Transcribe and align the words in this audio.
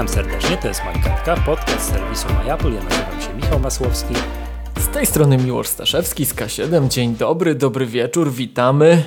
Witam 0.00 0.14
serdecznie, 0.14 0.56
to 0.56 0.68
jest 0.68 0.84
Majkatka, 0.84 1.36
podcast 1.36 1.92
serwisu 1.92 2.26
MyApple. 2.44 2.72
Ja 2.72 2.82
nazywam 2.82 3.20
się 3.20 3.34
Michał 3.36 3.60
Masłowski. 3.60 4.14
Z 4.80 4.88
tej 4.88 5.06
strony 5.06 5.38
Miłosz 5.38 5.68
Staszewski 5.68 6.26
z 6.26 6.34
K7. 6.34 6.88
Dzień 6.88 7.16
dobry, 7.16 7.54
dobry 7.54 7.86
wieczór, 7.86 8.32
witamy. 8.32 9.02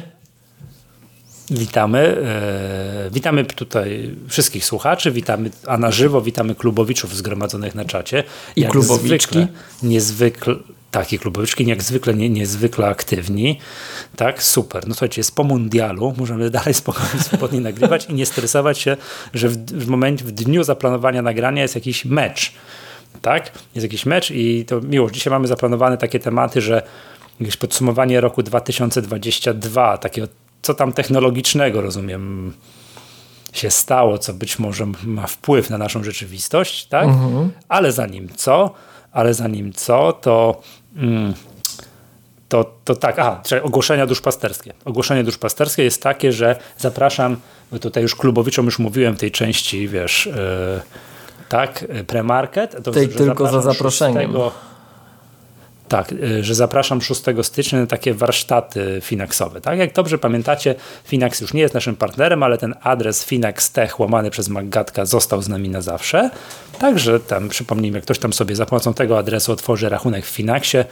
Witamy. 1.51 1.99
E, 1.99 3.09
witamy 3.11 3.45
tutaj 3.45 4.15
wszystkich 4.27 4.65
słuchaczy, 4.65 5.11
witamy, 5.11 5.49
a 5.67 5.77
na 5.77 5.91
żywo 5.91 6.21
witamy 6.21 6.55
klubowiczów 6.55 7.15
zgromadzonych 7.15 7.75
na 7.75 7.85
czacie. 7.85 8.23
I 8.55 8.61
jak 8.61 8.71
klubowiczki. 8.71 9.39
Zwykle, 9.39 9.47
niezwykle, 9.83 10.55
tak, 10.93 11.13
i 11.13 11.19
klubowiczki 11.19 11.65
jak 11.65 11.83
zwykle 11.83 12.13
nie, 12.13 12.29
niezwykle 12.29 12.87
aktywni. 12.87 13.59
Tak, 14.15 14.43
super. 14.43 14.87
No 14.87 14.93
słuchajcie, 14.93 15.19
jest 15.19 15.35
po 15.35 15.43
mundialu, 15.43 16.13
możemy 16.17 16.49
dalej 16.59 16.73
spokojnie, 16.73 17.19
spokojnie 17.19 17.61
nagrywać 17.61 18.05
i 18.09 18.13
nie 18.13 18.25
stresować 18.25 18.79
się, 18.79 18.97
że 19.33 19.49
w, 19.49 19.57
w 19.65 19.87
momencie, 19.87 20.25
w 20.25 20.31
dniu 20.31 20.63
zaplanowania 20.63 21.21
nagrania 21.21 21.61
jest 21.61 21.75
jakiś 21.75 22.05
mecz. 22.05 22.53
Tak? 23.21 23.51
Jest 23.75 23.83
jakiś 23.83 24.05
mecz 24.05 24.31
i 24.31 24.65
to 24.65 24.81
miło. 24.81 25.11
Dzisiaj 25.11 25.31
mamy 25.31 25.47
zaplanowane 25.47 25.97
takie 25.97 26.19
tematy, 26.19 26.61
że 26.61 26.81
jakieś 27.39 27.57
podsumowanie 27.57 28.21
roku 28.21 28.43
2022, 28.43 29.97
takiego 29.97 30.27
co 30.61 30.73
tam 30.73 30.93
technologicznego, 30.93 31.81
rozumiem, 31.81 32.53
się 33.53 33.69
stało, 33.69 34.17
co 34.17 34.33
być 34.33 34.59
może 34.59 34.85
ma 35.03 35.27
wpływ 35.27 35.69
na 35.69 35.77
naszą 35.77 36.03
rzeczywistość, 36.03 36.85
tak? 36.85 37.07
Mhm. 37.07 37.51
Ale 37.69 37.91
zanim 37.91 38.29
co, 38.35 38.73
ale 39.11 39.33
zanim 39.33 39.73
co, 39.73 40.13
to 40.13 40.61
mm, 40.95 41.33
to, 42.49 42.73
to 42.85 42.95
tak, 42.95 43.19
aha, 43.19 43.41
ogłoszenia 43.63 44.05
duszpasterskie. 44.05 44.73
Ogłoszenie 44.85 45.23
duszpasterskie 45.23 45.83
jest 45.83 46.03
takie, 46.03 46.31
że 46.31 46.55
zapraszam, 46.77 47.37
tutaj 47.81 48.03
już 48.03 48.15
klubowiczom 48.15 48.65
już 48.65 48.79
mówiłem 48.79 49.15
w 49.15 49.19
tej 49.19 49.31
części, 49.31 49.87
wiesz, 49.87 50.25
yy, 50.25 50.33
tak, 51.49 51.85
premarket. 52.07 52.83
To, 52.83 52.91
tej 52.91 53.09
tylko 53.09 53.47
za 53.47 53.61
zaproszeniem. 53.61 54.31
6, 54.31 54.72
tak, 55.93 56.11
y, 56.11 56.43
że 56.43 56.55
zapraszam 56.55 57.01
6 57.01 57.21
stycznia 57.41 57.79
na 57.79 57.87
takie 57.87 58.13
warsztaty 58.13 58.99
Finaxowe. 59.01 59.61
Tak? 59.61 59.79
Jak 59.79 59.93
dobrze 59.93 60.17
pamiętacie, 60.17 60.75
Finax 61.03 61.41
już 61.41 61.53
nie 61.53 61.61
jest 61.61 61.73
naszym 61.73 61.95
partnerem, 61.95 62.43
ale 62.43 62.57
ten 62.57 62.73
adres 62.81 63.25
finax.tech 63.25 63.99
łamany 63.99 64.31
przez 64.31 64.49
Maggatka 64.49 65.05
został 65.05 65.41
z 65.41 65.49
nami 65.49 65.69
na 65.69 65.81
zawsze. 65.81 66.29
Także 66.79 67.19
tam 67.19 67.49
przypomnijmy, 67.49 68.01
ktoś 68.01 68.19
tam 68.19 68.33
sobie 68.33 68.55
za 68.55 68.65
pomocą 68.65 68.93
tego 68.93 69.17
adresu 69.17 69.51
otworzy 69.51 69.89
rachunek 69.89 70.25
w 70.25 70.29
Finaxie, 70.29 70.85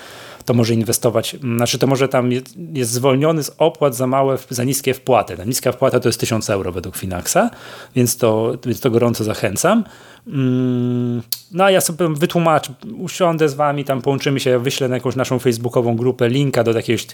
to 0.45 0.53
może 0.53 0.73
inwestować, 0.73 1.35
znaczy 1.57 1.79
to 1.79 1.87
może 1.87 2.07
tam 2.07 2.31
jest, 2.31 2.55
jest 2.73 2.91
zwolniony 2.91 3.43
z 3.43 3.51
opłat 3.57 3.95
za 3.95 4.07
małe, 4.07 4.37
za 4.49 4.63
niskie 4.63 4.93
wpłaty. 4.93 5.37
Ta 5.37 5.43
niska 5.43 5.71
wpłata 5.71 5.99
to 5.99 6.09
jest 6.09 6.19
1000 6.19 6.49
euro 6.49 6.71
według 6.71 6.97
Finaxa, 6.97 7.49
więc 7.95 8.17
to, 8.17 8.53
więc 8.65 8.79
to 8.79 8.91
gorąco 8.91 9.23
zachęcam. 9.23 9.83
Mm, 10.27 11.21
no 11.51 11.63
a 11.63 11.71
ja 11.71 11.81
sobie 11.81 12.09
wytłumaczę, 12.09 12.73
usiądę 12.97 13.49
z 13.49 13.53
wami, 13.53 13.85
tam 13.85 14.01
połączymy 14.01 14.39
się, 14.39 14.59
wyślę 14.59 14.89
na 14.89 14.95
jakąś 14.95 15.15
naszą 15.15 15.39
facebookową 15.39 15.95
grupę 15.95 16.29
linka 16.29 16.63
do 16.63 16.71
jakiegoś, 16.71 17.07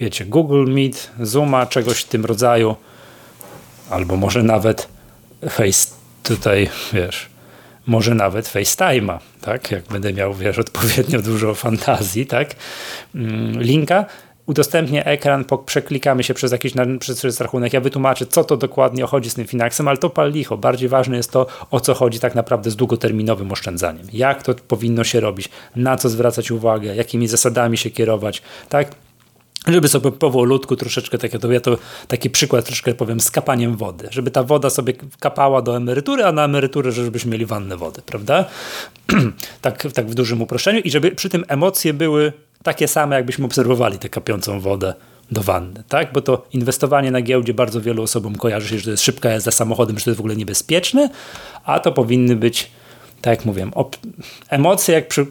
wiecie, 0.00 0.24
Google 0.24 0.64
Meet, 0.68 1.10
Zooma, 1.20 1.66
czegoś 1.66 1.98
w 1.98 2.08
tym 2.08 2.24
rodzaju, 2.24 2.76
albo 3.90 4.16
może 4.16 4.42
nawet 4.42 4.88
Face 5.50 5.88
tutaj, 6.22 6.70
wiesz, 6.92 7.33
może 7.86 8.14
nawet 8.14 8.48
FaceTime'a, 8.48 9.18
tak? 9.40 9.70
Jak 9.70 9.84
będę 9.84 10.12
miał, 10.12 10.34
wiesz, 10.34 10.58
odpowiednio 10.58 11.22
dużo 11.22 11.54
fantazji, 11.54 12.26
tak? 12.26 12.54
Mm, 13.14 13.62
linka 13.62 14.04
udostępnię 14.46 15.06
ekran, 15.06 15.44
przeklikamy 15.66 16.22
się 16.22 16.34
przez 16.34 16.52
jakiś 16.52 16.72
przez, 16.98 17.18
przez 17.18 17.40
rachunek, 17.40 17.72
ja 17.72 17.80
wytłumaczę, 17.80 18.26
co 18.26 18.44
to 18.44 18.56
dokładnie 18.56 19.04
chodzi 19.04 19.30
z 19.30 19.34
tym 19.34 19.46
Finaxem, 19.46 19.88
ale 19.88 19.98
to 19.98 20.10
pal 20.10 20.32
licho. 20.32 20.56
Bardziej 20.56 20.88
ważne 20.88 21.16
jest 21.16 21.30
to, 21.30 21.46
o 21.70 21.80
co 21.80 21.94
chodzi 21.94 22.20
tak 22.20 22.34
naprawdę 22.34 22.70
z 22.70 22.76
długoterminowym 22.76 23.52
oszczędzaniem. 23.52 24.06
Jak 24.12 24.42
to 24.42 24.54
powinno 24.54 25.04
się 25.04 25.20
robić, 25.20 25.48
na 25.76 25.96
co 25.96 26.08
zwracać 26.08 26.50
uwagę, 26.50 26.96
jakimi 26.96 27.28
zasadami 27.28 27.76
się 27.76 27.90
kierować, 27.90 28.42
tak? 28.68 28.88
Żeby 29.66 29.88
sobie 29.88 30.12
powolutku 30.12 30.76
troszeczkę, 30.76 31.18
tak, 31.18 31.30
to 31.40 31.52
ja 31.52 31.60
to 31.60 31.78
taki 32.08 32.30
przykład 32.30 32.64
troszkę 32.64 32.94
powiem, 32.94 33.20
z 33.20 33.30
kapaniem 33.30 33.76
wody, 33.76 34.08
żeby 34.10 34.30
ta 34.30 34.42
woda 34.42 34.70
sobie 34.70 34.92
kapała 35.20 35.62
do 35.62 35.76
emerytury, 35.76 36.24
a 36.24 36.32
na 36.32 36.44
emeryturę, 36.44 36.92
żebyśmy 36.92 37.32
mieli 37.32 37.46
wannę 37.46 37.76
wody, 37.76 38.02
prawda? 38.06 38.44
tak, 39.62 39.82
tak 39.92 40.06
w 40.06 40.14
dużym 40.14 40.42
uproszczeniu 40.42 40.80
i 40.80 40.90
żeby 40.90 41.10
przy 41.10 41.28
tym 41.28 41.44
emocje 41.48 41.94
były 41.94 42.32
takie 42.62 42.88
same, 42.88 43.16
jakbyśmy 43.16 43.44
obserwowali 43.44 43.98
tę 43.98 44.08
kapiącą 44.08 44.60
wodę 44.60 44.94
do 45.30 45.42
wanny, 45.42 45.82
tak? 45.88 46.12
Bo 46.12 46.20
to 46.20 46.46
inwestowanie 46.52 47.10
na 47.10 47.22
giełdzie 47.22 47.54
bardzo 47.54 47.80
wielu 47.80 48.02
osobom 48.02 48.36
kojarzy 48.36 48.68
się, 48.68 48.78
że 48.78 48.84
to 48.84 48.90
jest 48.90 49.02
szybka 49.02 49.30
jazda 49.30 49.50
samochodem, 49.50 49.98
że 49.98 50.04
to 50.04 50.10
jest 50.10 50.18
w 50.18 50.20
ogóle 50.20 50.36
niebezpieczne, 50.36 51.10
a 51.64 51.80
to 51.80 51.92
powinny 51.92 52.36
być 52.36 52.70
tak 53.24 53.38
jak 53.38 53.44
mówiłem, 53.44 53.72
emocje 54.48 54.94
jak 54.94 55.08
przy, 55.08 55.26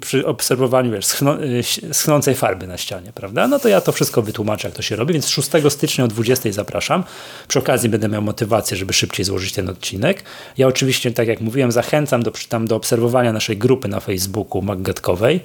przy 0.00 0.26
obserwowaniu 0.26 0.92
wiesz, 0.92 1.06
schno, 1.06 1.44
y, 1.44 1.62
schnącej 1.92 2.34
farby 2.34 2.66
na 2.66 2.78
ścianie, 2.78 3.12
prawda? 3.14 3.48
No 3.48 3.58
to 3.58 3.68
ja 3.68 3.80
to 3.80 3.92
wszystko 3.92 4.22
wytłumaczę, 4.22 4.68
jak 4.68 4.76
to 4.76 4.82
się 4.82 4.96
robi, 4.96 5.12
więc 5.12 5.28
6 5.28 5.50
stycznia 5.68 6.04
o 6.04 6.08
20 6.08 6.52
zapraszam. 6.52 7.04
Przy 7.48 7.58
okazji 7.58 7.88
będę 7.88 8.08
miał 8.08 8.22
motywację, 8.22 8.76
żeby 8.76 8.92
szybciej 8.92 9.24
złożyć 9.24 9.52
ten 9.52 9.68
odcinek. 9.68 10.24
Ja 10.58 10.66
oczywiście, 10.66 11.10
tak 11.10 11.28
jak 11.28 11.40
mówiłem, 11.40 11.72
zachęcam 11.72 12.22
do, 12.22 12.32
tam 12.48 12.66
do 12.66 12.76
obserwowania 12.76 13.32
naszej 13.32 13.56
grupy 13.56 13.88
na 13.88 14.00
Facebooku 14.00 14.62
Maggatkowej. 14.62 15.40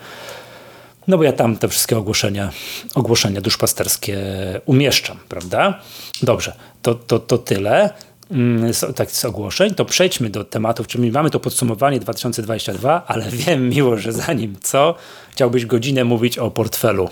No 1.07 1.17
bo 1.17 1.23
ja 1.23 1.34
tam 1.34 1.57
te 1.57 1.67
wszystkie 1.67 1.97
ogłoszenia, 1.97 2.51
ogłoszenia 2.95 3.41
duszpasterskie 3.41 4.17
umieszczam, 4.66 5.17
prawda? 5.29 5.79
Dobrze, 6.23 6.55
to, 6.81 6.95
to, 6.95 7.19
to 7.19 7.38
tyle. 7.38 7.89
Mm, 8.31 8.72
tak 8.96 9.12
z 9.12 9.25
ogłoszeń, 9.25 9.75
to 9.75 9.86
przejdźmy 9.86 10.30
do 10.30 10.44
tematów, 10.44 10.88
czyli 10.88 11.12
mamy 11.12 11.30
to 11.30 11.40
podsumowanie 11.40 12.00
2022, 12.00 13.03
ale 13.08 13.30
wiem 13.46 13.69
miło, 13.69 13.97
że 13.97 14.13
zanim 14.13 14.56
co, 14.62 14.96
chciałbyś 15.31 15.66
godzinę 15.66 16.03
mówić 16.03 16.38
o 16.38 16.52
portfelu 16.52 17.09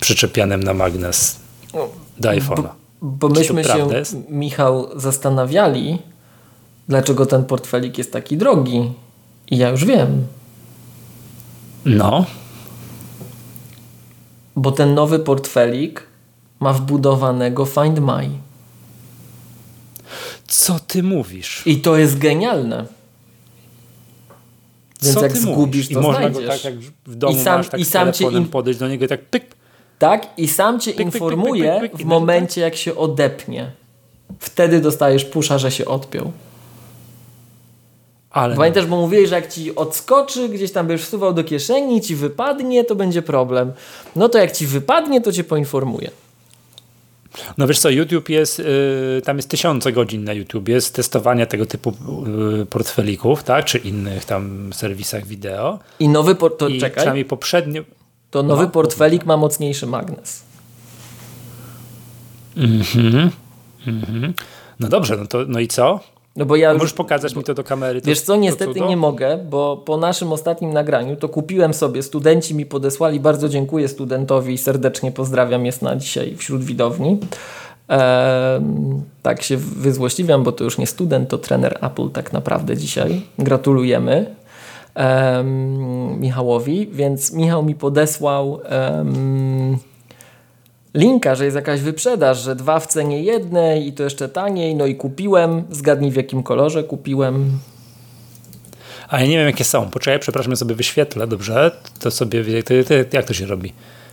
przyczepianym 0.00 0.62
na 0.62 0.74
magnes 0.74 1.40
do 2.18 2.28
iPhone'a. 2.28 2.68
Bo, 3.02 3.28
bo 3.28 3.28
myśmy 3.28 3.64
się, 3.64 3.88
jest? 3.92 4.16
Michał, 4.28 5.00
zastanawiali, 5.00 5.98
dlaczego 6.88 7.26
ten 7.26 7.44
portfelik 7.44 7.98
jest 7.98 8.12
taki 8.12 8.36
drogi. 8.36 8.92
I 9.50 9.56
ja 9.56 9.68
już 9.68 9.84
wiem. 9.84 10.26
No. 11.84 12.24
Bo 14.56 14.72
ten 14.72 14.94
nowy 14.94 15.18
portfelik 15.18 16.06
ma 16.60 16.72
wbudowanego 16.72 17.64
Find 17.64 17.98
My. 18.00 18.28
Co 20.52 20.78
ty 20.78 21.02
mówisz? 21.02 21.62
I 21.66 21.76
to 21.76 21.96
jest 21.96 22.18
genialne. 22.18 22.86
Więc 25.02 25.14
Co 25.14 25.22
jak 25.22 25.36
zgubisz, 25.36 25.88
to 25.88 26.00
I 26.00 26.02
można 26.02 26.18
znajdziesz. 26.18 26.42
go 26.42 26.48
tak 26.48 26.64
jak 26.64 26.74
w 27.06 27.14
domu 27.14 27.36
I 27.38 27.40
sam, 27.40 27.58
masz, 27.58 27.68
tak 27.68 27.80
i 27.80 27.84
sam 27.84 28.12
cię 28.12 28.24
im... 28.24 28.48
podejść 28.48 28.80
do 28.80 28.88
niego 28.88 29.04
i 29.04 29.08
tak 29.08 29.24
pyk. 29.24 29.44
Tak, 29.98 30.26
i 30.36 30.48
sam 30.48 30.80
cię 30.80 30.92
pyk, 30.92 31.00
informuje 31.00 31.80
pyk, 31.80 31.92
pyk, 31.92 32.00
w 32.00 32.04
momencie, 32.04 32.60
jak 32.60 32.76
się 32.76 32.96
odepnie. 32.96 33.72
Wtedy 34.38 34.80
dostajesz 34.80 35.24
pusza, 35.24 35.58
że 35.58 35.70
się 35.70 35.84
odpiął. 35.84 36.32
Ale 38.30 38.56
Pamiętasz, 38.56 38.86
bo 38.86 38.96
mówiłeś, 38.96 39.28
że 39.28 39.34
jak 39.34 39.52
ci 39.52 39.74
odskoczy, 39.76 40.48
gdzieś 40.48 40.72
tam 40.72 40.86
będziesz 40.86 41.06
wsuwał 41.06 41.34
do 41.34 41.44
kieszeni, 41.44 42.00
ci 42.00 42.16
wypadnie, 42.16 42.84
to 42.84 42.94
będzie 42.94 43.22
problem. 43.22 43.72
No 44.16 44.28
to 44.28 44.38
jak 44.38 44.52
ci 44.52 44.66
wypadnie, 44.66 45.20
to 45.20 45.32
cię 45.32 45.44
poinformuje. 45.44 46.10
No 47.58 47.66
wiesz 47.66 47.78
co, 47.78 47.90
YouTube 47.90 48.28
jest, 48.28 48.60
y, 48.60 49.22
tam 49.24 49.36
jest 49.36 49.48
tysiące 49.48 49.92
godzin 49.92 50.24
na 50.24 50.32
YouTube, 50.32 50.68
jest 50.68 50.94
testowania 50.94 51.46
tego 51.46 51.66
typu 51.66 51.94
y, 52.62 52.66
portfelików, 52.66 53.44
tak, 53.44 53.64
czy 53.64 53.78
innych 53.78 54.24
tam 54.24 54.72
serwisach 54.72 55.26
wideo. 55.26 55.78
I 55.98 56.08
nowy, 56.08 56.34
por- 56.34 56.56
to 56.56 56.68
I 56.68 56.80
czekaj. 56.80 56.96
przynajmniej 56.96 57.24
poprzednio... 57.24 57.82
To 58.30 58.42
nowy 58.42 58.62
no, 58.62 58.70
portfelik 58.70 59.24
ma 59.24 59.36
mocniejszy 59.36 59.86
magnes. 59.86 60.42
Mhm, 62.56 63.30
mhm. 63.86 64.34
No 64.80 64.88
dobrze, 64.88 65.16
no 65.16 65.26
to 65.26 65.44
no 65.48 65.60
i 65.60 65.68
co? 65.68 66.00
No 66.36 66.46
bo 66.46 66.56
ja 66.56 66.74
Możesz 66.74 66.92
pokazać 66.92 67.36
mi 67.36 67.44
to 67.44 67.54
do 67.54 67.64
kamery. 67.64 68.00
To, 68.00 68.06
wiesz 68.06 68.20
co, 68.20 68.36
niestety 68.36 68.80
nie 68.80 68.96
mogę, 68.96 69.38
bo 69.50 69.76
po 69.76 69.96
naszym 69.96 70.32
ostatnim 70.32 70.72
nagraniu 70.72 71.16
to 71.16 71.28
kupiłem 71.28 71.74
sobie, 71.74 72.02
studenci 72.02 72.54
mi 72.54 72.66
podesłali, 72.66 73.20
bardzo 73.20 73.48
dziękuję 73.48 73.88
studentowi, 73.88 74.58
serdecznie 74.58 75.12
pozdrawiam, 75.12 75.66
jest 75.66 75.82
na 75.82 75.96
dzisiaj 75.96 76.36
wśród 76.36 76.64
widowni. 76.64 77.18
Eee, 77.88 78.60
tak 79.22 79.42
się 79.42 79.56
wyzłośliwiam, 79.56 80.42
bo 80.42 80.52
to 80.52 80.64
już 80.64 80.78
nie 80.78 80.86
student, 80.86 81.28
to 81.28 81.38
trener 81.38 81.78
Apple 81.82 82.10
tak 82.10 82.32
naprawdę 82.32 82.76
dzisiaj. 82.76 83.22
Gratulujemy 83.38 84.34
eee, 84.94 85.44
Michałowi, 86.18 86.88
więc 86.92 87.32
Michał 87.32 87.62
mi 87.62 87.74
podesłał 87.74 88.60
eee, 88.64 89.76
linka, 90.94 91.34
że 91.34 91.44
jest 91.44 91.56
jakaś 91.56 91.80
wyprzedaż, 91.80 92.38
że 92.38 92.56
dwa 92.56 92.80
w 92.80 92.86
cenie 92.86 93.22
jednej 93.22 93.86
i 93.86 93.92
to 93.92 94.02
jeszcze 94.02 94.28
taniej, 94.28 94.74
no 94.74 94.86
i 94.86 94.94
kupiłem. 94.94 95.64
Zgadnij 95.70 96.10
w 96.10 96.16
jakim 96.16 96.42
kolorze 96.42 96.84
kupiłem. 96.84 97.58
A 99.08 99.20
ja 99.20 99.26
nie 99.26 99.38
wiem 99.38 99.46
jakie 99.46 99.64
są. 99.64 99.90
Poczekaj, 99.90 100.18
przepraszam, 100.18 100.50
ja 100.52 100.56
sobie 100.56 100.74
wyświetlę, 100.74 101.26
dobrze? 101.26 101.70
To 101.98 102.10
sobie, 102.10 102.62
to, 102.62 102.74
to, 102.88 103.16
jak 103.16 103.26
to 103.26 103.34
się 103.34 103.46
robi? 103.46 103.72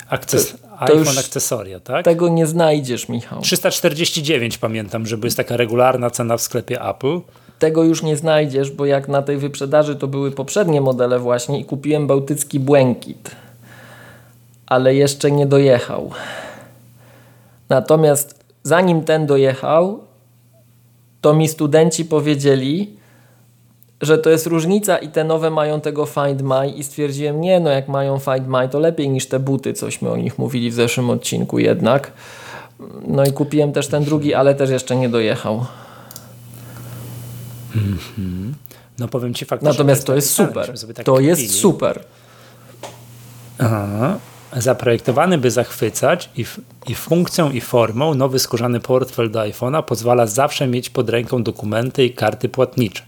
Akces, 0.10 0.52
to, 0.52 0.58
to 0.88 1.00
iPhone 1.00 1.18
akcesoria, 1.18 1.80
tak? 1.80 2.06
Tego 2.06 2.30
nie 2.30 2.48
znajdziesz, 2.48 3.10
Michał. 3.10 3.42
349 3.42 4.58
pamiętam, 4.58 5.06
żeby 5.06 5.28
jest 5.28 5.38
taka 5.38 5.58
regularna 5.58 6.10
cena 6.10 6.38
w 6.38 6.42
sklepie 6.42 6.82
Apple. 6.82 7.20
tego 7.60 7.84
już 7.84 8.04
nie 8.04 8.18
znajdziesz, 8.18 8.72
bo 8.72 8.86
jak 8.86 9.08
na 9.08 9.22
tej 9.22 9.38
wyprzedaży 9.38 9.96
to 9.96 10.08
były 10.08 10.32
poprzednie 10.32 10.82
modele 10.82 11.20
właśnie 11.20 11.60
i 11.60 11.66
kupiłem 11.66 12.08
bałtycki 12.08 12.60
błękit, 12.60 13.32
ale 14.68 14.96
jeszcze 14.96 15.32
nie 15.32 15.46
dojechał. 15.46 16.12
Natomiast 17.69 18.44
zanim 18.63 19.04
ten 19.04 19.25
dojechał, 19.25 20.04
to 21.21 21.33
mi 21.33 21.48
studenci 21.48 22.06
powiedzieli, 22.06 23.00
że 24.01 24.18
to 24.18 24.30
jest 24.30 24.48
różnica 24.48 24.98
i 24.98 25.07
te 25.07 25.24
nowe 25.24 25.50
mają 25.50 25.81
tego 25.81 26.06
Find 26.06 26.42
My 26.42 26.69
i 26.69 26.83
stwierdziłem, 26.83 27.42
nie 27.42 27.60
no 27.60 27.69
jak 27.69 27.88
mają 27.88 28.19
Find 28.19 28.48
My 28.48 28.69
to 28.69 28.80
lepiej 28.80 29.10
niż 29.10 29.25
te 29.25 29.39
buty, 29.39 29.74
cośmy 29.74 30.10
o 30.10 30.18
nich 30.18 30.38
mówili 30.38 30.71
w 30.71 30.74
zeszłym 30.74 31.10
odcinku 31.10 31.60
jednak. 31.60 32.12
No 33.07 33.25
i 33.25 33.31
kupiłem 33.31 33.72
też 33.72 33.88
ten 33.88 34.04
drugi, 34.04 34.33
ale 34.33 34.56
też 34.56 34.69
jeszcze 34.69 34.95
nie 34.95 35.10
dojechał. 35.10 35.65
Mm-hmm. 37.75 38.54
No 39.00 39.07
powiem 39.07 39.33
Ci 39.33 39.45
faktycznie. 39.45 39.72
Natomiast 39.72 40.06
to 40.06 40.15
jest 40.15 40.33
super. 40.33 40.74
Tak 40.95 41.06
to 41.06 41.19
jest 41.19 41.60
super. 41.60 42.04
Aha. 43.60 44.18
Zaprojektowany, 44.57 45.38
by 45.38 45.51
zachwycać 45.51 46.30
i, 46.38 46.46
i 46.88 46.96
funkcją 46.96 47.51
i 47.51 47.62
formą 47.62 48.16
nowy 48.16 48.40
skórzany 48.40 48.80
portfel 48.80 49.31
do 49.31 49.40
iPhone'a 49.40 49.84
pozwala 49.84 50.28
zawsze 50.28 50.68
mieć 50.68 50.90
pod 50.90 51.10
ręką 51.10 51.44
dokumenty 51.44 52.06
i 52.06 52.13
karty 52.13 52.50
płatnicze. 52.50 53.04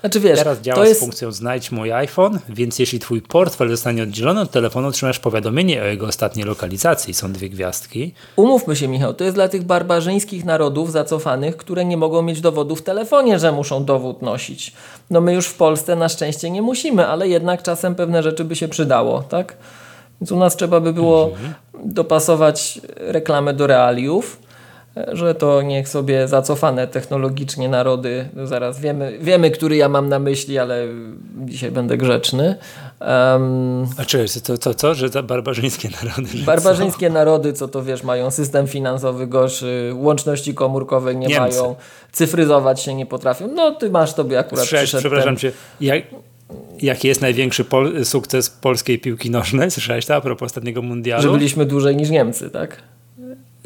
Znaczy 0.00 0.20
wiesz, 0.20 0.38
Teraz 0.38 0.60
działa 0.60 0.86
jest... 0.86 1.00
z 1.00 1.04
funkcją 1.04 1.32
znajdź 1.32 1.72
mój 1.72 1.92
iPhone, 1.92 2.38
więc 2.48 2.78
jeśli 2.78 2.98
twój 2.98 3.22
portfel 3.22 3.70
zostanie 3.70 4.02
oddzielony 4.02 4.40
od 4.40 4.50
telefonu, 4.50 4.88
otrzymasz 4.88 5.18
powiadomienie 5.18 5.82
o 5.82 5.84
jego 5.84 6.06
ostatniej 6.06 6.46
lokalizacji. 6.46 7.14
Są 7.14 7.32
dwie 7.32 7.50
gwiazdki. 7.50 8.14
Umówmy 8.36 8.76
się 8.76 8.88
Michał, 8.88 9.14
to 9.14 9.24
jest 9.24 9.36
dla 9.36 9.48
tych 9.48 9.62
barbarzyńskich 9.62 10.44
narodów 10.44 10.92
zacofanych, 10.92 11.56
które 11.56 11.84
nie 11.84 11.96
mogą 11.96 12.22
mieć 12.22 12.40
dowodu 12.40 12.76
w 12.76 12.82
telefonie, 12.82 13.38
że 13.38 13.52
muszą 13.52 13.84
dowód 13.84 14.22
nosić. 14.22 14.72
No 15.10 15.20
my 15.20 15.34
już 15.34 15.46
w 15.46 15.54
Polsce 15.54 15.96
na 15.96 16.08
szczęście 16.08 16.50
nie 16.50 16.62
musimy, 16.62 17.06
ale 17.06 17.28
jednak 17.28 17.62
czasem 17.62 17.94
pewne 17.94 18.22
rzeczy 18.22 18.44
by 18.44 18.56
się 18.56 18.68
przydało, 18.68 19.22
tak? 19.22 19.56
Więc 20.20 20.32
u 20.32 20.36
nas 20.36 20.56
trzeba 20.56 20.80
by 20.80 20.92
było 20.92 21.28
mhm. 21.28 21.54
dopasować 21.84 22.80
reklamę 22.96 23.54
do 23.54 23.66
realiów 23.66 24.38
że 25.12 25.34
to 25.34 25.62
niech 25.62 25.88
sobie 25.88 26.28
zacofane 26.28 26.86
technologicznie 26.86 27.68
narody, 27.68 28.28
no 28.34 28.46
zaraz 28.46 28.80
wiemy, 28.80 29.18
wiemy, 29.20 29.50
który 29.50 29.76
ja 29.76 29.88
mam 29.88 30.08
na 30.08 30.18
myśli, 30.18 30.58
ale 30.58 30.86
dzisiaj 31.44 31.70
będę 31.70 31.96
grzeczny. 31.96 32.54
Um, 33.00 33.86
A 33.98 34.04
czy 34.04 34.24
to, 34.44 34.58
to 34.58 34.74
co, 34.74 34.94
że 34.94 35.10
to 35.10 35.22
barbarzyńskie 35.22 35.88
narody? 36.02 36.38
Barbarzyńskie 36.46 37.06
co? 37.06 37.12
narody, 37.12 37.52
co 37.52 37.68
to 37.68 37.82
wiesz, 37.82 38.02
mają 38.02 38.30
system 38.30 38.66
finansowy 38.66 39.26
gorszy, 39.26 39.92
łączności 39.94 40.54
komórkowej 40.54 41.16
nie 41.16 41.26
Niemcy. 41.26 41.58
mają, 41.58 41.76
cyfryzować 42.12 42.80
się 42.80 42.94
nie 42.94 43.06
potrafią. 43.06 43.48
No 43.54 43.70
ty 43.70 43.90
masz 43.90 44.14
tobie 44.14 44.38
akurat 44.38 44.64
Słyszałeś, 44.64 44.94
Przepraszam 44.94 45.24
ten... 45.24 45.36
cię, 45.36 45.52
jak, 45.80 46.02
jaki 46.82 47.08
jest 47.08 47.20
największy 47.20 47.64
pol 47.64 48.04
sukces 48.04 48.50
polskiej 48.50 48.98
piłki 48.98 49.30
nożnej? 49.30 49.70
Słyszałeś 49.70 50.06
to 50.06 50.14
a 50.14 50.20
propos 50.20 50.46
ostatniego 50.46 50.82
mundialu? 50.82 51.22
Że 51.22 51.30
byliśmy 51.30 51.66
dłużej 51.66 51.96
niż 51.96 52.10
Niemcy, 52.10 52.50
tak? 52.50 52.82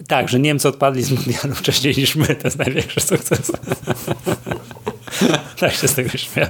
Tak, 0.09 0.29
że 0.29 0.41
Niemcy 0.41 0.69
odpadli 0.69 1.03
z 1.03 1.11
mundialu 1.11 1.55
wcześniej 1.63 1.95
niż 1.97 2.17
my. 2.17 2.27
To 2.27 2.47
jest 2.47 2.59
największy 2.59 3.01
sukces. 3.01 3.53
tak 5.61 5.73
się 5.73 5.89
z 5.89 5.95
tego 5.95 6.19
śmiał. 6.19 6.49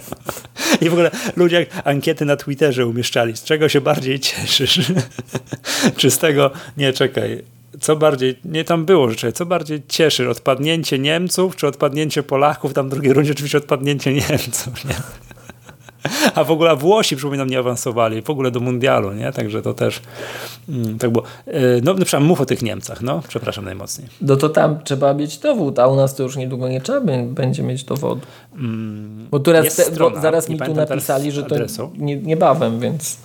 I 0.81 0.89
w 0.89 0.93
ogóle 0.93 1.11
ludzie 1.37 1.67
ankiety 1.85 2.25
na 2.25 2.37
Twitterze 2.37 2.87
umieszczali, 2.87 3.37
z 3.37 3.45
czego 3.45 3.69
się 3.69 3.81
bardziej 3.81 4.21
cieszysz? 4.21 4.93
Czy 5.97 6.11
z 6.11 6.19
tego, 6.19 6.51
nie 6.77 6.93
czekaj, 6.93 7.43
co 7.81 7.97
bardziej, 7.97 8.39
nie 8.45 8.65
tam 8.65 8.85
było 8.85 9.11
rzeczy, 9.11 9.33
co 9.33 9.47
bardziej 9.47 9.83
cieszy, 9.89 10.31
odpadnięcie 10.31 10.99
Niemców, 10.99 11.57
czy 11.57 11.67
odpadnięcie 11.67 12.23
Polaków? 12.23 12.73
Tam 12.73 12.87
w 12.87 12.91
drugiej 12.91 13.13
rundzie 13.13 13.33
oczywiście 13.33 13.59
odpadnięcie 13.59 14.13
Niemców, 14.13 14.85
nie? 14.85 14.95
A 16.35 16.45
w 16.45 16.51
ogóle 16.51 16.77
Włosi, 16.77 17.17
przypominam, 17.17 17.51
nie 17.51 17.59
awansowali 17.59 18.23
w 18.23 18.31
ogóle 18.31 18.51
do 18.51 18.61
mundialu, 18.61 19.13
nie? 19.13 19.33
Także 19.33 19.63
to 19.63 19.75
też 19.75 20.01
mm, 20.69 20.99
tak 20.99 21.11
było. 21.11 21.25
E, 21.47 21.61
no, 21.83 21.95
no 21.95 22.21
mów 22.21 22.41
o 22.41 22.47
tych 22.47 22.63
Niemcach, 22.63 23.03
no, 23.03 23.23
przepraszam 23.29 23.65
najmocniej. 23.65 24.09
No 24.21 24.37
to 24.37 24.49
tam 24.49 24.83
trzeba 24.85 25.15
mieć 25.15 25.39
dowód, 25.39 25.79
a 25.79 25.89
u 25.89 25.97
nas 25.97 26.15
to 26.15 26.23
już 26.23 26.37
niedługo 26.37 26.69
nie 26.69 26.81
trzeba 26.81 27.01
będzie 27.25 27.63
mieć 27.63 27.85
dowodu. 27.85 28.21
Mm, 28.55 29.29
bo 29.31 29.41
teraz 29.41 29.77
te, 29.77 29.85
strona, 29.85 30.17
bo 30.17 30.23
zaraz 30.23 30.49
mi 30.49 30.59
tu 30.59 30.75
napisali, 30.75 31.33
że 31.33 31.43
to 31.43 31.57
nie, 31.99 32.17
niebawem, 32.17 32.81
więc... 32.81 33.17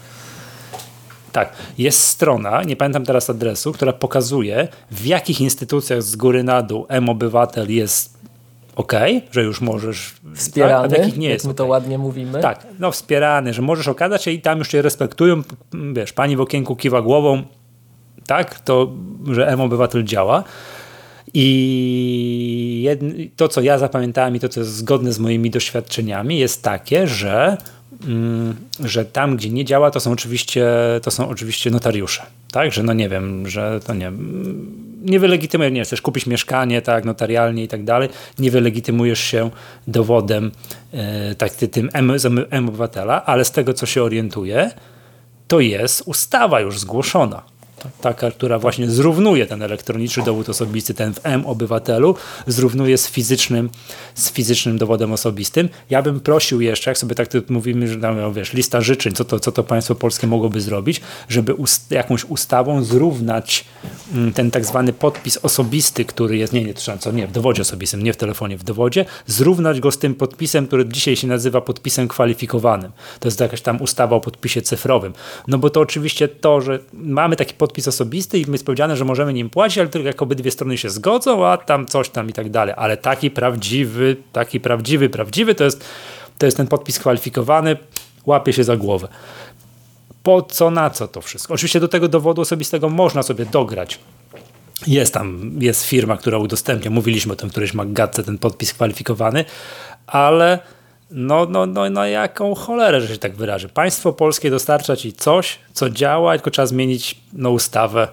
Tak, 1.31 1.51
jest 1.77 2.00
strona, 2.00 2.63
nie 2.63 2.75
pamiętam 2.75 3.06
teraz 3.06 3.30
adresu, 3.30 3.71
która 3.71 3.94
pokazuje 3.94 4.68
w 4.91 5.06
jakich 5.06 5.41
instytucjach 5.41 6.03
z 6.03 6.15
góry 6.15 6.44
na 6.44 6.62
dół 6.62 6.85
M-Obywatel 6.89 7.71
jest 7.71 8.16
ok, 8.77 8.94
że 9.31 9.44
już 9.44 9.62
możesz. 9.62 10.13
Wspierany, 10.35 10.95
tak, 10.95 11.18
nie 11.18 11.27
jak 11.27 11.33
jest 11.33 11.47
my 11.47 11.53
to 11.53 11.65
ładnie 11.65 11.97
mówimy. 11.97 12.41
Tak, 12.41 12.68
no 12.79 12.91
wspierany, 12.91 13.53
że 13.53 13.62
możesz 13.62 13.88
okazać 13.88 14.24
się 14.24 14.31
i 14.31 14.41
tam 14.41 14.59
już 14.59 14.68
cię 14.68 14.81
respektują. 14.81 15.41
Wiesz, 15.94 16.13
pani 16.13 16.35
w 16.35 16.41
okienku 16.41 16.75
kiwa 16.75 17.01
głową, 17.01 17.44
tak, 18.27 18.59
to, 18.59 18.91
że 19.31 19.47
M-Obywatel 19.47 20.03
działa. 20.03 20.44
I 21.33 22.81
jedno, 22.83 23.09
to, 23.35 23.47
co 23.47 23.62
ja 23.62 23.77
zapamiętałem 23.77 24.35
i 24.35 24.39
to, 24.39 24.50
co 24.50 24.59
jest 24.59 24.75
zgodne 24.75 25.12
z 25.12 25.19
moimi 25.19 25.50
doświadczeniami, 25.50 26.39
jest 26.39 26.63
takie, 26.63 27.07
że, 27.07 27.57
mm, 28.07 28.56
że 28.80 29.06
tam, 29.06 29.38
gdzie 29.38 29.50
nie 29.50 29.65
działa, 29.65 29.91
to 29.91 30.00
są 30.00 30.12
oczywiście, 30.12 30.68
to 31.03 31.12
są 31.12 31.30
oczywiście 31.30 31.71
notariusze. 31.71 32.23
Tak, 32.51 32.71
że 32.71 32.83
no 32.83 32.94
nie 32.94 33.09
wiem, 33.09 33.50
że 33.50 33.80
to 33.85 33.94
nie 33.94 34.12
nie 35.07 35.19
wylegitymujesz, 35.19 35.74
nie 35.74 35.83
chcesz 35.83 36.01
kupić 36.01 36.25
mieszkanie, 36.25 36.81
tak, 36.81 37.06
notarialnie 37.06 37.63
i 37.63 37.68
tak 37.68 37.83
dalej, 37.83 38.09
nie 38.39 38.51
wylegitymujesz 38.51 39.19
się 39.19 39.50
dowodem 39.88 40.51
e, 40.94 41.36
tak, 41.36 41.51
tym 41.51 41.89
M-obywatela, 42.50 43.25
ale 43.25 43.45
z 43.45 43.51
tego, 43.51 43.74
co 43.74 43.86
się 43.86 44.04
orientuje, 44.04 44.71
to 45.48 45.59
jest 45.59 46.04
ustawa 46.06 46.62
już 46.62 46.80
zgłoszona 46.80 47.56
taka, 48.01 48.31
która 48.31 48.59
właśnie 48.59 48.91
zrównuje 48.91 49.45
ten 49.45 49.62
elektroniczny 49.62 50.24
dowód 50.24 50.50
osobisty, 50.50 50.94
ten 50.94 51.13
w 51.13 51.19
M-obywatelu, 51.24 52.15
zrównuje 52.47 52.97
z 52.97 53.07
fizycznym, 53.07 53.69
z 54.15 54.31
fizycznym 54.31 54.77
dowodem 54.77 55.13
osobistym. 55.13 55.69
Ja 55.89 56.01
bym 56.01 56.19
prosił 56.19 56.62
jeszcze, 56.62 56.91
jak 56.91 56.97
sobie 56.97 57.15
tak 57.15 57.29
mówimy, 57.50 57.88
że 57.88 57.97
tam, 57.97 58.33
wiesz, 58.33 58.53
lista 58.53 58.81
życzeń, 58.81 59.13
co 59.13 59.25
to, 59.25 59.39
co 59.39 59.51
to 59.51 59.63
państwo 59.63 59.95
polskie 59.95 60.27
mogłoby 60.27 60.62
zrobić, 60.62 61.01
żeby 61.29 61.53
ust 61.53 61.91
jakąś 61.91 62.25
ustawą 62.25 62.83
zrównać 62.83 63.65
mm, 64.13 64.33
ten 64.33 64.51
tak 64.51 64.65
zwany 64.65 64.94
podpis 64.94 65.38
osobisty, 65.38 66.06
który 66.06 66.38
jest, 66.38 66.53
nie, 66.53 66.63
nie, 66.63 66.73
co, 66.73 67.12
nie, 67.12 67.27
w 67.27 67.31
dowodzie 67.31 67.62
osobistym, 67.62 68.03
nie 68.03 68.13
w 68.13 68.18
telefonie, 68.18 68.57
w 68.57 68.63
dowodzie, 68.63 69.06
zrównać 69.25 69.80
go 69.80 69.91
z 69.91 69.97
tym 69.97 70.15
podpisem, 70.15 70.68
który 70.68 70.85
dzisiaj 70.85 71.15
się 71.15 71.27
nazywa 71.27 71.61
podpisem 71.61 72.07
kwalifikowanym. 72.07 72.92
To 73.19 73.28
jest 73.28 73.40
jakaś 73.40 73.61
tam 73.61 73.81
ustawa 73.81 74.16
o 74.16 74.21
podpisie 74.21 74.61
cyfrowym. 74.61 75.13
No 75.47 75.57
bo 75.57 75.69
to 75.69 75.80
oczywiście 75.80 76.28
to, 76.28 76.61
że 76.61 76.80
mamy 76.94 77.35
taki 77.35 77.54
podpis 77.54 77.67
podpis 77.68 77.88
osobisty 77.88 78.40
i 78.40 78.52
jest 78.52 78.66
powiedziane, 78.66 78.97
że 78.97 79.06
możemy 79.06 79.33
nim 79.33 79.50
płacić, 79.50 79.78
ale 79.78 79.88
tylko 79.88 80.07
jak 80.07 80.21
obydwie 80.21 80.52
strony 80.52 80.78
się 80.78 80.90
zgodzą, 80.90 81.47
a 81.47 81.57
tam 81.57 81.86
coś 81.86 82.09
tam 82.09 82.30
i 82.30 82.33
tak 82.33 82.50
dalej. 82.50 82.74
Ale 82.78 82.97
taki 82.97 83.31
prawdziwy, 83.31 84.16
taki 84.33 84.59
prawdziwy, 84.59 85.09
prawdziwy 85.09 85.56
to 85.56 85.64
jest, 85.64 85.86
to 86.38 86.45
jest 86.45 86.57
ten 86.57 86.68
podpis 86.68 87.00
kwalifikowany, 87.00 87.78
łapie 88.26 88.54
się 88.54 88.64
za 88.64 88.78
głowę. 88.78 89.07
Po 90.24 90.42
co, 90.42 90.71
na 90.71 90.90
co 90.90 91.07
to 91.07 91.21
wszystko? 91.21 91.54
Oczywiście 91.54 91.80
do 91.80 91.88
tego 91.88 92.07
dowodu 92.07 92.42
osobistego 92.42 92.90
można 92.90 93.24
sobie 93.24 93.45
dograć 93.45 94.00
jest 94.88 95.14
tam, 95.14 95.52
jest 95.59 95.86
firma, 95.86 96.18
która 96.18 96.38
udostępnia, 96.38 96.92
mówiliśmy 96.92 97.33
o 97.33 97.36
tym 97.36 97.50
któryś 97.50 97.74
Maggatce, 97.74 98.24
ten 98.24 98.38
podpis 98.38 98.74
kwalifikowany, 98.74 99.45
ale 100.07 100.59
no, 101.11 101.45
no, 101.49 101.66
no, 101.66 101.90
no 101.90 102.06
jaką 102.06 102.56
cholerę, 102.56 103.02
że 103.02 103.07
się 103.07 103.18
tak 103.18 103.35
wyrażę. 103.35 103.69
Państwo 103.69 104.14
polskie 104.14 104.49
dostarcza 104.49 104.95
ci 104.95 105.14
coś, 105.14 105.59
co 105.73 105.90
działa, 105.90 106.33
tylko 106.33 106.52
trzeba 106.52 106.66
zmienić 106.66 107.21
no, 107.33 107.52
ustawę. 107.52 108.07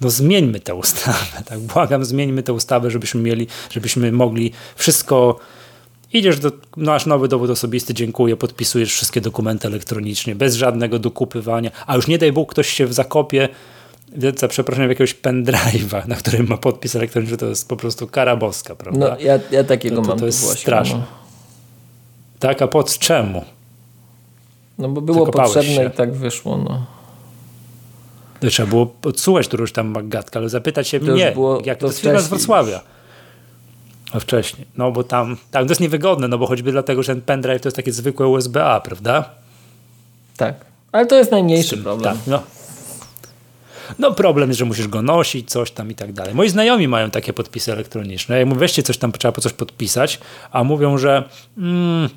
No 0.00 0.10
zmieńmy 0.10 0.60
tę 0.60 0.74
ustawę, 0.74 1.42
tak 1.48 1.58
błagam, 1.58 2.04
zmieńmy 2.04 2.42
tę 2.42 2.52
ustawę, 2.52 2.90
żebyśmy 2.90 3.22
mieli, 3.22 3.46
żebyśmy 3.70 4.12
mogli 4.12 4.52
wszystko 4.76 5.38
idziesz 6.12 6.38
do, 6.38 6.52
masz 6.76 7.06
nowy 7.06 7.28
dowód 7.28 7.50
osobisty, 7.50 7.94
dziękuję, 7.94 8.36
podpisujesz 8.36 8.92
wszystkie 8.92 9.20
dokumenty 9.20 9.68
elektronicznie, 9.68 10.34
bez 10.34 10.54
żadnego 10.54 10.98
dokupywania, 10.98 11.70
a 11.86 11.96
już 11.96 12.06
nie 12.08 12.18
daj 12.18 12.32
Bóg, 12.32 12.50
ktoś 12.50 12.68
się 12.68 12.86
w 12.86 12.92
zakopie 12.92 13.48
za 14.36 14.48
przeproszeniem 14.48 14.88
jakiegoś 14.88 15.14
pendrive'a, 15.14 16.08
na 16.08 16.16
którym 16.16 16.48
ma 16.48 16.56
podpis 16.56 16.96
elektroniczny, 16.96 17.36
to 17.36 17.46
jest 17.46 17.68
po 17.68 17.76
prostu 17.76 18.06
kara 18.06 18.36
boska, 18.36 18.74
prawda? 18.74 19.08
No, 19.08 19.16
ja, 19.20 19.38
ja 19.50 19.64
takiego 19.64 19.96
to, 19.96 20.02
to, 20.02 20.08
mam. 20.08 20.18
To 20.18 20.26
jest 20.26 20.58
straszne. 20.58 20.98
No. 20.98 21.20
Tak, 22.40 22.62
a 22.62 22.68
pod 22.68 22.98
czemu? 22.98 23.44
No 24.78 24.88
bo 24.88 25.00
było 25.00 25.26
potrzebne 25.26 25.74
się. 25.74 25.84
i 25.84 25.90
tak 25.90 26.12
wyszło. 26.12 26.56
No. 26.56 26.86
Trzeba 28.50 28.68
było 28.68 28.94
odsuwać 29.04 29.48
którąś 29.48 29.72
tam 29.72 29.86
magatkę, 29.86 30.38
ale 30.38 30.48
zapytać 30.48 30.88
się 30.88 31.00
to 31.00 31.12
mnie, 31.12 31.32
było, 31.32 31.62
jak 31.64 31.78
to, 31.78 31.80
to 31.80 31.86
jest 31.86 32.00
firma 32.00 32.20
z 32.20 32.28
Wrocławia. 32.28 32.80
A 34.12 34.20
wcześniej. 34.20 34.66
No 34.76 34.92
bo 34.92 35.04
tam, 35.04 35.36
tak, 35.50 35.64
to 35.64 35.68
jest 35.68 35.80
niewygodne, 35.80 36.28
no 36.28 36.38
bo 36.38 36.46
choćby 36.46 36.72
dlatego, 36.72 37.02
że 37.02 37.14
ten 37.14 37.22
pendrive 37.22 37.62
to 37.62 37.68
jest 37.68 37.76
takie 37.76 37.92
zwykłe 37.92 38.26
USB-A, 38.26 38.80
prawda? 38.80 39.30
Tak, 40.36 40.64
ale 40.92 41.06
to 41.06 41.16
jest 41.16 41.30
najmniejszy 41.30 41.78
problem. 41.78 42.16
Tak, 42.16 42.26
no. 42.26 42.42
No 43.98 44.14
problem 44.14 44.50
jest, 44.50 44.58
że 44.58 44.64
musisz 44.64 44.88
go 44.88 45.02
nosić, 45.02 45.50
coś 45.50 45.70
tam 45.70 45.90
i 45.90 45.94
tak 45.94 46.12
dalej. 46.12 46.34
Moi 46.34 46.48
znajomi 46.48 46.88
mają 46.88 47.10
takie 47.10 47.32
podpisy 47.32 47.72
elektroniczne. 47.72 48.38
Jak 48.38 48.48
mówię, 48.48 48.60
weźcie 48.60 48.82
coś 48.82 48.98
tam, 48.98 49.12
trzeba 49.12 49.32
po 49.32 49.40
coś 49.40 49.52
podpisać, 49.52 50.20
a 50.50 50.64
mówią, 50.64 50.98
że 50.98 51.28
mm, 51.58 52.08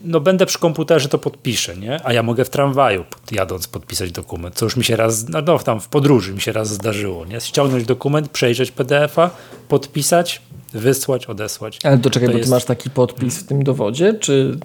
no 0.00 0.20
będę 0.20 0.46
przy 0.46 0.58
komputerze, 0.58 1.08
to 1.08 1.18
podpiszę, 1.18 1.76
nie? 1.76 2.06
A 2.06 2.12
ja 2.12 2.22
mogę 2.22 2.44
w 2.44 2.50
tramwaju 2.50 3.04
jadąc 3.32 3.68
podpisać 3.68 4.12
dokument, 4.12 4.54
co 4.54 4.66
już 4.66 4.76
mi 4.76 4.84
się 4.84 4.96
raz, 4.96 5.28
no, 5.28 5.42
no 5.42 5.58
tam 5.58 5.80
w 5.80 5.88
podróży 5.88 6.34
mi 6.34 6.40
się 6.40 6.52
raz 6.52 6.68
zdarzyło, 6.68 7.26
nie? 7.26 7.40
Ściągnąć 7.40 7.84
dokument, 7.84 8.28
przejrzeć 8.28 8.70
PDF-a, 8.70 9.30
podpisać, 9.68 10.42
wysłać, 10.72 11.26
odesłać. 11.26 11.78
Ale 11.84 11.98
to 11.98 12.10
czekaj, 12.10 12.28
to 12.28 12.32
bo 12.32 12.38
jest... 12.38 12.50
ty 12.50 12.54
masz 12.54 12.64
taki 12.64 12.90
podpis 12.90 13.38
w 13.38 13.46
tym 13.46 13.64
dowodzie, 13.64 14.14
czy... 14.14 14.58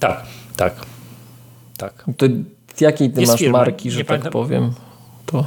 Tak, 0.00 0.22
tak, 0.56 0.74
tak. 1.76 2.04
To 2.16 2.26
jakiej 2.80 3.10
ty 3.10 3.20
jest 3.20 3.32
masz 3.32 3.40
firma, 3.40 3.58
marki, 3.58 3.90
że 3.90 3.98
tak 3.98 4.06
pamiętam. 4.06 4.32
powiem? 4.32 4.72
To... 5.26 5.46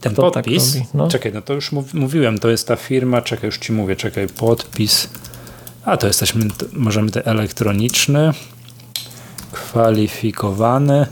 Ten 0.00 0.12
Kto 0.12 0.30
tak 0.30 0.44
podpis, 0.44 0.74
tak 0.74 0.94
no? 0.94 1.08
czekaj, 1.08 1.32
no 1.32 1.42
to 1.42 1.54
już 1.54 1.72
mówiłem, 1.94 2.38
to 2.38 2.48
jest 2.48 2.68
ta 2.68 2.76
firma, 2.76 3.22
czekaj, 3.22 3.46
już 3.46 3.58
ci 3.58 3.72
mówię, 3.72 3.96
czekaj, 3.96 4.28
podpis 4.28 5.08
a 5.88 5.96
to 5.96 6.06
jesteśmy, 6.06 6.46
możemy 6.72 7.10
te 7.10 7.26
elektroniczny, 7.26 8.32
kwalifikowany 9.52 11.06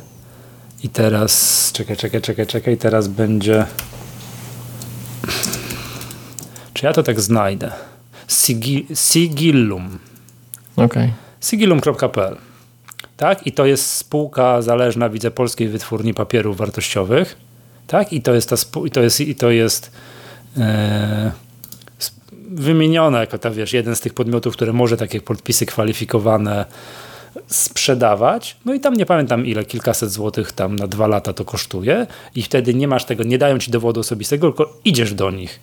i 0.82 0.88
teraz, 0.88 1.70
czekaj, 1.72 1.96
czekaj, 1.96 2.20
czekaj, 2.20 2.46
czekaj, 2.46 2.76
teraz 2.76 3.08
będzie 3.08 3.66
czy 6.74 6.86
ja 6.86 6.92
to 6.92 7.02
tak 7.02 7.20
znajdę? 7.20 7.72
Sigi, 8.28 8.86
sigillum. 8.94 9.98
Okay. 10.76 11.12
Sigillum.pl 11.40 12.36
tak? 13.16 13.46
I 13.46 13.52
to 13.52 13.66
jest 13.66 13.90
spółka 13.90 14.62
zależna, 14.62 15.08
widzę, 15.08 15.30
Polskiej 15.30 15.68
Wytwórni 15.68 16.14
Papierów 16.14 16.56
Wartościowych. 16.56 17.36
Tak? 17.86 18.12
I 18.12 18.22
to 18.22 18.34
jest 18.34 18.50
ta 18.50 18.56
i 18.84 18.90
to 18.90 19.02
jest, 19.02 19.20
i 19.20 19.34
to 19.34 19.50
jest 19.50 19.90
e, 20.56 21.32
wymieniona 22.50 23.20
jako 23.20 23.38
ta, 23.38 23.50
wiesz, 23.50 23.72
jeden 23.72 23.96
z 23.96 24.00
tych 24.00 24.14
podmiotów, 24.14 24.54
które 24.54 24.72
może 24.72 24.96
takie 24.96 25.20
podpisy 25.20 25.66
kwalifikowane 25.66 26.64
sprzedawać. 27.46 28.56
No 28.64 28.74
i 28.74 28.80
tam 28.80 28.94
nie 28.94 29.06
pamiętam 29.06 29.46
ile, 29.46 29.64
kilkaset 29.64 30.10
złotych 30.10 30.52
tam 30.52 30.76
na 30.76 30.86
dwa 30.86 31.06
lata 31.06 31.32
to 31.32 31.44
kosztuje 31.44 32.06
i 32.34 32.42
wtedy 32.42 32.74
nie 32.74 32.88
masz 32.88 33.04
tego, 33.04 33.24
nie 33.24 33.38
dają 33.38 33.58
ci 33.58 33.70
dowodu 33.70 34.00
osobistego, 34.00 34.48
tylko 34.52 34.78
idziesz 34.84 35.14
do 35.14 35.30
nich 35.30 35.60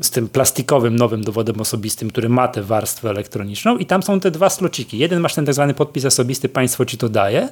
z 0.00 0.10
tym 0.10 0.28
plastikowym 0.28 0.96
nowym 0.96 1.24
dowodem 1.24 1.60
osobistym, 1.60 2.10
który 2.10 2.28
ma 2.28 2.48
tę 2.48 2.62
warstwę 2.62 3.10
elektroniczną 3.10 3.78
i 3.78 3.86
tam 3.86 4.02
są 4.02 4.20
te 4.20 4.30
dwa 4.30 4.50
slociki. 4.50 4.98
Jeden 4.98 5.20
masz 5.20 5.34
ten 5.34 5.46
tak 5.46 5.54
zwany 5.54 5.74
podpis 5.74 6.04
osobisty, 6.04 6.48
państwo 6.48 6.84
ci 6.84 6.98
to 6.98 7.08
daje, 7.08 7.48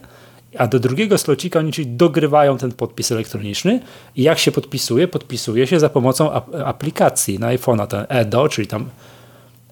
a 0.59 0.67
do 0.67 0.81
drugiego 0.81 1.19
slocika 1.19 1.59
oni 1.59 1.73
ci 1.73 1.87
dogrywają 1.87 2.59
ten 2.59 2.73
podpis 2.73 3.13
elektroniczny 3.13 3.81
i 4.17 4.23
jak 4.23 4.39
się 4.39 4.53
podpisuje? 4.53 5.09
Podpisuje 5.09 5.67
się 5.67 5.81
za 5.81 5.89
pomocą 5.89 6.33
ap 6.33 6.55
aplikacji 6.65 7.39
na 7.39 7.47
iPhone'a, 7.47 7.87
ten 7.87 8.07
eDo, 8.09 8.49
czyli 8.49 8.67
tam 8.67 8.91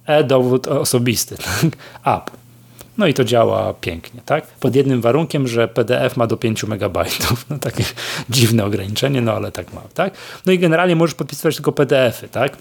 e-dowód 0.06 0.68
osobisty, 0.68 1.36
tak? 1.44 1.66
app. 2.04 2.30
No 3.00 3.06
i 3.06 3.14
to 3.14 3.24
działa 3.24 3.74
pięknie, 3.74 4.20
tak? 4.24 4.46
Pod 4.46 4.74
jednym 4.74 5.00
warunkiem, 5.00 5.48
że 5.48 5.68
PDF 5.68 6.16
ma 6.16 6.26
do 6.26 6.36
5 6.36 6.64
megabajtów. 6.64 7.44
No 7.50 7.58
takie 7.58 7.84
dziwne 8.30 8.64
ograniczenie, 8.64 9.20
no 9.20 9.32
ale 9.32 9.52
tak 9.52 9.72
ma, 9.72 9.80
tak? 9.94 10.14
No 10.46 10.52
i 10.52 10.58
generalnie 10.58 10.96
możesz 10.96 11.14
podpisywać 11.14 11.54
tylko 11.54 11.72
PDF-y, 11.72 12.28
tak? 12.28 12.56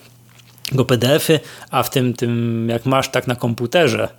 Go 0.71 0.85
PDF-y, 0.85 1.39
a 1.71 1.83
w 1.83 1.89
tym, 1.89 2.13
tym, 2.13 2.67
jak 2.69 2.85
masz 2.85 3.09
tak 3.09 3.27
na 3.27 3.35
komputerze, 3.35 4.09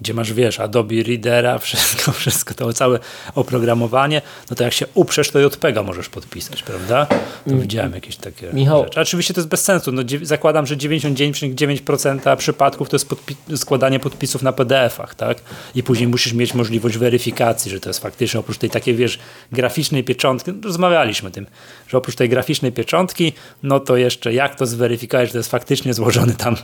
gdzie 0.00 0.14
masz, 0.14 0.32
wiesz, 0.32 0.60
Adobe 0.60 1.02
Readera, 1.02 1.58
wszystko, 1.58 2.12
wszystko, 2.20 2.54
to 2.54 2.72
całe 2.72 2.98
oprogramowanie, 3.34 4.22
no 4.50 4.56
to 4.56 4.64
jak 4.64 4.72
się 4.72 4.86
uprzesz, 4.94 5.30
to 5.30 5.40
JPEGa 5.40 5.82
możesz 5.82 6.08
podpisać, 6.08 6.62
prawda? 6.62 7.06
To 7.06 7.16
mm. 7.46 7.60
widziałem 7.60 7.92
jakieś 7.92 8.16
takie 8.16 8.52
Michał. 8.52 8.84
rzeczy. 8.84 9.00
Oczywiście 9.00 9.34
to 9.34 9.40
jest 9.40 9.48
bez 9.48 9.64
sensu. 9.64 9.92
No, 9.92 10.02
zakładam, 10.22 10.66
że 10.66 10.76
99,9% 10.76 12.36
przypadków 12.36 12.88
to 12.88 12.96
jest 12.96 13.08
podpi 13.08 13.36
składanie 13.56 14.00
podpisów 14.00 14.42
na 14.42 14.52
PDF-ach, 14.52 15.14
tak? 15.14 15.38
I 15.74 15.82
później 15.82 16.08
musisz 16.08 16.32
mieć 16.32 16.54
możliwość 16.54 16.98
weryfikacji, 16.98 17.70
że 17.70 17.80
to 17.80 17.90
jest 17.90 18.00
faktycznie 18.00 18.40
oprócz 18.40 18.58
tej 18.58 18.70
takiej, 18.70 18.94
wiesz, 18.94 19.18
graficznej 19.52 20.04
pieczątki, 20.04 20.52
no, 20.52 20.58
rozmawialiśmy 20.64 21.28
o 21.28 21.32
tym, 21.32 21.46
że 21.88 21.98
oprócz 21.98 22.16
tej 22.16 22.28
graficznej 22.28 22.72
pieczątki, 22.72 23.32
no 23.62 23.80
to 23.80 23.96
jeszcze 23.96 24.34
jak 24.34 24.54
to 24.54 24.66
zweryfikować, 24.66 25.28
że 25.28 25.32
to 25.32 25.38
jest 25.38 25.50
faktycznie 25.50 25.94
złożony 25.94 26.34
tam, 26.34 26.56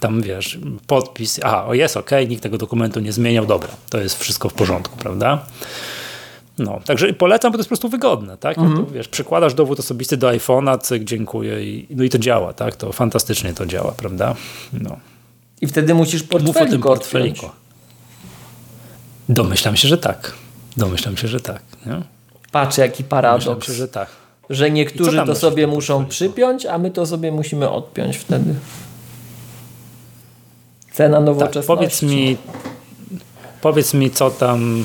tam 0.00 0.22
wiesz, 0.22 0.58
podpis, 0.86 1.40
a, 1.42 1.66
o 1.66 1.74
jest, 1.74 1.96
ok, 1.96 2.10
nikt 2.28 2.42
tego 2.42 2.58
dokumentu 2.58 2.69
nie 3.02 3.12
zmieniał, 3.12 3.46
dobra, 3.46 3.68
to 3.90 4.00
jest 4.00 4.18
wszystko 4.18 4.48
w 4.48 4.54
porządku, 4.54 4.96
prawda? 4.96 5.44
No, 6.58 6.80
także 6.84 7.12
polecam, 7.12 7.52
bo 7.52 7.58
to 7.58 7.60
jest 7.60 7.68
po 7.68 7.70
prostu 7.70 7.88
wygodne, 7.88 8.36
tak? 8.36 8.56
No 8.56 8.76
to, 8.76 8.86
wiesz, 8.86 9.08
przykładasz 9.08 9.54
dowód 9.54 9.80
osobisty 9.80 10.16
do 10.16 10.28
iPhone'a, 10.28 10.78
cyk, 10.78 11.04
dziękuję 11.04 11.64
i, 11.64 11.86
no 11.90 12.04
i 12.04 12.08
to 12.08 12.18
działa, 12.18 12.52
tak? 12.52 12.76
To 12.76 12.92
fantastycznie 12.92 13.54
to 13.54 13.66
działa, 13.66 13.92
prawda? 13.92 14.34
No. 14.72 14.96
I 15.60 15.66
wtedy 15.66 15.94
musisz 15.94 16.22
portfeliku 16.22 16.58
Mów 16.58 16.68
o 16.68 16.70
tym 16.70 16.80
portfeliku. 16.80 17.46
Domyślam 19.28 19.76
się, 19.76 19.88
że 19.88 19.98
tak. 19.98 20.32
Domyślam 20.76 21.16
się, 21.16 21.28
że 21.28 21.40
tak. 21.40 21.62
Nie? 21.86 22.02
Patrz, 22.52 22.78
jaki 22.78 23.04
paradoks. 23.04 23.44
Domyślam 23.44 23.74
się, 23.74 23.78
że 23.78 23.88
tak. 23.88 24.08
Że 24.50 24.70
niektórzy 24.70 25.22
to 25.26 25.34
sobie 25.34 25.66
muszą 25.66 26.06
przypiąć, 26.06 26.66
a 26.66 26.78
my 26.78 26.90
to 26.90 27.06
sobie 27.06 27.32
musimy 27.32 27.70
odpiąć 27.70 28.16
wtedy. 28.16 28.54
Cena 31.00 31.20
nowoczesności. 31.20 31.68
Tak, 31.68 31.76
powiedz 31.76 32.02
mi, 32.02 32.36
powiedz 33.60 33.94
mi, 33.94 34.10
co 34.10 34.30
tam. 34.30 34.84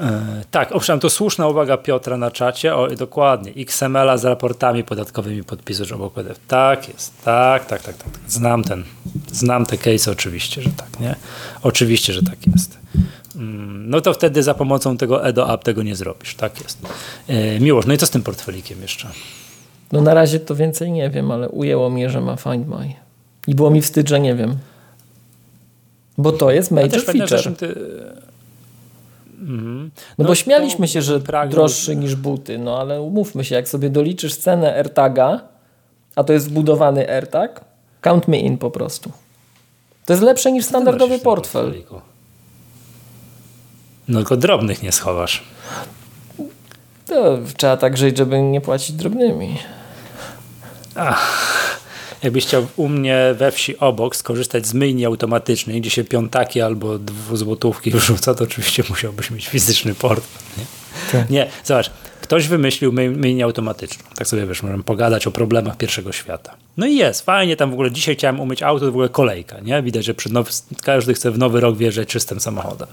E, 0.00 0.42
tak, 0.50 0.72
owszem, 0.72 1.00
to 1.00 1.10
słuszna 1.10 1.48
uwaga 1.48 1.76
Piotra 1.76 2.16
na 2.16 2.30
czacie. 2.30 2.76
O, 2.76 2.88
dokładnie. 2.88 3.52
XML-a 3.56 4.16
z 4.16 4.24
raportami 4.24 4.84
podatkowymi 4.84 5.44
podpisujesz 5.44 5.92
obok 5.92 6.12
PDF. 6.12 6.40
Tak 6.48 6.88
jest. 6.88 7.12
Tak, 7.24 7.66
tak, 7.66 7.82
tak, 7.82 7.96
tak. 7.96 8.08
Znam 8.28 8.64
ten. 8.64 8.84
Znam 9.32 9.66
te 9.66 9.78
case 9.78 10.10
oczywiście, 10.10 10.62
że 10.62 10.70
tak, 10.70 11.00
nie? 11.00 11.14
Oczywiście, 11.62 12.12
że 12.12 12.22
tak 12.22 12.46
jest. 12.52 12.78
Mm, 13.36 13.90
no 13.90 14.00
to 14.00 14.14
wtedy 14.14 14.42
za 14.42 14.54
pomocą 14.54 14.96
tego 14.96 15.26
Edo 15.26 15.54
App 15.54 15.64
tego 15.64 15.82
nie 15.82 15.96
zrobisz. 15.96 16.34
Tak 16.34 16.60
jest. 16.62 16.78
E, 17.28 17.60
Miłość, 17.60 17.88
no 17.88 17.94
i 17.94 17.98
co 17.98 18.06
z 18.06 18.10
tym 18.10 18.22
portfelikiem 18.22 18.82
jeszcze? 18.82 19.08
No 19.92 20.00
na 20.00 20.14
razie 20.14 20.40
to 20.40 20.54
więcej 20.54 20.92
nie 20.92 21.10
wiem, 21.10 21.30
ale 21.30 21.48
ujęło 21.48 21.90
mnie, 21.90 22.10
że 22.10 22.20
ma 22.20 22.36
Find 22.36 22.68
My. 22.68 22.92
I 23.46 23.54
było 23.54 23.70
mi 23.70 23.82
wstyd, 23.82 24.08
że 24.08 24.20
nie 24.20 24.34
wiem. 24.34 24.58
Bo 26.18 26.32
to 26.32 26.50
jest 26.50 26.70
major 26.70 27.02
feature. 27.02 27.56
Ty... 27.56 27.66
Mhm. 29.40 29.90
No, 30.18 30.24
no, 30.24 30.24
bo 30.24 30.34
śmialiśmy 30.34 30.88
się, 30.88 31.02
że 31.02 31.20
droższy 31.50 31.96
niż 31.96 32.14
buty, 32.16 32.58
no 32.58 32.78
ale 32.78 33.02
umówmy 33.02 33.44
się, 33.44 33.54
jak 33.54 33.68
sobie 33.68 33.90
doliczysz 33.90 34.36
cenę 34.36 34.74
AirTaga, 34.74 35.40
a 36.16 36.24
to 36.24 36.32
jest 36.32 36.48
wbudowany 36.48 37.10
AirTag, 37.10 37.64
count 38.00 38.28
me 38.28 38.38
in 38.38 38.58
po 38.58 38.70
prostu. 38.70 39.12
To 40.04 40.12
jest 40.12 40.22
lepsze 40.22 40.52
niż 40.52 40.64
standardowy 40.64 41.18
portfel. 41.18 41.74
No 44.08 44.18
tylko 44.18 44.36
drobnych 44.36 44.82
nie 44.82 44.92
schowasz. 44.92 45.42
To 47.06 47.38
trzeba 47.56 47.76
tak 47.76 47.96
żyć, 47.96 48.18
żeby 48.18 48.42
nie 48.42 48.60
płacić 48.60 48.96
drobnymi. 48.96 49.58
Ach. 50.94 51.61
Jakbyś 52.22 52.46
chciał 52.46 52.66
u 52.76 52.88
mnie 52.88 53.34
we 53.38 53.52
wsi 53.52 53.78
obok 53.78 54.16
skorzystać 54.16 54.66
z 54.66 54.74
myjni 54.74 55.04
automatycznej, 55.04 55.80
gdzie 55.80 55.90
się 55.90 56.04
piątaki 56.04 56.60
albo 56.60 56.98
dwuzłotówki 56.98 57.90
wrzuca, 57.90 58.34
to 58.34 58.44
oczywiście 58.44 58.84
musiałbyś 58.90 59.30
mieć 59.30 59.48
fizyczny 59.48 59.94
portfel. 59.94 60.42
Nie, 60.58 60.64
tak. 61.12 61.30
nie 61.30 61.46
zobacz, 61.64 61.90
ktoś 62.20 62.48
wymyślił 62.48 62.92
my, 62.92 63.10
myjnię 63.10 63.44
automatyczną. 63.44 64.04
Tak 64.16 64.28
sobie 64.28 64.46
wiesz, 64.46 64.62
możemy 64.62 64.82
pogadać 64.82 65.26
o 65.26 65.30
problemach 65.30 65.76
pierwszego 65.76 66.12
świata. 66.12 66.56
No 66.76 66.86
i 66.86 66.96
jest, 66.96 67.24
fajnie 67.24 67.56
tam 67.56 67.70
w 67.70 67.72
ogóle, 67.72 67.90
dzisiaj 67.90 68.16
chciałem 68.16 68.40
umyć 68.40 68.62
auto, 68.62 68.80
to 68.80 68.86
w 68.86 68.94
ogóle 68.94 69.08
kolejka, 69.08 69.60
nie? 69.60 69.82
Widać, 69.82 70.04
że 70.04 70.14
przed 70.14 70.32
now, 70.32 70.48
każdy 70.82 71.14
chce 71.14 71.30
w 71.30 71.38
nowy 71.38 71.60
rok 71.60 71.76
wjeżdżać 71.76 72.08
czystym 72.08 72.40
samochodem. 72.40 72.88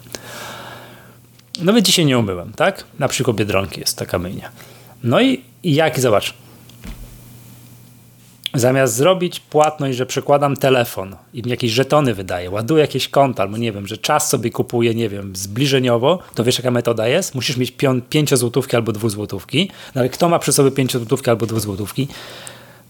No 1.61 1.73
więc 1.73 1.87
dzisiaj 1.87 2.05
nie 2.05 2.19
umyłem, 2.19 2.53
tak? 2.55 2.83
Na 2.99 3.07
przykład 3.07 3.37
Biedronki 3.37 3.79
jest 3.79 3.97
taka 3.97 4.19
myjnia. 4.19 4.49
No 5.03 5.21
i, 5.21 5.41
i 5.63 5.75
jak, 5.75 5.99
zobacz, 5.99 6.33
Zamiast 8.53 8.95
zrobić 8.95 9.39
płatność, 9.39 9.97
że 9.97 10.05
przekładam 10.05 10.57
telefon 10.57 11.15
i 11.33 11.43
mi 11.43 11.49
jakieś 11.49 11.71
żetony 11.71 12.13
wydaje, 12.13 12.51
ładuję 12.51 12.81
jakieś 12.81 13.09
konta, 13.09 13.43
albo 13.43 13.57
nie 13.57 13.71
wiem, 13.71 13.87
że 13.87 13.97
czas 13.97 14.29
sobie 14.29 14.49
kupuję, 14.49 14.95
nie 14.95 15.09
wiem, 15.09 15.35
zbliżeniowo, 15.35 16.19
to 16.35 16.43
wiesz 16.43 16.57
jaka 16.57 16.71
metoda 16.71 17.07
jest? 17.07 17.35
Musisz 17.35 17.57
mieć 17.57 17.73
5 18.09 18.29
złotówki 18.33 18.75
albo 18.75 18.91
2 18.91 19.09
złotówki, 19.09 19.71
no 19.95 20.01
ale 20.01 20.09
kto 20.09 20.29
ma 20.29 20.39
przy 20.39 20.53
sobie 20.53 20.71
5 20.71 20.91
złotówki 20.91 21.29
albo 21.29 21.45
2 21.45 21.59
złotówki? 21.59 22.07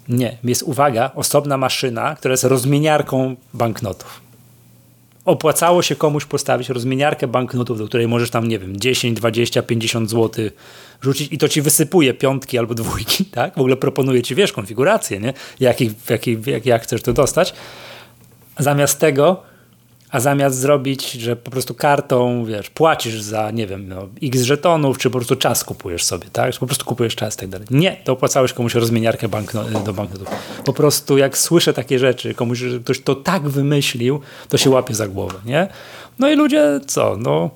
Nie, 0.09 0.37
jest 0.43 0.63
uwaga, 0.63 1.11
osobna 1.15 1.57
maszyna, 1.57 2.15
która 2.15 2.31
jest 2.31 2.43
rozmieniarką 2.43 3.35
banknotów 3.53 4.29
opłacało 5.25 5.81
się 5.81 5.95
komuś 5.95 6.25
postawić 6.25 6.69
rozmieniarkę 6.69 7.27
banknotów, 7.27 7.77
do 7.77 7.87
której 7.87 8.07
możesz 8.07 8.29
tam, 8.29 8.47
nie 8.47 8.59
wiem, 8.59 8.79
10, 8.79 9.17
20, 9.17 9.61
50 9.61 10.09
zł 10.09 10.49
rzucić 11.01 11.33
i 11.33 11.37
to 11.37 11.49
ci 11.49 11.61
wysypuje 11.61 12.13
piątki 12.13 12.57
albo 12.57 12.75
dwójki, 12.75 13.25
tak? 13.39 13.55
W 13.55 13.59
ogóle 13.59 13.77
proponuje 13.77 14.21
ci, 14.21 14.35
wiesz, 14.35 14.51
konfigurację, 14.51 15.19
nie? 15.19 15.33
Jak, 15.59 15.81
jak, 15.81 16.27
jak, 16.47 16.65
jak 16.65 16.83
chcesz 16.83 17.01
to 17.01 17.13
dostać. 17.13 17.53
Zamiast 18.59 18.99
tego 18.99 19.43
A 20.11 20.19
zamiast 20.19 20.57
zrobić, 20.57 21.11
że 21.11 21.35
po 21.35 21.51
prostu 21.51 21.73
kartą, 21.73 22.45
wiesz, 22.45 22.69
płacisz 22.69 23.21
za, 23.21 23.51
nie 23.51 23.67
wiem, 23.67 23.87
no, 23.87 24.07
x 24.23 24.41
żetonów, 24.41 24.97
czy 24.97 25.09
po 25.09 25.17
prostu 25.17 25.35
czas 25.35 25.63
kupujesz 25.63 26.03
sobie, 26.03 26.27
tak? 26.33 26.55
Po 26.59 26.65
prostu 26.65 26.85
kupujesz 26.85 27.15
czas 27.15 27.35
i 27.35 27.37
tak 27.37 27.49
dalej. 27.49 27.67
Nie, 27.71 27.97
to 28.03 28.13
opłacałeś 28.13 28.53
komuś 28.53 28.75
rozmieniarkę 28.75 29.27
bankno 29.27 29.63
do 29.63 29.93
banknotów. 29.93 30.27
Po 30.65 30.73
prostu 30.73 31.17
jak 31.17 31.37
słyszę 31.37 31.73
takie 31.73 31.99
rzeczy, 31.99 32.33
komuś, 32.33 32.59
że 32.59 32.79
ktoś 32.79 33.01
to 33.01 33.15
tak 33.15 33.49
wymyślił, 33.49 34.21
to 34.49 34.57
się 34.57 34.69
łapie 34.69 34.95
za 34.95 35.07
głowę, 35.07 35.39
nie? 35.45 35.67
No 36.19 36.29
i 36.29 36.35
ludzie, 36.35 36.79
co, 36.87 37.17
no 37.17 37.49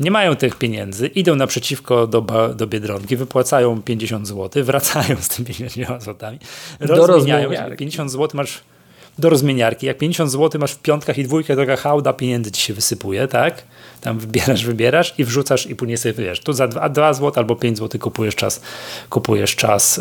nie 0.00 0.10
mają 0.10 0.36
tych 0.36 0.56
pieniędzy, 0.58 1.06
idą 1.06 1.36
naprzeciwko 1.36 2.06
do, 2.06 2.20
do 2.54 2.66
Biedronki, 2.66 3.16
wypłacają 3.16 3.82
50 3.82 4.28
zł, 4.28 4.64
wracają 4.64 5.16
z 5.20 5.28
tymi 5.28 5.46
50 5.46 6.02
złotami, 6.02 6.38
rozmieniają. 6.80 7.76
50 7.76 8.10
zł 8.10 8.28
masz 8.34 8.60
do 9.18 9.28
rozmieniarki. 9.28 9.86
Jak 9.86 9.98
50 9.98 10.30
zł 10.30 10.60
masz 10.60 10.72
w 10.72 10.78
piątkach 10.78 11.18
i 11.18 11.24
dwójkę, 11.24 11.56
taka 11.56 11.76
hałda 11.76 12.12
pieniędzy 12.12 12.52
ci 12.52 12.62
się 12.62 12.74
wysypuje, 12.74 13.28
tak? 13.28 13.62
Tam 14.00 14.18
wybierasz, 14.18 14.64
wybierasz 14.64 15.14
i 15.18 15.24
wrzucasz 15.24 15.66
i 15.66 15.76
później 15.76 15.96
sobie 15.96 16.14
wiesz, 16.14 16.40
tu 16.40 16.52
za 16.52 16.68
2, 16.68 16.88
2 16.88 17.14
zł 17.14 17.32
albo 17.36 17.56
5 17.56 17.78
zł 17.78 18.00
kupujesz 18.00 18.34
czas, 18.34 18.60
kupujesz 19.10 19.56
czas 19.56 20.00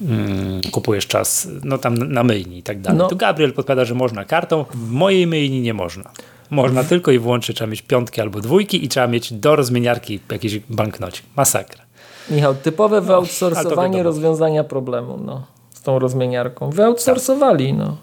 yy, 0.00 0.68
kupujesz 0.70 1.06
czas 1.06 1.48
no 1.64 1.78
tam 1.78 1.94
na 1.94 2.24
myjni 2.24 2.58
i 2.58 2.62
tak 2.62 2.80
dalej. 2.80 2.98
No. 2.98 3.08
Tu 3.08 3.16
Gabriel 3.16 3.52
podpowiada, 3.52 3.84
że 3.84 3.94
można 3.94 4.24
kartą, 4.24 4.64
w 4.74 4.90
mojej 4.90 5.26
myjni 5.26 5.60
nie 5.60 5.74
można. 5.74 6.10
Można 6.50 6.84
tylko 6.84 7.10
i 7.10 7.18
wyłącznie 7.18 7.54
trzeba 7.54 7.70
mieć 7.70 7.82
piątki 7.82 8.20
albo 8.20 8.40
dwójki 8.40 8.84
i 8.84 8.88
trzeba 8.88 9.06
mieć 9.06 9.32
do 9.32 9.56
rozmieniarki 9.56 10.20
jakiejś 10.32 10.58
banknocie. 10.58 11.22
Masakra. 11.36 11.84
Michał, 12.30 12.54
typowe 12.54 13.00
wyoutsourcowanie 13.00 13.98
no, 13.98 14.04
rozwiązania 14.04 14.64
problemu. 14.64 15.16
No 15.24 15.58
z 15.78 15.82
tą 15.82 15.98
rozmieniarką. 15.98 16.70
Wyoutsourcowali, 16.70 17.72
no. 17.72 17.96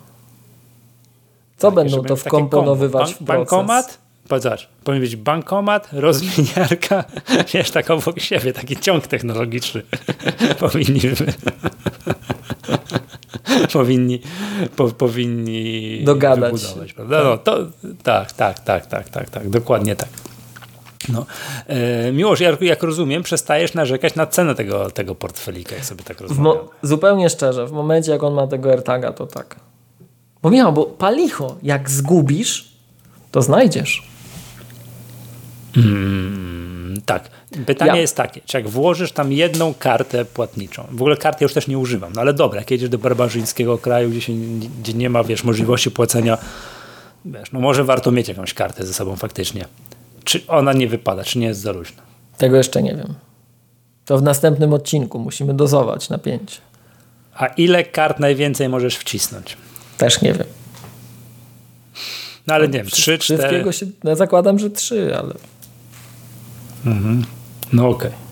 Co 1.57 1.67
tak, 1.67 1.75
będą 1.75 2.03
to 2.03 2.15
wkomponowywać 2.15 3.13
w 3.13 3.17
proces? 3.17 3.27
Bankomat? 3.27 3.97
Zobacz, 4.29 4.69
powinien 4.83 5.01
być 5.01 5.15
bankomat, 5.15 5.89
rozmieniarka, 5.91 7.03
wiesz, 7.53 7.71
tak 7.71 7.91
obok 7.91 8.19
siebie, 8.19 8.53
taki 8.53 8.77
ciąg 8.77 9.07
technologiczny 9.07 9.81
powinni 10.59 11.01
powinni, 13.73 14.21
po, 14.75 14.87
powinni 14.87 16.01
dogadać. 16.03 16.53
Wybudować, 16.53 16.93
prawda? 16.93 17.23
No, 17.23 17.37
to, 17.37 17.57
tak, 18.03 18.31
tak, 18.31 18.59
tak, 18.59 18.85
tak, 18.85 19.09
tak, 19.09 19.29
tak, 19.29 19.49
dokładnie 19.49 19.95
tak. 19.95 20.09
No. 21.09 21.25
E, 21.67 22.11
Miłosz, 22.11 22.39
jak, 22.39 22.61
jak 22.61 22.83
rozumiem, 22.83 23.23
przestajesz 23.23 23.73
narzekać 23.73 24.15
na 24.15 24.27
cenę 24.27 24.55
tego, 24.55 24.91
tego 24.91 25.15
portfelika, 25.15 25.75
jak 25.75 25.85
sobie 25.85 26.03
tak 26.03 26.21
rozumiem. 26.21 26.53
Zupełnie 26.81 27.29
szczerze, 27.29 27.67
w 27.67 27.71
momencie 27.71 28.11
jak 28.11 28.23
on 28.23 28.33
ma 28.33 28.47
tego 28.47 28.71
AirTaga, 28.71 29.13
to 29.13 29.27
tak. 29.27 29.55
Bo 30.41 30.49
miał, 30.49 30.73
bo 30.73 30.85
palicho, 30.85 31.55
jak 31.63 31.89
zgubisz, 31.89 32.71
to 33.31 33.41
znajdziesz. 33.41 34.03
Hmm, 35.75 36.74
tak. 37.01 37.29
Pytanie 37.65 37.91
ja. 37.91 38.01
jest 38.01 38.15
takie, 38.15 38.41
czy 38.45 38.57
jak 38.57 38.69
włożysz 38.69 39.11
tam 39.11 39.31
jedną 39.31 39.73
kartę 39.73 40.25
płatniczą, 40.25 40.87
w 40.91 41.01
ogóle 41.01 41.17
karty 41.17 41.45
już 41.45 41.53
też 41.53 41.67
nie 41.67 41.77
używam, 41.77 42.13
no 42.15 42.21
ale 42.21 42.33
dobra, 42.33 42.59
jak 42.59 42.71
jedziesz 42.71 42.89
do 42.89 42.97
barbarzyńskiego 42.97 43.77
kraju, 43.77 44.09
gdzie, 44.09 44.21
się, 44.21 44.33
gdzie 44.81 44.93
nie 44.93 45.09
ma, 45.09 45.23
wiesz, 45.23 45.43
możliwości 45.43 45.91
płacenia, 45.91 46.37
wiesz, 47.25 47.51
no 47.51 47.59
może 47.59 47.83
warto 47.83 48.11
mieć 48.11 48.27
jakąś 48.27 48.53
kartę 48.53 48.85
ze 48.85 48.93
sobą 48.93 49.15
faktycznie. 49.15 49.65
Czy 50.23 50.47
ona 50.47 50.73
nie 50.73 50.87
wypada, 50.87 51.23
czy 51.23 51.39
nie 51.39 51.47
jest 51.47 51.59
za 51.59 51.71
luźna? 51.71 52.01
Tego 52.37 52.57
jeszcze 52.57 52.83
nie 52.83 52.95
wiem. 52.95 53.13
To 54.05 54.17
w 54.17 54.23
następnym 54.23 54.73
odcinku 54.73 55.19
musimy 55.19 55.53
dozować 55.53 56.09
napięcie. 56.09 56.57
A 57.35 57.47
ile 57.47 57.83
kart 57.83 58.19
najwięcej 58.19 58.69
możesz 58.69 58.95
wcisnąć? 58.97 59.57
Też 59.97 60.21
nie 60.21 60.33
wiem. 60.33 60.47
No 62.47 62.53
ale 62.53 62.67
no, 62.67 62.73
nie 62.73 62.79
wiem, 62.79 62.87
trzy, 62.87 63.17
cztery. 63.17 63.39
Wszystkiego 63.39 63.71
się, 63.71 63.85
ja 64.03 64.15
zakładam, 64.15 64.59
że 64.59 64.69
trzy, 64.69 65.17
ale... 65.17 65.33
Mhm. 66.85 67.23
No 67.73 67.89
okej. 67.89 68.07
Okay. 68.07 68.25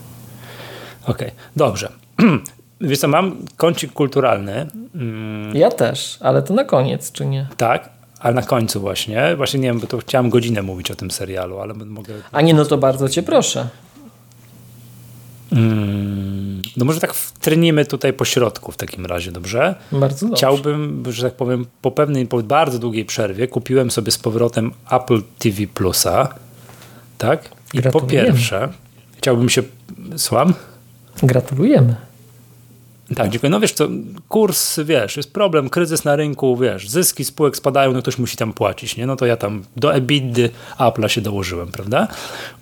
Okej, 1.06 1.28
okay. 1.28 1.40
dobrze. 1.56 1.92
Wiesz 2.80 2.98
co, 2.98 3.08
mam 3.08 3.36
kącik 3.56 3.92
kulturalny. 3.92 4.66
Mm. 4.94 5.56
Ja 5.56 5.70
też, 5.70 6.18
ale 6.20 6.42
to 6.42 6.54
na 6.54 6.64
koniec, 6.64 7.12
czy 7.12 7.26
nie? 7.26 7.46
Tak, 7.56 7.90
ale 8.20 8.34
na 8.34 8.42
końcu 8.42 8.80
właśnie, 8.80 9.36
właśnie 9.36 9.60
nie 9.60 9.68
wiem, 9.68 9.80
bo 9.80 9.86
to 9.86 9.98
chciałem 9.98 10.30
godzinę 10.30 10.62
mówić 10.62 10.90
o 10.90 10.94
tym 10.94 11.10
serialu, 11.10 11.58
ale 11.58 11.74
mogę... 11.74 12.14
A 12.32 12.40
nie, 12.40 12.54
no 12.54 12.64
to 12.64 12.78
bardzo 12.78 13.08
cię 13.08 13.22
proszę. 13.22 13.68
Hmm, 15.50 16.62
no 16.76 16.84
może 16.84 17.00
tak 17.00 17.14
trenimy 17.40 17.84
tutaj 17.84 18.12
po 18.12 18.24
środku 18.24 18.72
w 18.72 18.76
takim 18.76 19.06
razie, 19.06 19.32
dobrze? 19.32 19.74
Bardzo 19.92 20.26
dobrze. 20.26 20.36
Chciałbym, 20.36 21.04
że 21.08 21.22
tak 21.22 21.34
powiem, 21.36 21.66
po 21.82 21.90
pewnej, 21.90 22.26
po 22.26 22.42
bardzo 22.42 22.78
długiej 22.78 23.04
przerwie 23.04 23.48
kupiłem 23.48 23.90
sobie 23.90 24.12
z 24.12 24.18
powrotem 24.18 24.72
Apple 24.90 25.22
TV 25.38 25.66
Plusa, 25.74 26.34
tak? 27.18 27.53
I 27.74 27.82
po 27.82 28.00
pierwsze 28.00 28.68
chciałbym 29.18 29.48
się... 29.48 29.62
Słucham? 30.16 30.54
Gratulujemy. 31.22 31.96
Tak, 33.16 33.30
dziękuję. 33.30 33.50
No 33.50 33.60
wiesz 33.60 33.72
co, 33.72 33.88
kurs, 34.28 34.80
wiesz, 34.84 35.16
jest 35.16 35.32
problem, 35.32 35.70
kryzys 35.70 36.04
na 36.04 36.16
rynku, 36.16 36.56
wiesz, 36.56 36.88
zyski 36.88 37.24
spółek 37.24 37.56
spadają, 37.56 37.92
no 37.92 38.02
ktoś 38.02 38.18
musi 38.18 38.36
tam 38.36 38.52
płacić, 38.52 38.96
nie? 38.96 39.06
No 39.06 39.16
to 39.16 39.26
ja 39.26 39.36
tam 39.36 39.64
do 39.76 39.94
EBITDA 39.94 40.48
Apple'a 40.78 41.08
się 41.08 41.20
dołożyłem, 41.20 41.68
prawda? 41.68 42.08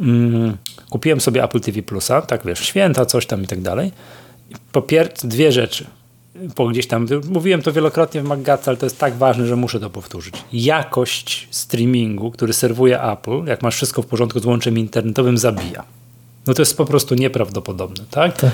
Mm, 0.01 0.57
kupiłem 0.91 1.21
sobie 1.21 1.45
Apple 1.45 1.61
TV 1.61 1.83
Plusa, 1.83 2.23
tak 2.23 2.47
wiesz, 2.47 2.59
święta, 2.59 3.07
coś 3.07 3.27
tam 3.27 3.43
i 3.43 3.47
tak 3.47 3.61
dalej. 3.61 3.93
Po 4.73 4.83
pierwsze, 4.83 5.29
dwie 5.29 5.53
rzeczy. 5.53 5.87
Po 6.55 6.69
gdzieś 6.69 6.87
tam, 6.87 7.07
mówiłem 7.29 7.63
to 7.63 7.73
wielokrotnie 7.73 8.23
w 8.23 8.25
Maggatce, 8.25 8.71
ale 8.71 8.77
to 8.77 8.87
jest 8.87 8.99
tak 8.99 9.15
ważne, 9.15 9.47
że 9.47 9.57
muszę 9.57 9.81
to 9.81 9.91
powtórzyć. 9.91 10.35
Jakość 10.53 11.49
streamingu, 11.51 12.31
który 12.31 12.53
serwuje 12.53 13.03
Apple, 13.03 13.45
jak 13.47 13.63
masz 13.63 13.77
wszystko 13.77 14.03
w 14.03 14.07
porządku 14.07 14.41
z 14.41 14.45
łączem 14.45 14.79
internetowym, 14.79 15.39
zabija. 15.39 15.85
No 16.47 16.55
to 16.55 16.63
jest 16.63 16.77
po 16.77 16.85
prostu 16.85 17.15
nieprawdopodobne, 17.15 18.05
tak? 18.11 18.37
tak 18.37 18.51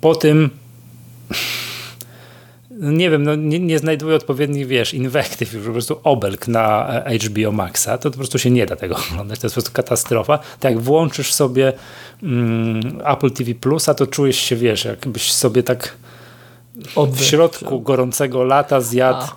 po 0.00 0.14
tym 0.14 0.50
nie 2.70 3.10
wiem, 3.10 3.22
no 3.22 3.34
nie, 3.34 3.58
nie 3.58 3.78
znajduję 3.78 4.16
odpowiednich, 4.16 4.66
wiesz, 4.66 4.94
inwektyw, 4.94 5.52
już 5.52 5.66
po 5.66 5.72
prostu 5.72 6.00
obelg 6.04 6.48
na 6.48 6.92
HBO 7.26 7.52
Maxa, 7.52 7.98
to 7.98 8.10
po 8.10 8.16
prostu 8.16 8.38
się 8.38 8.50
nie 8.50 8.66
da 8.66 8.76
tego 8.76 8.96
oglądać, 9.10 9.38
to 9.38 9.46
jest 9.46 9.54
po 9.54 9.60
prostu 9.60 9.74
katastrofa. 9.74 10.38
Tak 10.38 10.72
jak 10.72 10.82
włączysz 10.82 11.32
sobie 11.34 11.72
mm, 12.22 13.00
Apple 13.04 13.30
TV 13.30 13.54
Plusa, 13.54 13.94
to 13.94 14.06
czujesz 14.06 14.36
się, 14.36 14.56
wiesz, 14.56 14.84
jakbyś 14.84 15.32
sobie 15.32 15.62
tak 15.62 15.96
w 17.12 17.20
środku 17.20 17.80
gorącego 17.80 18.44
lata 18.44 18.80
zjadł 18.80 19.24
A. 19.24 19.36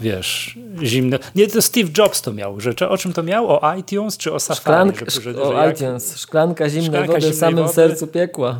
wiesz, 0.00 0.58
zimne. 0.82 1.18
Nie, 1.34 1.46
to 1.46 1.62
Steve 1.62 1.90
Jobs 1.98 2.22
to 2.22 2.32
miał, 2.32 2.60
że 2.60 2.88
o 2.88 2.98
czym 2.98 3.12
to 3.12 3.22
miał? 3.22 3.48
O 3.48 3.74
iTunes 3.74 4.16
czy 4.16 4.32
o 4.32 4.40
Safari? 4.40 4.60
Szklanka, 4.60 5.10
że, 5.10 5.20
że, 5.20 5.42
o 5.42 5.52
jak... 5.52 5.76
iTunes, 5.76 6.16
szklanka 6.16 6.68
zimnej 6.68 6.90
szklanka 6.90 7.12
wody 7.12 7.30
w 7.30 7.34
samym 7.34 7.64
wody. 7.64 7.74
sercu 7.74 8.06
piekła 8.06 8.58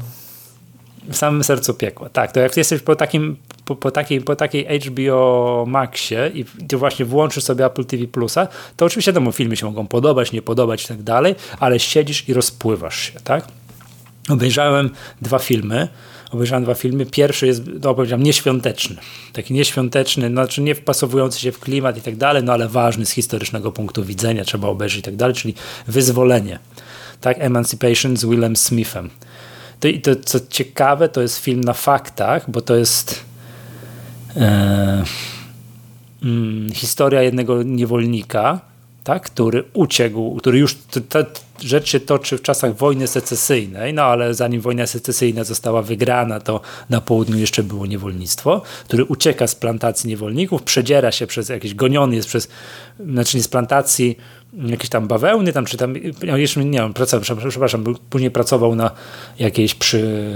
w 1.09 1.17
samym 1.17 1.45
sercu 1.45 1.75
piekła. 1.75 2.09
Tak, 2.09 2.33
to 2.33 2.41
jak 2.41 2.57
jesteś 2.57 2.83
po, 2.83 2.97
takim, 2.97 3.37
po, 3.65 3.77
po, 3.77 3.91
takiej, 3.91 4.21
po 4.21 4.37
takiej 4.37 4.81
HBO 4.81 5.65
Maxie 5.69 6.31
i 6.35 6.45
ty 6.69 6.77
właśnie 6.77 7.05
włączysz 7.05 7.45
sobie 7.45 7.65
Apple 7.65 7.85
TV 7.85 8.07
Plusa, 8.07 8.49
to 8.77 8.85
oczywiście 8.85 9.13
temu 9.13 9.33
filmy 9.33 9.57
się 9.57 9.67
mogą 9.67 9.87
podobać, 9.87 10.33
nie 10.33 10.43
podobać 10.43 10.85
i 10.85 10.89
tak 10.89 11.03
dalej, 11.03 11.35
ale 11.61 11.79
siedzisz 11.79 12.29
i 12.29 12.35
rozpływasz 12.35 12.99
się, 12.99 13.21
tak? 13.25 13.45
Obejrzałem 14.29 14.91
dwa 15.23 15.39
filmy. 15.39 15.89
Obejrzałem 16.33 16.65
dwa 16.65 16.75
filmy. 16.75 17.07
Pierwszy 17.07 17.47
jest, 17.47 17.63
no 17.83 17.95
powiedziałem, 17.95 18.23
nieświąteczny. 18.23 18.97
Taki 19.33 19.55
nieświąteczny, 19.55 20.29
znaczy 20.29 20.63
nie 20.63 20.75
wpasowujący 20.75 21.41
się 21.41 21.53
w 21.53 21.59
klimat 21.59 21.99
i 21.99 22.01
tak 22.01 22.17
dalej, 22.17 22.43
no 22.45 22.53
ale 22.53 22.69
ważny 22.69 23.07
z 23.07 23.11
historycznego 23.11 23.73
punktu 23.73 24.05
widzenia, 24.05 24.45
trzeba 24.45 24.69
obejrzeć 24.69 24.99
i 24.99 25.03
tak 25.03 25.17
dalej, 25.17 25.35
czyli 25.35 25.55
Wyzwolenie. 25.87 26.59
Tak, 27.21 27.37
Emancipation 27.41 28.17
z 28.17 28.25
Willem 28.25 28.57
Smithem. 28.57 29.11
To, 29.81 29.89
I 29.89 30.01
to, 30.01 30.17
co 30.17 30.39
ciekawe, 30.49 31.09
to 31.09 31.23
jest 31.23 31.39
film 31.39 31.61
na 31.65 31.73
faktach, 31.73 32.51
bo 32.51 32.61
to 32.61 32.77
jest 32.77 33.25
e, 34.37 35.05
mm, 36.23 36.73
historia 36.73 37.23
jednego 37.23 37.63
niewolnika, 37.63 38.61
tak, 39.05 39.23
który 39.23 39.65
uciekł, 39.73 40.37
który 40.37 40.59
już, 40.59 40.77
ta 41.09 41.25
rzecz 41.63 41.89
się 41.89 42.01
toczy 42.01 42.39
w 42.39 42.43
czasach 42.43 42.77
wojny 42.77 43.07
secesyjnej, 43.07 43.95
no 43.95 44.03
ale 44.03 44.35
zanim 44.35 44.61
wojna 44.61 44.87
secesyjna 44.87 45.45
została 45.45 45.83
wygrana, 45.83 46.41
to 46.41 46.61
na 46.91 47.01
południu 47.01 47.39
jeszcze 47.39 47.63
było 47.63 47.87
niewolnictwo, 47.87 48.63
który 48.85 49.05
ucieka 49.05 49.47
z 49.47 49.55
plantacji 49.55 50.11
niewolników, 50.11 50.63
przedziera 50.63 51.13
się 51.13 51.27
przez 51.27 51.49
jakieś, 51.49 51.75
goniony 51.75 52.17
jest 52.17 52.29
przez, 52.29 52.49
znaczy 53.01 53.37
nie 53.37 53.43
z 53.43 53.49
plantacji, 53.49 54.17
jakieś 54.67 54.89
tam 54.89 55.09
bawełny, 55.09 55.53
tam 55.53 55.65
czy 55.65 55.77
tam, 55.77 55.95
jeszcze 56.23 56.65
nie 56.65 56.79
wiem, 56.79 56.95
pracował, 56.95 57.25
przepraszam, 57.49 57.85
później 58.11 58.31
pracował 58.31 58.75
na 58.75 58.91
jakiejś 59.39 59.75
przy 59.75 60.31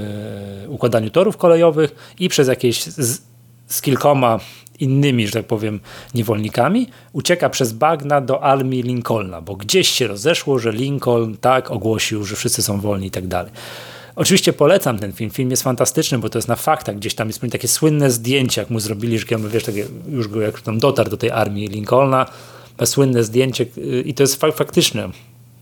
układaniu 0.69 1.11
torów 1.11 1.37
kolejowych 1.37 2.15
i 2.19 2.29
przez 2.29 2.49
jakieś 2.49 2.83
z, 2.83 3.34
z 3.67 3.83
kilkoma 3.83 4.41
innymi, 4.81 5.27
że 5.27 5.33
tak 5.33 5.47
powiem, 5.47 5.81
niewolnikami, 6.15 6.87
ucieka 7.13 7.51
przez 7.51 7.73
bagna 7.73 8.21
do 8.21 8.43
armii 8.43 8.83
Lincolna, 8.83 9.41
bo 9.41 9.57
gdzieś 9.57 9.89
się 9.89 10.07
rozeszło, 10.07 10.59
że 10.59 10.73
Lincoln 10.73 11.37
tak 11.37 11.71
ogłosił, 11.71 12.25
że 12.25 12.37
wszyscy 12.37 12.63
są 12.63 12.81
wolni 12.81 13.07
i 13.07 13.11
tak 13.11 13.27
dalej. 13.27 13.53
Oczywiście 14.17 14.53
polecam 14.53 14.99
ten 14.99 15.13
film. 15.13 15.31
Film 15.31 15.51
jest 15.51 15.63
fantastyczny, 15.63 16.19
bo 16.19 16.29
to 16.29 16.39
jest 16.39 16.49
na 16.49 16.57
faktach. 16.57 16.97
Gdzieś 16.97 17.15
tam 17.15 17.29
jest 17.29 17.41
takie 17.53 17.69
słynne 17.69 18.11
zdjęcie, 18.11 18.61
jak 18.61 18.71
mu 18.71 18.81
zrobili, 18.81 19.19
że 19.19 19.27
wiesz, 19.39 19.65
takie, 19.65 19.87
już 20.09 20.29
go 20.29 20.41
jak 20.41 20.61
tam 20.61 20.79
dotarł 20.79 21.11
do 21.11 21.17
tej 21.17 21.31
armii 21.31 21.69
Lincolna, 21.69 22.27
słynne 22.85 23.25
zdjęcie 23.25 23.67
y, 23.79 24.03
i 24.07 24.15
to 24.15 24.23
jest 24.23 24.41
fak 24.41 24.57
faktyczne 24.57 25.09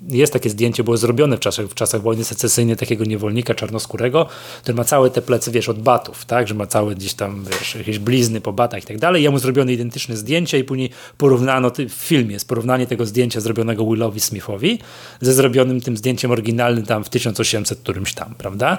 jest 0.08 0.32
takie 0.32 0.50
zdjęcie, 0.50 0.84
było 0.84 0.96
zrobione 0.96 1.36
w 1.36 1.40
czasach, 1.40 1.66
w 1.66 1.74
czasach 1.74 2.02
wojny 2.02 2.24
secesyjnej 2.24 2.76
takiego 2.76 3.04
niewolnika 3.04 3.54
czarnoskórego, 3.54 4.28
który 4.62 4.74
ma 4.74 4.84
całe 4.84 5.10
te 5.10 5.22
plecy, 5.22 5.50
wiesz, 5.50 5.68
od 5.68 5.82
batów, 5.82 6.24
tak, 6.24 6.48
że 6.48 6.54
ma 6.54 6.66
całe 6.66 6.94
gdzieś 6.94 7.14
tam, 7.14 7.44
wiesz, 7.50 7.74
jakieś 7.74 7.98
blizny 7.98 8.40
po 8.40 8.52
batach 8.52 8.82
i 8.82 8.86
tak 8.86 8.98
dalej. 8.98 9.22
Jemu 9.22 9.38
zrobiono 9.38 9.70
identyczne 9.70 10.16
zdjęcie 10.16 10.58
i 10.58 10.64
później 10.64 10.90
porównano, 11.18 11.70
w 11.88 11.92
filmie 11.92 12.32
jest 12.32 12.48
porównanie 12.48 12.86
tego 12.86 13.06
zdjęcia 13.06 13.40
zrobionego 13.40 13.84
Willowi 13.84 14.20
Smithowi 14.20 14.78
ze 15.20 15.32
zrobionym 15.32 15.80
tym 15.80 15.96
zdjęciem 15.96 16.30
oryginalnym 16.30 16.86
tam 16.86 17.04
w 17.04 17.08
1800 17.08 17.78
którymś 17.78 18.14
tam, 18.14 18.34
prawda? 18.38 18.78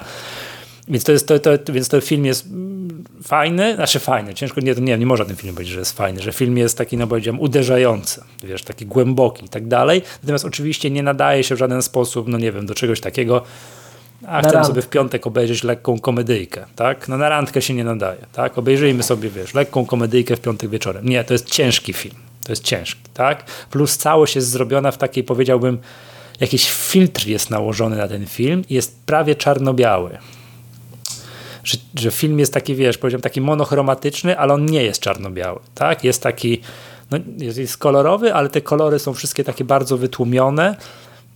Więc 0.88 1.04
to, 1.04 1.12
jest, 1.12 1.28
to, 1.28 1.38
to, 1.38 1.72
więc 1.72 1.88
to 1.88 2.00
film 2.00 2.24
jest 2.24 2.48
fajny, 3.22 3.74
znaczy 3.74 3.98
fajny, 3.98 4.34
ciężko, 4.34 4.60
nie, 4.60 4.74
nie, 4.74 4.98
nie 4.98 5.06
można 5.06 5.24
ten 5.24 5.36
film 5.36 5.54
powiedzieć, 5.54 5.74
że 5.74 5.80
jest 5.80 5.96
fajny, 5.96 6.22
że 6.22 6.32
film 6.32 6.58
jest 6.58 6.78
taki, 6.78 6.96
no 6.96 7.06
powiedziałem, 7.06 7.40
uderzający, 7.40 8.20
wiesz, 8.42 8.62
taki 8.62 8.86
głęboki 8.86 9.44
i 9.44 9.48
tak 9.48 9.68
dalej, 9.68 10.02
natomiast 10.22 10.44
oczywiście 10.44 10.90
nie 10.90 11.02
nadaje 11.02 11.44
się 11.44 11.54
w 11.54 11.58
żaden 11.58 11.82
sposób, 11.82 12.28
no 12.28 12.38
nie 12.38 12.52
wiem, 12.52 12.66
do 12.66 12.74
czegoś 12.74 13.00
takiego, 13.00 13.42
a 14.26 14.42
chcę 14.42 14.64
sobie 14.64 14.82
w 14.82 14.88
piątek 14.88 15.26
obejrzeć 15.26 15.64
lekką 15.64 16.00
komedyjkę, 16.00 16.64
tak? 16.76 17.08
No 17.08 17.18
na 17.18 17.28
randkę 17.28 17.62
się 17.62 17.74
nie 17.74 17.84
nadaje, 17.84 18.26
tak? 18.32 18.58
Obejrzyjmy 18.58 19.02
sobie, 19.02 19.30
wiesz, 19.30 19.54
lekką 19.54 19.86
komedyjkę 19.86 20.36
w 20.36 20.40
piątek 20.40 20.70
wieczorem. 20.70 21.08
Nie, 21.08 21.24
to 21.24 21.34
jest 21.34 21.50
ciężki 21.50 21.92
film, 21.92 22.14
to 22.44 22.52
jest 22.52 22.64
ciężki, 22.64 23.00
tak? 23.14 23.44
Plus 23.70 23.96
całość 23.96 24.36
jest 24.36 24.48
zrobiona 24.48 24.90
w 24.90 24.98
takiej, 24.98 25.24
powiedziałbym, 25.24 25.78
jakiś 26.40 26.70
filtr 26.70 27.26
jest 27.26 27.50
nałożony 27.50 27.96
na 27.96 28.08
ten 28.08 28.26
film 28.26 28.64
i 28.70 28.74
jest 28.74 28.96
prawie 29.06 29.34
czarno-biały 29.34 30.18
że, 31.64 31.78
że 31.98 32.10
film 32.10 32.38
jest 32.38 32.54
taki, 32.54 32.74
wiesz, 32.74 32.98
powiedziałem, 32.98 33.22
taki 33.22 33.40
monochromatyczny, 33.40 34.38
ale 34.38 34.54
on 34.54 34.66
nie 34.66 34.82
jest 34.82 35.00
czarno-biały, 35.00 35.60
tak? 35.74 36.04
Jest 36.04 36.22
taki, 36.22 36.60
no, 37.10 37.18
jest, 37.38 37.58
jest 37.58 37.78
kolorowy, 37.78 38.34
ale 38.34 38.48
te 38.48 38.60
kolory 38.60 38.98
są 38.98 39.14
wszystkie 39.14 39.44
takie 39.44 39.64
bardzo 39.64 39.98
wytłumione 39.98 40.76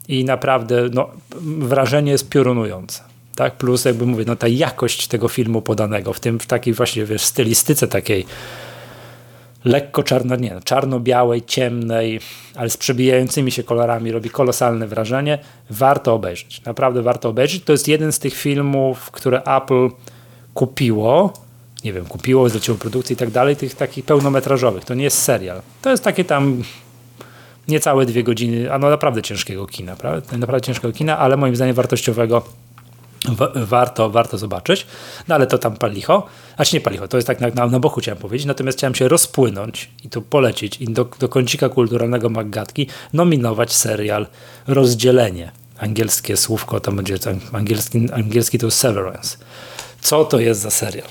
i 0.08 0.24
naprawdę 0.24 0.88
no, 0.92 1.10
wrażenie 1.58 2.12
jest 2.12 2.28
piorunujące. 2.28 3.02
Tak? 3.34 3.56
Plus 3.56 3.84
jakby 3.84 4.06
mówię, 4.06 4.24
no 4.26 4.36
ta 4.36 4.48
jakość 4.48 5.06
tego 5.06 5.28
filmu 5.28 5.62
podanego, 5.62 6.12
w 6.12 6.20
tym 6.20 6.40
w 6.40 6.46
takiej 6.46 6.74
właśnie 6.74 7.04
wiesz, 7.04 7.22
stylistyce 7.22 7.88
takiej 7.88 8.26
lekko 9.64 10.02
czarno, 10.02 10.36
nie, 10.36 10.54
no, 10.54 10.60
czarno-białej, 10.60 11.42
ciemnej, 11.42 12.20
ale 12.54 12.70
z 12.70 12.76
przebijającymi 12.76 13.50
się 13.50 13.62
kolorami 13.62 14.12
robi 14.12 14.30
kolosalne 14.30 14.86
wrażenie. 14.86 15.38
Warto 15.70 16.14
obejrzeć. 16.14 16.64
Naprawdę 16.64 17.02
warto 17.02 17.28
obejrzeć. 17.28 17.64
To 17.64 17.72
jest 17.72 17.88
jeden 17.88 18.12
z 18.12 18.18
tych 18.18 18.34
filmów, 18.34 19.10
które 19.10 19.42
Apple 19.42 19.88
kupiło, 20.58 21.32
nie 21.84 21.92
wiem, 21.92 22.04
kupiło, 22.04 22.48
zleciło 22.48 22.78
produkcję 22.78 23.14
i 23.14 23.16
tak 23.16 23.30
dalej, 23.30 23.56
tych 23.56 23.74
takich 23.74 24.04
pełnometrażowych. 24.04 24.84
To 24.84 24.94
nie 24.94 25.04
jest 25.04 25.22
serial. 25.22 25.62
To 25.82 25.90
jest 25.90 26.04
takie 26.04 26.24
tam 26.24 26.62
niecałe 27.68 28.06
dwie 28.06 28.22
godziny, 28.22 28.72
a 28.72 28.78
no 28.78 28.90
naprawdę 28.90 29.22
ciężkiego 29.22 29.66
kina, 29.66 29.96
prawda? 29.96 30.36
Naprawdę 30.36 30.66
ciężkiego 30.66 30.92
kina, 30.92 31.18
ale 31.18 31.36
moim 31.36 31.56
zdaniem 31.56 31.74
wartościowego 31.74 32.42
warto, 33.54 34.10
warto 34.10 34.38
zobaczyć. 34.38 34.86
No 35.28 35.34
ale 35.34 35.46
to 35.46 35.58
tam 35.58 35.76
palicho. 35.76 36.26
A 36.56 36.62
nie 36.72 36.80
palicho, 36.80 37.08
to 37.08 37.16
jest 37.16 37.26
tak 37.26 37.40
na, 37.40 37.48
na, 37.48 37.66
na 37.66 37.78
boku 37.80 38.00
chciałem 38.00 38.18
powiedzieć. 38.18 38.46
Natomiast 38.46 38.78
chciałem 38.78 38.94
się 38.94 39.08
rozpłynąć 39.08 39.90
i 40.04 40.08
tu 40.08 40.22
polecić 40.22 40.80
i 40.80 40.84
do, 40.92 41.04
do 41.18 41.28
kącika 41.28 41.68
kulturalnego 41.68 42.28
Maggatki 42.28 42.86
nominować 43.12 43.72
serial 43.72 44.26
Rozdzielenie. 44.66 45.52
Angielskie 45.78 46.36
słówko, 46.36 46.80
tam 46.80 46.96
będzie 46.96 47.18
angielski, 47.52 48.12
angielski 48.12 48.58
to 48.58 48.70
Severance. 48.70 49.36
Co 50.00 50.24
to 50.24 50.40
jest 50.40 50.60
za 50.60 50.70
serial? 50.70 51.08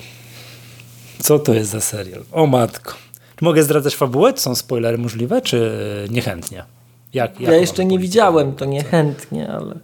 Co 1.19 1.39
to 1.39 1.53
jest 1.53 1.69
za 1.71 1.81
serial? 1.81 2.23
O 2.31 2.47
matko. 2.47 2.93
Czy 3.35 3.45
mogę 3.45 3.63
zdradzać 3.63 3.95
fabułę? 3.95 4.33
Czy 4.33 4.41
są 4.41 4.55
spoilery 4.55 4.97
możliwe, 4.97 5.41
czy 5.41 5.71
niechętnie? 6.09 6.63
Jak, 7.13 7.39
jak 7.39 7.51
ja 7.51 7.57
jeszcze 7.57 7.85
nie 7.85 7.99
widziałem, 7.99 8.55
to 8.55 8.65
niechętnie, 8.65 9.49
ale... 9.49 9.75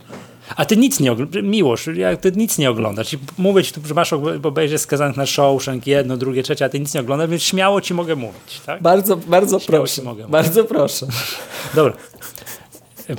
A 0.56 0.66
ty 0.66 0.78
nic 0.78 1.00
nie 1.00 1.12
oglądasz, 1.12 1.44
Miłosz, 1.44 1.88
jak 1.88 2.20
ty 2.20 2.32
nic 2.32 2.58
nie 2.58 2.70
oglądasz. 2.70 3.14
I 3.14 3.20
mówię 3.38 3.64
ci 3.64 3.74
tu, 3.74 3.82
że 3.86 3.94
masz 3.94 4.14
obejrzeć 4.44 4.82
skazanych 4.82 5.18
na 5.18 5.26
Shawshank, 5.26 5.88
jedno, 5.88 6.18
drugie, 6.18 6.44
trzecie, 6.44 6.66
a 6.66 6.70
ty 6.70 6.80
nic 6.80 6.94
nie 6.94 7.02
oglądasz, 7.02 7.30
więc 7.30 7.44
śmiało 7.44 7.82
ci 7.82 7.94
mogę 7.94 8.16
mówić. 8.16 8.62
Tak? 8.66 8.82
Bardzo, 8.82 9.18
bardzo 9.18 9.60
śmiało 9.60 9.84
proszę. 9.84 10.02
Mogę 10.02 10.28
bardzo 10.28 10.62
mówić. 10.62 10.70
proszę. 10.70 11.08
Dobra. 11.76 11.94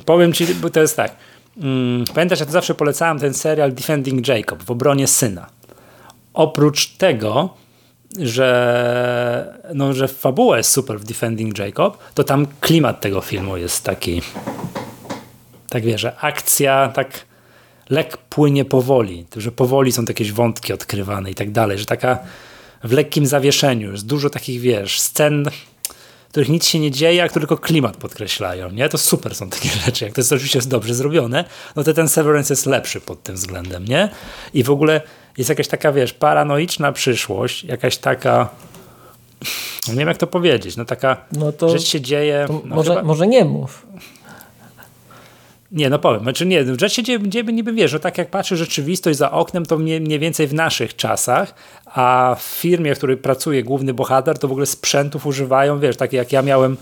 Powiem 0.05 0.33
ci, 0.33 0.45
bo 0.55 0.69
to 0.69 0.79
jest 0.79 0.95
tak. 0.95 1.15
Mm, 1.57 2.05
pamiętasz, 2.13 2.39
ja 2.39 2.45
to 2.45 2.51
zawsze 2.51 2.75
polecałem 2.75 3.19
ten 3.19 3.33
serial 3.33 3.73
Defending 3.73 4.27
Jacob 4.27 4.63
w 4.63 4.71
obronie 4.71 5.07
syna. 5.07 5.49
Oprócz 6.35 6.87
tego, 6.87 7.49
że, 8.19 9.59
no, 9.73 9.93
że 9.93 10.07
fabuła 10.07 10.57
jest 10.57 10.71
super 10.71 10.99
w 10.99 11.03
Defending 11.03 11.57
Jacob, 11.57 11.97
to 12.13 12.23
tam 12.23 12.47
klimat 12.59 13.01
tego 13.01 13.21
filmu 13.21 13.57
jest 13.57 13.83
taki 13.83 14.21
tak 15.69 15.83
wie, 15.85 15.97
że 15.97 16.17
akcja 16.19 16.91
tak 16.95 17.25
lek 17.89 18.17
płynie 18.17 18.65
powoli, 18.65 19.25
że 19.37 19.51
powoli 19.51 19.91
są 19.91 20.03
jakieś 20.07 20.31
wątki 20.31 20.73
odkrywane 20.73 21.31
i 21.31 21.35
tak 21.35 21.51
dalej, 21.51 21.77
że 21.77 21.85
taka 21.85 22.19
w 22.83 22.91
lekkim 22.91 23.25
zawieszeniu, 23.25 23.91
jest 23.91 24.05
dużo 24.05 24.29
takich, 24.29 24.61
wiesz, 24.61 25.01
scen, 25.01 25.49
w 26.27 26.29
których 26.29 26.49
nic 26.49 26.65
się 26.65 26.79
nie 26.79 26.91
dzieje, 26.91 27.23
a 27.23 27.29
które 27.29 27.47
tylko 27.47 27.63
klimat 27.63 27.97
podkreślają, 27.97 28.71
nie? 28.71 28.89
To 28.89 28.97
super 28.97 29.35
są 29.35 29.49
takie 29.49 29.69
rzeczy, 29.85 30.05
jak 30.05 30.13
to 30.13 30.21
jest 30.21 30.33
oczywiście 30.33 30.61
dobrze 30.61 30.93
zrobione, 30.95 31.45
no 31.75 31.83
to 31.83 31.93
ten 31.93 32.09
Severance 32.09 32.53
jest 32.53 32.65
lepszy 32.65 33.01
pod 33.01 33.23
tym 33.23 33.35
względem, 33.35 33.85
nie? 33.85 34.09
I 34.53 34.63
w 34.63 34.69
ogóle 34.69 35.01
jest 35.37 35.49
jakaś 35.49 35.67
taka, 35.67 35.91
wiesz, 35.91 36.13
paranoiczna 36.13 36.91
przyszłość, 36.91 37.63
jakaś 37.63 37.97
taka 37.97 38.49
nie 39.87 39.95
wiem 39.95 40.07
jak 40.07 40.17
to 40.17 40.27
powiedzieć, 40.27 40.77
no 40.77 40.85
taka 40.85 41.17
no 41.31 41.51
to, 41.51 41.69
rzecz 41.69 41.83
się 41.87 42.01
dzieje. 42.01 42.45
No 42.49 42.61
może, 42.65 42.89
chyba... 42.89 43.03
może 43.03 43.27
nie 43.27 43.45
mów. 43.45 43.87
Nie, 45.71 45.89
no 45.89 45.99
powiem, 45.99 46.23
znaczy 46.23 46.45
nie, 46.45 46.65
rzecz 46.79 46.93
się 46.93 47.03
dzieje, 47.03 47.29
dzieje 47.29 47.45
niby 47.45 47.73
wiesz, 47.73 47.91
że 47.91 47.99
tak 47.99 48.17
jak 48.17 48.29
patrzę 48.29 48.57
rzeczywistość 48.57 49.17
za 49.17 49.31
oknem, 49.31 49.65
to 49.65 49.77
mniej, 49.77 50.01
mniej 50.01 50.19
więcej 50.19 50.47
w 50.47 50.53
naszych 50.53 50.95
czasach, 50.95 51.53
a 51.85 52.35
w 52.39 52.43
firmie, 52.43 52.95
w 52.95 52.97
której 52.97 53.17
pracuje 53.17 53.63
główny 53.63 53.93
bohater, 53.93 54.39
to 54.39 54.47
w 54.47 54.51
ogóle 54.51 54.65
sprzętów 54.65 55.25
używają, 55.25 55.79
wiesz, 55.79 55.97
takie 55.97 56.17
jak 56.17 56.31
ja 56.31 56.41
miałem, 56.41 56.77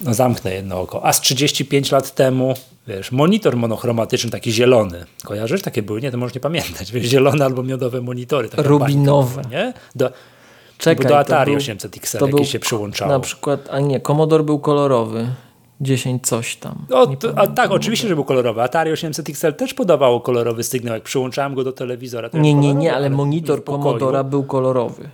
no 0.00 0.14
zamknę 0.14 0.54
jedno 0.54 0.80
oko, 0.80 1.06
a 1.06 1.12
z 1.12 1.20
35 1.20 1.92
lat 1.92 2.14
temu, 2.14 2.54
wiesz, 2.86 3.12
monitor 3.12 3.56
monochromatyczny, 3.56 4.30
taki 4.30 4.52
zielony, 4.52 5.04
kojarzysz? 5.24 5.62
Takie 5.62 5.82
były? 5.82 6.00
Nie, 6.00 6.10
to 6.10 6.18
może 6.18 6.34
nie 6.34 6.40
pamiętać, 6.40 6.92
wiesz, 6.92 7.06
zielone 7.06 7.44
albo 7.44 7.62
miodowe 7.62 8.00
monitory. 8.00 8.48
Rubinowe. 8.56 9.42
Bańka, 9.42 9.50
nie? 9.50 9.72
Do, 9.94 10.10
Czekaj, 10.78 11.08
do 11.08 11.18
Atari 11.18 11.56
800 11.56 11.96
XL, 11.96 12.26
jakieś 12.26 12.50
się 12.50 12.58
przyłączało. 12.58 13.12
Na 13.12 13.20
przykład, 13.20 13.68
a 13.70 13.80
nie, 13.80 14.00
Commodore 14.00 14.44
był 14.44 14.58
kolorowy. 14.58 15.28
10 15.80 16.26
coś 16.26 16.56
tam. 16.56 16.86
No, 16.88 17.06
to, 17.06 17.38
a 17.38 17.46
tak, 17.46 17.70
oczywiście, 17.70 18.08
że 18.08 18.14
był 18.14 18.24
kolorowy. 18.24 18.62
Atari 18.62 18.92
800 18.92 19.28
XL 19.28 19.52
też 19.52 19.74
podawało 19.74 20.20
kolorowy 20.20 20.62
sygnał, 20.64 20.94
jak 20.94 21.02
przyłączałem 21.02 21.54
go 21.54 21.64
do 21.64 21.72
telewizora. 21.72 22.30
Nie, 22.34 22.54
nie, 22.54 22.74
nie, 22.74 22.94
ale 22.94 23.10
monitor 23.10 23.64
Commodora 23.64 24.24
był 24.24 24.44
kolorowy. 24.44 25.08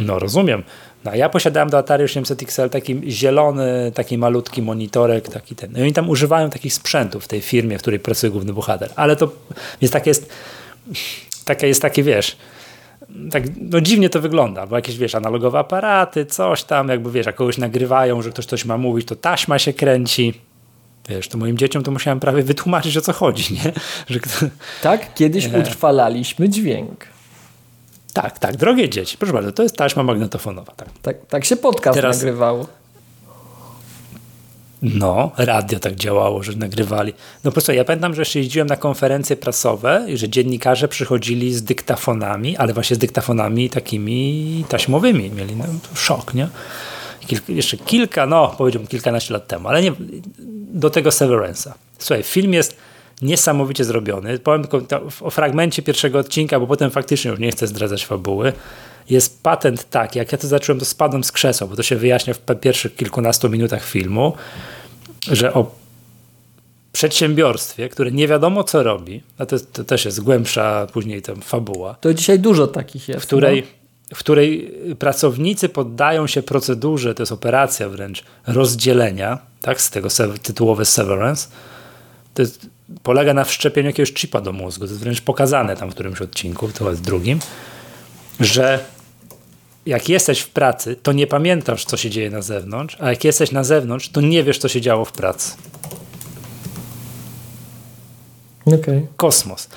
No, 0.00 0.18
rozumiem. 0.18 0.62
No, 1.06 1.14
ja 1.14 1.28
posiadałem 1.28 1.70
do 1.70 1.78
Atari 1.78 2.04
800 2.04 2.42
XL 2.42 2.70
taki 2.70 3.00
zielony, 3.12 3.92
taki 3.94 4.18
malutki 4.18 4.62
monitorek, 4.62 5.28
taki 5.28 5.56
ten. 5.56 5.72
No 5.72 5.78
i 5.78 5.82
oni 5.82 5.92
tam 5.92 6.08
używają 6.08 6.50
takich 6.50 6.74
sprzętów 6.74 7.24
w 7.24 7.28
tej 7.28 7.40
firmie, 7.40 7.78
w 7.78 7.80
której 7.80 8.00
pracuje 8.00 8.30
główny 8.30 8.52
bohater. 8.52 8.90
Ale 8.96 9.16
to, 9.16 9.32
więc 9.80 9.92
tak 9.92 10.06
jest, 10.06 10.30
takie 11.44 11.68
jest 11.68 11.82
takie, 11.82 12.02
wiesz, 12.02 12.36
tak 13.30 13.42
no 13.60 13.80
dziwnie 13.80 14.10
to 14.10 14.20
wygląda, 14.20 14.66
bo 14.66 14.76
jakieś, 14.76 14.96
wiesz, 14.96 15.14
analogowe 15.14 15.58
aparaty, 15.58 16.26
coś 16.26 16.64
tam, 16.64 16.88
jakby, 16.88 17.10
wiesz, 17.10 17.26
jak 17.26 17.34
kogoś 17.34 17.58
nagrywają, 17.58 18.22
że 18.22 18.30
ktoś 18.30 18.46
coś 18.46 18.64
ma 18.64 18.78
mówić, 18.78 19.08
to 19.08 19.16
taśma 19.16 19.58
się 19.58 19.72
kręci. 19.72 20.40
Wiesz, 21.08 21.28
to 21.28 21.38
moim 21.38 21.58
dzieciom 21.58 21.82
to 21.82 21.90
musiałem 21.90 22.20
prawie 22.20 22.42
wytłumaczyć, 22.42 22.96
o 22.96 23.00
co 23.00 23.12
chodzi, 23.12 23.54
nie? 23.54 23.72
Że. 24.08 24.20
Tak, 24.82 25.14
kiedyś 25.14 25.46
e... 25.46 25.60
utrwalaliśmy 25.60 26.48
dźwięk. 26.48 27.15
Tak, 28.22 28.38
tak, 28.38 28.56
drogie 28.56 28.88
dzieci, 28.88 29.18
proszę 29.18 29.32
bardzo, 29.32 29.52
to 29.52 29.62
jest 29.62 29.76
taśma 29.76 30.02
magnetofonowa. 30.02 30.72
Tak, 30.76 30.88
tak, 31.02 31.26
tak 31.26 31.44
się 31.44 31.56
podcast 31.56 31.96
Teraz... 31.96 32.16
nagrywało. 32.16 32.66
No, 34.82 35.30
radio 35.36 35.78
tak 35.78 35.94
działało, 35.94 36.42
że 36.42 36.52
nagrywali. 36.52 37.12
No 37.44 37.50
po 37.50 37.52
prostu 37.52 37.72
ja 37.72 37.84
pamiętam, 37.84 38.14
że 38.14 38.20
jeszcze 38.20 38.38
jeździłem 38.38 38.68
na 38.68 38.76
konferencje 38.76 39.36
prasowe 39.36 40.06
i 40.08 40.16
że 40.16 40.28
dziennikarze 40.28 40.88
przychodzili 40.88 41.54
z 41.54 41.62
dyktafonami, 41.62 42.56
ale 42.56 42.72
właśnie 42.72 42.96
z 42.96 42.98
dyktafonami 42.98 43.70
takimi 43.70 44.64
taśmowymi. 44.68 45.30
Mieli 45.30 45.56
no, 45.56 45.64
szok, 45.94 46.34
nie? 46.34 46.48
jeszcze 47.48 47.76
kilka, 47.76 48.26
no 48.26 48.54
powiedziałbym 48.58 48.88
kilkanaście 48.88 49.34
lat 49.34 49.46
temu, 49.46 49.68
ale 49.68 49.82
nie 49.82 49.92
do 50.72 50.90
tego 50.90 51.10
Severance'a. 51.10 51.72
Słuchaj, 51.98 52.22
film 52.22 52.52
jest 52.52 52.76
niesamowicie 53.22 53.84
zrobiony. 53.84 54.38
Powiem 54.38 54.62
tylko 54.64 55.02
o 55.20 55.30
fragmencie 55.30 55.82
pierwszego 55.82 56.18
odcinka, 56.18 56.60
bo 56.60 56.66
potem 56.66 56.90
faktycznie 56.90 57.30
już 57.30 57.40
nie 57.40 57.50
chcę 57.50 57.66
zdradzać 57.66 58.06
fabuły. 58.06 58.52
Jest 59.10 59.42
patent 59.42 59.90
tak, 59.90 60.16
jak 60.16 60.32
ja 60.32 60.38
to 60.38 60.46
zacząłem, 60.46 60.80
to 60.80 60.84
spadłem 60.84 61.24
z 61.24 61.32
krzesła, 61.32 61.66
bo 61.66 61.76
to 61.76 61.82
się 61.82 61.96
wyjaśnia 61.96 62.34
w 62.34 62.40
pierwszych 62.60 62.96
kilkunastu 62.96 63.50
minutach 63.50 63.84
filmu, 63.84 64.32
że 65.30 65.54
o 65.54 65.74
przedsiębiorstwie, 66.92 67.88
które 67.88 68.10
nie 68.10 68.28
wiadomo 68.28 68.64
co 68.64 68.82
robi, 68.82 69.22
a 69.38 69.46
to, 69.46 69.56
to 69.60 69.84
też 69.84 70.04
jest 70.04 70.22
głębsza 70.22 70.86
później 70.92 71.22
tam 71.22 71.40
fabuła. 71.40 71.96
To 72.00 72.14
dzisiaj 72.14 72.38
dużo 72.38 72.66
takich 72.66 73.08
jest. 73.08 73.24
W 73.24 73.26
której, 73.26 73.62
no? 74.10 74.16
w 74.16 74.18
której 74.18 74.74
pracownicy 74.98 75.68
poddają 75.68 76.26
się 76.26 76.42
procedurze, 76.42 77.14
to 77.14 77.22
jest 77.22 77.32
operacja 77.32 77.88
wręcz, 77.88 78.24
rozdzielenia, 78.46 79.38
tak, 79.60 79.80
z 79.80 79.90
tego 79.90 80.08
tytułowe 80.42 80.84
severance. 80.84 81.48
To 82.34 82.42
jest, 82.42 82.66
polega 83.02 83.34
na 83.34 83.44
wszczepieniu 83.44 83.86
jakiegoś 83.86 84.14
chipa 84.14 84.40
do 84.40 84.52
mózgu. 84.52 84.86
To 84.86 84.90
jest 84.90 85.02
wręcz 85.02 85.20
pokazane 85.20 85.76
tam 85.76 85.90
w 85.90 85.94
którymś 85.94 86.20
odcinku, 86.20 86.68
to 86.68 86.90
jest 86.90 87.02
drugim, 87.02 87.38
że 88.40 88.84
jak 89.86 90.08
jesteś 90.08 90.40
w 90.40 90.50
pracy, 90.50 90.96
to 91.02 91.12
nie 91.12 91.26
pamiętasz, 91.26 91.84
co 91.84 91.96
się 91.96 92.10
dzieje 92.10 92.30
na 92.30 92.42
zewnątrz, 92.42 92.96
a 93.00 93.10
jak 93.10 93.24
jesteś 93.24 93.52
na 93.52 93.64
zewnątrz, 93.64 94.08
to 94.08 94.20
nie 94.20 94.44
wiesz, 94.44 94.58
co 94.58 94.68
się 94.68 94.80
działo 94.80 95.04
w 95.04 95.12
pracy. 95.12 95.52
Okay. 98.66 99.06
Kosmos. 99.16 99.68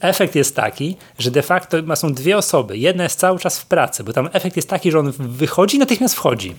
Efekt 0.00 0.34
jest 0.34 0.56
taki, 0.56 0.96
że 1.18 1.30
de 1.30 1.42
facto 1.42 1.96
są 1.96 2.14
dwie 2.14 2.36
osoby. 2.36 2.78
Jedna 2.78 3.02
jest 3.02 3.18
cały 3.18 3.38
czas 3.38 3.58
w 3.58 3.66
pracy, 3.66 4.04
bo 4.04 4.12
tam 4.12 4.28
efekt 4.32 4.56
jest 4.56 4.68
taki, 4.68 4.90
że 4.90 4.98
on 4.98 5.12
wychodzi 5.18 5.76
i 5.76 5.80
natychmiast 5.80 6.14
wchodzi. 6.14 6.54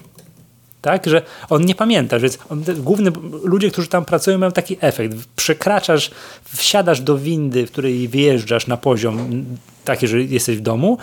Tak, 0.81 1.07
że 1.07 1.21
on 1.49 1.65
nie 1.65 1.75
pamięta, 1.75 2.19
więc 2.19 2.37
on, 2.49 2.63
główny, 2.77 3.11
ludzie, 3.43 3.71
którzy 3.71 3.87
tam 3.87 4.05
pracują, 4.05 4.37
mają 4.37 4.51
taki 4.51 4.77
efekt. 4.81 5.15
Przekraczasz, 5.35 6.11
wsiadasz 6.55 7.01
do 7.01 7.17
windy, 7.17 7.67
w 7.67 7.71
której 7.71 8.07
wyjeżdżasz 8.07 8.67
na 8.67 8.77
poziom 8.77 9.45
taki, 9.85 10.07
że 10.07 10.21
jesteś 10.21 10.57
w 10.57 10.61
domu 10.61 10.97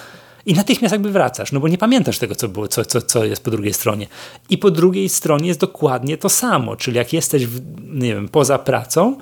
i 0.46 0.54
natychmiast 0.54 0.92
jakby 0.92 1.10
wracasz, 1.10 1.52
no 1.52 1.60
bo 1.60 1.68
nie 1.68 1.78
pamiętasz 1.78 2.18
tego, 2.18 2.34
co 2.34 2.48
było, 2.48 2.68
co, 2.68 2.84
co, 2.84 3.02
co 3.02 3.24
jest 3.24 3.44
po 3.44 3.50
drugiej 3.50 3.74
stronie. 3.74 4.06
I 4.50 4.58
po 4.58 4.70
drugiej 4.70 5.08
stronie 5.08 5.48
jest 5.48 5.60
dokładnie 5.60 6.18
to 6.18 6.28
samo, 6.28 6.76
czyli 6.76 6.96
jak 6.96 7.12
jesteś, 7.12 7.46
w, 7.46 7.60
nie 7.94 8.14
wiem, 8.14 8.28
poza 8.28 8.58
pracą, 8.58 9.16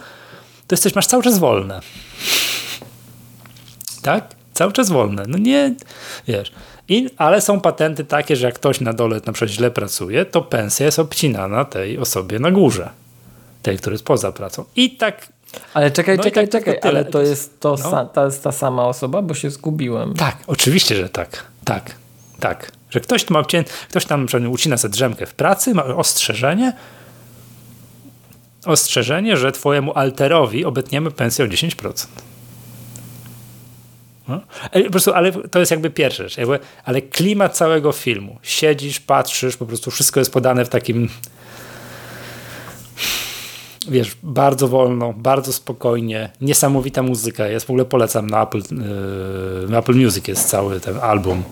to 0.66 0.72
jesteś, 0.74 0.94
masz 0.94 1.06
cały 1.06 1.22
czas 1.22 1.38
wolne. 1.38 1.80
Tak? 4.02 4.34
Cały 4.52 4.72
czas 4.72 4.90
wolne. 4.90 5.24
No 5.28 5.38
nie, 5.38 5.74
wiesz. 6.28 6.52
I, 6.88 7.10
ale 7.16 7.40
są 7.40 7.60
patenty 7.60 8.04
takie, 8.04 8.36
że 8.36 8.46
jak 8.46 8.54
ktoś 8.54 8.80
na 8.80 8.92
dole 8.92 9.20
na 9.26 9.32
przykład 9.32 9.50
źle 9.50 9.70
pracuje, 9.70 10.24
to 10.24 10.42
pensja 10.42 10.86
jest 10.86 10.98
obcinana 10.98 11.64
tej 11.64 11.98
osobie 11.98 12.38
na 12.38 12.50
górze. 12.50 12.90
Tej, 13.62 13.78
który 13.78 13.94
jest 13.94 14.04
poza 14.04 14.32
pracą. 14.32 14.64
I 14.76 14.96
tak 14.96 15.28
ale 15.74 15.90
czekaj, 15.90 16.16
no 16.16 16.22
czekaj, 16.22 16.48
tak 16.48 16.64
czekaj, 16.64 16.90
ale 16.90 17.04
to 17.04 17.22
jest, 17.22 17.60
to 17.60 17.76
no. 17.84 18.06
ta, 18.06 18.24
jest 18.24 18.42
ta 18.42 18.52
sama 18.52 18.86
osoba, 18.86 19.22
bo 19.22 19.34
się 19.34 19.50
zgubiłem. 19.50 20.14
Tak, 20.14 20.36
oczywiście, 20.46 20.96
że 20.96 21.08
tak. 21.08 21.44
Tak, 21.64 21.94
tak. 22.40 22.72
Że 22.90 23.00
ktoś, 23.00 23.30
ma, 23.30 23.42
ktoś 23.88 24.04
tam 24.04 24.26
ucina 24.50 24.76
sobie 24.76 24.92
drzemkę 24.92 25.26
w 25.26 25.34
pracy, 25.34 25.74
ma 25.74 25.84
ostrzeżenie, 25.84 26.72
ostrzeżenie, 28.66 29.36
że 29.36 29.52
twojemu 29.52 29.92
alterowi 29.94 30.64
obetniemy 30.64 31.10
pensję 31.10 31.44
o 31.44 31.48
10%. 31.48 32.06
No. 34.28 34.40
Po 34.84 34.90
prostu, 34.90 35.12
ale 35.12 35.32
to 35.32 35.58
jest 35.58 35.70
jakby 35.70 35.90
pierwsza 35.90 36.22
rzecz. 36.22 36.36
Jakby, 36.36 36.58
ale 36.84 37.02
klimat 37.02 37.56
całego 37.56 37.92
filmu. 37.92 38.38
Siedzisz, 38.42 39.00
patrzysz, 39.00 39.56
po 39.56 39.66
prostu 39.66 39.90
wszystko 39.90 40.20
jest 40.20 40.32
podane 40.32 40.64
w 40.64 40.68
takim 40.68 41.08
wiesz, 43.88 44.16
bardzo 44.22 44.68
wolno, 44.68 45.12
bardzo 45.12 45.52
spokojnie, 45.52 46.30
niesamowita 46.40 47.02
muzyka 47.02 47.46
jest. 47.46 47.66
W 47.66 47.70
ogóle 47.70 47.84
polecam 47.84 48.30
na 48.30 48.42
Apple, 48.42 48.58
yy, 48.58 49.68
na 49.68 49.78
Apple 49.78 49.94
Music 49.94 50.28
jest 50.28 50.48
cały 50.48 50.80
ten 50.80 50.98
album 50.98 51.42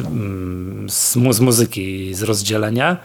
mm, 0.00 0.90
z, 0.90 1.12
z 1.30 1.40
muzyki, 1.40 2.14
z 2.14 2.22
rozdzielenia. 2.22 2.96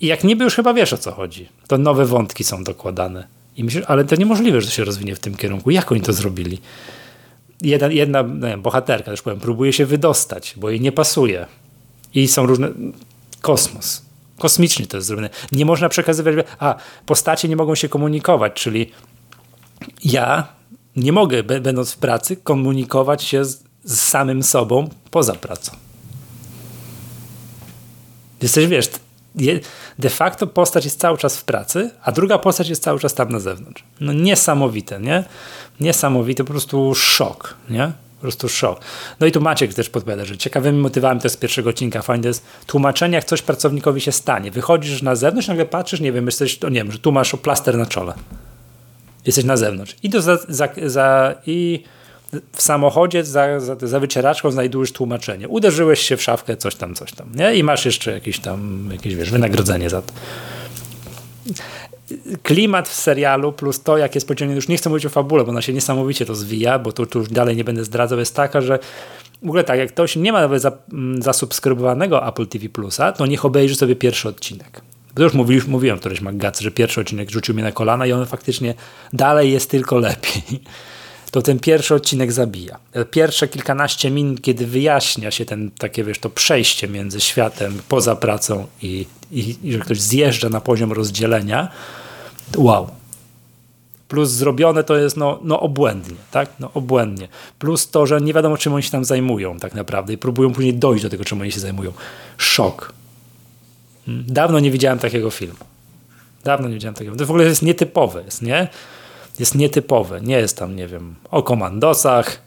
I 0.00 0.06
jak 0.06 0.24
niby 0.24 0.44
już 0.44 0.54
chyba 0.54 0.74
wiesz 0.74 0.92
o 0.92 0.98
co 0.98 1.12
chodzi. 1.12 1.48
To 1.68 1.78
nowe 1.78 2.04
wątki 2.04 2.44
są 2.44 2.64
dokładane. 2.64 3.26
I 3.56 3.64
myślisz, 3.64 3.84
ale 3.86 4.04
to 4.04 4.16
niemożliwe, 4.16 4.60
że 4.60 4.66
to 4.66 4.72
się 4.72 4.84
rozwinie 4.84 5.16
w 5.16 5.20
tym 5.20 5.34
kierunku. 5.34 5.70
Jak 5.70 5.92
oni 5.92 6.00
to 6.00 6.12
zrobili? 6.12 6.58
Jedna, 7.62 7.86
jedna 7.86 8.24
wiem, 8.24 8.62
bohaterka, 8.62 9.10
też 9.10 9.22
powiem, 9.22 9.40
próbuje 9.40 9.72
się 9.72 9.86
wydostać, 9.86 10.54
bo 10.56 10.70
jej 10.70 10.80
nie 10.80 10.92
pasuje. 10.92 11.46
I 12.14 12.28
są 12.28 12.46
różne... 12.46 12.68
Kosmos. 13.40 14.02
Kosmicznie 14.38 14.86
to 14.86 14.96
jest 14.96 15.06
zrobione. 15.06 15.30
Nie 15.52 15.64
można 15.64 15.88
przekazywać... 15.88 16.46
A, 16.58 16.74
postacie 17.06 17.48
nie 17.48 17.56
mogą 17.56 17.74
się 17.74 17.88
komunikować, 17.88 18.52
czyli 18.52 18.92
ja 20.04 20.48
nie 20.96 21.12
mogę, 21.12 21.42
będąc 21.42 21.92
w 21.92 21.98
pracy, 21.98 22.36
komunikować 22.36 23.22
się 23.22 23.44
z, 23.44 23.62
z 23.84 24.00
samym 24.00 24.42
sobą 24.42 24.88
poza 25.10 25.34
pracą. 25.34 25.72
Jesteś, 28.42 28.66
wiesz, 28.66 28.90
de 29.98 30.10
facto 30.10 30.46
postać 30.46 30.84
jest 30.84 31.00
cały 31.00 31.18
czas 31.18 31.36
w 31.36 31.44
pracy, 31.44 31.90
a 32.02 32.12
druga 32.12 32.38
postać 32.38 32.68
jest 32.68 32.82
cały 32.82 33.00
czas 33.00 33.14
tam 33.14 33.28
na 33.28 33.40
zewnątrz. 33.40 33.84
No 34.00 34.12
niesamowite, 34.12 35.00
nie? 35.00 35.24
Niesamowite, 35.80 36.44
po 36.44 36.50
prostu 36.50 36.94
szok, 36.94 37.54
nie? 37.70 37.92
Po 38.16 38.20
prostu 38.20 38.48
szok. 38.48 38.80
No 39.20 39.26
i 39.26 39.32
tu 39.32 39.40
Maciek 39.40 39.74
też 39.74 39.90
podpowiada, 39.90 40.24
że 40.24 40.38
ciekawymi 40.38 40.78
motywami 40.78 41.20
też 41.20 41.32
z 41.32 41.36
pierwszego 41.36 41.70
odcinka 41.70 42.02
fajne 42.02 42.28
jest 42.28 42.44
tłumaczenie, 42.66 43.14
jak 43.14 43.24
coś 43.24 43.42
pracownikowi 43.42 44.00
się 44.00 44.12
stanie. 44.12 44.50
Wychodzisz 44.50 45.02
na 45.02 45.14
zewnątrz, 45.14 45.48
nagle 45.48 45.66
patrzysz, 45.66 46.00
nie 46.00 46.12
wiem, 46.12 46.26
jesteś, 46.26 46.58
to 46.58 46.68
nie 46.68 46.80
wiem, 46.80 46.92
że 46.92 46.98
tu 46.98 47.12
masz 47.12 47.32
plaster 47.42 47.78
na 47.78 47.86
czole. 47.86 48.14
Jesteś 49.26 49.44
na 49.44 49.56
zewnątrz. 49.56 49.96
I, 50.02 50.10
to 50.10 50.22
za, 50.22 50.38
za, 50.48 50.68
za 50.86 51.34
i 51.46 51.82
w 52.52 52.62
samochodzie 52.62 53.24
za, 53.24 53.60
za, 53.60 53.76
za, 53.80 54.00
wycieraczką 54.00 54.50
znajdujesz 54.50 54.92
tłumaczenie. 54.92 55.48
Uderzyłeś 55.48 56.00
się 56.00 56.16
w 56.16 56.22
szafkę, 56.22 56.56
coś 56.56 56.74
tam, 56.74 56.94
coś 56.94 57.12
tam. 57.12 57.32
Nie? 57.34 57.54
I 57.54 57.62
masz 57.62 57.84
jeszcze 57.84 58.12
jakieś 58.12 58.38
tam, 58.38 58.88
jakieś 58.92 59.14
wiesz, 59.14 59.30
wynagrodzenie 59.30 59.90
za 59.90 60.02
to. 60.02 60.12
Klimat 62.42 62.88
w 62.88 62.94
serialu 62.94 63.52
plus 63.52 63.82
to, 63.82 63.98
jak 63.98 64.14
jest 64.14 64.28
pociągnięty, 64.28 64.56
już 64.56 64.68
nie 64.68 64.76
chcę 64.76 64.90
mówić 64.90 65.06
o 65.06 65.08
fabule, 65.08 65.44
bo 65.44 65.50
ona 65.50 65.62
się 65.62 65.72
niesamowicie 65.72 66.26
to 66.26 66.34
zwija, 66.34 66.78
bo 66.78 66.92
tu, 66.92 67.06
tu 67.06 67.18
już 67.18 67.28
dalej 67.28 67.56
nie 67.56 67.64
będę 67.64 67.84
zdradzał, 67.84 68.18
jest 68.18 68.36
taka, 68.36 68.60
że 68.60 68.78
w 69.42 69.48
ogóle 69.48 69.64
tak, 69.64 69.78
jak 69.78 69.88
ktoś 69.88 70.16
nie 70.16 70.32
ma 70.32 70.40
nawet 70.40 70.62
mm, 70.64 71.22
zasubskrybowanego 71.22 72.28
Apple 72.28 72.46
TV 72.46 72.68
Plusa, 72.68 73.12
to 73.12 73.26
niech 73.26 73.44
obejrzy 73.44 73.74
sobie 73.74 73.96
pierwszy 73.96 74.28
odcinek. 74.28 74.80
Bo 75.14 75.22
już 75.22 75.34
mówił, 75.34 75.62
mówiłem 75.68 75.98
któreś 75.98 76.20
Magacy, 76.20 76.64
że 76.64 76.70
pierwszy 76.70 77.00
odcinek 77.00 77.30
rzucił 77.30 77.54
mnie 77.54 77.64
na 77.64 77.72
kolana 77.72 78.06
i 78.06 78.12
on 78.12 78.26
faktycznie 78.26 78.74
dalej 79.12 79.52
jest 79.52 79.70
tylko 79.70 79.98
lepiej 79.98 80.60
to 81.36 81.42
ten 81.42 81.58
pierwszy 81.58 81.94
odcinek 81.94 82.32
zabija. 82.32 82.78
Pierwsze 83.10 83.48
kilkanaście 83.48 84.10
minut, 84.10 84.42
kiedy 84.42 84.66
wyjaśnia 84.66 85.30
się 85.30 85.44
ten, 85.44 85.70
takie 85.70 86.04
wiesz, 86.04 86.18
to 86.18 86.30
przejście 86.30 86.88
między 86.88 87.20
światem 87.20 87.80
poza 87.88 88.16
pracą 88.16 88.66
i, 88.82 89.06
i, 89.30 89.56
i 89.62 89.72
że 89.72 89.78
ktoś 89.78 90.00
zjeżdża 90.00 90.48
na 90.48 90.60
poziom 90.60 90.92
rozdzielenia, 90.92 91.68
wow. 92.56 92.90
Plus 94.08 94.30
zrobione 94.30 94.84
to 94.84 94.96
jest 94.96 95.16
no, 95.16 95.40
no 95.42 95.60
obłędnie, 95.60 96.16
tak? 96.30 96.48
No 96.60 96.70
obłędnie. 96.74 97.28
Plus 97.58 97.90
to, 97.90 98.06
że 98.06 98.20
nie 98.20 98.34
wiadomo 98.34 98.56
czym 98.56 98.74
oni 98.74 98.82
się 98.82 98.90
tam 98.90 99.04
zajmują 99.04 99.58
tak 99.58 99.74
naprawdę 99.74 100.12
i 100.12 100.18
próbują 100.18 100.52
później 100.52 100.74
dojść 100.74 101.02
do 101.02 101.10
tego, 101.10 101.24
czym 101.24 101.40
oni 101.40 101.52
się 101.52 101.60
zajmują. 101.60 101.92
Szok. 102.36 102.92
Dawno 104.08 104.60
nie 104.60 104.70
widziałem 104.70 104.98
takiego 104.98 105.30
filmu. 105.30 105.64
Dawno 106.44 106.68
nie 106.68 106.74
widziałem 106.74 106.94
takiego. 106.94 107.16
To 107.16 107.26
w 107.26 107.30
ogóle 107.30 107.44
jest 107.44 107.62
nietypowe, 107.62 108.22
jest, 108.22 108.42
nie? 108.42 108.68
Jest 109.40 109.54
nietypowe. 109.54 110.20
Nie 110.20 110.36
jest 110.36 110.56
tam, 110.56 110.76
nie 110.76 110.86
wiem, 110.86 111.14
o 111.30 111.42
komandosach, 111.42 112.42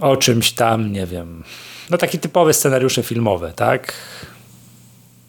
o 0.00 0.16
czymś 0.16 0.52
tam, 0.52 0.92
nie 0.92 1.06
wiem. 1.06 1.44
No 1.90 1.98
takie 1.98 2.18
typowe 2.18 2.54
scenariusze 2.54 3.02
filmowe, 3.02 3.52
tak? 3.56 3.92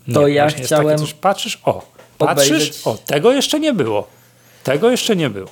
Nie, 0.08 0.13
to 0.13 0.28
ja 0.28 0.48
chciałem. 0.50 0.98
Coś, 0.98 1.13
patrzysz, 1.13 1.60
o, 1.65 1.86
patrzysz, 2.17 2.48
obejrzeć... 2.50 2.82
o, 2.86 2.98
tego 2.98 3.32
jeszcze 3.32 3.60
nie 3.60 3.74
było. 3.74 4.08
Tego 4.63 4.91
jeszcze 4.91 5.15
nie 5.15 5.30
było. 5.30 5.50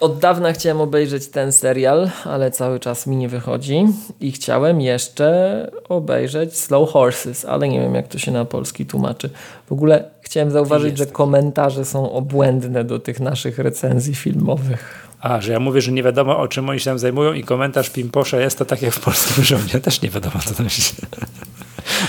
Od 0.00 0.18
dawna 0.18 0.52
chciałem 0.52 0.80
obejrzeć 0.80 1.28
ten 1.28 1.52
serial, 1.52 2.10
ale 2.24 2.50
cały 2.50 2.80
czas 2.80 3.06
mi 3.06 3.16
nie 3.16 3.28
wychodzi 3.28 3.86
i 4.20 4.32
chciałem 4.32 4.80
jeszcze 4.80 5.70
obejrzeć 5.88 6.58
Slow 6.58 6.90
Horses, 6.90 7.44
ale 7.44 7.68
nie 7.68 7.80
wiem 7.80 7.94
jak 7.94 8.08
to 8.08 8.18
się 8.18 8.32
na 8.32 8.44
polski 8.44 8.86
tłumaczy. 8.86 9.30
W 9.66 9.72
ogóle 9.72 10.10
chciałem 10.20 10.50
zauważyć, 10.50 10.98
że 10.98 11.06
komentarze 11.06 11.84
są 11.84 12.12
obłędne 12.12 12.84
do 12.84 12.98
tych 12.98 13.20
naszych 13.20 13.58
recenzji 13.58 14.14
filmowych. 14.14 15.08
A, 15.20 15.40
że 15.40 15.52
ja 15.52 15.60
mówię, 15.60 15.80
że 15.80 15.92
nie 15.92 16.02
wiadomo 16.02 16.38
o 16.38 16.48
czym 16.48 16.68
oni 16.68 16.80
się 16.80 16.84
tam 16.84 16.98
zajmują 16.98 17.32
i 17.32 17.44
komentarz 17.44 17.90
Pimposza 17.90 18.40
jest 18.40 18.58
to 18.58 18.64
tak 18.64 18.82
jak 18.82 18.92
w 18.92 19.00
polskim 19.00 19.44
rządzie. 19.44 19.80
Też 19.80 20.02
nie 20.02 20.10
wiadomo 20.10 20.34
co 20.44 20.54
tam 20.54 20.68
się 20.68 20.82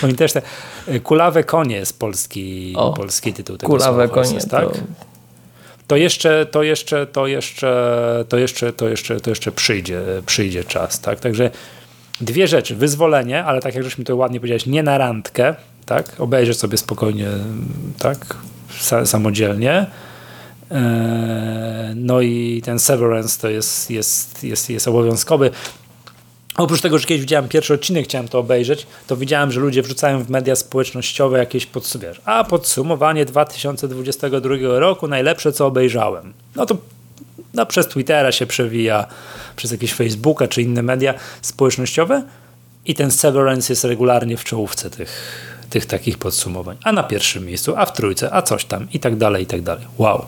Oni 0.03 0.13
też 0.13 0.33
te 0.33 0.41
Kulawe 1.03 1.43
konie 1.43 1.75
jest 1.75 1.99
polski, 1.99 2.73
o, 2.77 2.93
polski 2.93 3.33
tytuł 3.33 3.57
tego 3.57 3.73
Kulawe 3.73 4.09
konie, 4.09 4.39
tak? 4.39 4.71
To 4.71 4.77
to 5.87 5.95
jeszcze, 5.95 6.45
to 6.45 6.63
jeszcze, 6.63 7.05
to 7.05 7.27
jeszcze, 7.27 8.25
to 8.29 8.37
jeszcze, 8.37 8.73
to 8.73 8.89
jeszcze, 8.89 9.19
to 9.19 9.29
jeszcze 9.29 9.51
przyjdzie, 9.51 10.01
przyjdzie 10.25 10.63
czas, 10.63 11.01
tak? 11.01 11.19
Także 11.19 11.51
dwie 12.21 12.47
rzeczy, 12.47 12.75
wyzwolenie, 12.75 13.43
ale 13.43 13.61
tak 13.61 13.75
jak 13.75 13.83
żeśmy 13.83 14.03
to 14.03 14.15
ładnie 14.15 14.39
powiedziałeś, 14.39 14.65
nie 14.65 14.83
na 14.83 14.97
randkę, 14.97 15.55
tak? 15.85 16.13
Obejrzeć 16.19 16.57
sobie 16.57 16.77
spokojnie, 16.77 17.27
tak? 17.99 18.35
Samodzielnie. 19.05 19.85
E, 20.71 21.93
no 21.95 22.21
i 22.21 22.61
ten 22.65 22.79
severance 22.79 23.41
to 23.41 23.49
jest, 23.49 23.91
jest, 23.91 24.43
jest, 24.43 24.69
jest 24.69 24.87
obowiązkowy. 24.87 25.51
Oprócz 26.57 26.81
tego, 26.81 26.99
że 26.99 27.05
kiedyś 27.05 27.21
widziałem 27.21 27.49
pierwszy 27.49 27.73
odcinek, 27.73 28.05
chciałem 28.05 28.27
to 28.27 28.39
obejrzeć, 28.39 28.87
to 29.07 29.17
widziałem, 29.17 29.51
że 29.51 29.59
ludzie 29.59 29.81
wrzucają 29.81 30.23
w 30.23 30.29
media 30.29 30.55
społecznościowe 30.55 31.37
jakieś 31.37 31.65
podsumowanie. 31.65 32.19
A 32.25 32.43
podsumowanie 32.43 33.25
2022 33.25 34.55
roku, 34.79 35.07
najlepsze 35.07 35.51
co 35.51 35.65
obejrzałem. 35.65 36.33
No 36.55 36.65
to 36.65 36.77
no, 37.53 37.65
przez 37.65 37.87
Twittera 37.87 38.31
się 38.31 38.45
przewija, 38.45 39.05
przez 39.55 39.71
jakieś 39.71 39.93
Facebooka 39.93 40.47
czy 40.47 40.61
inne 40.61 40.83
media 40.83 41.13
społecznościowe 41.41 42.23
i 42.85 42.95
ten 42.95 43.11
Severance 43.11 43.73
jest 43.73 43.83
regularnie 43.83 44.37
w 44.37 44.43
czołówce 44.43 44.89
tych, 44.89 45.11
tych 45.69 45.85
takich 45.85 46.17
podsumowań. 46.17 46.77
A 46.83 46.91
na 46.91 47.03
pierwszym 47.03 47.45
miejscu, 47.45 47.73
a 47.77 47.85
w 47.85 47.93
trójce, 47.93 48.33
a 48.33 48.41
coś 48.41 48.65
tam 48.65 48.87
i 48.93 48.99
tak 48.99 49.15
dalej, 49.15 49.43
i 49.43 49.47
tak 49.47 49.61
dalej. 49.61 49.85
Wow 49.97 50.25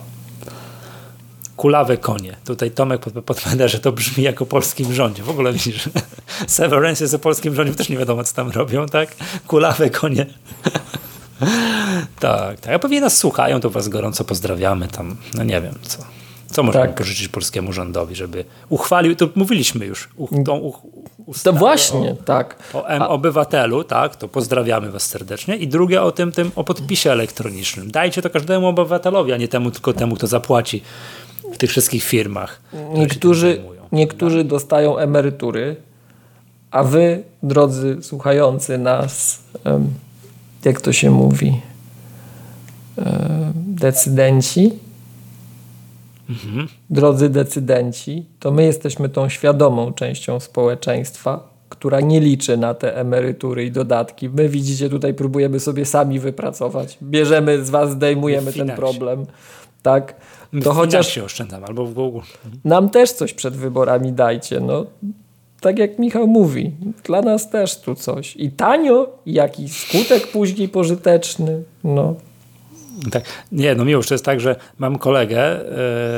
kulawe 1.60 1.96
konie. 1.96 2.36
Tutaj 2.44 2.70
Tomek 2.70 3.00
podpowiada, 3.00 3.68
że 3.68 3.78
to 3.78 3.92
brzmi 3.92 4.24
jako 4.24 4.46
polskim 4.46 4.94
rządzie. 4.94 5.22
W 5.22 5.30
ogóle 5.30 5.52
widzisz, 5.52 5.88
Severance 6.46 7.04
jest 7.04 7.14
o 7.14 7.18
polskim 7.18 7.54
rządzie, 7.54 7.74
też 7.74 7.88
nie 7.88 7.98
wiadomo, 7.98 8.24
co 8.24 8.34
tam 8.34 8.50
robią, 8.50 8.86
tak? 8.86 9.16
Kulawe 9.46 9.90
konie. 9.90 10.26
tak, 12.20 12.60
tak. 12.60 12.74
A 12.74 12.78
pewnie 12.78 13.00
nas 13.00 13.16
słuchają, 13.16 13.60
to 13.60 13.70
was 13.70 13.88
gorąco 13.88 14.24
pozdrawiamy 14.24 14.88
tam. 14.88 15.16
No 15.34 15.44
nie 15.44 15.60
wiem, 15.60 15.74
co. 15.82 15.98
Co 16.46 16.62
możemy 16.62 16.86
tak. 16.86 16.94
pożyczyć 16.94 17.28
polskiemu 17.28 17.72
rządowi, 17.72 18.14
żeby 18.14 18.44
uchwalił, 18.68 19.16
to 19.16 19.28
mówiliśmy 19.34 19.86
już, 19.86 20.08
tą 20.44 20.56
u, 20.56 20.74
to 21.42 21.52
właśnie, 21.52 22.10
o, 22.10 22.24
tak. 22.24 22.56
O 22.74 22.86
M 22.86 23.02
obywatelu, 23.02 23.84
tak, 23.84 24.16
to 24.16 24.28
pozdrawiamy 24.28 24.90
was 24.90 25.06
serdecznie. 25.06 25.56
I 25.56 25.68
drugie 25.68 26.02
o 26.02 26.12
tym, 26.12 26.32
tym 26.32 26.52
o 26.56 26.64
podpisie 26.64 27.12
elektronicznym. 27.12 27.90
Dajcie 27.90 28.22
to 28.22 28.30
każdemu 28.30 28.66
obywatelowi, 28.66 29.32
a 29.32 29.36
nie 29.36 29.48
temu, 29.48 29.70
tylko 29.70 29.92
temu, 29.92 30.16
kto 30.16 30.26
zapłaci 30.26 30.82
w 31.52 31.58
tych 31.58 31.70
wszystkich 31.70 32.04
firmach. 32.04 32.60
Niektórzy, 32.94 33.62
niektórzy 33.92 34.44
dostają 34.44 34.98
emerytury, 34.98 35.76
a 36.70 36.82
wy, 36.82 37.22
drodzy 37.42 37.96
słuchający 38.02 38.78
nas, 38.78 39.42
jak 40.64 40.80
to 40.80 40.92
się 40.92 41.10
mówi, 41.10 41.60
decydenci, 43.54 44.72
mhm. 46.30 46.68
drodzy 46.90 47.28
decydenci, 47.28 48.26
to 48.40 48.50
my 48.50 48.64
jesteśmy 48.64 49.08
tą 49.08 49.28
świadomą 49.28 49.92
częścią 49.92 50.40
społeczeństwa, 50.40 51.50
która 51.68 52.00
nie 52.00 52.20
liczy 52.20 52.56
na 52.56 52.74
te 52.74 52.96
emerytury 52.96 53.64
i 53.64 53.70
dodatki. 53.70 54.28
My 54.28 54.48
widzicie, 54.48 54.88
tutaj 54.88 55.14
próbujemy 55.14 55.60
sobie 55.60 55.84
sami 55.84 56.20
wypracować. 56.20 56.98
Bierzemy 57.02 57.64
z 57.64 57.70
was, 57.70 57.90
zdejmujemy 57.90 58.52
ten 58.52 58.70
problem. 58.70 59.26
Tak? 59.82 60.14
to 60.64 60.72
chociaż 60.72 61.08
się 61.14 61.24
oszczędzam, 61.24 61.64
albo 61.64 61.86
w 61.86 61.94
Google. 61.94 62.20
Nam 62.64 62.90
też 62.90 63.12
coś 63.12 63.32
przed 63.34 63.56
wyborami 63.56 64.12
dajcie. 64.12 64.60
No, 64.60 64.86
tak 65.60 65.78
jak 65.78 65.98
Michał 65.98 66.26
mówi, 66.26 66.72
dla 67.04 67.22
nas 67.22 67.50
też 67.50 67.80
tu 67.80 67.94
coś. 67.94 68.36
I 68.36 68.50
tanio, 68.50 69.08
i 69.26 69.32
jakiś 69.32 69.76
skutek 69.76 70.26
później 70.26 70.68
pożyteczny. 70.68 71.62
No. 71.84 72.14
Tak. 73.10 73.24
Nie, 73.52 73.74
no 73.74 73.84
miło, 73.84 74.02
to 74.02 74.14
jest 74.14 74.24
tak, 74.24 74.40
że 74.40 74.56
mam 74.78 74.98
kolegę, 74.98 75.60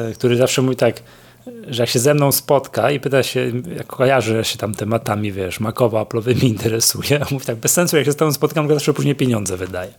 yy, 0.07 0.15
który 0.15 0.37
zawsze 0.37 0.63
mówi 0.63 0.77
tak, 0.77 1.03
że 1.69 1.83
jak 1.83 1.91
się 1.91 1.99
ze 1.99 2.15
mną 2.15 2.33
spotka 2.33 2.91
i 2.91 3.01
pyta 3.01 3.23
się, 3.23 3.53
jak 3.77 3.87
kojarzy 3.87 4.45
się 4.45 4.59
tam 4.59 4.75
tematami, 4.75 5.33
wiesz, 5.33 5.61
makowo-aplowymi 5.61 6.45
interesuje, 6.55 7.21
mówi 7.31 7.47
tak, 7.47 7.57
bez 7.57 7.73
sensu, 7.73 7.97
jak 7.97 8.07
się 8.07 8.13
z 8.13 8.17
tobą 8.17 8.33
spotkam, 8.33 8.69
to 8.69 8.75
zawsze 8.75 8.93
później 8.93 9.15
pieniądze 9.15 9.57
wydaje. 9.57 9.91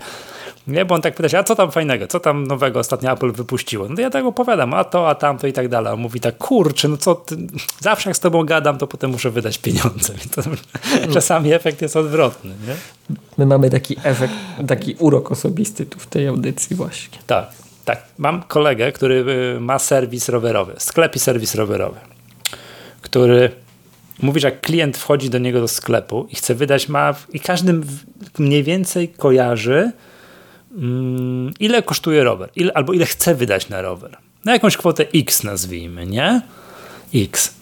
Nie, 0.68 0.86
bo 0.86 0.96
on 0.96 1.02
tak 1.02 1.16
pyta 1.16 1.30
się, 1.30 1.38
a 1.38 1.44
co 1.44 1.56
tam 1.56 1.72
fajnego, 1.72 2.08
co 2.08 2.20
tam 2.20 2.48
nowego 2.48 2.80
ostatnio 2.80 3.12
Apple 3.12 3.32
wypuściło? 3.32 3.90
No 3.90 3.96
to 3.96 4.02
ja 4.02 4.10
tak 4.10 4.26
opowiadam, 4.26 4.74
a 4.74 4.84
to, 4.84 5.10
a 5.10 5.16
tamto 5.16 5.48
i 5.48 5.54
tak 5.54 5.68
dalej. 5.68 5.94
On 5.94 6.00
mówi 6.00 6.20
tak, 6.20 6.38
kurczę, 6.38 6.88
no 6.88 6.98
co 6.98 7.16
ty, 7.16 7.38
zawsze 7.80 8.10
jak 8.10 8.18
z 8.18 8.20
tobą 8.20 8.44
gadam, 8.44 8.78
to 8.78 8.88
potem 8.88 9.12
muszę 9.12 9.32
wydać 9.32 9.58
pieniądze. 9.58 10.14
To, 10.36 10.42
czasami 11.14 11.54
efekt 11.54 11.82
jest 11.82 11.96
odwrotny, 11.96 12.52
nie? 12.68 12.76
My 13.38 13.46
mamy 13.46 13.70
taki 13.70 13.96
efekt, 14.04 14.34
taki 14.68 14.96
urok 15.00 15.32
osobisty 15.32 15.86
tu 15.86 16.00
w 16.00 16.08
tej 16.08 16.28
audycji 16.28 16.76
właśnie. 16.76 17.20
Tak, 17.28 17.52
tak. 17.86 18.04
Mam 18.18 18.44
kolegę, 18.44 18.92
który 18.92 19.26
y, 19.56 19.60
ma 19.60 19.80
serwis 19.80 20.30
rowerowy, 20.30 20.74
sklep 20.78 21.16
i 21.16 21.20
serwis 21.20 21.56
rowerowy, 21.56 22.00
który 23.02 23.52
mówi, 24.22 24.40
że 24.40 24.48
jak 24.48 24.62
klient 24.62 24.98
wchodzi 24.98 25.30
do 25.30 25.38
niego 25.38 25.62
do 25.62 25.68
sklepu 25.68 26.28
i 26.30 26.36
chce 26.36 26.56
wydać, 26.56 26.90
ma 26.90 27.16
i 27.34 27.40
każdy 27.40 27.82
mniej 28.40 28.64
więcej 28.64 29.10
kojarzy, 29.10 29.92
ile 31.60 31.84
kosztuje 31.84 32.24
rower, 32.24 32.50
ile, 32.56 32.74
albo 32.74 32.94
ile 32.94 33.06
chce 33.06 33.36
wydać 33.36 33.70
na 33.70 33.82
rower. 33.82 34.18
Na 34.46 34.54
jakąś 34.54 34.78
kwotę 34.78 35.06
X 35.14 35.44
nazwijmy, 35.44 36.06
nie? 36.06 36.42
X. 37.16 37.56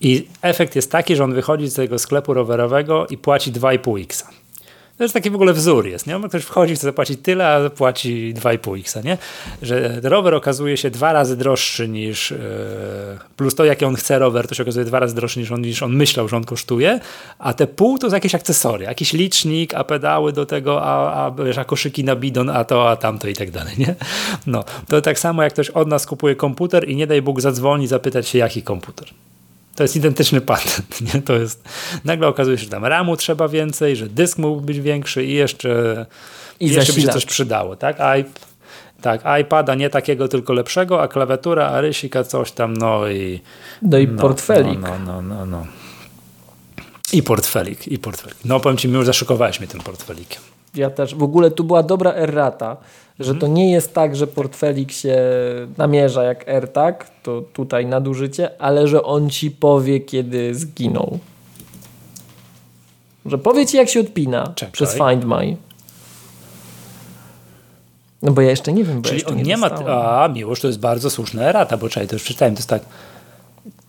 I 0.00 0.26
efekt 0.42 0.76
jest 0.76 0.92
taki, 0.92 1.16
że 1.16 1.24
on 1.24 1.34
wychodzi 1.34 1.68
z 1.68 1.74
tego 1.74 1.98
sklepu 1.98 2.34
rowerowego 2.34 3.06
i 3.06 3.18
płaci 3.18 3.52
2,5x. 3.52 4.24
To 4.98 5.04
jest 5.04 5.14
taki 5.14 5.30
w 5.30 5.34
ogóle 5.34 5.52
wzór 5.52 5.86
jest, 5.86 6.06
nie? 6.06 6.20
Ktoś 6.28 6.42
wchodzi, 6.42 6.74
chce 6.74 6.82
zapłacić 6.86 7.20
tyle, 7.22 7.48
a 7.48 7.70
płaci 7.70 8.34
2,5x, 8.36 9.04
nie? 9.04 9.18
Że 9.62 10.00
rower 10.02 10.34
okazuje 10.34 10.76
się 10.76 10.90
dwa 10.90 11.12
razy 11.12 11.36
droższy 11.36 11.88
niż, 11.88 12.30
yy, 12.30 12.38
plus 13.36 13.54
to 13.54 13.64
jaki 13.64 13.84
on 13.84 13.94
chce 13.94 14.18
rower, 14.18 14.48
to 14.48 14.54
się 14.54 14.62
okazuje 14.62 14.84
dwa 14.84 14.98
razy 14.98 15.14
droższy 15.14 15.40
niż 15.40 15.52
on, 15.52 15.60
niż 15.62 15.82
on 15.82 15.96
myślał, 15.96 16.28
że 16.28 16.36
on 16.36 16.44
kosztuje, 16.44 17.00
a 17.38 17.54
te 17.54 17.66
pół 17.66 17.98
to 17.98 18.06
jest 18.06 18.14
jakieś 18.14 18.34
akcesoria, 18.34 18.88
jakiś 18.88 19.12
licznik, 19.12 19.74
a 19.74 19.84
pedały 19.84 20.32
do 20.32 20.46
tego, 20.46 20.82
a, 20.82 21.26
a, 21.26 21.30
wiesz, 21.30 21.58
a 21.58 21.64
koszyki 21.64 22.04
na 22.04 22.16
bidon, 22.16 22.50
a 22.50 22.64
to, 22.64 22.90
a 22.90 22.96
tamto 22.96 23.28
i 23.28 23.34
tak 23.34 23.50
dalej, 23.50 23.74
nie? 23.78 23.94
No, 24.46 24.64
to 24.88 25.00
tak 25.00 25.18
samo 25.18 25.42
jak 25.42 25.52
ktoś 25.52 25.70
od 25.70 25.88
nas 25.88 26.06
kupuje 26.06 26.36
komputer 26.36 26.88
i 26.88 26.96
nie 26.96 27.06
daj 27.06 27.22
Bóg 27.22 27.40
zadzwoni 27.40 27.86
zapytać 27.86 28.28
się 28.28 28.38
jaki 28.38 28.62
komputer. 28.62 29.08
To 29.78 29.84
jest 29.84 29.96
identyczny 29.96 30.40
patent. 30.40 31.00
Nie? 31.14 31.22
To 31.22 31.32
jest, 31.32 31.68
nagle 32.04 32.28
okazuje 32.28 32.58
się, 32.58 32.64
że 32.64 32.70
tam 32.70 32.84
ramu 32.84 33.16
trzeba 33.16 33.48
więcej, 33.48 33.96
że 33.96 34.06
dysk 34.06 34.38
mógł 34.38 34.60
być 34.60 34.80
większy 34.80 35.24
i 35.24 35.34
jeszcze, 35.34 36.06
I 36.60 36.70
jeszcze 36.70 36.92
by 36.92 37.00
się 37.00 37.08
coś 37.08 37.24
przydało. 37.24 37.76
Tak? 37.76 37.96
I, 38.18 38.24
tak, 39.02 39.22
iPada 39.40 39.74
nie 39.74 39.90
takiego, 39.90 40.28
tylko 40.28 40.52
lepszego, 40.52 41.02
a 41.02 41.08
klawiatura, 41.08 41.66
a 41.66 41.80
rysika 41.80 42.24
coś 42.24 42.52
tam, 42.52 42.76
no 42.76 43.08
i... 43.08 43.40
No 43.82 43.98
i 43.98 44.08
no, 44.08 44.22
portfelik. 44.22 44.80
No, 44.80 44.98
no, 45.06 45.22
no, 45.22 45.34
no, 45.34 45.46
no. 45.46 45.66
I 47.12 47.22
portfelik, 47.22 47.88
i 47.88 47.98
portfelik. 47.98 48.38
No 48.44 48.60
powiem 48.60 48.78
ci, 48.78 48.88
już 48.88 49.06
zaszokowałeś 49.06 49.60
mnie 49.60 49.68
tym 49.68 49.80
portfelikiem. 49.80 50.42
Ja 50.74 50.90
też. 50.90 51.14
W 51.14 51.22
ogóle 51.22 51.50
tu 51.50 51.64
była 51.64 51.82
dobra 51.82 52.12
errata 52.12 52.76
że 53.20 53.34
to 53.34 53.46
nie 53.46 53.72
jest 53.72 53.94
tak, 53.94 54.16
że 54.16 54.26
portfelik 54.26 54.92
się 54.92 55.18
namierza 55.76 56.24
jak 56.24 56.48
AirTag, 56.48 57.10
to 57.22 57.42
tutaj 57.52 57.86
nadużycie, 57.86 58.62
ale 58.62 58.88
że 58.88 59.02
on 59.02 59.30
ci 59.30 59.50
powie, 59.50 60.00
kiedy 60.00 60.54
zginął. 60.54 61.18
Że 63.26 63.38
powie 63.38 63.66
ci, 63.66 63.76
jak 63.76 63.88
się 63.88 64.00
odpina 64.00 64.52
Czekaj. 64.54 64.72
przez 64.72 64.94
Find 64.94 65.24
My. 65.24 65.56
No 68.22 68.32
bo 68.32 68.40
ja 68.40 68.50
jeszcze 68.50 68.72
nie 68.72 68.84
wiem, 68.84 69.02
bo 69.02 69.08
Czyli 69.08 69.24
on 69.24 69.36
nie, 69.36 69.42
nie 69.42 69.56
ma. 69.56 69.66
A, 70.22 70.28
miłość 70.28 70.62
to 70.62 70.66
jest 70.68 70.80
bardzo 70.80 71.10
słuszna 71.10 71.42
erata, 71.42 71.76
bo 71.76 71.88
czekaj, 71.88 72.08
to 72.08 72.14
już 72.14 72.22
przeczytałem, 72.22 72.54
to 72.54 72.58
jest 72.58 72.68
tak. 72.68 72.82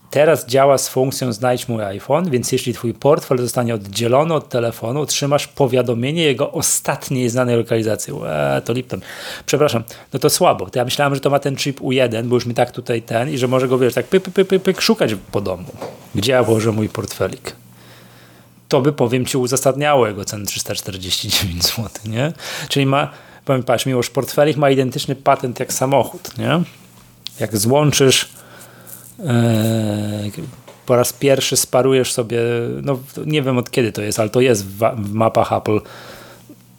Teraz 0.09 0.45
działa 0.45 0.77
z 0.77 0.89
funkcją 0.89 1.33
znajdź 1.33 1.67
mój 1.67 1.83
iPhone, 1.83 2.29
więc 2.29 2.51
jeśli 2.51 2.73
twój 2.73 2.93
portfel 2.93 3.37
zostanie 3.37 3.75
oddzielony 3.75 4.33
od 4.33 4.49
telefonu, 4.49 5.01
otrzymasz 5.01 5.47
powiadomienie 5.47 6.23
jego 6.23 6.51
ostatniej 6.51 7.29
znanej 7.29 7.57
lokalizacji. 7.57 8.13
Eee, 8.13 8.61
to 8.61 8.73
Lipton. 8.73 9.01
Przepraszam, 9.45 9.83
no 10.13 10.19
to 10.19 10.29
słabo. 10.29 10.69
To 10.69 10.79
ja 10.79 10.85
myślałem, 10.85 11.15
że 11.15 11.21
to 11.21 11.29
ma 11.29 11.39
ten 11.39 11.55
chip 11.55 11.81
U1, 11.81 12.25
bo 12.25 12.35
już 12.35 12.45
mi 12.45 12.53
tak 12.53 12.71
tutaj 12.71 13.01
ten 13.01 13.29
i 13.29 13.37
że 13.37 13.47
może 13.47 13.67
go, 13.67 13.77
wiesz, 13.77 13.93
tak 13.93 14.07
pyk, 14.07 14.23
pyk, 14.23 14.47
pyk, 14.47 14.63
pyk 14.63 14.81
szukać 14.81 15.15
po 15.31 15.41
domu. 15.41 15.65
Gdzie 16.15 16.31
ja 16.31 16.43
włożę 16.43 16.71
mój 16.71 16.89
portfelik? 16.89 17.55
To 18.69 18.81
by, 18.81 18.93
powiem 18.93 19.25
ci, 19.25 19.37
uzasadniało 19.37 20.07
jego 20.07 20.25
cenę 20.25 20.45
349 20.45 21.63
zł, 21.63 21.89
nie? 22.05 22.33
Czyli 22.69 22.85
ma, 22.85 23.11
powiem, 23.45 23.63
patrz, 23.63 23.85
miłość, 23.85 24.09
portfelik 24.09 24.57
ma 24.57 24.69
identyczny 24.69 25.15
patent 25.15 25.59
jak 25.59 25.73
samochód, 25.73 26.37
nie? 26.37 26.61
Jak 27.39 27.57
złączysz 27.57 28.29
po 30.85 30.95
raz 30.95 31.13
pierwszy 31.13 31.57
sparujesz 31.57 32.13
sobie, 32.13 32.39
no 32.81 32.99
nie 33.25 33.41
wiem 33.41 33.57
od 33.57 33.71
kiedy 33.71 33.91
to 33.91 34.01
jest, 34.01 34.19
ale 34.19 34.29
to 34.29 34.41
jest 34.41 34.65
w, 34.65 34.77
w 34.97 35.13
mapach 35.13 35.53
Apple. 35.53 35.79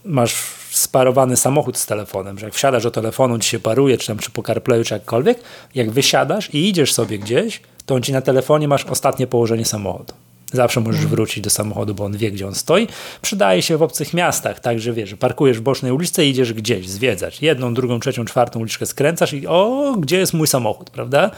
Masz 0.04 0.34
sparowany 0.70 1.36
samochód 1.36 1.78
z 1.78 1.86
telefonem, 1.86 2.38
że 2.38 2.46
jak 2.46 2.54
wsiadasz 2.54 2.82
do 2.82 2.90
telefonu, 2.90 3.38
ci 3.38 3.48
się 3.48 3.58
paruje, 3.58 3.98
czy 3.98 4.06
tam 4.06 4.18
czy 4.18 4.30
po 4.30 4.42
CarPlayu, 4.42 4.84
czy 4.84 4.94
jakkolwiek, 4.94 5.40
jak 5.74 5.90
wysiadasz 5.90 6.54
i 6.54 6.68
idziesz 6.68 6.94
sobie 6.94 7.18
gdzieś, 7.18 7.60
to 7.86 7.94
on 7.94 8.02
ci 8.02 8.12
na 8.12 8.20
telefonie 8.20 8.68
masz 8.68 8.84
ostatnie 8.84 9.26
położenie 9.26 9.64
samochodu. 9.64 10.14
Zawsze 10.52 10.80
możesz 10.80 11.00
mhm. 11.00 11.10
wrócić 11.10 11.44
do 11.44 11.50
samochodu, 11.50 11.94
bo 11.94 12.04
on 12.04 12.16
wie, 12.16 12.30
gdzie 12.30 12.46
on 12.46 12.54
stoi. 12.54 12.88
Przydaje 13.22 13.62
się 13.62 13.76
w 13.76 13.82
obcych 13.82 14.14
miastach, 14.14 14.60
także 14.60 14.92
wiesz, 14.92 15.14
parkujesz 15.14 15.58
w 15.58 15.60
bocznej 15.60 15.92
uliczce 15.92 16.26
i 16.26 16.30
idziesz 16.30 16.52
gdzieś 16.52 16.88
zwiedzać. 16.88 17.42
Jedną, 17.42 17.74
drugą, 17.74 18.00
trzecią, 18.00 18.24
czwartą 18.24 18.60
uliczkę 18.60 18.86
skręcasz 18.86 19.32
i 19.32 19.46
o, 19.46 19.94
gdzie 19.98 20.18
jest 20.18 20.34
mój 20.34 20.46
samochód, 20.46 20.90
prawda? 20.90 21.30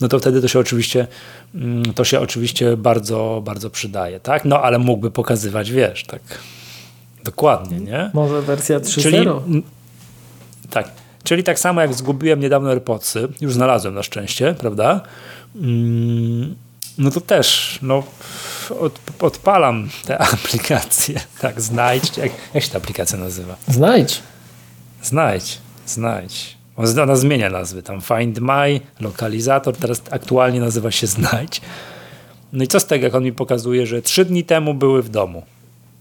No 0.00 0.08
to 0.08 0.18
wtedy 0.18 0.40
to 0.42 0.48
się 0.48 0.58
oczywiście, 0.58 1.06
mm, 1.54 1.94
to 1.94 2.04
się 2.04 2.20
oczywiście 2.20 2.76
bardzo, 2.76 3.42
bardzo 3.44 3.70
przydaje, 3.70 4.20
tak? 4.20 4.44
No 4.44 4.62
ale 4.62 4.78
mógłby 4.78 5.10
pokazywać, 5.10 5.70
wiesz, 5.70 6.04
tak 6.04 6.22
dokładnie, 7.24 7.80
nie? 7.80 8.10
Może 8.14 8.42
wersja 8.42 8.80
3.0. 8.80 9.62
Tak, 10.70 10.88
czyli 11.24 11.44
tak 11.44 11.58
samo 11.58 11.80
jak 11.80 11.94
zgubiłem 11.94 12.40
niedawno 12.40 12.70
AirPodsy, 12.70 13.28
już 13.40 13.54
znalazłem 13.54 13.94
na 13.94 14.02
szczęście, 14.02 14.54
prawda? 14.58 15.00
Mm, 15.56 16.54
no 16.98 17.10
to 17.10 17.20
też, 17.20 17.78
no 17.82 18.02
od, 18.70 19.00
odpalam 19.20 19.88
te 20.06 20.18
aplikacje, 20.34 21.20
tak, 21.40 21.60
znajdź, 21.60 22.16
jak, 22.16 22.32
jak 22.54 22.64
się 22.64 22.70
ta 22.70 22.78
aplikacja 22.78 23.18
nazywa? 23.18 23.56
Znajdź. 23.68 24.22
Znajdź, 25.02 25.58
znajdź. 25.86 26.56
Ona 27.02 27.16
zmienia 27.16 27.50
nazwy, 27.50 27.82
tam 27.82 28.00
Find 28.00 28.38
My, 28.38 28.80
lokalizator, 29.00 29.76
teraz 29.76 30.02
aktualnie 30.10 30.60
nazywa 30.60 30.90
się 30.90 31.06
Znajdź. 31.06 31.60
No 32.52 32.64
i 32.64 32.66
co 32.66 32.80
z 32.80 32.86
tego, 32.86 33.04
jak 33.04 33.14
on 33.14 33.24
mi 33.24 33.32
pokazuje, 33.32 33.86
że 33.86 34.02
trzy 34.02 34.24
dni 34.24 34.44
temu 34.44 34.74
były 34.74 35.02
w 35.02 35.08
domu. 35.08 35.42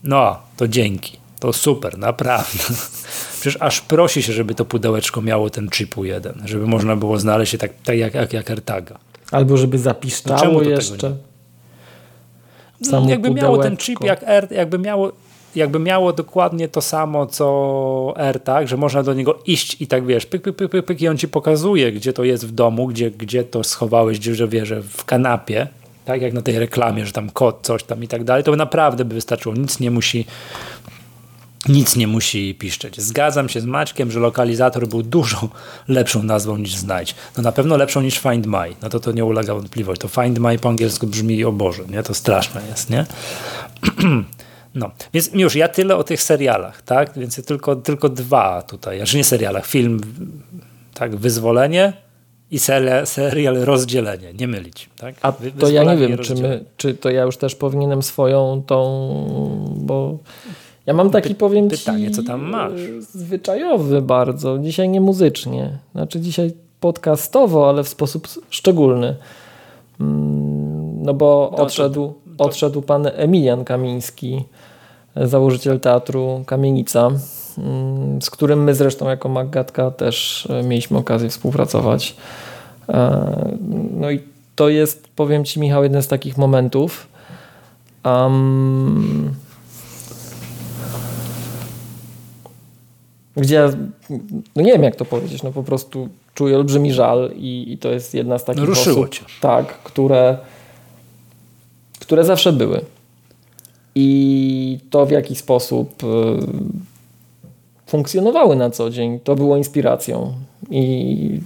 No, 0.03 0.39
to 0.57 0.67
dzięki. 0.67 1.17
To 1.39 1.53
super, 1.53 1.97
naprawdę. 1.97 2.63
Przecież 3.41 3.57
aż 3.61 3.81
prosi 3.81 4.23
się, 4.23 4.33
żeby 4.33 4.55
to 4.55 4.65
pudełeczko 4.65 5.21
miało 5.21 5.49
ten 5.49 5.69
chipu 5.69 6.05
jeden, 6.05 6.41
żeby 6.45 6.67
można 6.67 6.95
było 6.95 7.19
znaleźć 7.19 7.51
się 7.51 7.57
tak, 7.57 7.71
tak 7.83 7.97
jak, 7.97 8.13
jak, 8.13 8.33
jak 8.33 8.51
AirTaga. 8.51 8.99
Albo 9.31 9.57
żeby 9.57 9.77
zapiszczało 9.77 10.61
no 10.61 10.69
jeszcze. 10.69 11.15
No, 12.91 13.09
jakby 13.09 13.31
miało 13.31 13.57
ten 13.57 13.77
chip 13.77 14.03
jak 14.03 14.23
Air, 14.23 14.51
jakby 14.51 14.79
miało 14.79 15.11
jakby 15.55 15.79
miało 15.79 16.13
dokładnie 16.13 16.67
to 16.67 16.81
samo, 16.81 17.25
co 17.25 18.13
AirTag, 18.17 18.67
że 18.67 18.77
można 18.77 19.03
do 19.03 19.13
niego 19.13 19.39
iść 19.45 19.81
i 19.81 19.87
tak 19.87 20.05
wiesz, 20.05 20.25
pyk, 20.25 20.41
pyk, 20.41 20.55
pyk, 20.55 20.71
pyk, 20.71 20.85
pyk 20.85 21.01
i 21.01 21.07
on 21.07 21.17
ci 21.17 21.27
pokazuje, 21.27 21.91
gdzie 21.91 22.13
to 22.13 22.23
jest 22.23 22.47
w 22.47 22.51
domu, 22.51 22.87
gdzie, 22.87 23.11
gdzie 23.11 23.43
to 23.43 23.63
schowałeś, 23.63 24.19
gdzie, 24.19 24.35
że 24.35 24.47
wiesz, 24.47 24.73
w 24.73 25.05
kanapie, 25.05 25.67
tak? 26.05 26.21
Jak 26.21 26.33
na 26.33 26.41
tej 26.41 26.59
reklamie, 26.59 27.05
że 27.05 27.11
tam 27.11 27.29
kod, 27.29 27.59
coś 27.61 27.83
tam 27.83 28.03
i 28.03 28.07
tak 28.07 28.23
dalej, 28.23 28.43
to 28.43 28.55
naprawdę 28.55 29.05
by 29.05 29.15
wystarczyło. 29.15 29.55
Nic 29.55 29.79
nie 29.79 29.91
musi 29.91 30.25
nic 31.67 31.95
nie 31.95 32.07
musi 32.07 32.55
piszczeć. 32.55 33.01
Zgadzam 33.01 33.49
się 33.49 33.61
z 33.61 33.65
Maćkiem, 33.65 34.11
że 34.11 34.19
lokalizator 34.19 34.87
był 34.87 35.03
dużo 35.03 35.49
lepszą 35.87 36.23
nazwą 36.23 36.57
niż 36.57 36.75
znajdź. 36.75 37.15
No 37.37 37.43
na 37.43 37.51
pewno 37.51 37.77
lepszą 37.77 38.01
niż 38.01 38.19
Find 38.19 38.45
My. 38.45 38.75
No 38.81 38.89
to 38.89 38.99
to 38.99 39.11
nie 39.11 39.25
ulega 39.25 39.53
wątpliwości. 39.53 40.01
To 40.01 40.07
Find 40.07 40.39
My 40.39 40.59
po 40.59 40.69
angielsku 40.69 41.07
brzmi 41.07 41.45
o 41.45 41.51
Boże, 41.51 41.83
nie? 41.89 42.03
To 42.03 42.13
straszne 42.13 42.61
jest, 42.69 42.89
nie? 42.89 43.05
No, 44.75 44.91
więc 45.13 45.29
już 45.33 45.55
ja 45.55 45.67
tyle 45.67 45.95
o 45.95 46.03
tych 46.03 46.21
serialach, 46.21 46.81
tak? 46.81 47.19
Więc 47.19 47.45
tylko, 47.45 47.75
tylko 47.75 48.09
dwa 48.09 48.61
tutaj, 48.61 48.97
znaczy 48.97 49.17
nie 49.17 49.23
serialach, 49.23 49.65
film, 49.65 50.01
tak, 50.93 51.15
Wyzwolenie 51.15 51.93
i 52.51 52.59
serial, 52.59 53.07
serial 53.07 53.55
Rozdzielenie, 53.55 54.33
nie 54.33 54.47
mylić, 54.47 54.89
tak? 54.97 55.15
A 55.21 55.31
to 55.59 55.69
ja 55.69 55.83
nie 55.83 55.97
wiem, 55.97 56.17
czy, 56.17 56.35
my, 56.35 56.65
czy 56.77 56.93
to 56.93 57.09
ja 57.09 57.23
już 57.23 57.37
też 57.37 57.55
powinienem 57.55 58.03
swoją 58.03 58.63
tą, 58.67 58.85
bo 59.77 60.19
ja 60.89 60.93
mam 60.93 61.09
taki, 61.09 61.29
Py 61.29 61.35
powiem 61.35 61.67
Pytanie, 61.67 62.07
ci, 62.07 62.11
co 62.11 62.23
tam 62.23 62.41
masz? 62.41 62.81
Zwyczajowy 62.99 64.01
bardzo, 64.01 64.57
dzisiaj 64.57 64.89
nie 64.89 65.01
muzycznie, 65.01 65.77
znaczy 65.91 66.19
dzisiaj 66.19 66.51
podcastowo, 66.79 67.69
ale 67.69 67.83
w 67.83 67.87
sposób 67.87 68.27
szczególny. 68.49 69.15
Mm, 69.99 71.03
no 71.03 71.13
bo 71.13 71.51
odszedł, 71.51 72.13
odszedł 72.37 72.81
pan 72.81 73.07
Emilian 73.13 73.65
Kamiński, 73.65 74.43
założyciel 75.15 75.79
teatru 75.79 76.43
Kamienica, 76.45 77.09
mm, 77.57 78.21
z 78.21 78.29
którym 78.29 78.63
my 78.63 78.75
zresztą 78.75 79.09
jako 79.09 79.29
Maggatka 79.29 79.91
też 79.91 80.47
e, 80.49 80.63
mieliśmy 80.63 80.97
okazję 80.97 81.29
współpracować. 81.29 82.15
E, 82.89 83.55
no 83.91 84.11
i 84.11 84.19
to 84.55 84.69
jest, 84.69 85.07
powiem 85.15 85.45
Ci 85.45 85.59
Michał, 85.59 85.83
jeden 85.83 86.03
z 86.03 86.07
takich 86.07 86.37
momentów, 86.37 87.07
um, 88.05 89.33
gdzie 93.37 93.55
ja, 93.55 93.69
no 94.55 94.61
nie 94.61 94.71
wiem 94.71 94.83
jak 94.83 94.95
to 94.95 95.05
powiedzieć, 95.05 95.43
no 95.43 95.51
po 95.51 95.63
prostu 95.63 96.09
czuję 96.33 96.57
olbrzymi 96.57 96.93
żal 96.93 97.31
i, 97.35 97.71
i 97.71 97.77
to 97.77 97.89
jest 97.89 98.13
jedna 98.13 98.39
z 98.39 98.45
takich 98.45 98.63
Ruszyło 98.63 98.99
osób, 98.99 99.09
cię. 99.09 99.25
tak, 99.41 99.67
które, 99.83 100.37
które 101.99 102.23
zawsze 102.23 102.53
były. 102.53 102.81
I 103.95 104.79
to 104.89 105.05
w 105.05 105.11
jaki 105.11 105.35
sposób 105.35 106.03
y, 106.03 106.07
funkcjonowały 107.87 108.55
na 108.55 108.69
co 108.69 108.89
dzień, 108.89 109.19
to 109.19 109.35
było 109.35 109.57
inspiracją. 109.57 110.33
I 110.71 111.39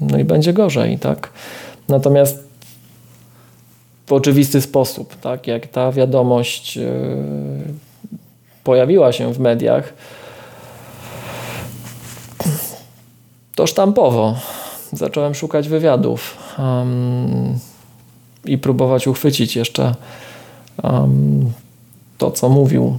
no 0.00 0.18
i 0.18 0.24
będzie 0.24 0.52
gorzej, 0.52 0.98
tak. 0.98 1.30
Natomiast 1.88 2.44
w 4.06 4.12
oczywisty 4.12 4.60
sposób, 4.60 5.16
tak, 5.20 5.46
jak 5.46 5.66
ta 5.66 5.92
wiadomość 5.92 6.78
y, 6.78 6.82
pojawiła 8.64 9.12
się 9.12 9.34
w 9.34 9.40
mediach, 9.40 9.92
to 13.60 13.66
sztampowo 13.66 14.34
zacząłem 14.92 15.34
szukać 15.34 15.68
wywiadów 15.68 16.36
um, 16.58 17.58
i 18.44 18.58
próbować 18.58 19.06
uchwycić 19.06 19.56
jeszcze 19.56 19.94
um, 20.82 21.52
to, 22.18 22.30
co 22.30 22.48
mówił. 22.48 22.98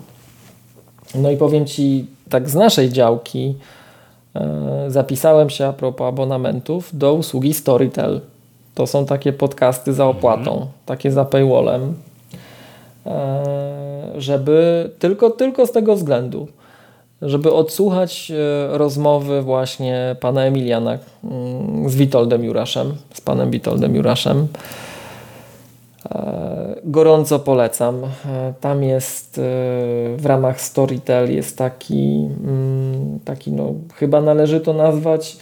No 1.15 1.31
i 1.31 1.37
powiem 1.37 1.65
Ci, 1.65 2.05
tak 2.29 2.49
z 2.49 2.55
naszej 2.55 2.89
działki 2.89 3.55
e, 4.35 4.85
zapisałem 4.87 5.49
się 5.49 5.67
a 5.67 5.73
propos 5.73 6.07
abonamentów 6.07 6.89
do 6.97 7.13
usługi 7.13 7.53
Storytel. 7.53 8.21
To 8.75 8.87
są 8.87 9.05
takie 9.05 9.33
podcasty 9.33 9.93
za 9.93 10.05
opłatą, 10.05 10.51
mhm. 10.51 10.69
takie 10.85 11.11
za 11.11 11.25
paywallem, 11.25 11.93
e, 13.05 14.11
żeby 14.17 14.89
tylko, 14.99 15.29
tylko 15.29 15.67
z 15.67 15.71
tego 15.71 15.95
względu, 15.95 16.47
żeby 17.21 17.53
odsłuchać 17.53 18.31
e, 18.31 18.77
rozmowy 18.77 19.41
właśnie 19.41 20.15
pana 20.19 20.41
Emiliana 20.41 20.97
mm, 21.23 21.89
z 21.89 21.95
Witoldem 21.95 22.43
Juraszem, 22.43 22.93
z 23.13 23.21
panem 23.21 23.51
Witoldem 23.51 23.95
Juraszem. 23.95 24.47
E, 26.11 26.75
gorąco 26.83 27.39
polecam. 27.39 28.03
E, 28.03 28.53
tam 28.61 28.83
jest 28.83 29.41
w 30.17 30.21
ramach 30.25 30.61
Storytel 30.61 31.35
jest 31.35 31.57
taki, 31.57 32.29
mm, 32.43 33.19
taki 33.25 33.51
no, 33.51 33.73
chyba 33.95 34.21
należy 34.21 34.59
to 34.59 34.73
nazwać 34.73 35.37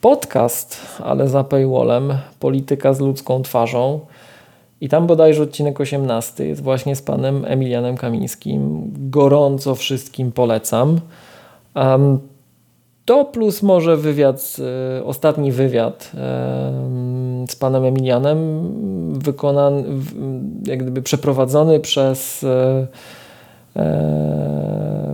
podcast, 0.00 0.80
ale 1.04 1.28
za 1.28 1.44
paywallem, 1.44 2.18
polityka 2.40 2.94
z 2.94 3.00
ludzką 3.00 3.42
twarzą. 3.42 4.00
I 4.80 4.88
tam 4.88 5.06
bodajże 5.06 5.42
odcinek 5.42 5.80
18 5.80 6.46
jest 6.46 6.62
właśnie 6.62 6.96
z 6.96 7.02
panem 7.02 7.44
Emilianem 7.44 7.96
Kamińskim. 7.96 8.92
Gorąco 9.10 9.74
wszystkim 9.74 10.32
polecam. 10.32 11.00
Um, 11.74 12.18
to 13.04 13.24
plus 13.24 13.62
może 13.62 13.96
wywiad, 13.96 14.56
y, 14.98 15.04
ostatni 15.04 15.52
wywiad 15.52 16.12
y, 16.14 16.18
z 17.52 17.56
panem 17.56 17.84
Emilianem, 17.84 18.38
wykonany, 19.18 19.84
jak 20.64 20.82
gdyby 20.82 21.02
przeprowadzony 21.02 21.80
przez 21.80 22.42
y, 22.42 22.86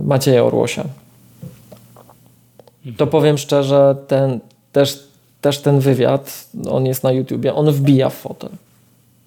Macieja 0.03 0.43
Orłosia. 0.43 0.83
To 2.83 2.89
mhm. 2.89 3.09
powiem 3.09 3.37
szczerze, 3.37 3.95
ten, 4.07 4.39
też, 4.71 5.07
też 5.41 5.59
ten 5.59 5.79
wywiad, 5.79 6.47
on 6.69 6.85
jest 6.85 7.03
na 7.03 7.11
YouTubie, 7.11 7.53
on 7.53 7.71
wbija 7.71 8.09
w 8.09 8.13
fotel. 8.13 8.49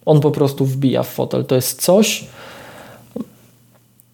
On 0.08 0.20
po 0.20 0.30
prostu 0.30 0.64
wbija 0.64 1.02
w 1.02 1.08
fotel. 1.08 1.44
To 1.44 1.54
jest 1.54 1.82
coś, 1.82 2.24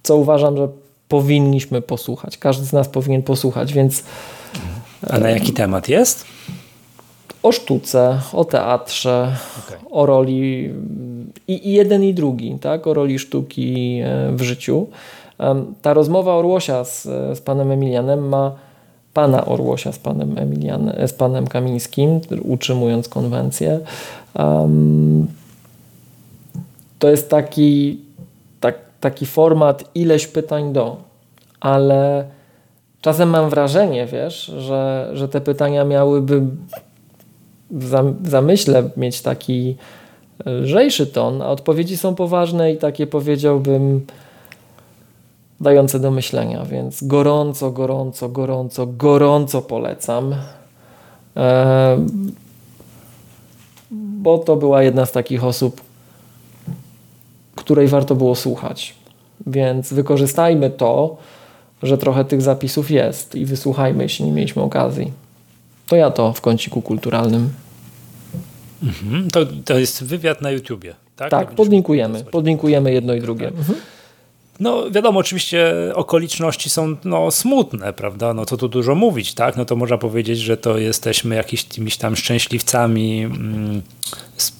co 0.03 0.16
uważam, 0.16 0.57
że 0.57 0.68
powinniśmy 1.09 1.82
posłuchać. 1.82 2.38
Każdy 2.38 2.66
z 2.66 2.72
nas 2.72 2.88
powinien 2.88 3.22
posłuchać, 3.22 3.72
więc. 3.72 4.05
A 5.11 5.18
na 5.18 5.30
jaki 5.30 5.53
temat 5.53 5.88
jest? 5.88 6.24
O 7.42 7.53
sztuce, 7.53 8.20
o 8.32 8.45
teatrze, 8.45 9.36
okay. 9.66 9.78
o 9.90 10.07
roli 10.07 10.70
i, 11.49 11.68
i, 11.68 11.72
jeden 11.72 12.05
i 12.05 12.14
drugi, 12.14 12.59
tak? 12.61 12.86
o 12.86 12.95
roli 12.95 13.18
sztuki 13.18 14.01
e, 14.05 14.32
w 14.32 14.42
życiu. 14.42 14.86
Ta 15.82 15.95
rozmowa 15.95 16.34
Orłosia 16.34 16.84
z, 16.84 17.03
z 17.38 17.40
panem 17.40 17.70
Emilianem 17.70 18.28
ma 18.28 18.53
pana 19.12 19.45
Orłosia 19.45 19.92
z 19.92 19.99
panem, 19.99 20.38
Emilian, 20.38 20.92
z 21.07 21.12
panem 21.12 21.47
Kamińskim, 21.47 22.20
utrzymując 22.42 23.09
konwencję. 23.09 23.80
Um, 24.34 25.26
to 27.05 27.11
jest 27.11 27.30
taki, 27.30 28.00
tak, 28.61 28.78
taki 29.00 29.26
format 29.26 29.84
ileś 29.94 30.26
pytań 30.26 30.72
do, 30.72 30.96
ale 31.61 32.24
czasem 33.00 33.28
mam 33.28 33.50
wrażenie, 33.50 34.07
wiesz, 34.07 34.44
że, 34.44 35.11
że 35.12 35.28
te 35.28 35.40
pytania 35.40 35.84
miałyby 35.84 36.42
w 37.70 38.28
zamyśle 38.28 38.90
mieć 38.96 39.22
taki 39.22 39.76
lżejszy 40.46 41.07
ton, 41.07 41.42
a 41.42 41.48
odpowiedzi 41.48 41.96
są 41.96 42.14
poważne 42.14 42.72
i 42.72 42.76
takie 42.76 43.07
powiedziałbym 43.07 44.07
dające 45.61 46.00
do 46.00 46.11
myślenia, 46.11 46.64
więc 46.64 47.05
gorąco, 47.05 47.70
gorąco, 47.70 48.28
gorąco, 48.28 48.86
gorąco 48.86 49.62
polecam. 49.62 50.34
E, 51.36 51.98
bo 53.90 54.38
to 54.38 54.57
była 54.57 54.82
jedna 54.82 55.07
z 55.07 55.12
takich 55.12 55.44
osób, 55.44 55.80
której 57.64 57.88
warto 57.88 58.14
było 58.14 58.34
słuchać. 58.34 58.94
Więc 59.46 59.92
wykorzystajmy 59.92 60.70
to, 60.70 61.16
że 61.82 61.98
trochę 61.98 62.24
tych 62.24 62.42
zapisów 62.42 62.90
jest 62.90 63.34
i 63.34 63.46
wysłuchajmy, 63.46 64.02
jeśli 64.02 64.24
nie 64.24 64.32
mieliśmy 64.32 64.62
okazji. 64.62 65.12
To 65.86 65.96
ja 65.96 66.10
to 66.10 66.32
w 66.32 66.40
kąciku 66.40 66.82
kulturalnym. 66.82 67.50
Mhm, 68.82 69.30
to, 69.30 69.40
to 69.64 69.78
jest 69.78 70.04
wywiad 70.04 70.40
na 70.40 70.50
YouTubie. 70.50 70.94
Tak, 71.16 71.30
tak 71.30 71.54
podlinkujemy. 71.54 72.24
Podlinkujemy 72.24 72.92
jedno 72.92 73.14
i 73.14 73.20
drugie. 73.20 73.48
Mhm. 73.48 73.78
No 74.60 74.90
wiadomo, 74.90 75.20
oczywiście 75.20 75.74
okoliczności 75.94 76.70
są 76.70 76.96
no, 77.04 77.30
smutne, 77.30 77.92
prawda? 77.92 78.34
No 78.34 78.46
to 78.46 78.56
tu 78.56 78.68
dużo 78.68 78.94
mówić, 78.94 79.34
tak? 79.34 79.56
No 79.56 79.64
to 79.64 79.76
można 79.76 79.98
powiedzieć, 79.98 80.38
że 80.38 80.56
to 80.56 80.78
jesteśmy 80.78 81.34
jakimiś 81.34 81.96
tam 81.96 82.16
szczęśliwcami, 82.16 83.22
mm, 83.22 83.82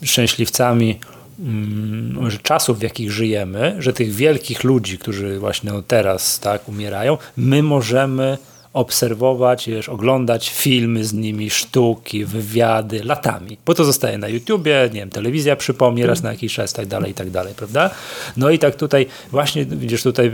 szczęśliwcami 0.03 0.99
mm, 1.41 2.31
czasów, 2.43 2.79
w 2.79 2.83
jakich 2.83 3.13
żyjemy, 3.13 3.77
że 3.79 3.93
tych 3.93 4.13
wielkich 4.13 4.65
ludzi, 4.65 4.99
którzy 4.99 5.39
właśnie 5.39 5.73
teraz 5.89 6.41
tak 6.41 6.69
umierają, 6.69 7.19
my 7.37 7.63
możemy 7.63 8.39
obserwować, 8.75 9.69
wiesz, 9.69 9.89
oglądać 9.89 10.51
filmy 10.51 11.05
z 11.05 11.13
nimi, 11.13 11.51
sztuki, 11.51 12.25
wywiady 12.25 13.05
latami, 13.05 13.59
bo 13.67 13.75
to 13.75 13.85
zostaje 13.85 14.19
na 14.19 14.29
YouTubie, 14.29 14.91
nie 14.93 15.01
wiem, 15.01 15.11
telewizja 15.11 15.57
przypomni 15.57 16.07
raz 16.07 16.23
na 16.23 16.31
jakiś 16.31 16.55
czas, 16.55 16.73
tak 16.73 16.87
dalej, 16.87 17.11
i 17.11 17.15
tak 17.15 17.31
dalej, 17.31 17.55
prawda? 17.57 17.91
No 18.37 18.51
i 18.51 18.59
tak 18.59 18.77
tutaj 18.77 19.07
właśnie, 19.31 19.65
widzisz, 19.65 20.03
tutaj 20.03 20.27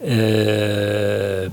yy, 0.00 0.08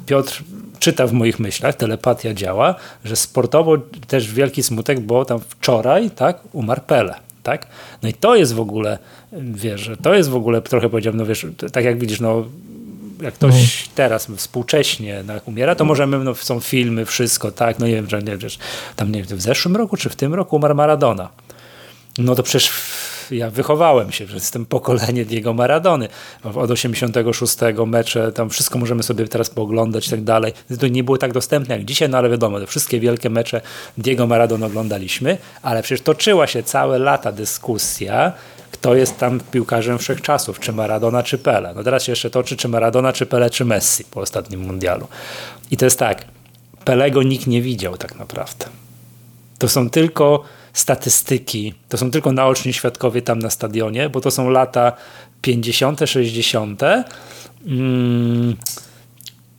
Piotr 0.05 0.43
czyta 0.79 1.07
w 1.07 1.13
moich 1.13 1.39
myślach, 1.39 1.75
telepatia 1.75 2.33
działa, 2.33 2.75
że 3.05 3.15
sportowo 3.15 3.77
też 4.07 4.33
wielki 4.33 4.63
smutek, 4.63 4.99
bo 4.99 5.25
tam 5.25 5.39
wczoraj, 5.39 6.11
tak, 6.11 6.39
umarł 6.53 6.81
Pele. 6.87 7.30
Tak? 7.43 7.67
No 8.03 8.09
i 8.09 8.13
to 8.13 8.35
jest 8.35 8.53
w 8.53 8.59
ogóle, 8.59 8.99
wiesz, 9.33 9.89
to 10.01 10.13
jest 10.13 10.29
w 10.29 10.35
ogóle 10.35 10.61
trochę 10.61 10.89
powiedziałbym, 10.89 11.21
no 11.21 11.25
wiesz, 11.25 11.45
tak 11.71 11.85
jak 11.85 11.99
widzisz, 11.99 12.19
no 12.19 12.45
jak 13.21 13.33
ktoś 13.33 13.53
mhm. 13.53 13.95
teraz 13.95 14.27
współcześnie 14.37 15.23
tak, 15.27 15.47
umiera, 15.47 15.75
to 15.75 15.85
możemy, 15.85 16.19
no, 16.19 16.35
są 16.35 16.59
filmy, 16.59 17.05
wszystko, 17.05 17.51
tak, 17.51 17.79
no 17.79 17.87
nie 17.87 17.93
wiem, 17.93 18.09
że 18.09 18.21
nie 18.23 18.37
wiesz, 18.37 18.59
tam 18.95 19.11
nie 19.11 19.23
wiem, 19.23 19.37
w 19.37 19.41
zeszłym 19.41 19.75
roku 19.75 19.97
czy 19.97 20.09
w 20.09 20.15
tym 20.15 20.33
roku 20.33 20.55
umarł 20.55 20.75
Maradona. 20.75 21.29
No 22.17 22.35
to 22.35 22.43
przecież 22.43 22.71
ja 23.31 23.49
wychowałem 23.49 24.11
się, 24.11 24.27
że 24.27 24.35
jestem 24.35 24.65
pokolenie 24.65 25.25
Diego 25.25 25.53
Maradony. 25.53 26.07
Od 26.43 26.71
86 26.71 27.55
mecze, 27.87 28.31
tam 28.31 28.49
wszystko 28.49 28.79
możemy 28.79 29.03
sobie 29.03 29.27
teraz 29.27 29.49
pooglądać 29.49 30.07
i 30.07 30.09
tak 30.09 30.23
dalej. 30.23 30.53
To 30.79 30.87
nie 30.87 31.03
było 31.03 31.17
tak 31.17 31.33
dostępne 31.33 31.77
jak 31.77 31.85
dzisiaj, 31.85 32.09
no 32.09 32.17
ale 32.17 32.29
wiadomo, 32.29 32.59
te 32.59 32.67
wszystkie 32.67 32.99
wielkie 32.99 33.29
mecze 33.29 33.61
Diego 33.97 34.27
Maradona 34.27 34.65
oglądaliśmy, 34.65 35.37
ale 35.61 35.83
przecież 35.83 36.01
toczyła 36.01 36.47
się 36.47 36.63
całe 36.63 36.99
lata 36.99 37.31
dyskusja, 37.31 38.33
kto 38.71 38.95
jest 38.95 39.17
tam 39.17 39.39
piłkarzem 39.51 39.97
wszechczasów, 39.97 40.59
czy 40.59 40.73
Maradona, 40.73 41.23
czy 41.23 41.37
Pele. 41.37 41.73
No 41.75 41.83
teraz 41.83 42.03
się 42.03 42.11
jeszcze 42.11 42.29
toczy, 42.29 42.57
czy 42.57 42.67
Maradona, 42.67 43.13
czy 43.13 43.25
Pele, 43.25 43.49
czy 43.49 43.65
Messi 43.65 44.03
po 44.11 44.19
ostatnim 44.19 44.59
mundialu. 44.59 45.07
I 45.71 45.77
to 45.77 45.85
jest 45.85 45.99
tak, 45.99 46.25
Pelego 46.85 47.23
nikt 47.23 47.47
nie 47.47 47.61
widział 47.61 47.97
tak 47.97 48.15
naprawdę. 48.15 48.65
To 49.57 49.69
są 49.69 49.89
tylko 49.89 50.43
statystyki, 50.73 51.73
to 51.89 51.97
są 51.97 52.11
tylko 52.11 52.31
naoczni 52.31 52.73
świadkowie 52.73 53.21
tam 53.21 53.39
na 53.39 53.49
stadionie, 53.49 54.09
bo 54.09 54.21
to 54.21 54.31
są 54.31 54.49
lata 54.49 54.93
50., 55.41 55.99
60. 56.05 56.81
Mm, 57.67 58.55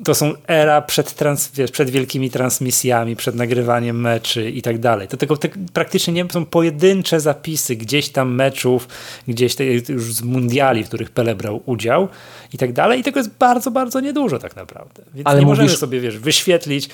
to 0.04 0.14
są 0.14 0.32
era 0.46 0.82
przed, 0.82 1.14
trans, 1.14 1.52
przed 1.72 1.90
wielkimi 1.90 2.30
transmisjami, 2.30 3.16
przed 3.16 3.34
nagrywaniem 3.34 4.00
meczy 4.00 4.50
i 4.50 4.62
tak 4.62 4.78
dalej. 4.78 5.08
To 5.08 5.16
tylko 5.16 5.36
praktycznie 5.72 6.12
nie 6.12 6.26
są 6.32 6.44
pojedyncze 6.44 7.20
zapisy 7.20 7.76
gdzieś 7.76 8.08
tam 8.08 8.34
meczów, 8.34 8.88
gdzieś 9.28 9.54
te, 9.54 9.64
już 9.64 10.14
z 10.14 10.22
mundiali, 10.22 10.84
w 10.84 10.88
których 10.88 11.10
Pele 11.10 11.34
brał 11.34 11.62
udział 11.66 12.08
i 12.52 12.58
tak 12.58 12.72
dalej. 12.72 13.00
I 13.00 13.02
tego 13.02 13.20
jest 13.20 13.30
bardzo, 13.38 13.70
bardzo 13.70 14.00
niedużo 14.00 14.38
tak 14.38 14.56
naprawdę. 14.56 15.02
Więc 15.14 15.26
Ale 15.26 15.40
nie 15.40 15.46
mówisz... 15.46 15.58
możemy 15.58 15.78
sobie, 15.78 16.00
wiesz, 16.00 16.18
wyświetlić, 16.18 16.88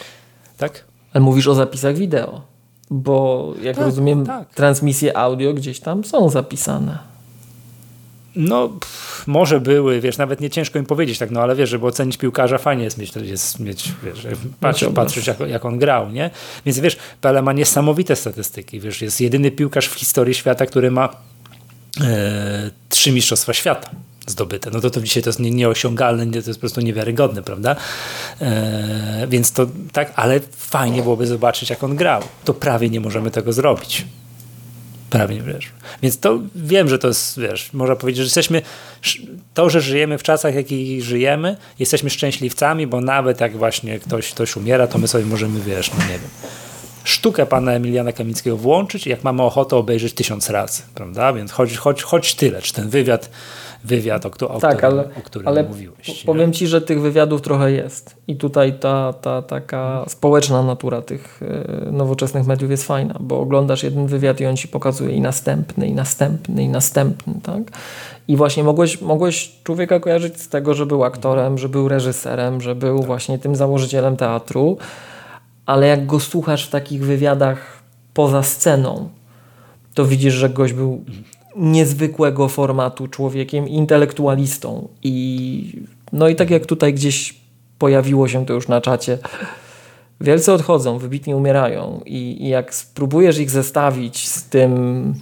tak? 0.57 0.85
Ale 1.13 1.25
mówisz 1.25 1.47
o 1.47 1.55
zapisach 1.55 1.97
wideo, 1.97 2.43
bo 2.91 3.55
jak 3.63 3.77
tak, 3.77 3.85
rozumiem, 3.85 4.27
tak. 4.27 4.55
transmisje 4.55 5.17
audio 5.17 5.55
gdzieś 5.55 5.81
tam 5.81 6.05
są 6.05 6.31
zapisane. 6.31 6.99
No, 8.37 8.69
pff, 8.69 9.27
może 9.27 9.61
były, 9.61 10.01
wiesz, 10.01 10.19
nawet 10.19 10.41
nie 10.41 10.51
ciężko 10.51 10.79
im 10.79 10.87
powiedzieć 10.87 11.19
tak, 11.19 11.31
no 11.31 11.41
ale 11.41 11.57
wiesz, 11.57 11.71
żeby 11.71 11.87
ocenić 11.87 12.17
piłkarza, 12.17 12.59
fajnie 12.59 12.85
jest 12.85 12.99
mieć, 12.99 13.17
jest 13.17 13.61
mieć 13.61 13.93
wiesz, 14.05 14.27
patrz, 14.61 14.85
patrzeć 14.95 15.27
jak, 15.27 15.41
jak 15.41 15.65
on 15.65 15.79
grał, 15.79 16.11
nie? 16.11 16.31
Więc 16.67 16.79
wiesz, 16.79 16.97
Pele 17.21 17.43
ma 17.43 17.53
niesamowite 17.53 18.17
statystyki, 18.17 18.81
wiesz, 18.81 19.03
jest 19.03 19.21
jedyny 19.21 19.51
piłkarz 19.51 19.89
w 19.89 19.95
historii 19.95 20.35
świata, 20.35 20.67
który 20.67 20.91
ma 20.91 21.09
e, 22.01 22.71
trzy 22.89 23.13
mistrzostwa 23.13 23.53
świata 23.53 23.91
zdobyte. 24.31 24.71
No 24.71 24.81
to, 24.81 24.91
to 24.91 25.01
dzisiaj 25.01 25.23
to 25.23 25.29
jest 25.29 25.41
nie, 25.41 25.51
nieosiągalne, 25.51 26.27
to 26.27 26.37
jest 26.37 26.55
po 26.55 26.61
prostu 26.61 26.81
niewiarygodne, 26.81 27.43
prawda? 27.43 27.77
E, 28.41 29.27
więc 29.29 29.53
to 29.53 29.67
tak, 29.93 30.13
ale 30.17 30.41
fajnie 30.57 31.03
byłoby 31.03 31.27
zobaczyć, 31.27 31.71
jak 31.71 31.85
on 31.85 31.97
grał. 31.97 32.23
To 32.45 32.55
prawie 32.55 32.91
nie 32.91 33.01
możemy 33.01 33.31
tego 33.31 33.53
zrobić. 33.53 34.05
Prawie, 35.11 35.43
wiesz. 35.43 35.73
Więc 36.03 36.19
to 36.19 36.39
wiem, 36.55 36.89
że 36.89 36.99
to 36.99 37.09
jest, 37.09 37.41
wiesz, 37.41 37.73
można 37.73 37.97
powiedzieć, 37.97 38.17
że 38.17 38.25
jesteśmy, 38.25 38.63
to, 39.55 39.71
że 39.71 39.81
żyjemy 39.81 40.19
w 40.19 40.23
czasach, 40.23 40.55
jakich 40.55 41.05
żyjemy, 41.05 41.57
jesteśmy 41.79 42.11
szczęśliwcami, 42.11 42.87
bo 42.87 43.01
nawet 43.01 43.41
jak 43.41 43.57
właśnie 43.57 43.99
ktoś, 43.99 44.31
ktoś 44.31 44.57
umiera, 44.57 44.87
to 44.87 44.99
my 44.99 45.09
sobie 45.09 45.25
możemy, 45.25 45.61
wiesz, 45.61 45.91
no 45.99 46.05
nie 46.05 46.19
wiem, 46.19 46.31
sztukę 47.05 47.47
pana 47.47 47.73
Emiliana 47.73 48.13
Kamickiego 48.13 48.57
włączyć, 48.57 49.07
jak 49.07 49.25
mamy 49.25 49.43
ochotę 49.43 49.77
obejrzeć 49.77 50.13
tysiąc 50.13 50.51
razy, 50.51 50.83
prawda? 50.95 51.33
Więc 51.33 51.53
choć, 51.53 51.77
choć, 51.77 52.03
choć 52.03 52.35
tyle, 52.35 52.63
czy 52.63 52.73
ten 52.73 52.89
wywiad 52.89 53.31
wywiad, 53.85 54.27
o, 54.27 54.49
o, 54.49 54.61
tak, 54.61 54.77
którym, 54.77 54.93
ale, 54.93 55.03
o 55.03 55.21
którym 55.25 55.49
ale 55.49 55.63
mówiłeś. 55.63 56.25
Powiem 56.25 56.53
Ci, 56.53 56.67
że 56.67 56.81
tych 56.81 57.01
wywiadów 57.01 57.43
trochę 57.43 57.73
jest. 57.73 58.17
I 58.29 58.37
tutaj 58.37 58.79
ta, 58.79 59.13
ta 59.13 59.43
taka 59.43 60.05
społeczna 60.09 60.63
natura 60.63 61.03
tych 61.03 61.41
e, 61.43 61.93
nowoczesnych 61.93 62.47
mediów 62.47 62.71
jest 62.71 62.87
fajna, 62.87 63.15
bo 63.21 63.41
oglądasz 63.41 63.83
jeden 63.83 64.07
wywiad 64.07 64.41
i 64.41 64.47
on 64.47 64.57
Ci 64.57 64.69
pokazuje 64.69 65.15
i 65.15 65.21
następny, 65.21 65.87
i 65.87 65.93
następny, 65.93 66.63
i 66.63 66.69
następny. 66.69 67.35
Tak? 67.43 67.63
I 68.29 68.37
właśnie 68.37 68.65
mogłeś, 68.65 69.01
mogłeś 69.01 69.53
człowieka 69.65 70.01
kojarzyć 70.01 70.41
z 70.41 70.49
tego, 70.49 70.75
że 70.75 70.87
był 70.87 71.05
aktorem, 71.05 71.59
że 71.59 71.69
był 71.69 71.89
reżyserem, 71.89 72.61
że 72.61 72.75
był 72.75 72.99
tak. 72.99 73.07
właśnie 73.07 73.39
tym 73.39 73.57
założycielem 73.57 74.17
teatru, 74.17 74.79
ale 75.67 75.87
jak 75.87 76.07
go 76.07 76.21
słuchasz 76.21 76.67
w 76.67 76.71
takich 76.71 77.05
wywiadach 77.05 77.83
poza 78.15 78.43
sceną, 78.43 79.09
to 79.95 80.05
widzisz, 80.05 80.35
że 80.35 80.51
gość 80.51 80.73
był 80.73 80.93
mhm 80.93 81.38
niezwykłego 81.57 82.49
formatu 82.49 83.09
człowiekiem, 83.09 83.69
intelektualistą. 83.69 84.89
I, 85.03 85.83
no 86.13 86.29
i 86.29 86.37
tak 86.37 86.51
jak 86.51 86.67
tutaj 86.67 86.95
gdzieś 86.95 87.35
pojawiło 87.79 88.29
się 88.29 88.47
to 88.47 88.53
już 88.53 88.69
na 88.69 88.81
czacie, 88.81 89.19
wielcy 90.21 90.53
odchodzą, 90.53 90.99
wybitnie 90.99 91.37
umierają. 91.37 92.01
I, 92.07 92.45
I, 92.45 92.49
jak 92.49 92.75
spróbujesz 92.75 93.39
ich 93.39 93.51
zestawić 93.51 94.29
z 94.29 94.45
tym, 94.45 95.15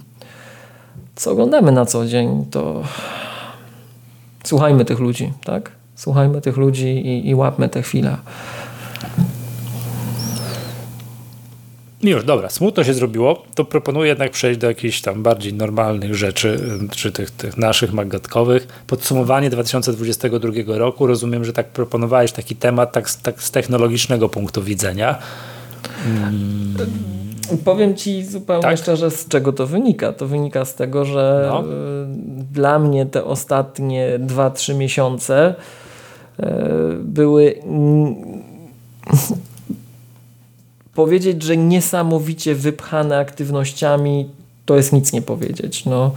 co 1.15 1.31
oglądamy 1.31 1.71
na 1.71 1.85
co 1.85 2.05
dzień, 2.05 2.45
to 2.51 2.83
słuchajmy 4.43 4.85
tych 4.85 4.99
ludzi, 4.99 5.33
tak? 5.43 5.71
Słuchajmy 5.95 6.41
tych 6.41 6.57
ludzi 6.57 6.87
i, 6.87 7.29
i 7.29 7.35
łapmy 7.35 7.69
te 7.69 7.81
chwile. 7.81 8.17
Już, 12.03 12.23
dobra, 12.23 12.49
smutno 12.49 12.83
się 12.83 12.93
zrobiło, 12.93 13.43
to 13.55 13.65
proponuję 13.65 14.09
jednak 14.09 14.31
przejść 14.31 14.59
do 14.59 14.67
jakichś 14.67 15.01
tam 15.01 15.23
bardziej 15.23 15.53
normalnych 15.53 16.15
rzeczy, 16.15 16.59
czy 16.91 17.11
tych, 17.11 17.31
tych 17.31 17.57
naszych 17.57 17.93
magatkowych. 17.93 18.67
Podsumowanie 18.87 19.49
2022 19.49 20.49
roku. 20.67 21.07
Rozumiem, 21.07 21.45
że 21.45 21.53
tak 21.53 21.67
proponowałeś 21.67 22.31
taki 22.31 22.55
temat 22.55 22.91
tak, 22.91 23.11
tak 23.11 23.41
z 23.43 23.51
technologicznego 23.51 24.29
punktu 24.29 24.63
widzenia. 24.63 25.19
Hmm. 26.03 26.75
Powiem 27.65 27.95
Ci 27.95 28.25
zupełnie 28.25 28.61
tak? 28.61 28.77
szczerze, 28.77 29.11
z 29.11 29.27
czego 29.27 29.53
to 29.53 29.67
wynika. 29.67 30.13
To 30.13 30.27
wynika 30.27 30.65
z 30.65 30.75
tego, 30.75 31.05
że 31.05 31.49
no. 31.51 31.63
dla 32.51 32.79
mnie 32.79 33.05
te 33.05 33.23
ostatnie 33.23 34.19
2-3 34.19 34.75
miesiące 34.75 35.55
e, 36.39 36.65
były 36.99 37.55
powiedzieć, 40.97 41.43
że 41.43 41.57
niesamowicie 41.57 42.55
wypchane 42.55 43.17
aktywnościami, 43.17 44.29
to 44.65 44.75
jest 44.75 44.93
nic 44.93 45.13
nie 45.13 45.21
powiedzieć. 45.21 45.85
No, 45.85 46.11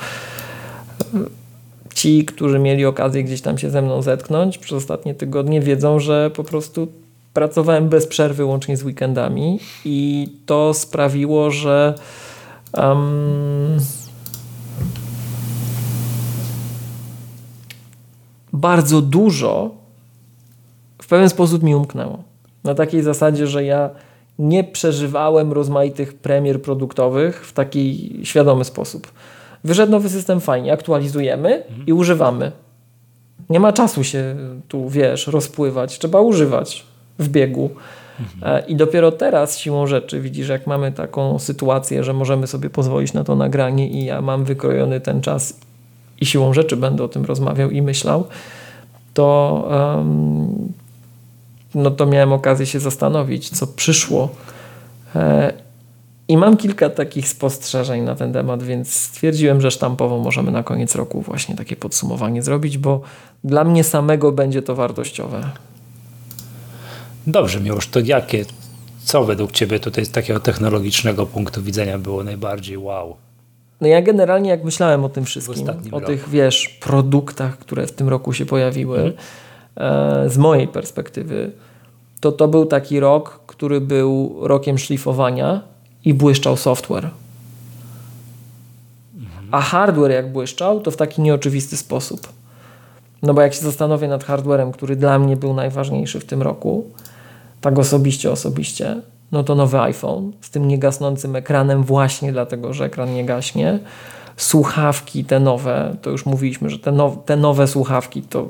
ci, 1.95 2.25
którzy 2.25 2.59
mieli 2.59 2.85
okazję 2.85 3.25
gdzieś 3.25 3.41
tam 3.41 3.59
się 3.59 3.71
ze 3.71 3.83
mną 3.83 4.03
zetknąć 4.03 4.59
przez 4.59 4.73
ostatnie 4.73 5.15
tygodnie, 5.15 5.61
wiedzą, 5.61 5.99
że 5.99 6.31
po 6.31 6.45
prostu 6.45 6.89
pracowałem 7.33 7.89
bez 7.89 8.07
przerwy, 8.07 8.45
łącznie 8.45 8.77
z 8.77 8.83
weekendami, 8.83 9.61
i 9.85 10.29
to 10.47 10.75
sprawiło, 10.75 11.51
że. 11.51 11.95
Um, 12.73 13.79
bardzo 18.53 19.01
dużo 19.01 19.71
w 21.03 21.07
pewien 21.07 21.29
sposób 21.29 21.63
mi 21.63 21.75
umknęło. 21.75 22.23
Na 22.65 22.75
takiej 22.75 23.03
zasadzie, 23.03 23.47
że 23.47 23.65
ja 23.65 23.91
nie 24.41 24.65
przeżywałem 24.65 25.53
rozmaitych 25.53 26.15
premier 26.15 26.63
produktowych 26.63 27.47
w 27.47 27.53
taki 27.53 28.17
świadomy 28.25 28.65
sposób. 28.65 29.13
Wyszedł 29.65 29.93
nowy 29.93 30.09
system 30.09 30.41
fajnie, 30.41 30.73
aktualizujemy 30.73 31.65
mhm. 31.65 31.87
i 31.87 31.93
używamy. 31.93 32.53
Nie 33.51 33.61
ma 33.61 33.73
czasu 33.73 34.05
się 34.05 34.37
tu, 34.69 34.89
wiesz, 34.89 35.27
rozpływać. 35.27 35.99
Trzeba 35.99 36.21
używać 36.21 36.85
w 37.19 37.29
biegu. 37.29 37.71
Mhm. 38.21 38.57
E, 38.57 38.67
I 38.67 38.77
dopiero 38.77 39.13
teraz 39.13 39.59
siłą 39.59 39.87
rzeczy 39.87 40.21
widzisz, 40.21 40.49
jak 40.49 40.67
mamy 40.67 40.93
taką 40.93 41.39
sytuację, 41.39 42.05
że 42.05 42.13
możemy 42.13 42.47
sobie 42.47 42.71
pozwolić 42.71 43.13
na 43.13 43.25
to 43.25 43.37
nagranie 43.37 43.89
i 43.89 44.05
ja 44.05 44.23
mam 44.23 44.45
wykrojony 44.45 45.01
ten 45.01 45.21
czas 45.21 45.61
i 46.21 46.27
siłą 46.27 46.53
rzeczy 46.53 46.77
będę 46.77 47.05
o 47.05 47.09
tym 47.09 47.25
rozmawiał 47.25 47.71
i 47.71 47.83
myślał, 47.83 48.25
to, 49.15 49.69
um, 49.97 50.73
no 51.75 51.91
to 51.91 52.07
miałem 52.07 52.33
okazję 52.33 52.67
się 52.67 52.81
zastanowić, 52.81 53.51
co 53.51 53.67
przyszło. 53.67 54.29
E, 55.17 55.53
I 56.29 56.37
mam 56.37 56.57
kilka 56.57 56.91
takich 56.91 57.29
spostrzeżeń 57.29 58.03
na 58.03 58.15
ten 58.15 58.33
temat, 58.33 58.63
więc 58.63 58.95
stwierdziłem, 58.95 59.61
że 59.61 59.71
sztampowo 59.71 60.19
możemy 60.19 60.51
na 60.51 60.63
koniec 60.63 60.95
roku 60.95 61.23
właśnie 61.23 61.57
takie 61.57 61.77
podsumowanie 61.77 62.43
zrobić, 62.43 62.79
bo 62.79 63.01
dla 63.45 63.65
mnie 63.65 63.85
samego 63.85 64.33
będzie 64.33 64.63
to 64.63 64.75
wartościowe. 64.75 65.51
Dobrze, 67.27 67.61
Miłosz, 67.61 67.89
to 67.89 68.01
jakie, 68.01 68.45
co 69.05 69.25
według 69.25 69.53
Ciebie 69.53 69.81
tutaj 69.81 70.05
z 70.05 70.11
takiego 70.11 70.41
technologicznego 70.41 71.27
punktu 71.27 71.63
widzenia 71.63 71.99
było 71.99 72.25
najbardziej 72.25 72.79
wow? 72.79 73.17
No 73.81 73.89
ja 73.89 74.03
generalnie 74.03 74.51
jak 74.51 74.65
myślałem 74.65 75.05
o 75.05 75.09
tym 75.09 75.25
wszystkim, 75.25 75.67
o 75.93 76.01
tych 76.01 76.29
wiesz, 76.29 76.69
produktach, 76.69 77.59
które 77.59 77.87
w 77.87 77.93
tym 77.93 78.09
roku 78.09 78.33
się 78.33 78.47
pojawiły, 78.47 78.97
hmm. 78.97 79.15
E, 79.81 80.31
z 80.31 80.39
mojej 80.39 80.69
perspektywy, 80.69 81.51
to 82.21 82.33
to 82.33 82.49
był 82.49 82.67
taki 82.67 83.01
rok, 83.01 83.41
który 83.47 83.81
był 83.81 84.37
rokiem 84.41 84.79
szlifowania 84.79 85.61
i 86.05 86.15
błyszczał 86.15 86.57
software. 86.57 87.11
A 89.51 89.61
hardware 89.61 90.11
jak 90.11 90.33
błyszczał, 90.33 90.81
to 90.81 90.91
w 90.91 90.97
taki 90.97 91.23
nieoczywisty 91.23 91.77
sposób. 91.77 92.29
No 93.23 93.35
bo 93.35 93.41
jak 93.43 93.55
się 93.55 93.61
zastanowię 93.61 94.09
nad 94.09 94.25
hardwarem, 94.25 94.73
który 94.73 94.97
dla 94.97 95.19
mnie 95.19 95.37
był 95.37 95.55
najważniejszy 95.55 96.21
w 96.21 96.25
tym 96.25 96.43
roku, 96.43 96.85
tak 97.61 97.79
osobiście, 97.79 98.31
osobiście, 98.31 98.97
no 99.33 99.45
to 99.45 99.55
nowy 99.55 99.81
iPhone 99.81 100.33
z 100.41 100.51
tym 100.51 100.69
niegasnącym 100.69 101.37
ekranem 101.37 101.85
właśnie 101.85 102.33
dlatego, 102.33 102.75
że 102.75 102.85
ekran 102.85 103.15
nie 103.15 103.25
gaśnie. 103.25 103.79
Słuchawki 104.37 105.25
te 105.25 105.41
nowe, 105.41 105.97
to 106.03 106.11
już 106.11 106.27
mówiliśmy, 106.27 106.71
że 106.71 106.79
te, 106.79 106.93
now, 106.93 107.15
te 107.25 107.37
nowe 107.37 107.67
słuchawki 107.67 108.23
to, 108.23 108.49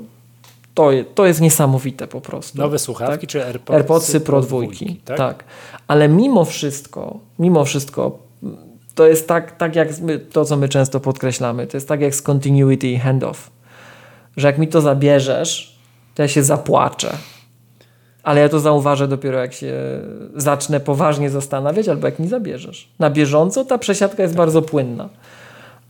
to, 0.73 0.89
to 1.15 1.25
jest 1.25 1.41
niesamowite 1.41 2.07
po 2.07 2.21
prostu. 2.21 2.57
Nowe 2.57 2.79
słuchawki 2.79 3.27
tak? 3.27 3.29
czy 3.29 3.45
AirPodsy, 3.45 3.77
AirPodsy 3.77 4.21
Pro 4.21 4.41
2? 4.41 4.57
Tak? 5.05 5.17
tak. 5.17 5.43
Ale 5.87 6.09
mimo 6.09 6.45
wszystko, 6.45 7.19
mimo 7.39 7.65
wszystko 7.65 8.19
to 8.95 9.07
jest 9.07 9.27
tak, 9.27 9.57
tak 9.57 9.75
jak 9.75 9.99
my, 9.99 10.19
to, 10.19 10.45
co 10.45 10.57
my 10.57 10.69
często 10.69 10.99
podkreślamy, 10.99 11.67
to 11.67 11.77
jest 11.77 11.87
tak 11.87 12.01
jak 12.01 12.15
z 12.15 12.21
continuity 12.21 12.87
i 12.87 12.99
handoff, 12.99 13.51
że 14.37 14.47
jak 14.47 14.57
mi 14.57 14.67
to 14.67 14.81
zabierzesz, 14.81 15.79
to 16.15 16.21
ja 16.21 16.27
się 16.27 16.43
zapłaczę 16.43 17.17
ale 18.23 18.41
ja 18.41 18.49
to 18.49 18.59
zauważę 18.59 19.07
dopiero 19.07 19.39
jak 19.39 19.53
się 19.53 19.73
zacznę 20.35 20.79
poważnie 20.79 21.29
zastanawiać 21.29 21.87
albo 21.87 22.07
jak 22.07 22.19
mi 22.19 22.27
zabierzesz. 22.27 22.89
Na 22.99 23.09
bieżąco 23.09 23.65
ta 23.65 23.77
przesiadka 23.77 24.23
jest 24.23 24.35
bardzo 24.35 24.61
płynna. 24.61 25.09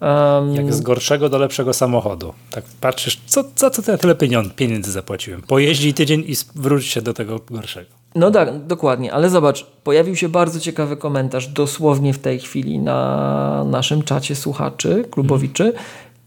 Um, 0.01 0.55
jak 0.55 0.73
z 0.73 0.81
gorszego 0.81 1.29
do 1.29 1.37
lepszego 1.37 1.73
samochodu. 1.73 2.33
Tak 2.51 2.63
patrzysz, 2.81 3.21
co, 3.25 3.43
za 3.55 3.69
co 3.69 3.91
ja 3.91 3.97
tyle 3.97 4.15
pieniędzy 4.55 4.91
zapłaciłem? 4.91 5.41
Pojeździ 5.41 5.93
tydzień 5.93 6.23
i 6.27 6.35
wróć 6.55 6.85
się 6.85 7.01
do 7.01 7.13
tego 7.13 7.39
gorszego. 7.49 7.89
No 8.15 8.31
tak, 8.31 8.65
dokładnie, 8.65 9.13
ale 9.13 9.29
zobacz, 9.29 9.65
pojawił 9.83 10.15
się 10.15 10.29
bardzo 10.29 10.59
ciekawy 10.59 10.97
komentarz 10.97 11.47
dosłownie 11.47 12.13
w 12.13 12.19
tej 12.19 12.39
chwili 12.39 12.79
na 12.79 13.63
naszym 13.63 14.03
czacie 14.03 14.35
słuchaczy, 14.35 15.05
klubowiczy. 15.11 15.73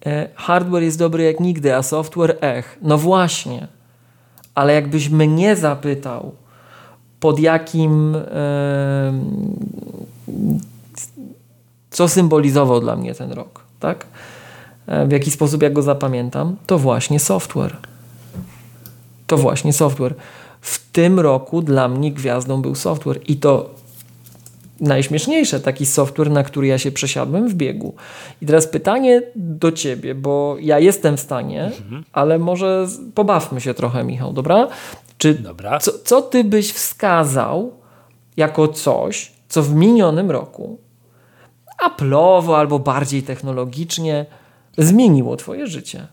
Hmm. 0.05 0.29
Hardware 0.35 0.83
jest 0.83 0.99
dobry 0.99 1.23
jak 1.23 1.41
nigdy, 1.41 1.77
a 1.77 1.83
software 1.83 2.39
ech. 2.41 2.79
No 2.83 2.99
właśnie 2.99 3.69
ale 4.55 4.75
jakbyś 4.75 5.09
mnie 5.09 5.57
zapytał, 5.57 6.35
pod 7.21 7.39
jakim. 7.39 8.17
co 11.91 12.09
symbolizował 12.09 12.81
dla 12.81 12.97
mnie 12.97 13.15
ten 13.15 13.33
rok, 13.33 13.64
tak? 13.85 14.07
E, 14.87 15.07
w 15.07 15.13
jaki 15.13 15.31
sposób 15.31 15.63
ja 15.63 15.71
go 15.71 15.83
zapamiętam, 15.83 16.57
to 16.67 16.79
właśnie 16.79 17.21
software. 17.21 17.77
To 19.27 19.37
właśnie 19.37 19.73
software. 19.73 20.15
W 20.61 20.91
tym 20.93 21.21
roku 21.21 21.63
dla 21.63 21.89
mnie 21.89 22.13
gwiazdą 22.13 22.63
był 22.63 22.75
software 22.75 23.21
i 23.29 23.37
to 23.37 23.71
najśmieszniejsze, 24.81 25.61
taki 25.61 25.87
software, 25.87 26.31
na 26.31 26.43
który 26.43 26.67
ja 26.67 26.79
się 26.79 26.93
przesiadłem 26.93 27.49
w 27.49 27.55
biegu. 27.55 27.95
I 28.43 28.47
teraz 28.47 28.67
pytanie 28.67 29.23
do 29.37 29.73
ciebie, 29.73 30.15
bo 30.15 30.57
ja 30.61 30.79
jestem 30.79 31.17
w 31.17 31.21
stanie, 31.21 31.65
mhm. 31.65 32.05
ale 32.13 32.39
może 32.39 32.87
pobawmy 33.15 33.61
się 33.61 33.75
trochę, 33.75 34.05
Michał, 34.05 34.33
dobra? 34.33 34.69
Czy 35.19 35.35
dobra. 35.35 35.79
Co, 35.79 35.93
co 36.05 36.23
ty 36.23 36.45
byś 36.45 36.73
wskazał 36.73 37.73
jako 38.37 38.69
coś, 38.69 39.33
co 39.49 39.63
w 39.63 39.75
minionym 39.75 40.31
roku 40.31 40.84
Apple'owo 41.89 42.57
albo 42.57 42.79
bardziej 42.79 43.23
technologicznie 43.23 44.27
zmieniło 44.79 45.37
twoje 45.37 45.67
życie? 45.67 46.07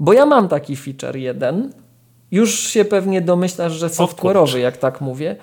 Bo 0.00 0.12
ja 0.12 0.26
mam 0.26 0.48
taki 0.48 0.76
feature 0.76 1.16
jeden, 1.16 1.72
już 2.30 2.58
się 2.68 2.84
pewnie 2.84 3.22
domyślasz, 3.22 3.72
że 3.72 3.86
software'owy, 3.88 4.56
jak 4.56 4.76
tak 4.76 5.00
mówię. 5.00 5.36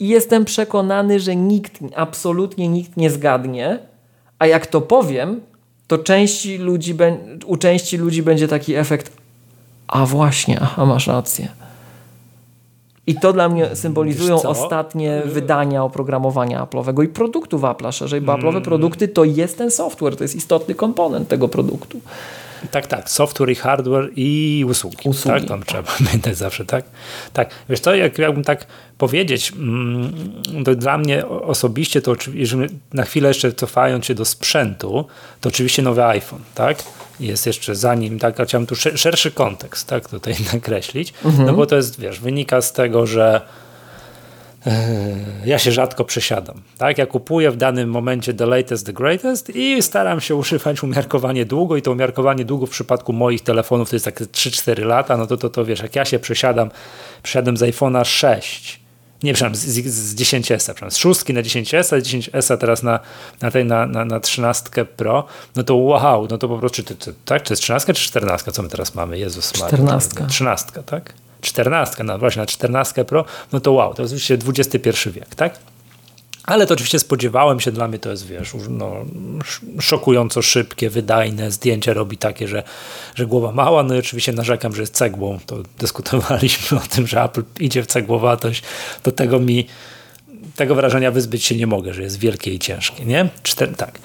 I 0.00 0.08
jestem 0.08 0.44
przekonany, 0.44 1.20
że 1.20 1.36
nikt, 1.36 1.78
absolutnie 1.96 2.68
nikt 2.68 2.96
nie 2.96 3.10
zgadnie, 3.10 3.78
a 4.38 4.46
jak 4.46 4.66
to 4.66 4.80
powiem, 4.80 5.40
to 5.86 5.98
części 5.98 6.58
ludzi, 6.58 6.94
u 7.46 7.56
części 7.56 7.96
ludzi 7.96 8.22
będzie 8.22 8.48
taki 8.48 8.74
efekt, 8.74 9.12
a 9.88 10.06
właśnie, 10.06 10.58
aha, 10.60 10.86
masz 10.86 11.06
rację. 11.06 11.48
I 13.08 13.14
to 13.14 13.32
dla 13.32 13.48
mnie 13.48 13.76
symbolizują 13.76 14.42
ostatnie 14.42 15.22
wydania 15.24 15.84
oprogramowania 15.84 16.64
Apple'owego 16.64 17.04
i 17.04 17.08
produktów 17.08 17.62
Apple'a 17.62 17.92
szerzej, 17.92 18.20
bo 18.20 18.32
Apple'owe 18.32 18.48
mm. 18.48 18.62
produkty 18.62 19.08
to 19.08 19.24
jest 19.24 19.58
ten 19.58 19.70
software, 19.70 20.16
to 20.16 20.24
jest 20.24 20.36
istotny 20.36 20.74
komponent 20.74 21.28
tego 21.28 21.48
produktu. 21.48 22.00
Tak, 22.70 22.86
tak. 22.86 23.10
Software 23.10 23.50
i 23.50 23.54
hardware 23.54 24.10
i 24.16 24.64
usługi. 24.68 25.08
usługi. 25.08 25.40
Tak, 25.40 25.48
tam 25.48 25.62
trzeba 25.62 25.82
pamiętać 25.98 26.36
zawsze, 26.36 26.64
tak? 26.64 26.84
Tak. 27.32 27.50
Wiesz 27.68 27.80
co, 27.80 27.94
jak 27.94 28.18
jakbym 28.18 28.44
tak 28.44 28.66
powiedzieć, 28.98 29.52
mm, 29.52 30.12
to 30.64 30.74
dla 30.74 30.98
mnie 30.98 31.26
osobiście, 31.26 32.02
to 32.02 32.14
jeżeli 32.34 32.68
na 32.92 33.04
chwilę 33.04 33.28
jeszcze 33.28 33.52
cofając 33.52 34.06
się 34.06 34.14
do 34.14 34.24
sprzętu, 34.24 35.06
to 35.40 35.48
oczywiście 35.48 35.82
nowy 35.82 36.04
iPhone, 36.04 36.42
tak? 36.54 36.82
Jest 37.20 37.46
jeszcze 37.46 37.74
zanim, 37.74 38.18
tak, 38.18 38.42
chciałem 38.44 38.66
tu 38.66 38.76
szerszy 38.76 39.30
kontekst, 39.30 39.88
tak, 39.88 40.08
tutaj 40.08 40.34
nakreślić, 40.52 41.14
mhm. 41.24 41.46
no 41.46 41.52
bo 41.52 41.66
to 41.66 41.76
jest, 41.76 42.00
wiesz, 42.00 42.20
wynika 42.20 42.62
z 42.62 42.72
tego, 42.72 43.06
że 43.06 43.40
ja 45.44 45.58
się 45.58 45.72
rzadko 45.72 46.04
przesiadam. 46.04 46.62
Tak? 46.78 46.98
Ja 46.98 47.06
kupuję 47.06 47.50
w 47.50 47.56
danym 47.56 47.90
momencie 47.90 48.34
the 48.34 48.46
latest, 48.46 48.86
the 48.86 48.92
greatest 48.92 49.50
i 49.56 49.82
staram 49.82 50.20
się 50.20 50.34
używać 50.34 50.82
umiarkowanie 50.82 51.44
długo 51.44 51.76
i 51.76 51.82
to 51.82 51.92
umiarkowanie 51.92 52.44
długo 52.44 52.66
w 52.66 52.70
przypadku 52.70 53.12
moich 53.12 53.42
telefonów 53.42 53.90
to 53.90 53.96
jest 53.96 54.04
tak 54.04 54.20
3-4 54.20 54.84
lata, 54.84 55.16
no 55.16 55.26
to, 55.26 55.36
to, 55.36 55.50
to 55.50 55.64
wiesz, 55.64 55.80
jak 55.80 55.96
ja 55.96 56.04
się 56.04 56.18
przesiadam, 56.18 56.70
przesiadam 57.22 57.56
z 57.56 57.60
iPhone'a 57.60 58.04
6, 58.04 58.80
nie 59.22 59.34
przepraszam, 59.34 59.56
z, 59.56 59.64
z 59.86 60.14
10S, 60.14 60.56
przepraszam, 60.58 60.90
z 60.90 60.96
6 60.96 61.28
na 61.28 61.40
10S, 61.40 62.00
10S 62.00 62.58
teraz 62.58 62.82
na, 62.82 63.00
na 63.42 63.50
tej, 63.50 63.64
na, 63.64 63.86
na, 63.86 64.04
na 64.04 64.20
13 64.20 64.84
Pro, 64.96 65.24
no 65.56 65.62
to 65.62 65.76
wow, 65.76 66.26
no 66.30 66.38
to 66.38 66.48
po 66.48 66.58
prostu, 66.58 66.82
czy, 66.82 66.96
czy, 66.96 67.14
tak, 67.24 67.42
czy 67.42 67.52
jest 67.52 67.62
13 67.62 67.94
czy 67.94 68.02
14, 68.02 68.52
co 68.52 68.62
my 68.62 68.68
teraz 68.68 68.94
mamy? 68.94 69.18
Jezus 69.18 69.52
14. 69.52 70.26
13, 70.28 70.82
tak? 70.86 71.12
14, 71.40 72.04
no 72.04 72.18
właśnie 72.18 72.40
na 72.40 72.46
14 72.46 73.04
Pro, 73.04 73.24
no 73.52 73.60
to 73.60 73.72
wow, 73.72 73.94
to 73.94 74.02
jest 74.02 74.14
oczywiście 74.14 74.38
XXI 74.48 75.10
wiek, 75.10 75.34
tak? 75.34 75.58
Ale 76.48 76.66
to 76.66 76.74
oczywiście 76.74 76.98
spodziewałem 76.98 77.60
się, 77.60 77.72
dla 77.72 77.88
mnie 77.88 77.98
to 77.98 78.10
jest, 78.10 78.26
wiesz, 78.26 78.52
no, 78.68 78.92
szokująco 79.80 80.42
szybkie, 80.42 80.90
wydajne, 80.90 81.50
zdjęcie 81.50 81.94
robi 81.94 82.18
takie, 82.18 82.48
że, 82.48 82.62
że 83.14 83.26
głowa 83.26 83.52
mała, 83.52 83.82
no 83.82 83.94
i 83.94 83.98
oczywiście 83.98 84.32
narzekam, 84.32 84.74
że 84.74 84.82
jest 84.82 84.94
cegłą, 84.94 85.38
to 85.46 85.56
dyskutowaliśmy 85.78 86.78
o 86.78 86.80
tym, 86.80 87.06
że 87.06 87.22
Apple 87.22 87.42
idzie 87.60 87.82
w 87.82 87.86
cegłowatość, 87.86 88.62
do 89.04 89.12
tego 89.12 89.40
mi, 89.40 89.66
tego 90.56 90.74
wrażenia 90.74 91.10
wyzbyć 91.10 91.44
się 91.44 91.56
nie 91.56 91.66
mogę, 91.66 91.94
że 91.94 92.02
jest 92.02 92.18
wielkie 92.18 92.54
i 92.54 92.58
ciężkie, 92.58 93.04
nie? 93.04 93.28
Czter 93.42 93.76
tak. 93.76 93.98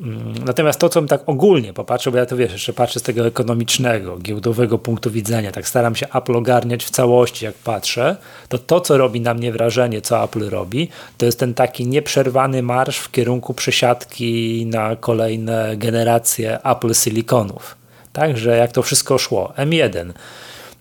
Mm, 0.00 0.34
natomiast 0.44 0.80
to, 0.80 0.88
co 0.88 1.00
bym 1.00 1.08
tak 1.08 1.22
ogólnie 1.26 1.72
popatrzył, 1.72 2.12
bo 2.12 2.18
ja 2.18 2.26
to 2.26 2.36
wiesz, 2.36 2.52
jeszcze 2.52 2.72
patrzę 2.72 3.00
z 3.00 3.02
tego 3.02 3.26
ekonomicznego, 3.26 4.18
giełdowego 4.18 4.78
punktu 4.78 5.10
widzenia, 5.10 5.52
tak 5.52 5.68
staram 5.68 5.94
się 5.94 6.06
Apple 6.14 6.36
ogarniać 6.36 6.84
w 6.84 6.90
całości, 6.90 7.44
jak 7.44 7.54
patrzę, 7.54 8.16
to 8.48 8.58
to, 8.58 8.80
co 8.80 8.98
robi 8.98 9.20
na 9.20 9.34
mnie 9.34 9.52
wrażenie, 9.52 10.00
co 10.00 10.24
Apple 10.24 10.50
robi, 10.50 10.88
to 11.18 11.26
jest 11.26 11.38
ten 11.38 11.54
taki 11.54 11.86
nieprzerwany 11.86 12.62
marsz 12.62 12.98
w 12.98 13.10
kierunku 13.10 13.54
przesiadki 13.54 14.66
na 14.66 14.96
kolejne 14.96 15.76
generacje 15.76 16.64
Apple 16.64 16.94
Siliconów. 16.94 17.76
Także 18.12 18.56
jak 18.56 18.72
to 18.72 18.82
wszystko 18.82 19.18
szło. 19.18 19.52
M1, 19.56 20.12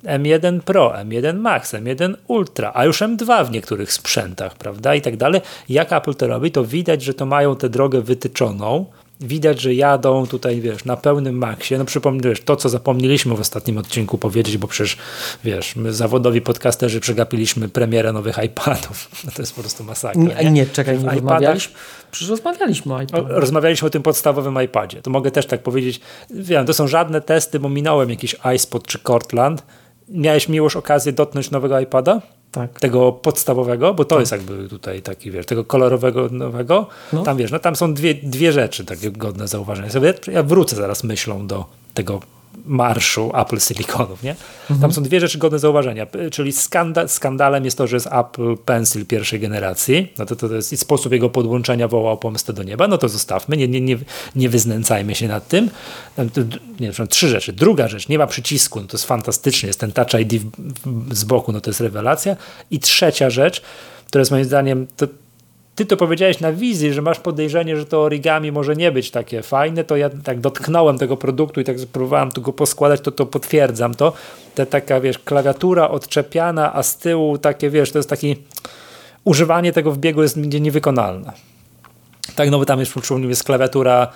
M1 0.03 0.59
Pro, 0.59 0.93
M1 1.05 1.38
Max, 1.38 1.74
M1 1.74 2.14
Ultra, 2.28 2.72
a 2.76 2.86
już 2.86 3.01
M2 3.01 3.45
w 3.45 3.51
niektórych 3.51 3.93
sprzętach, 3.93 4.55
prawda, 4.55 4.95
i 4.95 5.01
tak 5.01 5.18
dalej. 5.18 5.41
Jak 5.70 5.93
Apple 5.93 6.14
to 6.14 6.28
robi, 6.28 6.51
to 6.51 6.66
widać, 6.66 7.01
że 7.01 7.14
to 7.14 7.26
mają 7.26 7.55
tę 7.55 7.70
drogę 7.70 8.01
wytyczoną, 8.01 8.86
widać, 9.24 9.61
że 9.61 9.74
jadą 9.74 10.28
tutaj, 10.28 10.61
wiesz, 10.61 10.86
na 10.86 10.97
pełnym 10.97 11.38
maksie. 11.38 11.78
No 11.78 11.86
przypomnę, 11.86 12.34
to, 12.45 12.55
co 12.55 12.69
zapomnieliśmy 12.69 13.36
w 13.36 13.39
ostatnim 13.39 13.78
odcinku 13.78 14.17
powiedzieć, 14.17 14.57
bo 14.57 14.67
przecież, 14.67 14.97
wiesz, 15.43 15.76
my 15.76 15.93
zawodowi 15.93 16.41
podcasterzy 16.41 16.99
przegapiliśmy 16.99 17.69
premierę 17.69 18.13
nowych 18.13 18.38
iPadów. 18.45 19.09
No 19.26 19.32
to 19.36 19.41
jest 19.41 19.55
po 19.55 19.61
prostu 19.61 19.84
masakra. 19.84 20.21
Nie, 20.21 20.36
nie, 20.36 20.51
nie 20.51 20.65
czekaj, 20.65 20.99
nie 20.99 21.09
rozmawialiśmy. 21.09 21.76
Przecież 22.11 22.30
rozmawialiśmy 22.30 22.93
o 22.93 23.01
iPadzie. 23.01 23.28
Rozmawialiśmy 23.28 23.88
o 23.88 23.89
tym 23.89 24.03
podstawowym 24.03 24.61
iPadzie. 24.63 25.01
To 25.01 25.09
mogę 25.09 25.32
też 25.32 25.45
tak 25.45 25.63
powiedzieć. 25.63 26.01
Wiem, 26.30 26.65
to 26.65 26.74
są 26.74 26.88
żadne 26.88 27.21
testy, 27.21 27.59
bo 27.59 27.69
minąłem 27.69 28.09
jakiś 28.09 28.36
iSpot 28.55 28.88
czy 28.88 28.99
Cortland. 28.99 29.63
Miałeś 30.09 30.49
miłość 30.49 30.76
okazję 30.76 31.11
dotknąć 31.13 31.51
nowego 31.51 31.80
iPada? 31.80 32.21
Tak. 32.54 32.80
tego 32.80 33.12
podstawowego, 33.12 33.93
bo 33.93 34.06
to 34.06 34.16
tak. 34.16 34.20
jest 34.20 34.32
jakby 34.32 34.70
tutaj 34.70 35.01
taki, 35.01 35.32
wiesz, 35.32 35.45
tego 35.45 35.64
kolorowego 35.64 36.30
nowego, 36.32 36.88
no. 37.14 37.24
tam 37.24 37.38
wiesz, 37.38 37.51
no 37.51 37.60
tam 37.60 37.76
są 37.76 37.93
dwie, 37.93 38.14
dwie 38.14 38.51
rzeczy 38.51 38.86
takie 38.86 39.12
godne 39.12 39.47
zauważenia. 39.47 39.89
Ja 40.32 40.43
wrócę 40.43 40.76
zaraz 40.76 41.04
myślą 41.04 41.47
do 41.47 41.66
tego 41.93 42.20
marszu 42.66 43.32
Apple 43.36 43.60
Siliconów, 43.60 44.24
nie? 44.24 44.32
Mhm. 44.32 44.80
Tam 44.80 44.93
są 44.93 45.04
dwie 45.04 45.20
rzeczy 45.20 45.38
godne 45.38 45.60
zauważenia, 45.60 46.08
czyli 46.32 46.51
skanda 46.51 47.08
skandalem 47.08 47.66
jest 47.66 47.78
to, 47.78 47.88
że 47.88 47.95
jest 47.95 48.08
Apple 48.12 48.58
Pencil 48.58 49.06
pierwszej 49.06 49.39
generacji, 49.39 50.14
no 50.18 50.26
to, 50.26 50.36
to 50.36 50.54
jest 50.54 50.74
i 50.74 50.78
sposób 50.78 51.14
jego 51.14 51.30
podłączenia 51.30 51.88
wołał 51.88 52.18
pomstę 52.18 52.54
do 52.54 52.64
nieba, 52.64 52.88
no 52.88 52.97
to 52.97 53.10
zostawmy, 53.10 53.58
nie, 53.58 53.68
nie, 53.68 53.82
nie, 53.82 53.97
nie 54.36 54.49
wyznęcajmy 54.49 55.16
się 55.16 55.28
nad 55.28 55.47
tym. 55.47 55.70
Nie, 56.80 56.91
trzy 57.10 57.30
rzeczy. 57.30 57.54
Druga 57.54 57.88
rzecz, 57.88 58.10
nie 58.10 58.18
ma 58.18 58.28
przycisku, 58.28 58.82
no 58.82 58.88
to 58.88 58.97
jest 58.97 59.06
fantastycznie, 59.06 59.68
jest 59.68 59.80
ten 59.80 59.91
Touch 59.91 60.14
ID 60.22 60.34
w, 60.34 60.51
w, 60.86 61.16
z 61.16 61.24
boku, 61.24 61.51
no 61.51 61.62
to 61.62 61.70
jest 61.70 61.82
rewelacja. 61.82 62.36
I 62.72 62.80
trzecia 62.80 63.30
rzecz, 63.30 63.62
która 64.08 64.22
jest 64.22 64.32
moim 64.32 64.45
zdaniem, 64.45 64.88
to, 64.97 65.08
ty 65.76 65.86
to 65.86 65.97
powiedziałeś 65.97 66.39
na 66.39 66.51
wizji, 66.51 66.93
że 66.93 67.01
masz 67.01 67.19
podejrzenie, 67.19 67.78
że 67.78 67.86
to 67.86 68.01
origami 68.01 68.51
może 68.51 68.76
nie 68.76 68.91
być 68.91 69.11
takie 69.11 69.41
fajne, 69.41 69.84
to 69.84 69.95
ja 69.95 70.09
tak 70.24 70.39
dotknąłem 70.39 70.97
tego 70.97 71.17
produktu 71.17 71.61
i 71.61 71.63
tak 71.63 71.80
spróbowałem 71.80 72.32
tu 72.32 72.41
go 72.41 72.53
poskładać, 72.53 73.01
to 73.01 73.11
to 73.11 73.26
potwierdzam 73.26 73.95
to. 73.95 74.13
Ta 74.55 74.65
taka, 74.65 74.99
wiesz, 74.99 75.19
klawiatura 75.19 75.89
odczepiana, 75.89 76.74
a 76.74 76.84
z 76.84 76.97
tyłu 76.97 77.38
takie, 77.38 77.69
wiesz, 77.69 77.91
to 77.91 77.99
jest 77.99 78.09
taki 78.09 78.36
używanie 79.24 79.74
tego 79.74 79.91
w 79.91 79.97
biegu 79.97 80.21
jest 80.21 80.38
niewykonalne. 80.38 81.34
Tak, 82.36 82.49
no 82.49 82.59
bo 82.59 82.65
tam 82.65 82.80
jest, 82.80 82.93
jest 83.30 83.43
klawiatura 83.43 84.07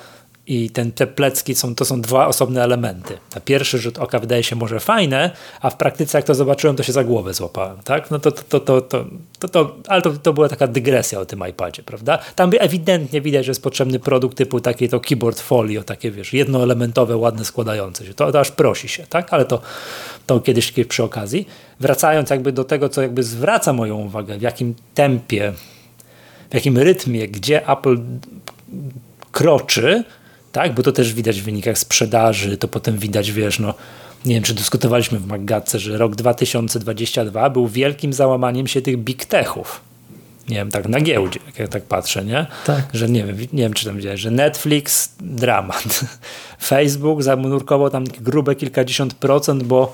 i 0.47 0.69
ten, 0.69 0.91
te 0.91 1.07
plecki 1.07 1.55
są, 1.55 1.75
to 1.75 1.85
są 1.85 2.01
dwa 2.01 2.27
osobne 2.27 2.63
elementy. 2.63 3.17
Na 3.35 3.41
pierwszy 3.41 3.79
rzut 3.79 3.97
oka 3.97 4.19
wydaje 4.19 4.43
się 4.43 4.55
może 4.55 4.79
fajne, 4.79 5.31
a 5.61 5.69
w 5.69 5.77
praktyce 5.77 6.17
jak 6.17 6.25
to 6.25 6.35
zobaczyłem, 6.35 6.75
to 6.75 6.83
się 6.83 6.93
za 6.93 7.03
głowę 7.03 7.33
złapałem. 7.33 7.77
Tak? 7.83 8.11
No 8.11 8.19
to, 8.19 8.31
to, 8.31 8.59
to, 8.59 8.81
to, 8.81 9.05
to, 9.39 9.47
to, 9.47 9.75
ale 9.87 10.01
to, 10.01 10.13
to 10.13 10.33
była 10.33 10.49
taka 10.49 10.67
dygresja 10.67 11.19
o 11.19 11.25
tym 11.25 11.43
iPadzie, 11.49 11.83
prawda? 11.83 12.19
Tam 12.35 12.51
ewidentnie 12.59 13.21
widać, 13.21 13.45
że 13.45 13.51
jest 13.51 13.63
potrzebny 13.63 13.99
produkt 13.99 14.37
typu 14.37 14.59
takie 14.59 14.89
to 14.89 14.99
keyboard 14.99 15.39
folio, 15.39 15.83
takie 15.83 16.11
wiesz, 16.11 16.33
jednoelementowe, 16.33 17.17
ładne, 17.17 17.45
składające 17.45 18.05
się. 18.05 18.13
To, 18.13 18.31
to 18.31 18.39
aż 18.39 18.51
prosi 18.51 18.87
się, 18.87 19.07
tak? 19.07 19.33
Ale 19.33 19.45
to, 19.45 19.61
to 20.25 20.39
kiedyś, 20.39 20.71
kiedyś 20.71 20.89
przy 20.89 21.03
okazji. 21.03 21.47
Wracając 21.79 22.29
jakby 22.29 22.51
do 22.51 22.63
tego, 22.63 22.89
co 22.89 23.01
jakby 23.01 23.23
zwraca 23.23 23.73
moją 23.73 23.97
uwagę, 23.97 24.37
w 24.37 24.41
jakim 24.41 24.75
tempie, 24.93 25.53
w 26.49 26.53
jakim 26.53 26.77
rytmie, 26.77 27.27
gdzie 27.27 27.69
Apple 27.69 27.97
kroczy, 29.31 30.03
tak? 30.57 30.73
Bo 30.73 30.83
to 30.83 30.91
też 30.91 31.13
widać 31.13 31.41
w 31.41 31.43
wynikach 31.43 31.77
sprzedaży, 31.77 32.57
to 32.57 32.67
potem 32.67 32.97
widać, 32.97 33.31
wiesz, 33.31 33.59
no 33.59 33.73
nie 34.25 34.35
wiem, 34.35 34.43
czy 34.43 34.53
dyskutowaliśmy 34.53 35.19
w 35.19 35.27
Maggatce, 35.27 35.79
że 35.79 35.97
rok 35.97 36.15
2022 36.15 37.49
był 37.49 37.67
wielkim 37.67 38.13
załamaniem 38.13 38.67
się 38.67 38.81
tych 38.81 38.97
big 38.97 39.25
techów. 39.25 39.81
Nie 40.49 40.55
wiem, 40.55 40.71
tak 40.71 40.87
na 40.87 41.01
giełdzie, 41.01 41.39
jak 41.47 41.59
ja 41.59 41.67
tak 41.67 41.83
patrzę, 41.83 42.25
nie? 42.25 42.45
Tak. 42.65 42.85
Że 42.93 43.09
nie 43.09 43.23
wiem, 43.23 43.37
nie 43.53 43.63
wiem, 43.63 43.73
czy 43.73 43.85
tam 43.85 43.97
widziałeś, 43.97 44.21
że 44.21 44.31
Netflix 44.31 45.09
dramat. 45.19 45.99
Facebook 46.69 47.23
zanurkował 47.23 47.89
tam 47.89 48.03
grube 48.03 48.55
kilkadziesiąt 48.55 49.13
procent, 49.13 49.63
bo 49.63 49.93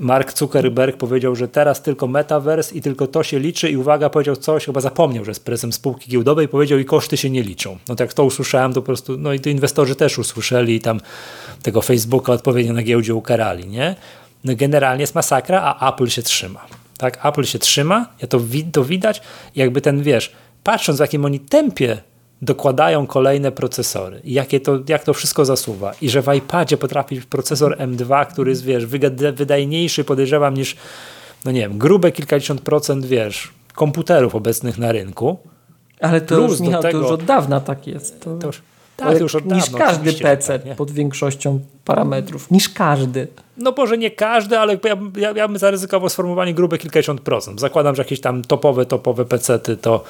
Mark 0.00 0.38
Zuckerberg 0.38 0.96
powiedział, 0.96 1.36
że 1.36 1.48
teraz 1.48 1.82
tylko 1.82 2.06
metaverse 2.06 2.74
i 2.74 2.80
tylko 2.80 3.06
to 3.06 3.22
się 3.22 3.38
liczy 3.38 3.70
i 3.70 3.76
uwaga, 3.76 4.10
powiedział 4.10 4.36
coś, 4.36 4.66
chyba 4.66 4.80
zapomniał, 4.80 5.24
że 5.24 5.30
jest 5.30 5.44
prezesem 5.44 5.72
spółki 5.72 6.10
giełdowej, 6.10 6.48
powiedział 6.48 6.78
i 6.78 6.84
koszty 6.84 7.16
się 7.16 7.30
nie 7.30 7.42
liczą. 7.42 7.78
No 7.88 7.96
tak 7.96 8.14
to 8.14 8.24
usłyszałem, 8.24 8.72
to 8.72 8.80
po 8.82 8.86
prostu, 8.86 9.16
no 9.18 9.32
i 9.32 9.40
to 9.40 9.50
inwestorzy 9.50 9.94
też 9.94 10.18
usłyszeli 10.18 10.74
i 10.74 10.80
tam 10.80 11.00
tego 11.62 11.82
Facebooka 11.82 12.32
odpowiednio 12.32 12.72
na 12.72 12.82
giełdzie 12.82 13.14
ukarali, 13.14 13.66
nie? 13.66 13.96
No 14.44 14.52
generalnie 14.56 15.00
jest 15.00 15.14
masakra, 15.14 15.62
a 15.62 15.92
Apple 15.92 16.08
się 16.08 16.22
trzyma. 16.22 16.66
Tak, 16.98 17.26
Apple 17.26 17.44
się 17.44 17.58
trzyma, 17.58 18.06
ja 18.22 18.28
to, 18.28 18.40
to 18.72 18.84
widać, 18.84 19.22
jakby 19.56 19.80
ten, 19.80 20.02
wiesz, 20.02 20.32
patrząc 20.64 20.98
w 20.98 21.00
jakim 21.00 21.24
oni 21.24 21.40
tempie 21.40 22.02
dokładają 22.42 23.06
kolejne 23.06 23.52
procesory 23.52 24.20
i 24.24 24.32
jakie 24.32 24.60
to, 24.60 24.78
jak 24.88 25.04
to 25.04 25.14
wszystko 25.14 25.44
zasuwa 25.44 25.92
i 26.02 26.10
że 26.10 26.22
w 26.22 26.34
iPadzie 26.34 26.76
potrafi 26.76 27.20
procesor 27.20 27.76
M2, 27.76 28.26
który 28.26 28.50
jest, 28.50 28.64
wiesz, 28.64 28.86
wydajniejszy 29.32 30.04
podejrzewam 30.04 30.54
niż, 30.54 30.76
no 31.44 31.52
nie 31.52 31.60
wiem, 31.60 31.78
grube 31.78 32.12
kilkadziesiąt 32.12 32.60
procent, 32.60 33.06
wiesz, 33.06 33.52
komputerów 33.74 34.34
obecnych 34.34 34.78
na 34.78 34.92
rynku. 34.92 35.38
Ale 36.00 36.20
to 36.20 36.36
Plus 36.36 36.50
już, 36.50 36.60
Michał, 36.60 36.82
tego, 36.82 36.98
to 36.98 37.04
już 37.04 37.12
od 37.12 37.24
dawna 37.24 37.60
tak 37.60 37.86
jest. 37.86 38.20
To... 38.20 38.36
To 38.36 38.46
już, 38.46 38.62
tak, 39.04 39.20
już 39.20 39.34
od 39.34 39.44
dawna, 39.44 39.56
niż 39.56 39.70
każdy 39.70 40.12
PC 40.12 40.58
tak, 40.58 40.76
pod 40.76 40.90
większością 40.90 41.60
parametrów. 41.84 42.50
Niż 42.50 42.68
każdy. 42.68 43.28
No 43.56 43.74
może 43.76 43.98
nie 43.98 44.10
każdy, 44.10 44.58
ale 44.58 44.78
ja, 44.84 44.96
ja, 45.16 45.30
ja 45.30 45.48
bym 45.48 45.58
zaryzykował 45.58 46.08
sformułowanie 46.08 46.54
grube 46.54 46.78
kilkadziesiąt 46.78 47.20
procent. 47.20 47.60
Zakładam, 47.60 47.94
że 47.96 48.02
jakieś 48.02 48.20
tam 48.20 48.42
topowe, 48.42 48.86
topowe 48.86 49.24
PC-ty 49.24 49.76
to, 49.76 50.04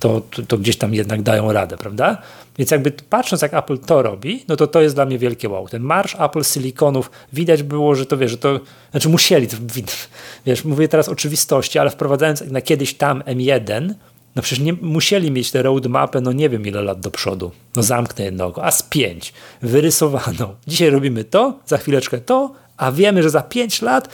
to, 0.00 0.22
to, 0.30 0.42
to, 0.42 0.58
gdzieś 0.58 0.76
tam 0.76 0.94
jednak 0.94 1.22
dają 1.22 1.52
radę, 1.52 1.76
prawda? 1.76 2.18
Więc 2.58 2.70
jakby 2.70 2.92
patrząc 3.10 3.42
jak 3.42 3.54
Apple 3.54 3.78
to 3.78 4.02
robi, 4.02 4.44
no 4.48 4.56
to 4.56 4.66
to 4.66 4.80
jest 4.80 4.94
dla 4.94 5.04
mnie 5.04 5.18
wielkie 5.18 5.48
wow. 5.48 5.68
Ten 5.68 5.82
marsz 5.82 6.16
Apple 6.20 6.44
silikonów, 6.44 7.10
widać 7.32 7.62
było, 7.62 7.94
że 7.94 8.06
to 8.06 8.16
wiesz, 8.16 8.30
że 8.30 8.38
to, 8.38 8.60
znaczy 8.90 9.08
musieli, 9.08 9.48
to, 9.48 9.56
wiesz, 10.46 10.64
mówię 10.64 10.88
teraz 10.88 11.08
oczywistości, 11.08 11.78
ale 11.78 11.90
wprowadzając 11.90 12.40
na 12.40 12.60
kiedyś 12.60 12.94
tam 12.94 13.22
M1, 13.22 13.94
no 14.36 14.42
przecież 14.42 14.64
nie 14.64 14.72
musieli 14.72 15.30
mieć 15.30 15.50
tę 15.50 15.62
roadmapę, 15.62 16.20
no 16.20 16.32
nie 16.32 16.48
wiem 16.48 16.66
ile 16.66 16.82
lat 16.82 17.00
do 17.00 17.10
przodu. 17.10 17.50
No 17.76 17.82
zamknę 17.82 18.24
jednego, 18.24 18.64
a 18.64 18.70
z 18.70 18.82
pięć 18.82 19.32
wyrysowaną. 19.62 20.54
Dzisiaj 20.66 20.90
robimy 20.90 21.24
to, 21.24 21.58
za 21.66 21.78
chwileczkę 21.78 22.18
to, 22.18 22.52
a 22.76 22.92
wiemy, 22.92 23.22
że 23.22 23.30
za 23.30 23.42
pięć 23.42 23.82
lat 23.82 24.08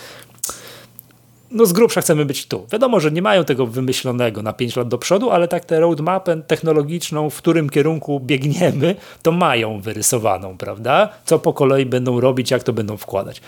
no 1.50 1.66
z 1.66 1.72
grubsza 1.72 2.00
chcemy 2.00 2.24
być 2.24 2.46
tu. 2.46 2.66
Wiadomo, 2.72 3.00
że 3.00 3.10
nie 3.10 3.22
mają 3.22 3.44
tego 3.44 3.66
wymyślonego 3.66 4.42
na 4.42 4.52
5 4.52 4.76
lat 4.76 4.88
do 4.88 4.98
przodu, 4.98 5.30
ale 5.30 5.48
tak 5.48 5.64
tę 5.64 5.80
roadmapę 5.80 6.42
technologiczną, 6.42 7.30
w 7.30 7.36
którym 7.36 7.70
kierunku 7.70 8.20
biegniemy, 8.20 8.96
to 9.22 9.32
mają 9.32 9.80
wyrysowaną, 9.80 10.56
prawda? 10.56 11.08
Co 11.24 11.38
po 11.38 11.52
kolei 11.52 11.86
będą 11.86 12.20
robić, 12.20 12.50
jak 12.50 12.62
to 12.62 12.72
będą 12.72 12.96
wkładać. 12.96 13.40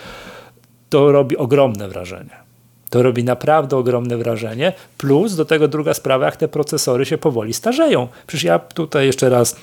To 0.90 1.12
robi 1.12 1.36
ogromne 1.36 1.88
wrażenie. 1.88 2.41
To 2.92 3.02
robi 3.02 3.24
naprawdę 3.24 3.76
ogromne 3.76 4.16
wrażenie. 4.16 4.72
Plus 4.98 5.36
do 5.36 5.44
tego 5.44 5.68
druga 5.68 5.94
sprawa, 5.94 6.26
jak 6.26 6.36
te 6.36 6.48
procesory 6.48 7.04
się 7.06 7.18
powoli 7.18 7.54
starzeją. 7.54 8.08
Przecież 8.26 8.44
ja 8.44 8.58
tutaj 8.58 9.06
jeszcze 9.06 9.28
raz 9.28 9.56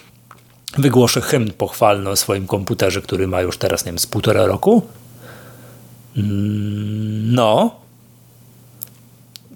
wygłoszę 0.77 1.21
hymn 1.21 1.51
pochwalny 1.51 2.09
o 2.09 2.15
swoim 2.15 2.47
komputerze, 2.47 3.01
który 3.01 3.27
ma 3.27 3.41
już 3.41 3.57
teraz, 3.57 3.85
nie 3.85 3.91
wiem, 3.91 3.99
z 3.99 4.07
półtora 4.07 4.45
roku. 4.45 4.81
Mm, 6.17 7.33
no. 7.33 7.75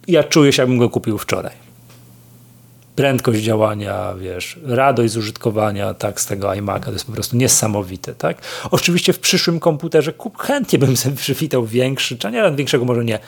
Ja 0.08 0.24
czuję 0.24 0.54
się, 0.54 0.62
jakbym 0.62 0.78
go 0.78 0.90
kupił 0.90 1.18
wczoraj 1.18 1.63
prędkość 2.96 3.42
działania, 3.42 4.14
wiesz, 4.20 4.60
radość 4.66 5.14
z 5.14 5.18
użytkowania 5.18 5.94
tak, 5.94 6.22
z 6.22 6.26
tego 6.26 6.48
iMac'a, 6.48 6.86
to 6.86 6.92
jest 6.92 7.06
po 7.06 7.12
prostu 7.12 7.38
niesamowite. 7.38 8.16
Tak? 8.16 8.38
Oczywiście 8.72 9.14
w 9.14 9.20
przyszłym 9.20 9.60
komputerze 9.60 10.14
kup, 10.14 10.38
chętnie 10.38 10.80
bym 10.80 10.98
sobie 10.98 11.16
przywitał 11.26 11.66
większy, 11.66 12.18
czy 12.18 12.32
nie, 12.32 12.52
większego 12.56 12.86
może 12.86 13.06
nie, 13.06 13.20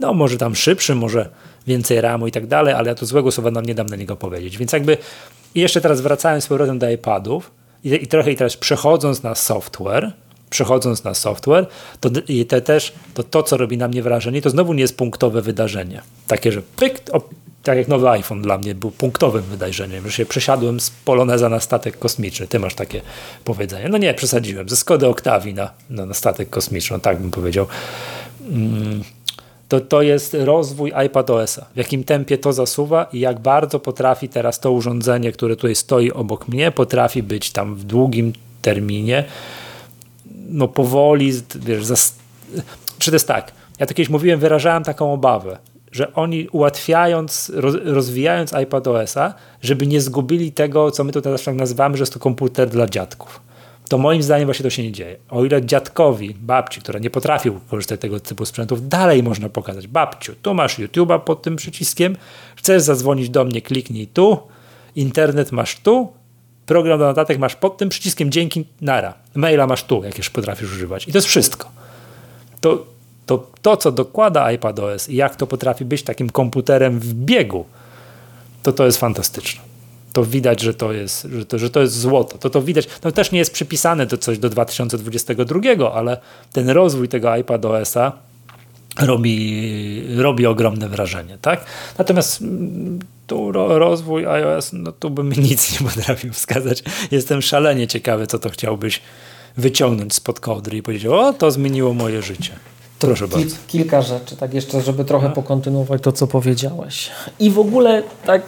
no 0.00 0.14
może 0.14 0.36
tam 0.38 0.54
szybszy, 0.54 0.94
może 0.94 1.28
więcej 1.66 2.00
RAMu 2.00 2.26
i 2.26 2.32
tak 2.32 2.46
dalej, 2.46 2.74
ale 2.74 2.88
ja 2.88 2.94
tu 2.94 3.06
złego 3.06 3.32
słowa 3.32 3.50
nam 3.50 3.64
nie 3.64 3.74
dam 3.74 3.86
na 3.86 3.96
niego 3.96 4.16
powiedzieć. 4.16 4.58
Więc 4.58 4.72
jakby 4.72 4.96
i 5.54 5.60
jeszcze 5.60 5.80
teraz 5.80 6.00
wracając 6.00 6.44
z 6.44 6.46
powrotem 6.46 6.78
do 6.78 6.90
iPadów 6.90 7.50
i, 7.84 7.88
i 7.92 8.06
trochę 8.06 8.32
i 8.32 8.36
teraz 8.36 8.56
przechodząc 8.56 9.22
na 9.22 9.34
software, 9.34 10.12
przechodząc 10.50 11.04
na 11.04 11.14
software, 11.14 11.66
to, 12.00 12.10
i 12.28 12.46
te 12.46 12.60
też, 12.60 12.92
to, 13.14 13.22
to, 13.22 13.42
co 13.42 13.56
robi 13.56 13.78
na 13.78 13.88
mnie 13.88 14.02
wrażenie, 14.02 14.42
to 14.42 14.50
znowu 14.50 14.72
nie 14.72 14.80
jest 14.80 14.96
punktowe 14.96 15.42
wydarzenie. 15.42 16.02
Takie, 16.26 16.52
że 16.52 16.62
pyk, 16.76 17.00
tak 17.62 17.78
jak 17.78 17.88
nowy 17.88 18.08
iPhone 18.08 18.42
dla 18.42 18.58
mnie 18.58 18.74
był 18.74 18.90
punktowym 18.90 19.42
wydarzeniem, 19.42 20.04
że 20.04 20.12
się 20.12 20.26
przesiadłem 20.26 20.80
z 20.80 20.90
Poloneza 20.90 21.48
na 21.48 21.60
statek 21.60 21.98
kosmiczny. 21.98 22.46
Ty 22.46 22.58
masz 22.58 22.74
takie 22.74 23.00
powiedzenie. 23.44 23.88
No 23.88 23.98
nie, 23.98 24.14
przesadziłem. 24.14 24.68
Ze 24.68 24.76
Skody 24.76 25.08
Octavii 25.08 25.54
na, 25.54 25.70
na, 25.90 26.06
na 26.06 26.14
statek 26.14 26.50
kosmiczny, 26.50 27.00
tak 27.00 27.20
bym 27.20 27.30
powiedział. 27.30 27.66
Mm, 28.48 29.02
to, 29.68 29.80
to 29.80 30.02
jest 30.02 30.36
rozwój 30.40 30.92
iPadOS-a. 31.06 31.64
W 31.74 31.76
jakim 31.76 32.04
tempie 32.04 32.38
to 32.38 32.52
zasuwa 32.52 33.06
i 33.12 33.20
jak 33.20 33.40
bardzo 33.40 33.80
potrafi 33.80 34.28
teraz 34.28 34.60
to 34.60 34.72
urządzenie, 34.72 35.32
które 35.32 35.56
tutaj 35.56 35.74
stoi 35.74 36.10
obok 36.10 36.48
mnie, 36.48 36.70
potrafi 36.70 37.22
być 37.22 37.50
tam 37.50 37.74
w 37.74 37.84
długim 37.84 38.32
terminie, 38.62 39.24
no 40.48 40.68
powoli, 40.68 41.32
wiesz, 41.54 41.84
zas... 41.84 42.14
czy 42.98 43.10
to 43.10 43.14
jest 43.14 43.28
tak, 43.28 43.52
ja 43.78 43.86
to 43.86 43.94
kiedyś 43.94 44.10
mówiłem, 44.10 44.40
wyrażałem 44.40 44.84
taką 44.84 45.12
obawę, 45.12 45.58
że 45.92 46.14
oni 46.14 46.48
ułatwiając, 46.48 47.52
roz, 47.54 47.74
rozwijając 47.84 48.52
iPadOS-a, 48.52 49.34
żeby 49.62 49.86
nie 49.86 50.00
zgubili 50.00 50.52
tego, 50.52 50.90
co 50.90 51.04
my 51.04 51.12
tutaj 51.12 51.38
tak 51.44 51.54
nazywamy, 51.54 51.96
że 51.96 52.02
jest 52.02 52.12
to 52.12 52.18
komputer 52.18 52.68
dla 52.68 52.86
dziadków. 52.86 53.40
To 53.88 53.98
moim 53.98 54.22
zdaniem 54.22 54.46
właśnie 54.46 54.62
to 54.62 54.70
się 54.70 54.82
nie 54.82 54.92
dzieje. 54.92 55.16
O 55.30 55.44
ile 55.44 55.66
dziadkowi, 55.66 56.34
babci, 56.34 56.80
która 56.80 56.98
nie 56.98 57.10
potrafił 57.10 57.60
korzystać 57.70 58.00
tego 58.00 58.20
typu 58.20 58.46
sprzętów, 58.46 58.88
dalej 58.88 59.22
można 59.22 59.48
pokazać, 59.48 59.86
babciu, 59.86 60.32
tu 60.42 60.54
masz 60.54 60.78
YouTube'a 60.78 61.20
pod 61.20 61.42
tym 61.42 61.56
przyciskiem, 61.56 62.16
chcesz 62.56 62.82
zadzwonić 62.82 63.30
do 63.30 63.44
mnie, 63.44 63.62
kliknij 63.62 64.06
tu, 64.06 64.38
internet 64.96 65.52
masz 65.52 65.76
tu, 65.80 66.12
program 66.66 66.98
do 66.98 67.04
notatek 67.04 67.38
masz 67.38 67.56
pod 67.56 67.76
tym 67.76 67.88
przyciskiem, 67.88 68.30
dzięki, 68.30 68.64
nara. 68.80 69.14
Maila 69.34 69.66
masz 69.66 69.84
tu, 69.84 70.04
jak 70.04 70.18
już 70.18 70.30
potrafisz 70.30 70.72
używać. 70.72 71.08
I 71.08 71.12
to 71.12 71.18
jest 71.18 71.28
wszystko. 71.28 71.70
To, 72.60 72.86
to, 73.38 73.46
to 73.62 73.76
co 73.76 73.92
dokłada 73.92 74.52
iPadOS 74.52 75.08
i 75.08 75.16
jak 75.16 75.36
to 75.36 75.46
potrafi 75.46 75.84
być 75.84 76.02
takim 76.02 76.30
komputerem 76.30 77.00
w 77.00 77.14
biegu, 77.14 77.64
to 78.62 78.72
to 78.72 78.86
jest 78.86 78.98
fantastyczne. 78.98 79.62
To 80.12 80.24
widać, 80.24 80.60
że 80.60 80.74
to 80.74 80.92
jest, 80.92 81.28
że 81.32 81.46
to, 81.46 81.58
że 81.58 81.70
to 81.70 81.80
jest 81.80 82.00
złoto. 82.00 82.38
To 82.38 82.50
to 82.50 82.62
widać. 82.62 82.88
No 83.04 83.12
też 83.12 83.32
nie 83.32 83.38
jest 83.38 83.52
przypisane 83.52 84.06
do 84.06 84.18
coś 84.18 84.38
do 84.38 84.48
2022, 84.48 85.92
ale 85.94 86.16
ten 86.52 86.70
rozwój 86.70 87.08
tego 87.08 87.36
iPadOS-a 87.36 88.12
robi, 89.00 90.02
robi 90.16 90.46
ogromne 90.46 90.88
wrażenie, 90.88 91.38
tak? 91.42 91.64
Natomiast 91.98 92.42
mm, 92.42 92.98
tu 93.26 93.52
rozwój 93.52 94.26
iOS, 94.26 94.70
no 94.72 94.92
tu 94.92 95.10
bym 95.10 95.32
nic 95.50 95.80
nie 95.80 95.88
potrafił 95.88 96.32
wskazać. 96.32 96.82
Jestem 97.10 97.42
szalenie 97.42 97.86
ciekawy, 97.86 98.26
co 98.26 98.38
to 98.38 98.50
chciałbyś 98.50 99.00
wyciągnąć 99.56 100.14
spod 100.14 100.40
kołdry 100.40 100.76
i 100.76 100.82
powiedzieć, 100.82 101.06
o, 101.06 101.32
to 101.32 101.50
zmieniło 101.50 101.94
moje 101.94 102.22
życie. 102.22 102.52
Proszę 103.06 103.28
Kil, 103.28 103.38
bardzo. 103.38 103.56
Kilka 103.66 104.02
rzeczy, 104.02 104.36
tak 104.36 104.54
jeszcze, 104.54 104.80
żeby 104.80 105.04
trochę 105.04 105.28
no. 105.28 105.34
pokontynuować 105.34 106.02
to, 106.02 106.12
co 106.12 106.26
powiedziałeś. 106.26 107.10
I 107.38 107.50
w 107.50 107.58
ogóle 107.58 108.02
tak 108.26 108.42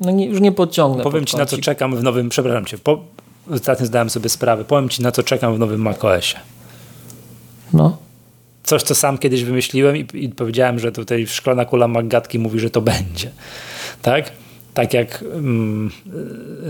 no 0.00 0.10
nie, 0.10 0.26
już 0.26 0.40
nie 0.40 0.52
podciągnę. 0.52 1.02
Powiem 1.02 1.24
Ci, 1.24 1.36
na 1.36 1.46
co 1.46 1.58
czekam 1.58 1.96
w 1.96 2.02
nowym, 2.02 2.28
przepraszam 2.28 2.64
Cię, 2.64 2.78
po, 2.78 2.98
ostatnio 3.50 3.86
zdałem 3.86 4.10
sobie 4.10 4.28
sprawę, 4.28 4.64
powiem 4.64 4.88
Ci, 4.88 5.02
na 5.02 5.12
co 5.12 5.22
czekam 5.22 5.54
w 5.54 5.58
nowym 5.58 5.80
macOSie. 5.80 6.36
No 7.72 7.96
coś, 8.64 8.82
co 8.82 8.94
sam 8.94 9.18
kiedyś 9.18 9.44
wymyśliłem 9.44 9.96
i, 9.96 10.06
i 10.14 10.28
powiedziałem, 10.28 10.78
że 10.78 10.92
tutaj 10.92 11.26
szklana 11.26 11.64
kula 11.64 11.88
Maggatki 11.88 12.38
mówi, 12.38 12.60
że 12.60 12.70
to 12.70 12.80
będzie. 12.80 13.30
Tak? 14.02 14.32
Tak 14.74 14.94
jak 14.94 15.22
mm, 15.22 15.90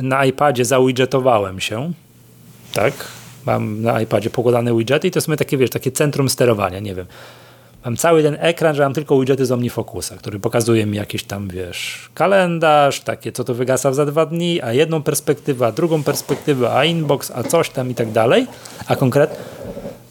na 0.03 0.24
iPadzie 0.24 0.64
zawidgetowałem 0.64 1.61
się, 1.61 1.92
tak? 2.72 2.92
Mam 3.47 3.82
na 3.82 4.01
iPadzie 4.01 4.30
pokładane 4.30 4.76
widgety 4.76 5.09
i 5.09 5.11
to 5.11 5.20
są 5.20 5.36
takie, 5.36 5.57
wiesz, 5.57 5.70
takie 5.70 5.92
centrum 5.92 6.28
sterowania, 6.28 6.80
nie 6.80 6.95
wiem. 6.95 7.07
Mam 7.84 7.97
cały 7.97 8.22
ten 8.22 8.36
ekran, 8.40 8.74
że 8.74 8.82
mam 8.82 8.95
tylko 8.95 9.18
widgety 9.18 9.47
z 9.47 9.53
OmniFocusa, 9.53 10.16
który 10.16 10.40
pokazuje 10.40 10.86
mi 10.86 10.97
jakiś 10.97 11.24
tam, 11.24 11.49
wiesz, 11.49 12.11
kalendarz, 12.14 13.01
takie, 13.01 13.32
co 13.32 13.45
to 13.45 13.55
wygasa 13.55 13.92
za 13.92 14.07
dwa 14.07 14.26
dni, 14.26 14.62
a 14.62 14.72
jedną 14.72 15.03
perspektywę, 15.03 15.66
a 15.66 15.72
drugą 15.72 16.03
perspektywę, 16.03 16.72
a 16.72 16.84
inbox, 16.84 17.30
a 17.30 17.42
coś 17.42 17.70
tam 17.70 17.90
i 17.90 17.95
tak 17.95 18.12
dalej, 18.12 18.47
a 18.86 18.97
konkretnie 18.97 19.36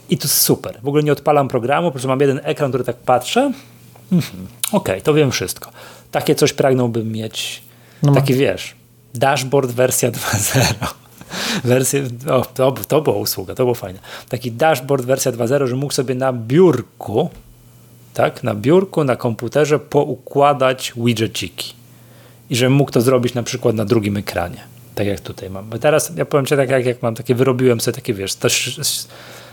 i 0.10 0.18
to 0.18 0.26
jest 0.28 0.42
super. 0.42 0.80
W 0.84 0.88
ogóle 0.88 1.04
nie 1.04 1.12
odpalam 1.12 1.48
programu, 1.48 1.88
po 1.88 1.92
prostu 1.92 2.08
mam 2.08 2.20
jeden 2.20 2.40
ekran, 2.44 2.72
który 2.72 2.84
tak 2.84 2.96
patrzę. 2.96 3.52
Mhm. 4.12 4.48
Okej, 4.68 4.96
okay, 4.96 5.02
to 5.02 5.14
wiem 5.14 5.32
wszystko. 5.32 5.72
Takie 6.12 6.36
coś 6.36 6.54
pragnąłbym 6.54 7.12
mieć. 7.12 7.64
No 8.04 8.14
taki 8.14 8.34
wiesz, 8.34 8.76
dashboard 9.14 9.72
wersja 9.72 10.12
2.0. 10.12 10.94
Wersję, 11.64 12.04
o, 12.30 12.42
to, 12.42 12.72
to 12.88 13.02
była 13.02 13.16
usługa, 13.16 13.56
to 13.56 13.64
było 13.64 13.76
fajne. 13.76 14.00
Taki 14.30 14.52
dashboard 14.52 15.06
wersja 15.06 15.32
2.0, 15.32 15.68
że 15.68 15.76
mógł 15.76 15.94
sobie 15.94 16.16
na 16.16 16.34
biurku, 16.34 17.30
tak, 18.14 18.44
na 18.44 18.56
biurku, 18.56 19.04
na 19.04 19.16
komputerze 19.16 19.80
poukładać 19.80 20.94
widgetiki. 20.98 21.74
I 22.50 22.56
że 22.56 22.70
mógł 22.70 22.92
to 22.92 23.02
zrobić 23.02 23.34
na 23.34 23.44
przykład 23.44 23.76
na 23.76 23.86
drugim 23.86 24.18
ekranie. 24.18 24.58
Tak 24.96 25.08
jak 25.08 25.20
tutaj 25.20 25.50
mam. 25.50 25.70
Bo 25.70 25.80
teraz 25.80 26.12
ja 26.16 26.26
powiem 26.26 26.46
Ci 26.46 26.56
tak, 26.56 26.70
jak, 26.70 26.86
jak 26.86 27.02
mam 27.02 27.16
takie, 27.16 27.36
wyrobiłem 27.36 27.82
sobie 27.82 27.96
takie, 27.96 28.14
wiesz, 28.14 28.34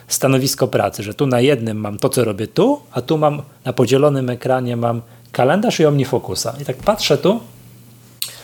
stanowisko 0.08 0.68
pracy, 0.68 1.02
że 1.02 1.14
tu 1.14 1.26
na 1.26 1.40
jednym 1.40 1.76
mam 1.76 1.98
to, 1.98 2.08
co 2.08 2.24
robię 2.24 2.46
tu, 2.46 2.80
a 2.92 3.00
tu 3.00 3.18
mam 3.18 3.42
na 3.64 3.72
podzielonym 3.72 4.30
ekranie 4.30 4.76
mam 4.76 5.02
kalendarz 5.32 5.80
i 5.80 5.86
OmniFocusa. 5.86 6.54
I 6.60 6.64
tak 6.64 6.76
patrzę 6.76 7.18
tu, 7.18 7.40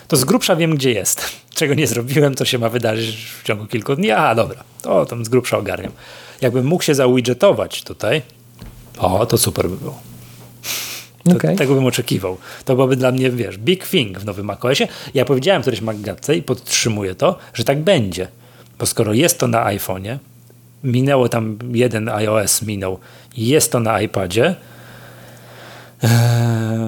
to 0.08 0.16
z 0.16 0.24
grubsza 0.24 0.56
wiem, 0.56 0.74
gdzie 0.74 0.92
jest. 0.92 1.24
Czego 1.54 1.74
nie 1.74 1.86
zrobiłem, 1.86 2.34
co 2.34 2.44
się 2.44 2.58
ma 2.58 2.68
wydarzyć 2.68 3.16
w 3.16 3.42
ciągu 3.42 3.66
kilku 3.66 3.96
dni. 3.96 4.10
A, 4.10 4.34
dobra, 4.34 4.64
to 4.82 5.06
tam 5.06 5.24
z 5.24 5.28
grubsza 5.28 5.58
ogarniam. 5.58 5.92
Jakbym 6.40 6.66
mógł 6.66 6.82
się 6.82 6.94
zawidgetować 6.94 7.82
tutaj, 7.82 8.22
o, 8.98 9.26
to 9.26 9.38
super 9.38 9.68
by 9.68 9.76
było. 9.76 9.98
Okay. 11.36 11.56
Tego 11.56 11.74
bym 11.74 11.86
oczekiwał. 11.86 12.36
To 12.64 12.74
byłoby 12.74 12.96
dla 12.96 13.12
mnie, 13.12 13.30
wiesz, 13.30 13.58
big 13.58 13.86
thing 13.86 14.18
w 14.18 14.24
nowym 14.24 14.46
macOSie. 14.46 14.88
Ja 15.14 15.24
powiedziałem 15.24 15.62
któreś 15.62 15.80
MacGatce 15.80 16.36
i 16.36 16.42
podtrzymuję 16.42 17.14
to, 17.14 17.38
że 17.54 17.64
tak 17.64 17.80
będzie. 17.80 18.28
Bo 18.78 18.86
skoro 18.86 19.12
jest 19.12 19.38
to 19.38 19.46
na 19.46 19.64
iPhone'ie, 19.64 20.18
minęło 20.84 21.28
tam 21.28 21.58
jeden 21.72 22.08
iOS 22.08 22.62
minął 22.62 22.98
i 23.36 23.46
jest 23.46 23.72
to 23.72 23.80
na 23.80 24.00
iPadzie, 24.00 24.54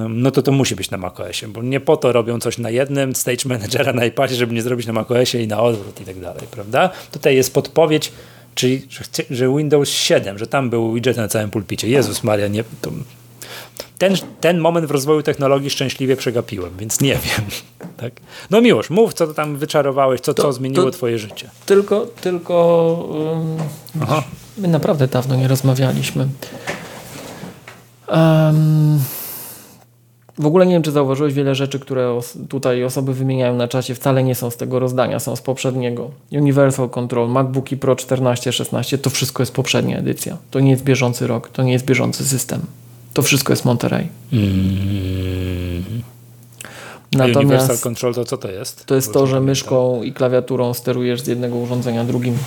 no 0.09 0.31
to 0.31 0.43
to 0.43 0.53
musi 0.53 0.77
być 0.77 0.91
na 0.91 0.99
macOSie, 0.99 1.49
bo 1.49 1.63
nie 1.63 1.81
po 1.81 1.97
to 1.97 2.13
robią 2.13 2.41
coś 2.41 2.59
na 2.59 2.71
jednym 2.71 3.15
Stage 3.15 3.49
Managera 3.49 3.93
na 3.93 4.05
iPadzie, 4.05 4.35
żeby 4.35 4.55
nie 4.55 4.63
zrobić 4.63 4.87
na 4.87 4.93
macOSie 4.93 5.43
i 5.43 5.49
na 5.49 5.61
odwrót 5.61 6.01
i 6.01 6.05
tak 6.05 6.21
dalej, 6.21 6.43
prawda? 6.51 6.91
Tutaj 7.13 7.37
jest 7.37 7.55
podpowiedź, 7.55 8.13
czyli 8.55 8.87
że, 8.91 9.05
że 9.31 9.57
Windows 9.57 9.89
7, 9.89 10.39
że 10.39 10.47
tam 10.47 10.71
był 10.71 10.93
widget 10.93 11.17
na 11.17 11.29
całym 11.29 11.51
pulpicie. 11.51 11.89
Jezus 11.89 12.25
Maria, 12.25 12.49
nie, 12.49 12.65
to 12.81 12.91
ten, 13.99 14.15
ten 14.41 14.59
moment 14.59 14.87
w 14.87 14.91
rozwoju 14.91 15.23
technologii 15.23 15.71
szczęśliwie 15.71 16.17
przegapiłem, 16.17 16.71
więc 16.79 17.01
nie 17.01 17.15
wiem. 17.27 17.45
Tak? 17.97 18.13
No 18.51 18.61
miłość, 18.61 18.91
mów, 18.91 19.15
co 19.15 19.27
to 19.27 19.35
tam 19.35 19.57
wyczarowałeś, 19.57 20.21
co, 20.21 20.35
to, 20.35 20.43
co 20.43 20.53
zmieniło 20.53 20.85
to 20.85 20.91
twoje 20.91 21.19
życie. 21.19 21.51
Tylko, 21.67 22.07
tylko 22.21 22.93
um, 23.11 23.57
my 24.59 24.69
naprawdę 24.69 25.09
dawno 25.09 25.37
nie 25.37 25.49
rozmawialiśmy. 25.49 26.29
Um, 28.11 29.01
w 30.39 30.47
ogóle 30.47 30.67
nie 30.67 30.73
wiem, 30.73 30.83
czy 30.83 30.93
zauważyłeś 30.93 31.35
wiele 31.35 31.55
rzeczy, 31.55 31.79
które 31.79 32.11
os 32.11 32.39
tutaj 32.49 32.85
osoby 32.85 33.15
wymieniają 33.15 33.57
na 33.57 33.69
czacie, 33.69 33.95
wcale 33.95 34.23
nie 34.23 34.35
są 34.35 34.51
z 34.51 34.57
tego 34.57 34.79
rozdania, 34.79 35.21
są 35.21 35.37
z 35.37 35.41
poprzedniego. 35.41 36.11
Universal 36.33 36.91
Control, 36.91 37.29
MacBooki 37.29 37.77
Pro 37.77 37.97
14, 37.97 38.53
16, 38.53 38.99
to 38.99 39.11
wszystko 39.11 39.43
jest 39.43 39.53
poprzednia 39.53 39.99
edycja. 39.99 40.37
To 40.51 40.61
nie 40.61 40.71
jest 40.71 40.85
bieżący 40.85 41.27
rok, 41.27 41.49
to 41.49 41.63
nie 41.63 41.73
jest 41.73 41.85
bieżący 41.85 42.25
system. 42.25 42.61
To 43.15 43.23
wszystko 43.23 43.53
jest 43.53 43.65
Monterey. 43.65 44.09
Mm. 44.33 46.03
Natomiast 47.13 47.37
Universal 47.37 47.79
Control 47.79 48.15
to 48.15 48.25
co 48.25 48.37
to 48.37 48.51
jest? 48.51 48.87
To 48.87 48.95
jest 48.95 49.13
to, 49.13 49.27
że 49.27 49.41
myszką 49.41 50.03
i 50.03 50.13
klawiaturą 50.13 50.75
sterujesz 50.75 51.21
z 51.21 51.27
jednego 51.27 51.57
urządzenia 51.57 52.05
drugim. 52.05 52.39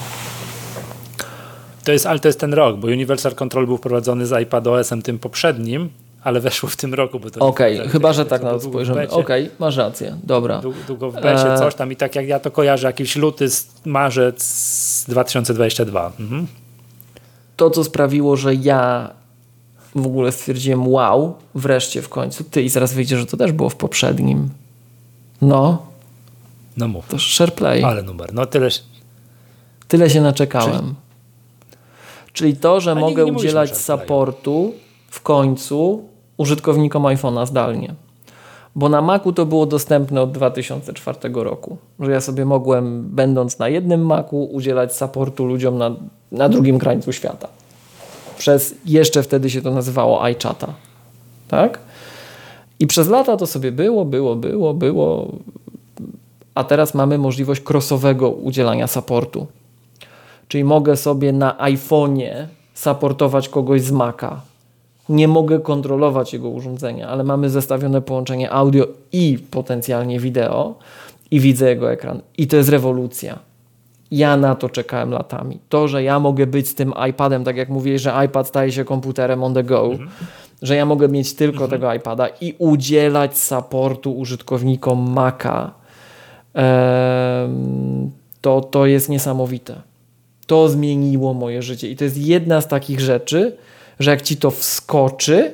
To 1.83 1.91
jest, 1.91 2.05
ale 2.05 2.19
to 2.19 2.27
jest 2.27 2.39
ten 2.39 2.53
rok, 2.53 2.77
bo 2.77 2.87
Universal 2.87 3.35
Control 3.35 3.65
był 3.65 3.77
wprowadzony 3.77 4.25
z 4.25 4.31
iPadOS-em 4.31 5.01
tym 5.01 5.19
poprzednim, 5.19 5.89
ale 6.23 6.39
weszło 6.39 6.69
w 6.69 6.75
tym 6.75 6.93
roku. 6.93 7.19
Okej, 7.39 7.79
okay, 7.79 7.89
chyba, 7.89 8.13
że 8.13 8.25
tak 8.25 8.43
na 8.43 8.51
to 8.51 8.59
spojrzymy. 8.59 9.09
Okej, 9.09 9.43
okay, 9.45 9.55
masz 9.59 9.77
rację, 9.77 10.17
dobra. 10.23 10.61
Długo 10.87 11.11
w 11.11 11.13
becie, 11.13 11.53
e, 11.53 11.57
coś 11.57 11.75
tam 11.75 11.91
i 11.91 11.95
tak 11.95 12.15
jak 12.15 12.27
ja 12.27 12.39
to 12.39 12.51
kojarzę, 12.51 12.87
jakiś 12.87 13.15
luty, 13.15 13.47
marzec 13.85 15.05
2022. 15.07 16.11
Mhm. 16.19 16.47
To, 17.55 17.69
co 17.69 17.83
sprawiło, 17.83 18.35
że 18.37 18.55
ja 18.55 19.09
w 19.95 20.05
ogóle 20.05 20.31
stwierdziłem, 20.31 20.87
wow, 20.87 21.35
wreszcie 21.55 22.01
w 22.01 22.09
końcu. 22.09 22.43
Ty 22.43 22.61
i 22.61 22.69
zaraz 22.69 22.93
wyjdzie, 22.93 23.17
że 23.17 23.25
to 23.25 23.37
też 23.37 23.51
było 23.51 23.69
w 23.69 23.75
poprzednim. 23.75 24.49
No. 25.41 25.85
No 26.77 26.87
mów. 26.87 27.07
To 27.07 27.17
SharePlay. 27.19 27.83
Ale 27.83 28.03
numer, 28.03 28.33
no 28.33 28.45
tyle. 28.45 28.69
Tyle 29.87 30.09
się 30.09 30.21
naczekałem. 30.21 30.95
Czyli 32.33 32.57
to, 32.57 32.81
że 32.81 32.95
mogę 32.95 33.25
nie, 33.25 33.31
nie 33.31 33.37
udzielać 33.37 33.77
supportu 33.77 34.73
w 35.07 35.21
końcu 35.21 36.03
użytkownikom 36.37 37.03
iPhone'a 37.03 37.47
zdalnie. 37.47 37.93
Bo 38.75 38.89
na 38.89 39.01
Macu 39.01 39.33
to 39.33 39.45
było 39.45 39.65
dostępne 39.65 40.21
od 40.21 40.31
2004 40.31 41.19
roku. 41.33 41.77
Że 41.99 42.11
ja 42.11 42.21
sobie 42.21 42.45
mogłem, 42.45 43.03
będąc 43.09 43.59
na 43.59 43.69
jednym 43.69 44.05
Macu, 44.05 44.43
udzielać 44.43 44.95
supportu 44.95 45.45
ludziom 45.45 45.77
na, 45.77 45.95
na 46.31 46.49
drugim 46.49 46.79
krańcu 46.79 47.13
świata 47.13 47.47
przez, 48.41 48.75
jeszcze 48.85 49.23
wtedy 49.23 49.49
się 49.49 49.61
to 49.61 49.71
nazywało 49.71 50.23
iChata. 50.23 50.73
Tak? 51.47 51.79
I 52.79 52.87
przez 52.87 53.07
lata 53.07 53.37
to 53.37 53.47
sobie 53.47 53.71
było, 53.71 54.05
było, 54.05 54.35
było, 54.35 54.73
było, 54.73 55.31
a 56.55 56.63
teraz 56.63 56.93
mamy 56.93 57.17
możliwość 57.17 57.61
crossowego 57.69 58.29
udzielania 58.29 58.87
supportu. 58.87 59.47
Czyli 60.51 60.63
mogę 60.63 60.97
sobie 60.97 61.33
na 61.33 61.57
iPhone'ie 61.57 62.45
supportować 62.73 63.49
kogoś 63.49 63.81
z 63.81 63.91
Maca. 63.91 64.41
Nie 65.09 65.27
mogę 65.27 65.59
kontrolować 65.59 66.33
jego 66.33 66.49
urządzenia, 66.49 67.07
ale 67.07 67.23
mamy 67.23 67.49
zestawione 67.49 68.01
połączenie 68.01 68.51
audio 68.51 68.87
i 69.11 69.39
potencjalnie 69.51 70.19
wideo 70.19 70.75
i 71.31 71.39
widzę 71.39 71.69
jego 71.69 71.91
ekran. 71.91 72.21
I 72.37 72.47
to 72.47 72.57
jest 72.57 72.69
rewolucja. 72.69 73.39
Ja 74.11 74.37
na 74.37 74.55
to 74.55 74.69
czekałem 74.69 75.11
latami. 75.11 75.59
To, 75.69 75.87
że 75.87 76.03
ja 76.03 76.19
mogę 76.19 76.47
być 76.47 76.67
z 76.67 76.75
tym 76.75 76.93
iPadem, 77.09 77.43
tak 77.43 77.57
jak 77.57 77.69
mówię, 77.69 77.99
że 77.99 78.25
iPad 78.25 78.47
staje 78.47 78.71
się 78.71 78.85
komputerem 78.85 79.43
on 79.43 79.53
the 79.53 79.63
go 79.63 79.85
mhm. 79.85 80.09
że 80.61 80.75
ja 80.75 80.85
mogę 80.85 81.07
mieć 81.09 81.33
tylko 81.33 81.63
mhm. 81.63 81.71
tego 81.71 81.93
iPada 81.93 82.27
i 82.41 82.55
udzielać 82.57 83.37
supportu 83.37 84.17
użytkownikom 84.17 85.11
Maca, 85.11 85.71
to, 88.41 88.61
to 88.61 88.85
jest 88.85 89.09
niesamowite. 89.09 89.90
To 90.51 90.69
zmieniło 90.69 91.33
moje 91.33 91.61
życie 91.61 91.89
i 91.89 91.95
to 91.95 92.03
jest 92.03 92.17
jedna 92.17 92.61
z 92.61 92.67
takich 92.67 92.99
rzeczy, 92.99 93.57
że 93.99 94.11
jak 94.11 94.21
ci 94.21 94.37
to 94.37 94.51
wskoczy, 94.51 95.53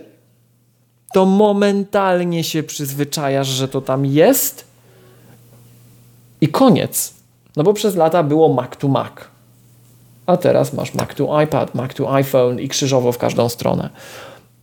to 1.13 1.25
momentalnie 1.25 2.43
się 2.43 2.63
przyzwyczajasz, 2.63 3.47
że 3.47 3.67
to 3.67 3.81
tam 3.81 4.05
jest 4.05 4.65
i 6.41 6.47
koniec. 6.47 7.13
No 7.55 7.63
bo 7.63 7.73
przez 7.73 7.95
lata 7.95 8.23
było 8.23 8.53
Mac 8.53 8.77
to 8.77 8.87
Mac. 8.87 9.11
A 10.25 10.37
teraz 10.37 10.73
masz 10.73 10.93
Mac 10.93 11.15
to 11.15 11.41
iPad, 11.41 11.75
Mac 11.75 11.93
to 11.93 12.13
iPhone 12.13 12.59
i 12.59 12.67
krzyżowo 12.67 13.11
w 13.11 13.17
każdą 13.17 13.49
stronę. 13.49 13.89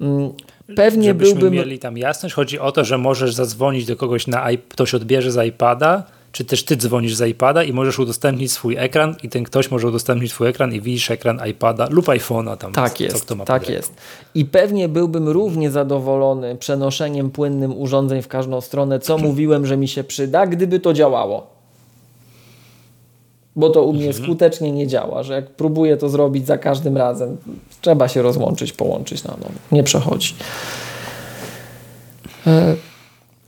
Mm, 0.01 0.33
pewnie 0.77 1.09
Żebyśmy 1.09 1.35
byłbym. 1.35 1.59
mieli 1.59 1.79
tam 1.79 1.99
jasność. 1.99 2.35
Chodzi 2.35 2.59
o 2.59 2.73
to, 2.73 2.85
że 2.85 2.99
możesz 2.99 3.35
zadzwonić 3.35 3.87
do 3.87 3.97
kogoś 3.97 4.27
na 4.27 4.47
ktoś 4.69 4.95
odbierze 4.95 5.33
z 5.33 5.47
iPada, 5.49 6.03
czy 6.35 6.45
też 6.45 6.65
ty 6.65 6.77
dzwonisz 6.77 7.15
z 7.15 7.29
iPada 7.29 7.63
i 7.63 7.73
możesz 7.73 7.99
udostępnić 7.99 8.53
swój 8.53 8.77
ekran 8.77 9.17
i 9.23 9.29
ten 9.29 9.45
ktoś 9.45 9.71
może 9.71 9.89
udostępnić 9.89 10.33
swój 10.33 10.49
ekran 10.49 10.73
i 10.73 10.81
widzisz 10.81 11.11
ekran 11.11 11.41
iPada 11.51 11.89
lub 11.91 12.07
iPhone'a 12.07 12.57
tam. 12.57 12.73
Tak 12.73 13.01
jest, 13.01 13.17
co 13.17 13.23
kto 13.23 13.35
ma 13.35 13.45
tak 13.45 13.69
jest. 13.69 13.95
I 14.35 14.45
pewnie 14.45 14.89
byłbym 14.89 15.29
równie 15.29 15.71
zadowolony 15.71 16.57
przenoszeniem 16.57 17.31
płynnym 17.31 17.79
urządzeń 17.79 18.23
w 18.23 18.29
każdą 18.29 18.61
stronę, 18.61 18.99
co 18.99 19.19
mówiłem, 19.19 19.67
że 19.67 19.77
mi 19.77 19.89
się 19.89 20.05
przyda, 20.05 20.47
gdyby 20.47 20.81
to 20.81 20.93
działało. 20.93 21.47
Bo 23.57 23.71
to 23.71 23.83
u 23.83 23.93
mnie 23.93 24.07
mhm. 24.07 24.25
skutecznie 24.25 24.73
nie 24.73 24.87
działa, 24.87 25.23
że 25.23 25.35
jak 25.35 25.51
próbuję 25.51 25.97
to 25.97 26.09
zrobić 26.09 26.47
za 26.47 26.59
każdym 26.59 26.97
razem, 26.97 27.37
trzeba 27.81 28.09
się 28.09 28.23
rozłączyć, 28.23 28.73
połączyć 28.73 29.25
na 29.25 29.31
nowo. 29.31 29.53
Nie 29.73 29.83
przechodzi. 29.83 30.35
E 32.47 32.94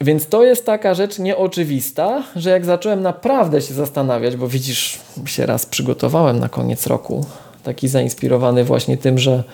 więc 0.00 0.26
to 0.26 0.44
jest 0.44 0.66
taka 0.66 0.94
rzecz 0.94 1.18
nieoczywista, 1.18 2.22
że 2.36 2.50
jak 2.50 2.64
zacząłem 2.64 3.02
naprawdę 3.02 3.62
się 3.62 3.74
zastanawiać, 3.74 4.36
bo 4.36 4.48
widzisz, 4.48 5.00
się 5.24 5.46
raz 5.46 5.66
przygotowałem 5.66 6.38
na 6.38 6.48
koniec 6.48 6.86
roku, 6.86 7.24
taki 7.62 7.88
zainspirowany 7.88 8.64
właśnie 8.64 8.96
tym, 8.96 9.18
że, 9.18 9.44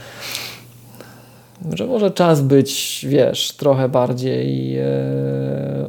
że 1.72 1.86
może 1.86 2.10
czas 2.10 2.40
być, 2.40 3.00
wiesz, 3.08 3.52
trochę 3.52 3.88
bardziej 3.88 4.78
e, 4.78 4.84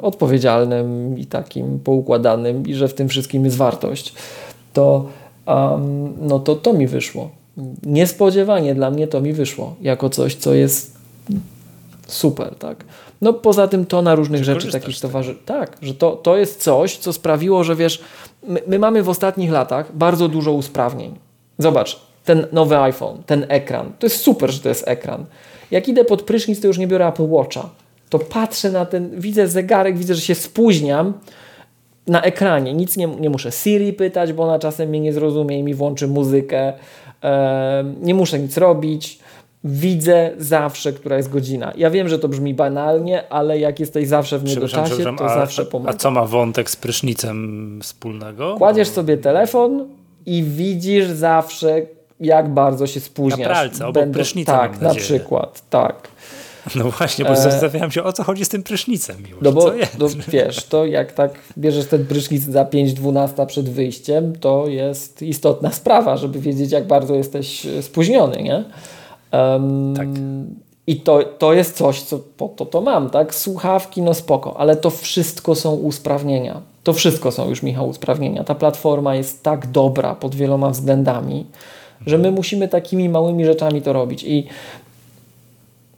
odpowiedzialnym 0.01 1.19
i 1.19 1.25
takim 1.25 1.79
poukładanym 1.79 2.67
i 2.67 2.73
że 2.73 2.87
w 2.87 2.93
tym 2.93 3.09
wszystkim 3.09 3.45
jest 3.45 3.57
wartość, 3.57 4.13
to, 4.73 5.09
um, 5.47 6.13
no 6.21 6.39
to 6.39 6.55
to 6.55 6.73
mi 6.73 6.87
wyszło. 6.87 7.29
Niespodziewanie 7.83 8.75
dla 8.75 8.91
mnie 8.91 9.07
to 9.07 9.21
mi 9.21 9.33
wyszło 9.33 9.75
jako 9.81 10.09
coś, 10.09 10.35
co 10.35 10.53
jest 10.53 10.97
super, 12.07 12.55
tak? 12.55 12.85
No 13.23 13.33
poza 13.33 13.67
tym 13.67 13.85
to 13.85 14.01
na 14.01 14.15
różnych 14.15 14.43
rzeczy 14.43 14.71
takich 14.71 14.99
towarzy. 14.99 15.35
Tak, 15.45 15.77
że 15.81 15.93
to, 15.93 16.11
to 16.11 16.37
jest 16.37 16.63
coś, 16.63 16.97
co 16.97 17.13
sprawiło, 17.13 17.63
że 17.63 17.75
wiesz, 17.75 18.01
my, 18.47 18.61
my 18.67 18.79
mamy 18.79 19.03
w 19.03 19.09
ostatnich 19.09 19.51
latach 19.51 19.95
bardzo 19.95 20.27
dużo 20.27 20.51
usprawnień. 20.51 21.15
Zobacz, 21.57 21.99
ten 22.25 22.47
nowy 22.51 22.77
iPhone, 22.77 23.23
ten 23.25 23.45
ekran, 23.49 23.91
to 23.99 24.05
jest 24.05 24.17
super, 24.17 24.51
że 24.51 24.59
to 24.59 24.69
jest 24.69 24.87
ekran. 24.87 25.25
Jak 25.71 25.87
idę 25.87 26.05
pod 26.05 26.21
prysznic, 26.21 26.61
to 26.61 26.67
już 26.67 26.77
nie 26.77 26.87
biorę 26.87 27.07
Apple 27.07 27.29
Watcha. 27.29 27.69
To 28.09 28.19
patrzę 28.19 28.71
na 28.71 28.85
ten, 28.85 29.19
widzę 29.21 29.47
zegarek, 29.47 29.97
widzę, 29.97 30.15
że 30.15 30.21
się 30.21 30.35
spóźniam 30.35 31.13
na 32.07 32.21
ekranie. 32.21 32.73
Nic 32.73 32.97
nie, 32.97 33.07
nie 33.07 33.29
muszę 33.29 33.51
Siri 33.51 33.93
pytać, 33.93 34.33
bo 34.33 34.43
ona 34.43 34.59
czasem 34.59 34.89
mnie 34.89 34.99
nie 34.99 35.13
zrozumie 35.13 35.59
i 35.59 35.63
mi 35.63 35.73
włączy 35.73 36.07
muzykę. 36.07 36.73
nie 38.01 38.13
muszę 38.13 38.39
nic 38.39 38.57
robić 38.57 39.19
widzę 39.63 40.31
zawsze, 40.37 40.93
która 40.93 41.17
jest 41.17 41.29
godzina. 41.29 41.73
Ja 41.77 41.89
wiem, 41.89 42.09
że 42.09 42.19
to 42.19 42.27
brzmi 42.27 42.53
banalnie, 42.53 43.29
ale 43.29 43.59
jak 43.59 43.79
jesteś 43.79 44.07
zawsze 44.07 44.39
w 44.39 44.43
niego 44.43 44.67
czasie, 44.67 45.03
to 45.17 45.25
a, 45.25 45.35
zawsze 45.35 45.65
pomaga. 45.65 45.91
A 45.91 45.97
co 45.97 46.11
ma 46.11 46.25
wątek 46.25 46.69
z 46.69 46.75
prysznicem 46.75 47.79
wspólnego? 47.83 48.55
Kładziesz 48.57 48.87
sobie 48.87 49.17
telefon 49.17 49.87
i 50.25 50.43
widzisz 50.43 51.05
zawsze, 51.07 51.81
jak 52.19 52.49
bardzo 52.49 52.87
się 52.87 52.99
spóźniasz. 52.99 53.39
Na 53.39 53.45
pralce, 53.45 53.83
obok 53.83 53.93
Będę, 53.93 54.13
prysznica 54.13 54.57
Tak, 54.57 54.81
na 54.81 54.95
przykład, 54.95 55.69
tak. 55.69 56.07
No 56.75 56.91
właśnie, 56.91 57.25
bo 57.25 57.31
e... 57.31 57.37
zastanawiam 57.37 57.91
się, 57.91 58.03
o 58.03 58.13
co 58.13 58.23
chodzi 58.23 58.45
z 58.45 58.49
tym 58.49 58.63
prysznicem. 58.63 59.17
Miłość. 59.17 59.41
No 59.41 59.51
bo 59.51 59.73
no, 59.99 60.07
wiesz, 60.27 60.65
to 60.65 60.85
jak 60.85 61.11
tak 61.11 61.31
bierzesz 61.57 61.85
ten 61.85 62.05
prysznic 62.05 62.43
za 62.43 62.63
5-12 62.63 63.45
przed 63.45 63.69
wyjściem, 63.69 64.35
to 64.35 64.67
jest 64.67 65.21
istotna 65.21 65.71
sprawa, 65.71 66.17
żeby 66.17 66.39
wiedzieć, 66.39 66.71
jak 66.71 66.87
bardzo 66.87 67.15
jesteś 67.15 67.67
spóźniony, 67.81 68.43
nie? 68.43 68.63
Um, 69.33 69.93
tak. 69.95 70.07
I 70.87 70.95
to, 70.95 71.23
to 71.23 71.53
jest 71.53 71.77
coś, 71.77 72.01
co 72.01 72.19
po 72.37 72.47
to 72.47 72.65
to 72.65 72.81
mam, 72.81 73.09
tak? 73.09 73.35
Słuchawki, 73.35 74.01
no 74.01 74.13
spoko, 74.13 74.57
ale 74.57 74.75
to 74.75 74.89
wszystko 74.89 75.55
są 75.55 75.73
usprawnienia. 75.75 76.61
To 76.83 76.93
wszystko 76.93 77.31
są 77.31 77.49
już, 77.49 77.63
Michał, 77.63 77.89
usprawnienia. 77.89 78.43
Ta 78.43 78.55
platforma 78.55 79.15
jest 79.15 79.43
tak 79.43 79.67
dobra 79.67 80.15
pod 80.15 80.35
wieloma 80.35 80.69
względami, 80.69 81.45
że 82.05 82.17
my 82.17 82.31
musimy 82.31 82.67
takimi 82.67 83.09
małymi 83.09 83.45
rzeczami 83.45 83.81
to 83.81 83.93
robić. 83.93 84.23
I 84.23 84.47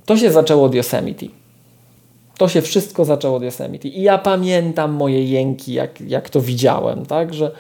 to 0.06 0.18
się 0.18 0.32
zaczęło 0.32 0.66
od 0.66 0.76
Yosemite. 0.76 1.26
To 2.38 2.48
się 2.48 2.62
wszystko 2.62 3.06
zaczęło 3.06 3.38
od 3.38 3.44
Yosemite. 3.44 3.88
I 3.88 4.02
ja 4.02 4.18
pamiętam 4.18 4.92
moje 4.92 5.26
jęki, 5.26 5.74
jak, 5.74 6.02
jak 6.02 6.30
to 6.30 6.42
widziałem, 6.42 7.06
tak? 7.06 7.34
Że 7.34 7.52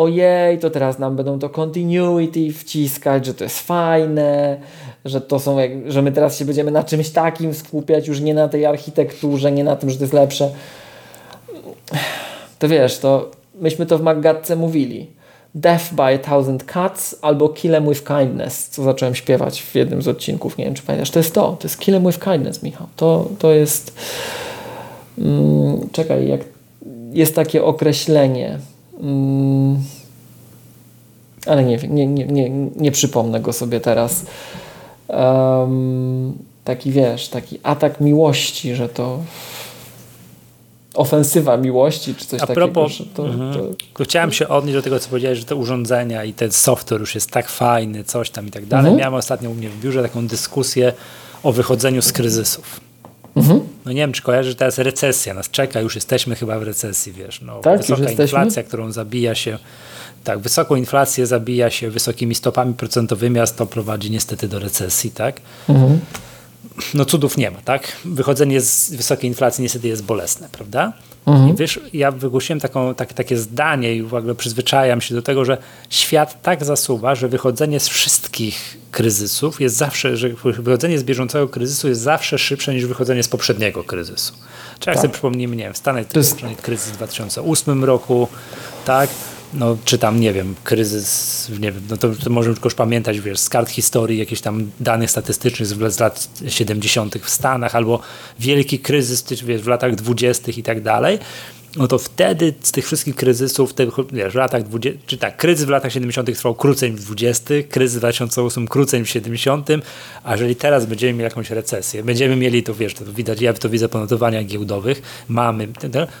ojej, 0.00 0.58
to 0.58 0.70
teraz 0.70 0.98
nam 0.98 1.16
będą 1.16 1.38
to 1.38 1.48
continuity 1.50 2.52
wciskać, 2.52 3.26
że 3.26 3.34
to 3.34 3.44
jest 3.44 3.60
fajne, 3.60 4.60
że 5.04 5.20
to 5.20 5.38
są, 5.38 5.56
że 5.86 6.02
my 6.02 6.12
teraz 6.12 6.38
się 6.38 6.44
będziemy 6.44 6.70
na 6.70 6.84
czymś 6.84 7.10
takim 7.10 7.54
skupiać, 7.54 8.08
już 8.08 8.20
nie 8.20 8.34
na 8.34 8.48
tej 8.48 8.66
architekturze, 8.66 9.52
nie 9.52 9.64
na 9.64 9.76
tym, 9.76 9.90
że 9.90 9.96
to 9.96 10.04
jest 10.04 10.14
lepsze. 10.14 10.50
To 12.58 12.68
wiesz, 12.68 12.98
to 12.98 13.30
myśmy 13.54 13.86
to 13.86 13.98
w 13.98 14.02
Maggatce 14.02 14.56
mówili. 14.56 15.06
Death 15.54 15.94
by 15.94 16.02
a 16.02 16.18
Thousand 16.18 16.64
Cuts 16.72 17.16
albo 17.22 17.48
Kill 17.48 17.74
Em 17.74 17.88
With 17.88 18.04
Kindness, 18.04 18.68
co 18.68 18.82
zacząłem 18.82 19.14
śpiewać 19.14 19.62
w 19.62 19.74
jednym 19.74 20.02
z 20.02 20.08
odcinków. 20.08 20.58
Nie 20.58 20.64
wiem, 20.64 20.74
czy 20.74 20.82
pamiętasz. 20.82 21.10
To 21.10 21.18
jest 21.18 21.34
to. 21.34 21.56
To 21.60 21.68
jest 21.68 21.78
Kill 21.78 21.94
Em 21.94 22.06
With 22.06 22.18
Kindness, 22.18 22.62
Michał. 22.62 22.86
To, 22.96 23.28
to 23.38 23.52
jest... 23.52 23.94
Mm, 25.18 25.88
czekaj, 25.92 26.28
jak 26.28 26.40
jest 27.12 27.34
takie 27.34 27.64
określenie. 27.64 28.58
Mm, 29.00 29.82
ale 31.46 31.64
nie, 31.64 31.76
nie, 31.76 32.06
nie, 32.06 32.26
nie, 32.26 32.50
nie 32.76 32.92
przypomnę 32.92 33.40
go 33.40 33.52
sobie 33.52 33.80
teraz 33.80 34.26
um, 35.08 36.32
taki 36.64 36.90
wiesz, 36.90 37.28
taki 37.28 37.58
atak 37.62 38.00
miłości, 38.00 38.74
że 38.74 38.88
to 38.88 39.18
ofensywa 40.94 41.56
miłości, 41.56 42.14
czy 42.14 42.26
coś 42.26 42.40
A 42.40 42.46
takiego. 42.46 42.66
Propos, 42.66 42.92
to, 43.14 43.26
mm, 43.26 43.54
to... 43.94 44.04
Chciałem 44.04 44.32
się 44.32 44.48
odnieść 44.48 44.76
do 44.76 44.82
tego, 44.82 44.98
co 44.98 45.08
powiedziałeś, 45.08 45.38
że 45.38 45.44
te 45.44 45.54
urządzenia 45.54 46.24
i 46.24 46.32
ten 46.32 46.52
software 46.52 47.00
już 47.00 47.14
jest 47.14 47.30
tak 47.30 47.48
fajny, 47.48 48.04
coś 48.04 48.30
tam 48.30 48.46
i 48.46 48.50
tak 48.50 48.66
dalej. 48.66 48.86
Mhm. 48.86 48.96
Miałem 48.96 49.14
ostatnio 49.14 49.50
u 49.50 49.54
mnie 49.54 49.68
w 49.68 49.80
biurze 49.80 50.02
taką 50.02 50.26
dyskusję 50.26 50.92
o 51.42 51.52
wychodzeniu 51.52 52.02
z 52.02 52.12
kryzysów. 52.12 52.80
Mhm. 53.40 53.60
No 53.86 53.92
nie 53.92 54.00
wiem, 54.00 54.12
czy 54.12 54.22
kojarzysz, 54.22 54.52
że 54.52 54.56
teraz 54.56 54.78
recesja 54.78 55.34
nas 55.34 55.50
czeka, 55.50 55.80
już 55.80 55.94
jesteśmy 55.94 56.36
chyba 56.36 56.58
w 56.58 56.62
recesji, 56.62 57.12
wiesz. 57.12 57.40
No, 57.40 57.60
tak, 57.60 57.80
wysoka 57.80 58.10
inflacja, 58.10 58.62
którą 58.62 58.92
zabija 58.92 59.34
się 59.34 59.58
tak, 60.24 60.38
wysoką 60.38 60.76
inflację 60.76 61.26
zabija 61.26 61.70
się 61.70 61.90
wysokimi 61.90 62.34
stopami 62.34 62.74
procentowymi, 62.74 63.40
a 63.40 63.46
to 63.46 63.66
prowadzi 63.66 64.10
niestety 64.10 64.48
do 64.48 64.58
recesji, 64.58 65.10
tak? 65.10 65.40
Mhm. 65.68 66.00
No 66.94 67.04
cudów 67.04 67.36
nie 67.36 67.50
ma, 67.50 67.58
tak? 67.58 67.96
Wychodzenie 68.04 68.60
z 68.60 68.94
wysokiej 68.94 69.30
inflacji 69.30 69.62
niestety 69.62 69.88
jest 69.88 70.02
bolesne, 70.02 70.48
prawda? 70.52 70.92
Mhm. 71.26 71.48
I 71.48 71.54
wiesz, 71.54 71.80
ja 71.92 72.10
wygłosiłem 72.10 72.60
taką, 72.60 72.94
tak, 72.94 73.12
takie 73.12 73.36
zdanie 73.36 73.96
i 73.96 74.02
w 74.02 74.14
ogóle 74.14 74.34
przyzwyczajam 74.34 75.00
się 75.00 75.14
do 75.14 75.22
tego, 75.22 75.44
że 75.44 75.58
świat 75.90 76.42
tak 76.42 76.64
zasuwa, 76.64 77.14
że 77.14 77.28
wychodzenie 77.28 77.80
z 77.80 77.88
wszystkich 77.88 78.76
kryzysów 78.90 79.60
jest 79.60 79.76
zawsze, 79.76 80.16
że 80.16 80.28
wychodzenie 80.44 80.98
z 80.98 81.04
bieżącego 81.04 81.48
kryzysu 81.48 81.88
jest 81.88 82.00
zawsze 82.00 82.38
szybsze 82.38 82.74
niż 82.74 82.86
wychodzenie 82.86 83.22
z 83.22 83.28
poprzedniego 83.28 83.84
kryzysu. 83.84 84.32
Czy 84.78 84.90
jak 84.90 84.96
tak. 84.96 85.02
sobie 85.02 85.12
przypomnijmy, 85.12 85.56
nie 85.56 85.64
wiem, 85.64 85.74
w 85.74 85.78
Stanach 85.78 86.06
to 86.06 86.18
jest 86.18 86.36
kryzys 86.62 86.90
w 86.90 86.96
2008 86.96 87.84
roku, 87.84 88.28
tak? 88.84 89.10
No, 89.54 89.76
czy 89.84 89.98
tam, 89.98 90.20
nie 90.20 90.32
wiem, 90.32 90.54
kryzys, 90.64 91.48
nie 91.60 91.72
wiem, 91.72 91.82
no 91.90 91.96
to, 91.96 92.08
to 92.24 92.30
możemy 92.30 92.54
tylko 92.54 92.66
już 92.66 92.74
pamiętać, 92.74 93.20
wiesz, 93.20 93.38
z 93.38 93.48
kart 93.48 93.70
historii, 93.70 94.18
jakichś 94.18 94.40
tam 94.40 94.70
danych 94.80 95.10
statystycznych 95.10 95.68
z, 95.68 96.00
lat 96.00 96.28
70. 96.48 97.18
w 97.18 97.30
Stanach, 97.30 97.74
albo 97.74 98.00
wielki 98.38 98.78
kryzys, 98.78 99.42
wiesz, 99.42 99.62
w 99.62 99.66
latach 99.66 99.94
20. 99.94 100.52
i 100.52 100.62
tak 100.62 100.82
dalej, 100.82 101.18
no 101.76 101.88
to 101.88 101.98
wtedy 101.98 102.54
z 102.62 102.72
tych 102.72 102.86
wszystkich 102.86 103.16
kryzysów, 103.16 103.74
tych, 103.74 103.88
wiesz, 104.12 104.32
w 104.32 104.36
latach 104.36 104.62
20, 104.62 105.00
czy 105.06 105.18
tak, 105.18 105.36
kryzys 105.36 105.64
w 105.64 105.68
latach 105.68 105.92
70. 105.92 106.36
trwał 106.36 106.54
krócej 106.54 106.90
niż 106.90 107.00
w 107.00 107.04
20, 107.04 107.54
kryzys 107.70 107.96
w 107.96 107.98
2008 107.98 108.68
krócej 108.68 109.00
niż 109.00 109.08
w 109.08 109.12
70, 109.12 109.68
a 110.24 110.32
jeżeli 110.32 110.56
teraz 110.56 110.86
będziemy 110.86 111.12
mieli 111.12 111.24
jakąś 111.24 111.50
recesję, 111.50 112.02
będziemy 112.02 112.36
mieli 112.36 112.62
to, 112.62 112.74
wiesz, 112.74 112.94
to 112.94 113.04
widać, 113.04 113.40
ja 113.40 113.52
to 113.52 113.68
widzę 113.68 113.88
po 113.88 113.98
notowaniach 113.98 114.46
giełdowych, 114.46 115.02
mamy, 115.28 115.68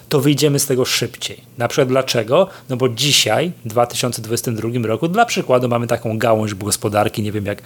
to 0.08 0.20
wyjdziemy 0.20 0.58
z 0.58 0.66
tego 0.66 0.84
szybciej. 0.84 1.40
Na 1.58 1.68
przykład 1.68 1.88
dlaczego? 1.88 2.48
No 2.68 2.76
bo 2.76 2.88
dzisiaj, 2.88 3.52
w 3.64 3.68
2022 3.68 4.68
roku, 4.82 5.08
dla 5.08 5.24
przykładu 5.24 5.68
mamy 5.68 5.86
taką 5.86 6.18
gałąź 6.18 6.54
gospodarki, 6.54 7.22
nie 7.22 7.32
wiem 7.32 7.46
jak 7.46 7.62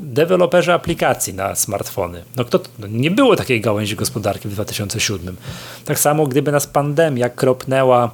deweloperzy 0.00 0.72
aplikacji 0.72 1.34
na 1.34 1.54
smartfony. 1.54 2.24
No 2.36 2.44
kto, 2.44 2.60
no 2.78 2.86
nie 2.86 3.10
było 3.10 3.36
takiej 3.36 3.60
gałęzi 3.60 3.96
gospodarki 3.96 4.48
w 4.48 4.52
2007. 4.52 5.36
Tak 5.84 5.98
samo 5.98 6.26
gdyby 6.26 6.52
nas 6.52 6.66
pandemia 6.66 7.28
kropnęła, 7.28 8.10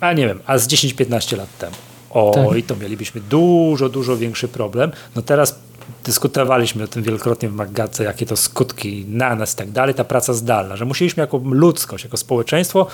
a 0.00 0.12
nie 0.12 0.26
wiem, 0.26 0.40
a 0.46 0.58
z 0.58 0.68
10-15 0.68 1.36
lat 1.36 1.58
temu. 1.58 1.76
O, 2.10 2.32
tak. 2.34 2.66
to 2.66 2.76
mielibyśmy 2.76 3.20
dużo, 3.20 3.88
dużo 3.88 4.16
większy 4.16 4.48
problem. 4.48 4.92
No 5.16 5.22
teraz 5.22 5.58
dyskutowaliśmy 6.04 6.84
o 6.84 6.88
tym 6.88 7.02
wielokrotnie 7.02 7.48
w 7.48 7.54
Maggadce, 7.54 8.04
jakie 8.04 8.26
to 8.26 8.36
skutki 8.36 9.04
na 9.08 9.34
nas 9.34 9.54
i 9.54 9.56
tak 9.56 9.70
dalej, 9.70 9.94
ta 9.94 10.04
praca 10.04 10.32
zdalna, 10.32 10.76
że 10.76 10.84
musieliśmy 10.84 11.20
jako 11.20 11.40
ludzkość, 11.44 12.04
jako 12.04 12.16
społeczeństwo 12.16 12.86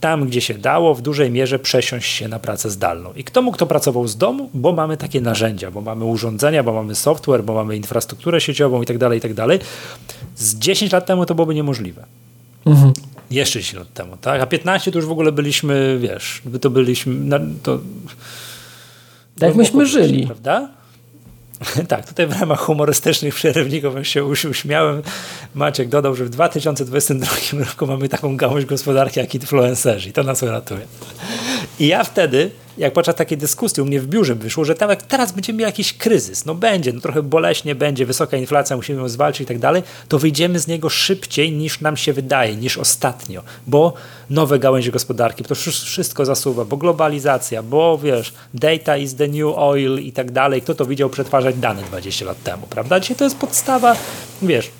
tam, 0.00 0.26
gdzie 0.26 0.40
się 0.40 0.54
dało, 0.54 0.94
w 0.94 1.02
dużej 1.02 1.30
mierze 1.30 1.58
przesiąść 1.58 2.12
się 2.12 2.28
na 2.28 2.38
pracę 2.38 2.70
zdalną. 2.70 3.12
I 3.12 3.24
kto 3.24 3.42
mógł, 3.42 3.56
kto 3.56 3.66
pracował 3.66 4.08
z 4.08 4.16
domu, 4.16 4.50
bo 4.54 4.72
mamy 4.72 4.96
takie 4.96 5.20
narzędzia, 5.20 5.70
bo 5.70 5.80
mamy 5.80 6.04
urządzenia, 6.04 6.62
bo 6.62 6.72
mamy 6.72 6.94
software, 6.94 7.44
bo 7.44 7.54
mamy 7.54 7.76
infrastrukturę 7.76 8.40
sieciową 8.40 8.82
i 8.82 8.86
tak 8.86 8.98
dalej, 8.98 9.18
i 9.18 9.20
tak 9.20 9.34
dalej. 9.34 9.58
Z 10.36 10.54
10 10.54 10.92
lat 10.92 11.06
temu 11.06 11.26
to 11.26 11.34
byłoby 11.34 11.54
niemożliwe. 11.54 12.04
Mhm. 12.66 12.92
Jeszcze 13.30 13.60
10 13.60 13.78
lat 13.78 13.92
temu, 13.94 14.16
tak? 14.20 14.40
A 14.40 14.46
15 14.46 14.92
to 14.92 14.98
już 14.98 15.06
w 15.06 15.10
ogóle 15.10 15.32
byliśmy, 15.32 15.98
wiesz, 16.00 16.42
to 16.60 16.70
byliśmy, 16.70 17.40
to... 17.62 17.78
Tak 19.38 19.54
myśmy 19.54 19.86
żyli. 19.86 20.26
Prawda? 20.26 20.68
Tak, 21.88 22.08
tutaj 22.08 22.26
w 22.26 22.40
ramach 22.40 22.60
humorystycznych 22.60 23.34
przerywników 23.34 23.94
się 24.02 24.24
uśmiałem. 24.24 25.02
Maciek 25.54 25.88
dodał, 25.88 26.14
że 26.14 26.24
w 26.24 26.30
2022 26.30 27.64
roku 27.64 27.86
mamy 27.86 28.08
taką 28.08 28.36
gałąź 28.36 28.64
gospodarki 28.64 29.20
jak 29.20 29.34
influencerzy 29.34 30.08
i 30.08 30.12
to 30.12 30.22
nas 30.22 30.42
uratuje. 30.42 30.80
I 31.80 31.86
ja 31.86 32.04
wtedy 32.04 32.50
jak 32.78 32.92
podczas 32.92 33.14
takiej 33.14 33.38
dyskusji 33.38 33.82
u 33.82 33.86
mnie 33.86 34.00
w 34.00 34.06
biurze 34.06 34.34
wyszło, 34.34 34.64
że 34.64 34.74
tam, 34.74 34.90
jak 34.90 35.02
teraz 35.02 35.32
będziemy 35.32 35.56
mieli 35.56 35.68
jakiś 35.68 35.92
kryzys, 35.92 36.44
no 36.44 36.54
będzie, 36.54 36.92
no 36.92 37.00
trochę 37.00 37.22
boleśnie 37.22 37.74
będzie, 37.74 38.06
wysoka 38.06 38.36
inflacja, 38.36 38.76
musimy 38.76 39.00
ją 39.00 39.08
zwalczyć 39.08 39.40
i 39.40 39.46
tak 39.46 39.58
dalej, 39.58 39.82
to 40.08 40.18
wyjdziemy 40.18 40.58
z 40.58 40.66
niego 40.66 40.88
szybciej 40.88 41.52
niż 41.52 41.80
nam 41.80 41.96
się 41.96 42.12
wydaje, 42.12 42.56
niż 42.56 42.78
ostatnio, 42.78 43.42
bo 43.66 43.94
nowe 44.30 44.58
gałęzie 44.58 44.90
gospodarki, 44.90 45.44
to 45.44 45.54
wszystko 45.54 46.24
zasuwa, 46.24 46.64
bo 46.64 46.76
globalizacja, 46.76 47.62
bo 47.62 47.98
wiesz, 47.98 48.32
data 48.54 48.96
is 48.96 49.16
the 49.16 49.28
new 49.28 49.52
oil 49.56 49.98
i 49.98 50.12
tak 50.12 50.30
dalej, 50.30 50.62
kto 50.62 50.74
to 50.74 50.86
widział 50.86 51.10
przetwarzać 51.10 51.56
dane 51.56 51.82
20 51.82 52.24
lat 52.24 52.42
temu, 52.42 52.66
prawda? 52.70 53.00
Dzisiaj 53.00 53.16
to 53.16 53.24
jest 53.24 53.36
podstawa, 53.36 53.96
wiesz, 54.42 54.70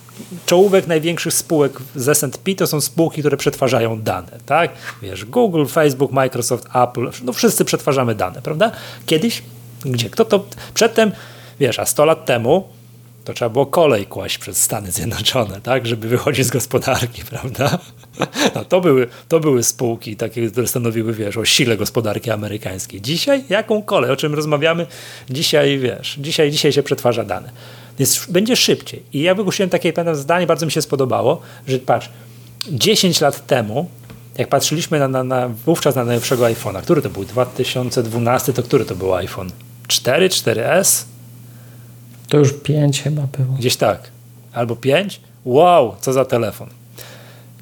czołówek 0.46 0.86
największych 0.86 1.34
spółek 1.34 1.72
z 1.94 2.08
S&P 2.08 2.54
to 2.54 2.66
są 2.66 2.80
spółki, 2.80 3.20
które 3.20 3.36
przetwarzają 3.36 4.02
dane, 4.02 4.38
tak? 4.46 4.70
Wiesz, 5.02 5.24
Google, 5.24 5.66
Facebook, 5.66 6.12
Microsoft, 6.12 6.66
Apple, 6.74 7.10
no 7.24 7.32
wszyscy 7.32 7.64
przetwarzamy 7.64 8.14
dane, 8.14 8.42
prawda? 8.42 8.72
Kiedyś, 9.06 9.42
gdzie? 9.84 10.10
Kto 10.10 10.24
to? 10.24 10.44
Przedtem, 10.74 11.12
wiesz, 11.60 11.78
a 11.78 11.86
100 11.86 12.04
lat 12.04 12.24
temu 12.24 12.68
to 13.24 13.34
trzeba 13.34 13.48
było 13.48 13.66
kolej 13.66 14.06
kłaść 14.06 14.38
przez 14.38 14.62
Stany 14.62 14.92
Zjednoczone, 14.92 15.60
tak, 15.60 15.86
żeby 15.86 16.08
wychodzić 16.08 16.46
z 16.46 16.50
gospodarki, 16.50 17.22
prawda? 17.30 17.78
No, 18.54 18.64
to, 18.64 18.80
były, 18.80 19.06
to 19.28 19.40
były 19.40 19.62
spółki 19.62 20.16
takie, 20.16 20.50
które 20.50 20.66
stanowiły, 20.66 21.12
wiesz, 21.12 21.36
o 21.36 21.44
sile 21.44 21.76
gospodarki 21.76 22.30
amerykańskiej. 22.30 23.00
Dzisiaj 23.00 23.44
jaką 23.48 23.82
kolej? 23.82 24.10
O 24.10 24.16
czym 24.16 24.34
rozmawiamy? 24.34 24.86
Dzisiaj, 25.30 25.78
wiesz, 25.78 26.16
dzisiaj, 26.18 26.50
dzisiaj 26.50 26.72
się 26.72 26.82
przetwarza 26.82 27.24
dane. 27.24 27.50
Więc 28.00 28.26
będzie 28.26 28.56
szybciej. 28.56 29.02
I 29.12 29.20
ja 29.20 29.34
wygłosiłem 29.34 29.70
takie 29.70 29.92
pamiętam 29.92 30.16
zdanie, 30.16 30.46
bardzo 30.46 30.66
mi 30.66 30.72
się 30.72 30.82
spodobało, 30.82 31.40
że 31.66 31.78
patrz, 31.78 32.08
10 32.68 33.20
lat 33.20 33.46
temu, 33.46 33.88
jak 34.38 34.48
patrzyliśmy 34.48 34.98
na, 34.98 35.08
na, 35.08 35.24
na 35.24 35.48
wówczas 35.48 35.94
na 35.94 36.04
najlepszego 36.04 36.44
iPhone'a, 36.44 36.82
który 36.82 37.02
to 37.02 37.10
był? 37.10 37.24
2012, 37.24 38.52
to 38.52 38.62
który 38.62 38.84
to 38.84 38.94
był 38.94 39.14
iPhone? 39.14 39.50
4, 39.88 40.28
4S? 40.28 41.04
To 42.28 42.36
już 42.36 42.52
5 42.52 43.02
chyba 43.02 43.22
było. 43.22 43.56
Gdzieś 43.58 43.76
tak. 43.76 44.10
Albo 44.52 44.76
5? 44.76 45.20
Wow, 45.44 45.94
co 46.00 46.12
za 46.12 46.24
telefon. 46.24 46.68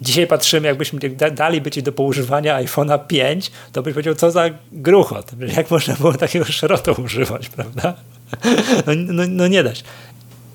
Dzisiaj 0.00 0.26
patrzymy, 0.26 0.68
jakbyśmy 0.68 1.00
dali 1.34 1.60
być 1.60 1.82
do 1.82 1.92
poużywania 1.92 2.62
iPhone'a 2.62 3.06
5, 3.06 3.50
to 3.72 3.82
byś 3.82 3.94
powiedział, 3.94 4.14
co 4.14 4.30
za 4.30 4.50
gruchot. 4.72 5.32
Jak 5.56 5.70
można 5.70 5.94
było 5.94 6.12
takiego 6.12 6.44
szrotu 6.58 6.94
używać, 7.04 7.48
prawda? 7.48 7.94
No, 8.86 8.92
no, 8.94 9.22
no 9.28 9.48
nie 9.48 9.62
dać 9.62 9.84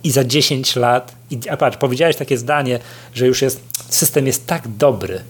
i 0.04 0.12
za 0.12 0.24
10 0.24 0.76
lat, 0.76 1.16
i, 1.32 1.40
a 1.50 1.58
patrz, 1.58 1.78
powiedziałeś 1.78 2.16
takie 2.16 2.38
zdanie, 2.38 2.80
że 3.14 3.28
już 3.28 3.42
jest, 3.42 3.62
system 3.90 4.28
jest 4.28 4.48
tak 4.48 4.68
dobry, 4.68 5.22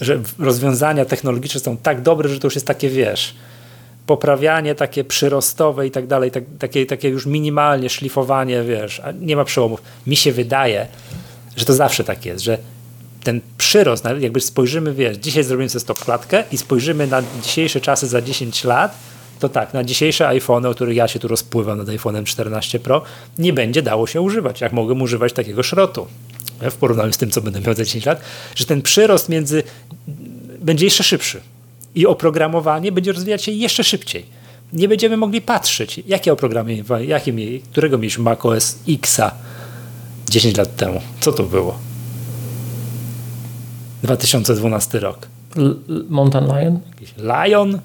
że 0.00 0.20
rozwiązania 0.38 1.04
technologiczne 1.04 1.60
są 1.60 1.76
tak 1.76 2.02
dobre, 2.02 2.28
że 2.28 2.40
to 2.40 2.46
już 2.46 2.54
jest 2.54 2.66
takie, 2.66 2.88
wiesz, 2.88 3.34
poprawianie 4.06 4.74
takie 4.74 5.04
przyrostowe 5.04 5.86
i 5.86 5.90
tak 5.90 6.06
dalej, 6.06 6.30
tak, 6.30 6.44
takie, 6.58 6.86
takie 6.86 7.08
już 7.08 7.26
minimalnie 7.26 7.90
szlifowanie, 7.90 8.62
wiesz, 8.62 9.02
nie 9.20 9.36
ma 9.36 9.44
przełomów. 9.44 9.82
Mi 10.06 10.16
się 10.16 10.32
wydaje, 10.32 10.86
że 11.56 11.64
to 11.64 11.74
zawsze 11.74 12.04
tak 12.04 12.26
jest, 12.26 12.44
że 12.44 12.58
ten 13.24 13.40
przyrost, 13.58 14.04
jakby 14.20 14.40
spojrzymy, 14.40 14.94
wiesz, 14.94 15.16
dzisiaj 15.16 15.44
zrobimy 15.44 15.68
sobie 15.68 15.80
stop 15.80 15.98
klatkę 15.98 16.44
i 16.52 16.58
spojrzymy 16.58 17.06
na 17.06 17.22
dzisiejsze 17.42 17.80
czasy 17.80 18.06
za 18.06 18.22
10 18.22 18.64
lat, 18.64 18.94
to 19.42 19.48
tak, 19.48 19.74
na 19.74 19.84
dzisiejsze 19.84 20.28
iPhone, 20.28 20.66
o 20.66 20.74
których 20.74 20.96
ja 20.96 21.08
się 21.08 21.18
tu 21.18 21.28
rozpływam 21.28 21.78
nad 21.78 21.86
iPhone'em 21.86 22.24
14 22.24 22.80
Pro, 22.80 23.02
nie 23.38 23.52
będzie 23.52 23.82
dało 23.82 24.06
się 24.06 24.20
używać, 24.20 24.60
jak 24.60 24.72
mogę 24.72 24.94
używać 24.94 25.32
takiego 25.32 25.62
szrotu 25.62 26.06
w 26.60 26.74
porównaniu 26.74 27.12
z 27.12 27.16
tym, 27.16 27.30
co 27.30 27.40
będę 27.40 27.60
miał 27.60 27.74
za 27.74 27.84
10 27.84 28.06
lat, 28.06 28.20
że 28.54 28.64
ten 28.64 28.82
przyrost 28.82 29.28
między 29.28 29.62
będzie 30.60 30.84
jeszcze 30.84 31.04
szybszy 31.04 31.40
i 31.94 32.06
oprogramowanie 32.06 32.92
będzie 32.92 33.12
rozwijać 33.12 33.44
się 33.44 33.52
jeszcze 33.52 33.84
szybciej. 33.84 34.26
Nie 34.72 34.88
będziemy 34.88 35.16
mogli 35.16 35.40
patrzeć, 35.40 36.00
jakie 36.06 36.32
oprogramowanie, 36.32 37.06
jakie, 37.06 37.32
którego 37.70 37.98
mieliśmy 37.98 38.24
macOS 38.24 38.78
Xa 38.88 39.34
10 40.30 40.56
lat 40.56 40.76
temu. 40.76 41.00
Co 41.20 41.32
to 41.32 41.42
było? 41.42 41.78
2012 44.02 45.00
rok. 45.00 45.26
L 45.56 45.76
Mountain 46.08 46.44
Lion? 46.44 46.78
Lion? 47.18 47.80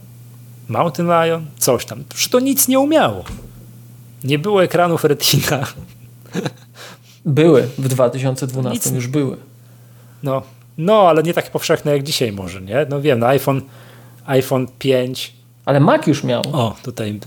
Mountain 0.69 1.09
Lion, 1.09 1.45
coś 1.57 1.85
tam. 1.85 2.03
Przecież 2.09 2.29
to 2.29 2.39
nic 2.39 2.67
nie 2.67 2.79
umiało. 2.79 3.23
Nie 4.23 4.39
było 4.39 4.63
ekranów 4.63 5.03
Retina. 5.03 5.67
Były, 7.25 7.61
w 7.77 7.87
2012 7.87 8.89
nic. 8.89 8.95
już 8.95 9.07
były. 9.07 9.37
No, 10.23 10.41
no, 10.77 11.09
ale 11.09 11.23
nie 11.23 11.33
takie 11.33 11.49
powszechne 11.49 11.91
jak 11.91 12.03
dzisiaj 12.03 12.31
może, 12.31 12.61
nie? 12.61 12.85
No 12.89 13.01
wiem, 13.01 13.19
no 13.19 13.27
iPhone, 13.27 13.61
iPhone 14.25 14.67
5. 14.79 15.33
Ale 15.65 15.79
Mac 15.79 16.07
już 16.07 16.23
miał. 16.23 16.43
O, 16.53 16.75
tutaj. 16.83 17.19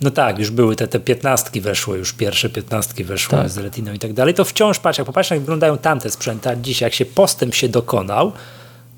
No 0.00 0.10
tak, 0.10 0.38
już 0.38 0.50
były 0.50 0.76
te, 0.76 0.88
te 0.88 1.00
piętnastki 1.00 1.60
weszły, 1.60 1.98
już 1.98 2.12
pierwsze 2.12 2.50
piętnastki 2.50 3.04
weszły 3.04 3.38
tak. 3.38 3.50
z 3.50 3.58
Retiną 3.58 3.92
i 3.92 3.98
tak 3.98 4.12
dalej. 4.12 4.34
To 4.34 4.44
wciąż 4.44 4.78
patrz, 4.78 4.98
jak 4.98 5.06
popatrz, 5.06 5.30
jak 5.30 5.40
wyglądają 5.40 5.78
tamte 5.78 6.10
sprzęty, 6.10 6.48
a 6.48 6.56
dzisiaj, 6.56 6.86
jak 6.86 6.94
się 6.94 7.04
postęp 7.04 7.54
się 7.54 7.68
dokonał, 7.68 8.32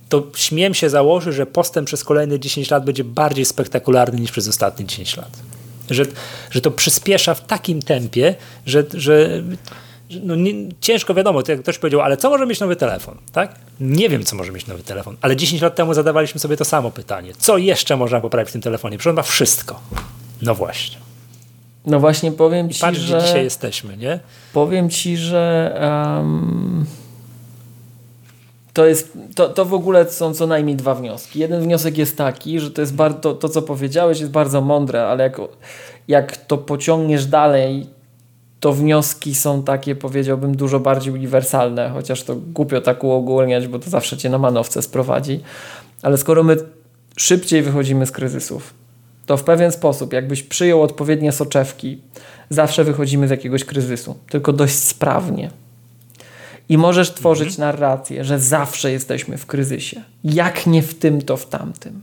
to 0.08 0.26
śmiem 0.36 0.74
się 0.74 0.90
założyć, 0.90 1.34
że 1.34 1.46
postęp 1.46 1.86
przez 1.86 2.04
kolejne 2.04 2.40
10 2.40 2.70
lat 2.70 2.84
będzie 2.84 3.04
bardziej 3.04 3.44
spektakularny 3.44 4.20
niż 4.20 4.30
przez 4.32 4.48
ostatnie 4.48 4.86
10 4.86 5.16
lat. 5.16 5.30
Że, 5.90 6.04
że 6.50 6.60
to 6.60 6.70
przyspiesza 6.70 7.34
w 7.34 7.46
takim 7.46 7.82
tempie, 7.82 8.34
że, 8.66 8.84
że 8.94 9.42
no 10.22 10.34
nie, 10.34 10.52
ciężko 10.80 11.14
wiadomo, 11.14 11.42
to 11.42 11.52
jak 11.52 11.62
ktoś 11.62 11.78
powiedział, 11.78 12.00
ale 12.00 12.16
co 12.16 12.30
może 12.30 12.46
mieć 12.46 12.60
nowy 12.60 12.76
telefon, 12.76 13.18
tak? 13.32 13.54
Nie 13.80 14.08
wiem, 14.08 14.24
co 14.24 14.36
może 14.36 14.52
mieć 14.52 14.66
nowy 14.66 14.82
telefon, 14.82 15.16
ale 15.20 15.36
10 15.36 15.62
lat 15.62 15.74
temu 15.74 15.94
zadawaliśmy 15.94 16.40
sobie 16.40 16.56
to 16.56 16.64
samo 16.64 16.90
pytanie. 16.90 17.32
Co 17.38 17.58
jeszcze 17.58 17.96
można 17.96 18.20
poprawić 18.20 18.48
w 18.48 18.52
tym 18.52 18.62
telefonie? 18.62 18.98
Przecież 18.98 19.10
on 19.10 19.16
ma 19.16 19.22
wszystko. 19.22 19.80
No 20.42 20.54
właśnie. 20.54 20.96
No 21.86 22.00
właśnie 22.00 22.32
powiem 22.32 22.70
ci, 22.70 22.80
Patrz, 22.80 22.98
że... 22.98 23.16
gdzie 23.16 23.26
dzisiaj 23.26 23.44
jesteśmy, 23.44 23.96
nie? 23.96 24.20
Powiem 24.52 24.90
ci, 24.90 25.16
że... 25.16 25.74
Um 26.20 26.86
to, 28.76 28.86
jest, 28.86 29.18
to, 29.34 29.48
to 29.48 29.64
w 29.64 29.74
ogóle 29.74 30.10
są 30.10 30.34
co 30.34 30.46
najmniej 30.46 30.76
dwa 30.76 30.94
wnioski. 30.94 31.38
Jeden 31.38 31.62
wniosek 31.62 31.98
jest 31.98 32.16
taki, 32.16 32.60
że 32.60 32.70
to 32.70 32.80
jest 32.80 32.94
bardzo, 32.94 33.34
to, 33.34 33.48
co 33.48 33.62
powiedziałeś 33.62 34.20
jest 34.20 34.32
bardzo 34.32 34.60
mądre, 34.60 35.06
ale 35.06 35.24
jak, 35.24 35.40
jak 36.08 36.36
to 36.36 36.58
pociągniesz 36.58 37.26
dalej, 37.26 37.86
to 38.60 38.72
wnioski 38.72 39.34
są 39.34 39.62
takie, 39.62 39.94
powiedziałbym, 39.94 40.56
dużo 40.56 40.80
bardziej 40.80 41.12
uniwersalne, 41.12 41.90
chociaż 41.90 42.22
to 42.22 42.36
głupio 42.36 42.80
tak 42.80 43.04
uogólniać, 43.04 43.66
bo 43.68 43.78
to 43.78 43.90
zawsze 43.90 44.16
cię 44.16 44.30
na 44.30 44.38
manowce 44.38 44.82
sprowadzi. 44.82 45.40
Ale 46.02 46.18
skoro 46.18 46.42
my 46.42 46.56
szybciej 47.16 47.62
wychodzimy 47.62 48.06
z 48.06 48.12
kryzysów, 48.12 48.74
to 49.26 49.36
w 49.36 49.44
pewien 49.44 49.72
sposób, 49.72 50.12
jakbyś 50.12 50.42
przyjął 50.42 50.82
odpowiednie 50.82 51.32
soczewki, 51.32 52.00
zawsze 52.50 52.84
wychodzimy 52.84 53.28
z 53.28 53.30
jakiegoś 53.30 53.64
kryzysu, 53.64 54.16
tylko 54.30 54.52
dość 54.52 54.74
sprawnie. 54.74 55.50
I 56.68 56.78
możesz 56.78 57.14
tworzyć 57.14 57.48
mhm. 57.48 57.68
narrację, 57.68 58.24
że 58.24 58.38
zawsze 58.38 58.92
jesteśmy 58.92 59.38
w 59.38 59.46
kryzysie. 59.46 60.02
Jak 60.24 60.66
nie 60.66 60.82
w 60.82 60.94
tym, 60.94 61.22
to 61.22 61.36
w 61.36 61.46
tamtym. 61.46 62.02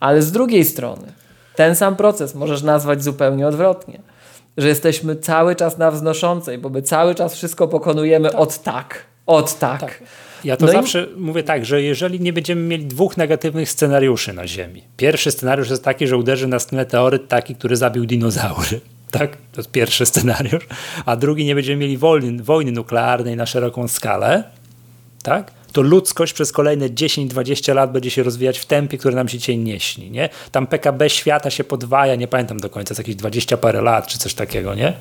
Ale 0.00 0.22
z 0.22 0.32
drugiej 0.32 0.64
strony, 0.64 1.12
ten 1.54 1.76
sam 1.76 1.96
proces 1.96 2.34
możesz 2.34 2.62
nazwać 2.62 3.04
zupełnie 3.04 3.46
odwrotnie. 3.46 4.00
Że 4.56 4.68
jesteśmy 4.68 5.16
cały 5.16 5.56
czas 5.56 5.78
na 5.78 5.90
wznoszącej, 5.90 6.58
bo 6.58 6.68
my 6.68 6.82
cały 6.82 7.14
czas 7.14 7.34
wszystko 7.34 7.68
pokonujemy 7.68 8.30
tak. 8.30 8.40
od 8.40 8.62
tak. 8.62 9.04
Od 9.26 9.58
tak. 9.58 9.80
tak. 9.80 10.02
Ja 10.44 10.56
to 10.56 10.66
no 10.66 10.72
zawsze 10.72 11.06
i... 11.16 11.20
mówię 11.20 11.42
tak, 11.42 11.66
że 11.66 11.82
jeżeli 11.82 12.20
nie 12.20 12.32
będziemy 12.32 12.62
mieli 12.62 12.86
dwóch 12.86 13.16
negatywnych 13.16 13.70
scenariuszy 13.70 14.32
na 14.32 14.46
Ziemi. 14.46 14.82
Pierwszy 14.96 15.30
scenariusz 15.30 15.70
jest 15.70 15.84
taki, 15.84 16.06
że 16.06 16.16
uderzy 16.16 16.46
nas 16.46 16.72
meteoryt 16.72 17.28
taki, 17.28 17.54
który 17.54 17.76
zabił 17.76 18.06
dinozaury. 18.06 18.80
Tak? 19.10 19.36
To 19.52 19.60
jest 19.60 19.70
pierwszy 19.70 20.06
scenariusz. 20.06 20.66
A 21.06 21.16
drugi, 21.16 21.44
nie 21.44 21.54
będziemy 21.54 21.76
mieli 21.76 21.98
wojny, 21.98 22.42
wojny 22.42 22.72
nuklearnej 22.72 23.36
na 23.36 23.46
szeroką 23.46 23.88
skalę, 23.88 24.44
tak? 25.22 25.50
To 25.72 25.82
ludzkość 25.82 26.32
przez 26.32 26.52
kolejne 26.52 26.88
10-20 26.88 27.74
lat 27.74 27.92
będzie 27.92 28.10
się 28.10 28.22
rozwijać 28.22 28.58
w 28.58 28.66
tempie, 28.66 28.98
które 28.98 29.14
nam 29.14 29.28
się 29.28 29.38
dzisiaj 29.38 29.58
nie 29.58 29.80
śni, 29.80 30.10
nie? 30.10 30.28
Tam 30.52 30.66
PKB 30.66 31.10
świata 31.10 31.50
się 31.50 31.64
podwaja, 31.64 32.14
nie 32.14 32.28
pamiętam 32.28 32.60
do 32.60 32.70
końca, 32.70 32.92
jest 32.92 32.98
jakieś 32.98 33.16
20 33.16 33.56
parę 33.56 33.82
lat, 33.82 34.06
czy 34.06 34.18
coś 34.18 34.34
takiego, 34.34 34.74
nie? 34.74 34.92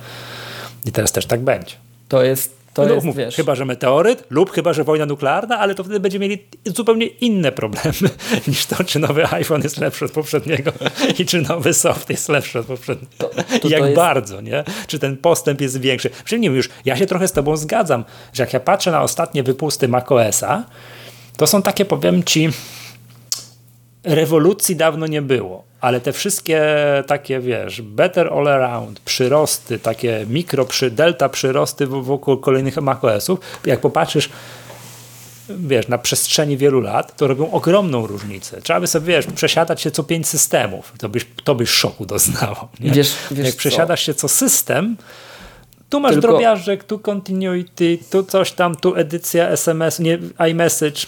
I 0.86 0.92
teraz 0.92 1.12
też 1.12 1.26
tak 1.26 1.42
będzie. 1.42 1.76
To 2.10 2.24
jest 2.24 2.58
to 2.78 2.86
no, 2.86 2.94
jest, 2.94 3.06
mów, 3.06 3.16
wiesz... 3.16 3.36
Chyba, 3.36 3.56
że 3.56 3.66
meteoryt 3.66 4.24
lub 4.30 4.52
chyba, 4.52 4.74
że 4.74 4.84
wojna 4.84 5.06
nuklearna, 5.06 5.60
ale 5.60 5.76
to 5.76 5.84
wtedy 5.84 5.99
będziemy 5.99 6.28
mieli 6.28 6.44
zupełnie 6.66 7.06
inne 7.06 7.52
problemy 7.52 8.10
niż 8.48 8.66
to, 8.66 8.84
czy 8.84 8.99
nowy 8.99 9.28
iPhone 9.32 9.64
jest 9.64 9.78
lepszy 9.78 10.06
od 10.06 10.12
poprzedniego 10.12 10.72
i 11.20 11.26
czy 11.26 11.41
nowy 11.41 11.74
soft 11.74 12.10
jest 12.10 12.30
lepszy 12.30 12.60
od 12.60 12.66
poprzedniego. 12.66 13.12
To, 13.18 13.30
to, 13.60 13.68
jak 13.68 13.82
jest... 13.82 13.95
bardzo, 13.95 14.41
nie? 14.41 14.64
Czy 14.88 14.99
ten 14.99 15.18
postęp 15.18 15.62
jest 15.62 15.82
większy. 15.82 16.10
Przynajmniej 16.24 16.52
już, 16.52 16.70
ja 16.86 16.95
się 16.98 17.06
trochę 17.06 17.28
z 17.28 17.32
tobą 17.32 17.58
zgadzam, 17.58 18.06
że 18.34 18.44
jak 18.44 18.54
ja 18.54 18.60
patrzę 18.60 18.91
na 18.91 19.02
ostatnie 19.02 19.44
wypusty 19.44 19.88
macOSa, 19.88 20.64
to 21.38 21.48
są 21.48 21.62
takie, 21.62 21.86
powiem 21.86 22.24
ci, 22.24 22.49
rewolucji 24.08 24.76
dawno 24.76 25.08
nie 25.08 25.22
było, 25.22 25.64
ale 25.82 26.02
te 26.02 26.14
wszystkie 26.14 26.64
takie, 27.08 27.40
wiesz, 27.40 27.82
better 27.82 28.34
all 28.34 28.48
around, 28.48 29.00
przyrosty, 29.00 29.80
takie 29.80 30.26
mikro, 30.30 30.66
przy, 30.66 30.92
delta 30.92 31.30
przyrosty 31.30 31.88
wokół 31.88 32.38
kolejnych 32.38 32.78
macOSów, 32.78 33.40
jak 33.66 33.80
popatrzysz 33.80 34.30
wiesz, 35.50 35.88
na 35.88 35.98
przestrzeni 35.98 36.58
wielu 36.58 36.82
lat, 36.82 37.18
to 37.18 37.28
robią 37.28 37.52
ogromną 37.52 38.08
różnicę. 38.08 38.62
Trzeba 38.62 38.80
by 38.80 38.88
sobie, 38.88 39.06
wiesz, 39.06 39.26
przesiadać 39.26 39.82
się 39.82 39.92
co 39.92 40.04
pięć 40.04 40.28
systemów. 40.28 40.94
To 40.98 41.10
byś, 41.10 41.26
to 41.44 41.56
byś 41.56 41.70
szoku 41.70 42.06
doznało. 42.06 42.70
Nie? 42.80 42.92
Wiesz, 42.92 43.14
wiesz 43.32 43.46
Jak 43.46 43.54
co? 43.54 43.60
przesiadasz 43.60 44.02
się 44.02 44.14
co 44.14 44.28
system, 44.28 44.98
tu 45.90 46.00
masz 46.00 46.12
Tylko... 46.12 46.28
drobiażdżek, 46.28 46.84
tu 46.84 47.00
continuity, 47.00 47.98
tu 48.12 48.24
coś 48.24 48.52
tam, 48.52 48.76
tu 48.76 48.96
edycja 48.96 49.50
SMS, 49.50 50.00
nie, 50.00 50.20
iMessage. 50.50 51.02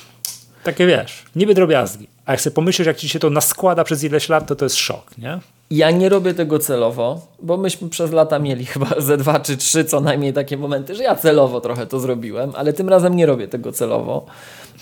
Takie 0.64 0.88
wiesz, 0.88 1.24
niby 1.36 1.54
drobiazgi. 1.54 2.08
A 2.30 2.32
jak 2.32 2.42
sobie 2.42 2.54
pomyślisz, 2.54 2.88
jak 2.88 2.98
ci 2.98 3.10
się 3.10 3.20
to 3.20 3.30
naskłada 3.30 3.84
przez 3.84 4.04
ileś 4.04 4.30
lat, 4.30 4.48
to 4.48 4.56
to 4.56 4.66
jest 4.66 4.76
szok, 4.76 5.18
nie? 5.18 5.40
Ja 5.72 5.92
nie 5.92 6.10
robię 6.10 6.34
tego 6.34 6.60
celowo, 6.60 7.22
bo 7.42 7.58
myśmy 7.58 7.90
przez 7.90 8.12
lata 8.12 8.40
mieli 8.40 8.66
chyba 8.66 8.88
ze 9.08 9.18
dwa 9.18 9.40
czy 9.40 9.58
trzy 9.58 9.86
co 9.86 10.00
najmniej 10.00 10.34
takie 10.34 10.58
momenty, 10.58 10.96
że 10.96 11.04
ja 11.04 11.16
celowo 11.16 11.62
trochę 11.62 11.88
to 11.88 12.00
zrobiłem, 12.00 12.52
ale 12.56 12.74
tym 12.74 12.90
razem 12.90 13.16
nie 13.16 13.26
robię 13.26 13.48
tego 13.48 13.72
celowo. 13.72 14.26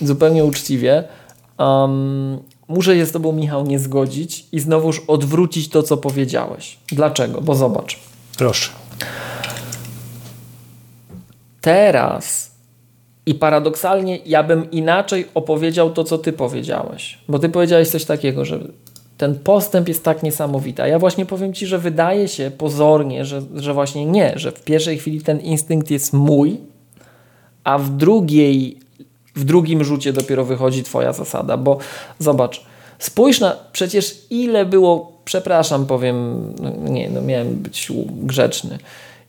Zupełnie 0.02 0.46
uczciwie. 0.46 1.04
Um, 1.58 2.40
muszę 2.68 2.96
się 2.96 3.06
z 3.06 3.12
Tobą, 3.12 3.32
Michał, 3.32 3.66
nie 3.66 3.80
zgodzić 3.80 4.46
i 4.52 4.60
znowuż 4.60 5.02
odwrócić 5.08 5.70
to, 5.70 5.84
co 5.84 5.98
powiedziałeś. 5.98 6.78
Dlaczego? 6.92 7.42
Bo 7.42 7.56
zobacz. 7.56 8.00
Proszę. 8.38 8.70
Teraz 11.62 12.52
i 13.28 13.36
paradoksalnie 13.36 14.20
ja 14.26 14.44
bym 14.44 14.72
inaczej 14.72 15.28
opowiedział 15.34 15.90
to, 15.90 16.04
co 16.04 16.18
ty 16.18 16.34
powiedziałeś. 16.34 17.20
Bo 17.30 17.40
ty 17.40 17.50
powiedziałeś 17.50 17.90
coś 17.90 18.06
takiego, 18.06 18.46
że 18.46 18.60
ten 19.18 19.40
postęp 19.40 19.88
jest 19.88 20.04
tak 20.04 20.24
niesamowity. 20.24 20.84
A 20.84 20.88
ja 20.88 21.00
właśnie 21.00 21.26
powiem 21.26 21.54
ci, 21.54 21.66
że 21.66 21.80
wydaje 21.80 22.28
się 22.28 22.52
pozornie, 22.58 23.26
że, 23.26 23.42
że 23.56 23.74
właśnie 23.74 24.06
nie, 24.06 24.34
że 24.36 24.52
w 24.52 24.64
pierwszej 24.64 24.98
chwili 24.98 25.22
ten 25.22 25.40
instynkt 25.40 25.92
jest 25.92 26.14
mój, 26.14 26.58
a 27.64 27.78
w 27.78 27.90
drugiej, 27.90 28.80
w 29.36 29.44
drugim 29.44 29.84
rzucie 29.84 30.14
dopiero 30.14 30.46
wychodzi 30.46 30.84
twoja 30.84 31.14
zasada. 31.14 31.58
Bo 31.58 31.78
zobacz, 32.20 32.66
spójrz 33.00 33.40
na 33.40 33.56
przecież 33.72 34.26
ile 34.30 34.66
było, 34.66 35.12
przepraszam, 35.26 35.86
powiem, 35.86 36.46
no 36.62 36.70
nie, 36.90 37.10
no 37.10 37.22
miałem 37.22 37.56
być 37.56 37.92
grzeczny, 38.10 38.78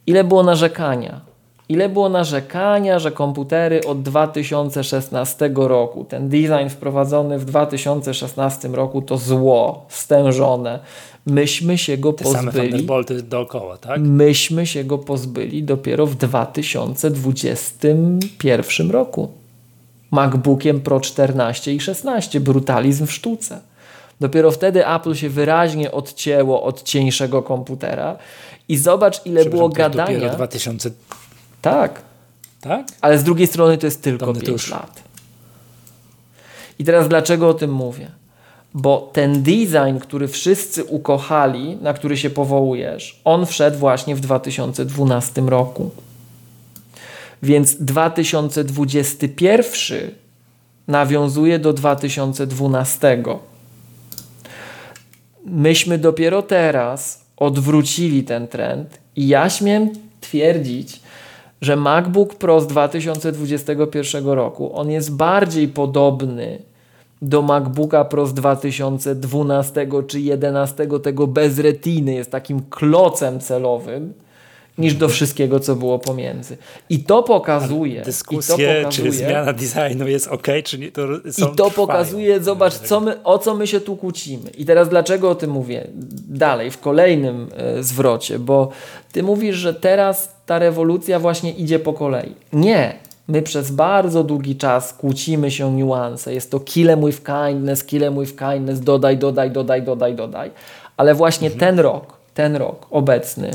ile 0.06 0.24
było 0.24 0.42
narzekania 0.42 1.27
Ile 1.68 1.88
było 1.88 2.08
narzekania, 2.08 2.98
że 2.98 3.12
komputery 3.12 3.80
od 3.86 4.02
2016 4.02 5.50
roku, 5.54 6.04
ten 6.04 6.28
design 6.28 6.68
wprowadzony 6.68 7.38
w 7.38 7.44
2016 7.44 8.68
roku 8.68 9.02
to 9.02 9.18
zło, 9.18 9.86
stężone. 9.88 10.78
Myśmy 11.26 11.78
się 11.78 11.98
go 11.98 12.12
Te 12.12 12.24
pozbyli. 12.24 12.86
Same 12.86 13.04
dookoła, 13.22 13.76
tak? 13.76 14.00
Myśmy 14.00 14.66
się 14.66 14.84
go 14.84 14.98
pozbyli 14.98 15.62
dopiero 15.62 16.06
w 16.06 16.14
2021 16.14 18.90
roku. 18.90 19.28
MacBookiem 20.10 20.80
Pro 20.80 21.00
14 21.00 21.74
i 21.74 21.80
16. 21.80 22.40
Brutalizm 22.40 23.06
w 23.06 23.12
sztuce. 23.12 23.60
Dopiero 24.20 24.50
wtedy 24.50 24.86
Apple 24.86 25.14
się 25.14 25.28
wyraźnie 25.28 25.92
odcięło 25.92 26.62
od 26.62 26.82
cieńszego 26.82 27.42
komputera 27.42 28.16
i 28.68 28.76
zobacz 28.76 29.26
ile 29.26 29.44
było 29.44 29.68
gadania. 29.68 30.14
Dopiero 30.14 30.34
2000 30.34 30.90
tak. 31.62 32.02
Tak? 32.60 32.86
Ale 33.01 33.18
z 33.18 33.24
drugiej 33.24 33.47
strony 33.47 33.78
to 33.78 33.86
jest 33.86 34.02
tylko 34.02 34.35
5 34.35 34.48
już... 34.48 34.70
lat. 34.70 35.02
I 36.78 36.85
teraz 36.85 37.09
dlaczego 37.09 37.48
o 37.48 37.55
tym 37.55 37.72
mówię? 37.72 38.10
Bo 38.74 39.10
ten 39.12 39.43
design, 39.43 39.98
który 40.01 40.28
wszyscy 40.28 40.85
ukochali, 40.85 41.76
na 41.76 41.94
który 41.94 42.16
się 42.16 42.30
powołujesz, 42.30 43.20
on 43.24 43.47
wszedł 43.47 43.78
właśnie 43.78 44.16
w 44.16 44.20
2012 44.20 45.40
roku. 45.40 45.90
Więc 47.43 47.74
2021 47.74 50.10
nawiązuje 50.89 51.59
do 51.59 51.72
2012. 51.72 53.22
Myśmy 55.44 55.98
dopiero 55.98 56.43
teraz 56.43 57.24
odwrócili 57.36 58.24
ten 58.24 58.48
trend 58.48 58.98
i 59.16 59.28
ja 59.28 59.51
śmiem 59.51 59.90
twierdzić, 60.20 61.01
że 61.60 61.76
MacBook 61.76 62.35
Pro 62.35 62.60
z 62.60 62.66
2021 62.66 64.26
roku 64.26 64.76
on 64.76 64.90
jest 64.90 65.16
bardziej 65.16 65.68
podobny 65.68 66.59
do 67.22 67.43
MacBooka 67.43 68.05
Pro 68.05 68.26
z 68.26 68.35
2012 68.35 69.72
czy 69.80 69.89
2011 69.89 70.89
tego 71.02 71.26
bez 71.26 71.59
retiny, 71.59 72.14
jest 72.14 72.30
takim 72.30 72.60
klocem 72.70 73.40
celowym 73.40 74.12
niż 74.78 74.94
do 74.94 75.09
wszystkiego, 75.09 75.60
co 75.60 75.76
było 75.76 75.98
pomiędzy. 75.98 76.56
I 76.90 76.98
to 76.98 77.22
pokazuje... 77.22 78.02
Dyskusje, 78.02 78.84
czy 78.90 79.12
zmiana 79.12 79.52
designu 79.52 80.09
jest 80.09 80.28
ok, 80.28 80.46
czy 80.64 80.78
nie, 80.78 80.92
to 80.92 81.02
są 81.30 81.52
I 81.52 81.56
to 81.56 81.70
trwają. 81.70 81.70
pokazuje, 81.70 82.40
zobacz, 82.40 82.74
co 82.74 83.00
my, 83.00 83.22
o 83.22 83.38
co 83.38 83.55
my 83.55 83.66
się 83.66 83.80
tu 83.80 83.96
kłócimy. 83.96 84.50
I 84.50 84.64
teraz 84.64 84.88
dlaczego 84.88 85.30
o 85.30 85.34
tym 85.34 85.50
mówię? 85.50 85.86
Dalej, 86.28 86.70
w 86.70 86.80
kolejnym 86.80 87.48
e, 87.56 87.82
zwrocie, 87.82 88.38
bo 88.38 88.68
ty 89.12 89.22
mówisz, 89.22 89.56
że 89.56 89.74
teraz 89.74 90.36
ta 90.46 90.59
rewolucja 90.59 91.18
właśnie 91.18 91.52
idzie 91.52 91.78
po 91.78 91.92
kolei. 91.92 92.34
Nie. 92.52 92.94
My 93.28 93.42
przez 93.42 93.70
bardzo 93.70 94.24
długi 94.24 94.56
czas 94.56 94.92
kłócimy 94.92 95.50
się 95.50 95.74
niuanse. 95.74 96.34
Jest 96.34 96.50
to 96.50 96.60
kill 96.60 96.90
em 96.90 97.06
with 97.06 97.22
kindness, 97.24 97.84
kill 97.84 98.05
em 98.05 98.20
with 98.20 98.36
kindness, 98.36 98.80
dodaj, 98.80 99.18
dodaj, 99.18 99.50
dodaj, 99.50 99.82
dodaj, 99.82 100.14
dodaj. 100.14 100.50
Ale 100.96 101.14
właśnie 101.14 101.48
mhm. 101.48 101.60
ten 101.60 101.80
rok, 101.80 102.16
ten 102.34 102.56
rok 102.56 102.86
obecny, 102.90 103.50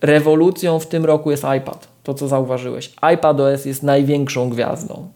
rewolucją 0.00 0.78
w 0.78 0.86
tym 0.86 1.04
roku 1.04 1.30
jest 1.30 1.44
iPad. 1.58 1.88
To, 2.02 2.14
co 2.14 2.28
zauważyłeś. 2.28 2.92
iPad 3.14 3.40
OS 3.40 3.64
jest 3.64 3.82
największą 3.82 4.50
gwiazdą. 4.50 5.08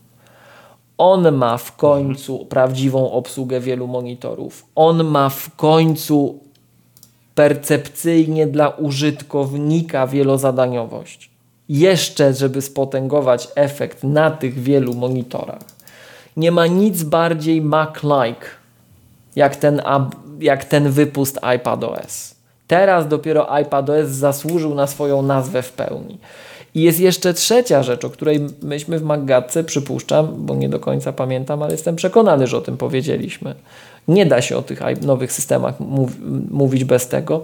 On 0.98 1.32
ma 1.32 1.56
w 1.56 1.76
końcu 1.76 2.32
mhm. 2.32 2.48
prawdziwą 2.48 3.12
obsługę 3.12 3.60
wielu 3.60 3.86
monitorów. 3.86 4.66
On 4.74 5.04
ma 5.04 5.28
w 5.28 5.56
końcu 5.56 6.38
percepcyjnie 7.34 8.46
dla 8.46 8.68
użytkownika 8.68 10.06
wielozadaniowość. 10.06 11.30
Jeszcze, 11.68 12.34
żeby 12.34 12.62
spotęgować 12.62 13.48
efekt 13.54 14.04
na 14.04 14.30
tych 14.30 14.58
wielu 14.58 14.94
monitorach. 14.94 15.62
Nie 16.36 16.52
ma 16.52 16.66
nic 16.66 17.02
bardziej 17.02 17.62
Mac-like 17.62 18.46
jak 19.36 19.56
ten, 19.56 19.82
jak 20.40 20.64
ten 20.64 20.90
wypust 20.90 21.38
iPadOS. 21.56 22.34
Teraz 22.66 23.08
dopiero 23.08 23.52
iPadOS 23.52 24.08
zasłużył 24.08 24.74
na 24.74 24.86
swoją 24.86 25.22
nazwę 25.22 25.62
w 25.62 25.72
pełni. 25.72 26.18
I 26.74 26.82
jest 26.82 27.00
jeszcze 27.00 27.34
trzecia 27.34 27.82
rzecz, 27.82 28.04
o 28.04 28.10
której 28.10 28.40
myśmy 28.62 28.98
w 28.98 29.02
Maggatce, 29.02 29.64
przypuszczam, 29.64 30.46
bo 30.46 30.54
nie 30.54 30.68
do 30.68 30.80
końca 30.80 31.12
pamiętam, 31.12 31.62
ale 31.62 31.72
jestem 31.72 31.96
przekonany, 31.96 32.46
że 32.46 32.56
o 32.56 32.60
tym 32.60 32.76
powiedzieliśmy. 32.76 33.54
Nie 34.08 34.26
da 34.26 34.42
się 34.42 34.56
o 34.56 34.62
tych 34.62 34.80
nowych 35.02 35.32
systemach 35.32 35.80
mów 35.80 36.10
mówić 36.50 36.84
bez 36.84 37.08
tego. 37.08 37.42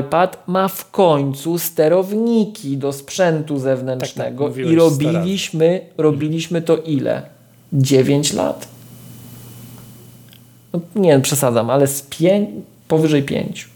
iPad 0.00 0.42
ma 0.46 0.68
w 0.68 0.90
końcu 0.90 1.58
sterowniki 1.58 2.76
do 2.76 2.92
sprzętu 2.92 3.58
zewnętrznego 3.58 4.48
tak, 4.48 4.56
tak, 4.56 4.66
i 4.66 4.74
robiliśmy, 4.74 5.80
robiliśmy 5.98 6.62
to 6.62 6.76
ile? 6.76 7.22
9 7.72 8.32
lat? 8.32 8.68
No, 10.72 10.80
nie 10.96 11.20
przesadzam, 11.20 11.70
ale 11.70 11.86
z 11.86 12.02
pięć, 12.02 12.50
powyżej 12.88 13.22
5. 13.22 13.73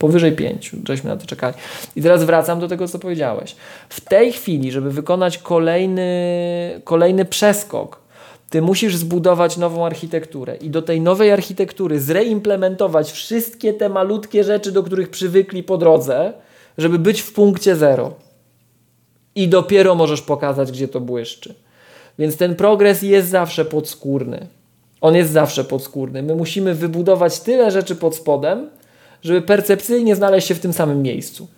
Powyżej 0.00 0.32
5, 0.32 0.72
żeśmy 0.88 1.10
na 1.10 1.16
to 1.16 1.26
czekali. 1.26 1.54
I 1.96 2.02
teraz 2.02 2.24
wracam 2.24 2.60
do 2.60 2.68
tego, 2.68 2.88
co 2.88 2.98
powiedziałeś. 2.98 3.56
W 3.88 4.00
tej 4.00 4.32
chwili, 4.32 4.72
żeby 4.72 4.90
wykonać 4.90 5.38
kolejny, 5.38 6.10
kolejny 6.84 7.24
przeskok, 7.24 8.00
ty 8.50 8.62
musisz 8.62 8.96
zbudować 8.96 9.56
nową 9.56 9.86
architekturę 9.86 10.56
i 10.56 10.70
do 10.70 10.82
tej 10.82 11.00
nowej 11.00 11.32
architektury 11.32 12.00
zreimplementować 12.00 13.12
wszystkie 13.12 13.72
te 13.72 13.88
malutkie 13.88 14.44
rzeczy, 14.44 14.72
do 14.72 14.82
których 14.82 15.10
przywykli 15.10 15.62
po 15.62 15.78
drodze, 15.78 16.32
żeby 16.78 16.98
być 16.98 17.20
w 17.20 17.32
punkcie 17.32 17.76
zero. 17.76 18.14
I 19.34 19.48
dopiero 19.48 19.94
możesz 19.94 20.22
pokazać, 20.22 20.72
gdzie 20.72 20.88
to 20.88 21.00
błyszczy. 21.00 21.54
Więc 22.18 22.36
ten 22.36 22.56
progres 22.56 23.02
jest 23.02 23.28
zawsze 23.28 23.64
podskórny. 23.64 24.46
On 25.00 25.14
jest 25.14 25.32
zawsze 25.32 25.64
podskórny. 25.64 26.22
My 26.22 26.34
musimy 26.34 26.74
wybudować 26.74 27.40
tyle 27.40 27.70
rzeczy 27.70 27.96
pod 27.96 28.16
spodem, 28.16 28.70
żeby 29.22 29.42
percepcyjnie 29.42 30.16
znaleźć 30.16 30.48
się 30.48 30.54
w 30.54 30.60
tym 30.60 30.72
samym 30.72 31.02
miejscu. 31.02 31.48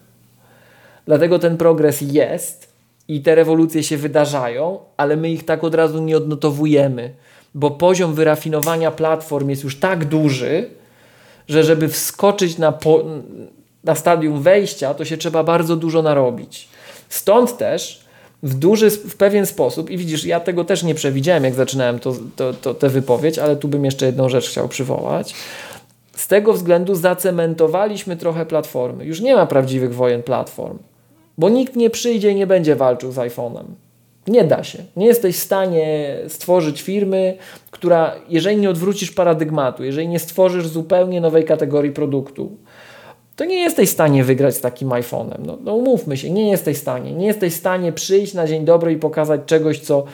Dlatego 1.06 1.38
ten 1.38 1.56
progres 1.56 2.00
jest 2.00 2.72
i 3.08 3.20
te 3.20 3.34
rewolucje 3.34 3.82
się 3.82 3.96
wydarzają, 3.96 4.78
ale 4.96 5.16
my 5.16 5.30
ich 5.30 5.44
tak 5.44 5.64
od 5.64 5.74
razu 5.74 6.02
nie 6.02 6.16
odnotowujemy, 6.16 7.14
bo 7.54 7.70
poziom 7.70 8.14
wyrafinowania 8.14 8.90
platform 8.90 9.48
jest 9.48 9.64
już 9.64 9.80
tak 9.80 10.04
duży, 10.04 10.70
że 11.48 11.64
żeby 11.64 11.88
wskoczyć 11.88 12.58
na, 12.58 12.72
po, 12.72 13.04
na 13.84 13.94
stadium 13.94 14.42
wejścia, 14.42 14.94
to 14.94 15.04
się 15.04 15.16
trzeba 15.16 15.44
bardzo 15.44 15.76
dużo 15.76 16.02
narobić. 16.02 16.68
Stąd 17.08 17.56
też 17.56 18.02
w 18.42 18.54
duży, 18.54 18.90
w 18.90 19.16
pewien 19.16 19.46
sposób, 19.46 19.90
i 19.90 19.98
widzisz, 19.98 20.24
ja 20.24 20.40
tego 20.40 20.64
też 20.64 20.82
nie 20.82 20.94
przewidziałem, 20.94 21.44
jak 21.44 21.54
zaczynałem 21.54 21.98
to, 21.98 22.14
to, 22.36 22.54
to, 22.54 22.74
tę 22.74 22.88
wypowiedź, 22.88 23.38
ale 23.38 23.56
tu 23.56 23.68
bym 23.68 23.84
jeszcze 23.84 24.06
jedną 24.06 24.28
rzecz 24.28 24.48
chciał 24.48 24.68
przywołać. 24.68 25.34
Tego 26.32 26.52
względu 26.52 26.94
zacementowaliśmy 26.94 28.16
trochę 28.16 28.46
platformy. 28.46 29.04
Już 29.04 29.20
nie 29.20 29.34
ma 29.36 29.46
prawdziwych 29.46 29.94
wojen 29.94 30.22
platform, 30.22 30.78
bo 31.38 31.48
nikt 31.48 31.76
nie 31.76 31.90
przyjdzie 31.90 32.30
i 32.30 32.34
nie 32.34 32.46
będzie 32.46 32.76
walczył 32.76 33.12
z 33.12 33.16
iPhone'em. 33.16 33.64
Nie 34.26 34.44
da 34.44 34.64
się. 34.64 34.78
Nie 34.96 35.06
jesteś 35.06 35.36
w 35.36 35.42
stanie 35.42 36.16
stworzyć 36.28 36.82
firmy, 36.82 37.36
która, 37.70 38.14
jeżeli 38.28 38.56
nie 38.56 38.70
odwrócisz 38.70 39.10
paradygmatu, 39.10 39.84
jeżeli 39.84 40.08
nie 40.08 40.18
stworzysz 40.18 40.66
zupełnie 40.66 41.20
nowej 41.20 41.44
kategorii 41.44 41.92
produktu, 41.92 42.56
to 43.36 43.44
nie 43.44 43.60
jesteś 43.60 43.88
w 43.88 43.92
stanie 43.92 44.24
wygrać 44.24 44.54
z 44.56 44.60
takim 44.60 44.88
iPhone'em. 44.88 45.38
No, 45.46 45.58
no 45.64 45.74
umówmy 45.74 46.16
się, 46.16 46.30
nie 46.30 46.50
jesteś 46.50 46.76
w 46.76 46.80
stanie. 46.80 47.12
Nie 47.12 47.26
jesteś 47.26 47.52
w 47.52 47.56
stanie 47.56 47.92
przyjść 47.92 48.34
na 48.34 48.46
dzień 48.46 48.64
dobry 48.64 48.92
i 48.92 48.96
pokazać 48.96 49.40
czegoś, 49.46 49.80
co 49.80 50.04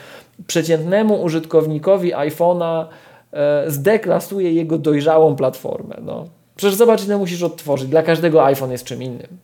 przeciętnemu 0.47 1.23
użytkownikowi 1.23 2.15
iPhone'a 2.15 2.87
zdeklasuje 3.67 4.53
jego 4.53 4.79
dojrzałą 4.79 5.37
platformę. 5.37 5.97
No. 6.03 6.27
Przecież 6.57 6.75
zobacz, 6.75 7.05
ile 7.05 7.19
musisz 7.19 7.43
odtworzyć. 7.43 7.89
Dla 7.89 8.03
każdego 8.03 8.45
iPhone 8.45 8.73
jest 8.73 8.85
czym 8.85 9.03
innym. 9.03 9.39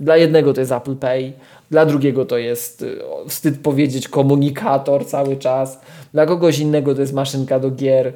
Dla 0.00 0.16
jednego 0.16 0.54
to 0.54 0.60
jest 0.60 0.72
Apple 0.72 0.96
Pay, 0.96 1.32
dla 1.70 1.86
drugiego 1.86 2.24
to 2.24 2.38
jest, 2.38 2.82
y, 2.82 2.98
wstyd 3.28 3.58
powiedzieć, 3.60 4.08
komunikator 4.08 5.06
cały 5.06 5.36
czas, 5.36 5.80
dla 6.12 6.26
kogoś 6.26 6.58
innego 6.58 6.94
to 6.94 7.00
jest 7.00 7.12
maszynka 7.12 7.60
do 7.60 7.70
gier. 7.70 8.12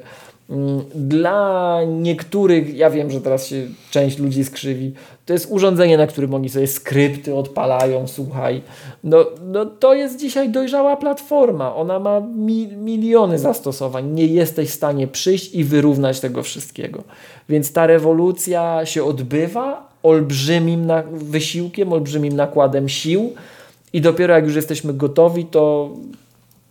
Mm, 0.51 0.85
dla 0.95 1.79
niektórych, 1.85 2.77
ja 2.77 2.91
wiem, 2.91 3.11
że 3.11 3.21
teraz 3.21 3.47
się 3.47 3.67
część 3.91 4.19
ludzi 4.19 4.45
skrzywi, 4.45 4.93
to 5.27 5.33
jest 5.33 5.47
urządzenie, 5.51 5.97
na 5.99 6.07
którym 6.07 6.35
oni 6.35 6.49
sobie 6.49 6.67
skrypty 6.67 7.35
odpalają, 7.35 8.07
słuchaj. 8.07 8.63
No, 9.05 9.27
no 9.47 9.67
to 9.67 9.95
jest 9.95 10.21
dzisiaj 10.21 10.51
dojrzała 10.51 10.97
platforma. 10.97 11.75
Ona 11.75 11.99
ma 11.99 12.21
mi, 12.21 12.67
miliony 12.67 13.39
zastosowań. 13.39 14.11
Nie 14.11 14.27
jesteś 14.27 14.69
w 14.69 14.75
stanie 14.75 15.07
przyjść 15.07 15.55
i 15.55 15.65
wyrównać 15.65 16.21
tego 16.21 16.43
wszystkiego. 16.43 17.03
Więc 17.49 17.73
ta 17.73 17.87
rewolucja 17.87 18.87
się 18.87 19.05
odbywa 19.05 19.89
olbrzymim 20.03 20.93
wysiłkiem, 21.13 21.93
olbrzymim 21.93 22.37
nakładem 22.37 22.89
sił 22.89 23.33
i 23.93 24.01
dopiero 24.01 24.35
jak 24.35 24.45
już 24.45 24.57
jesteśmy 24.57 24.95
gotowi, 24.95 25.45
to 25.45 25.91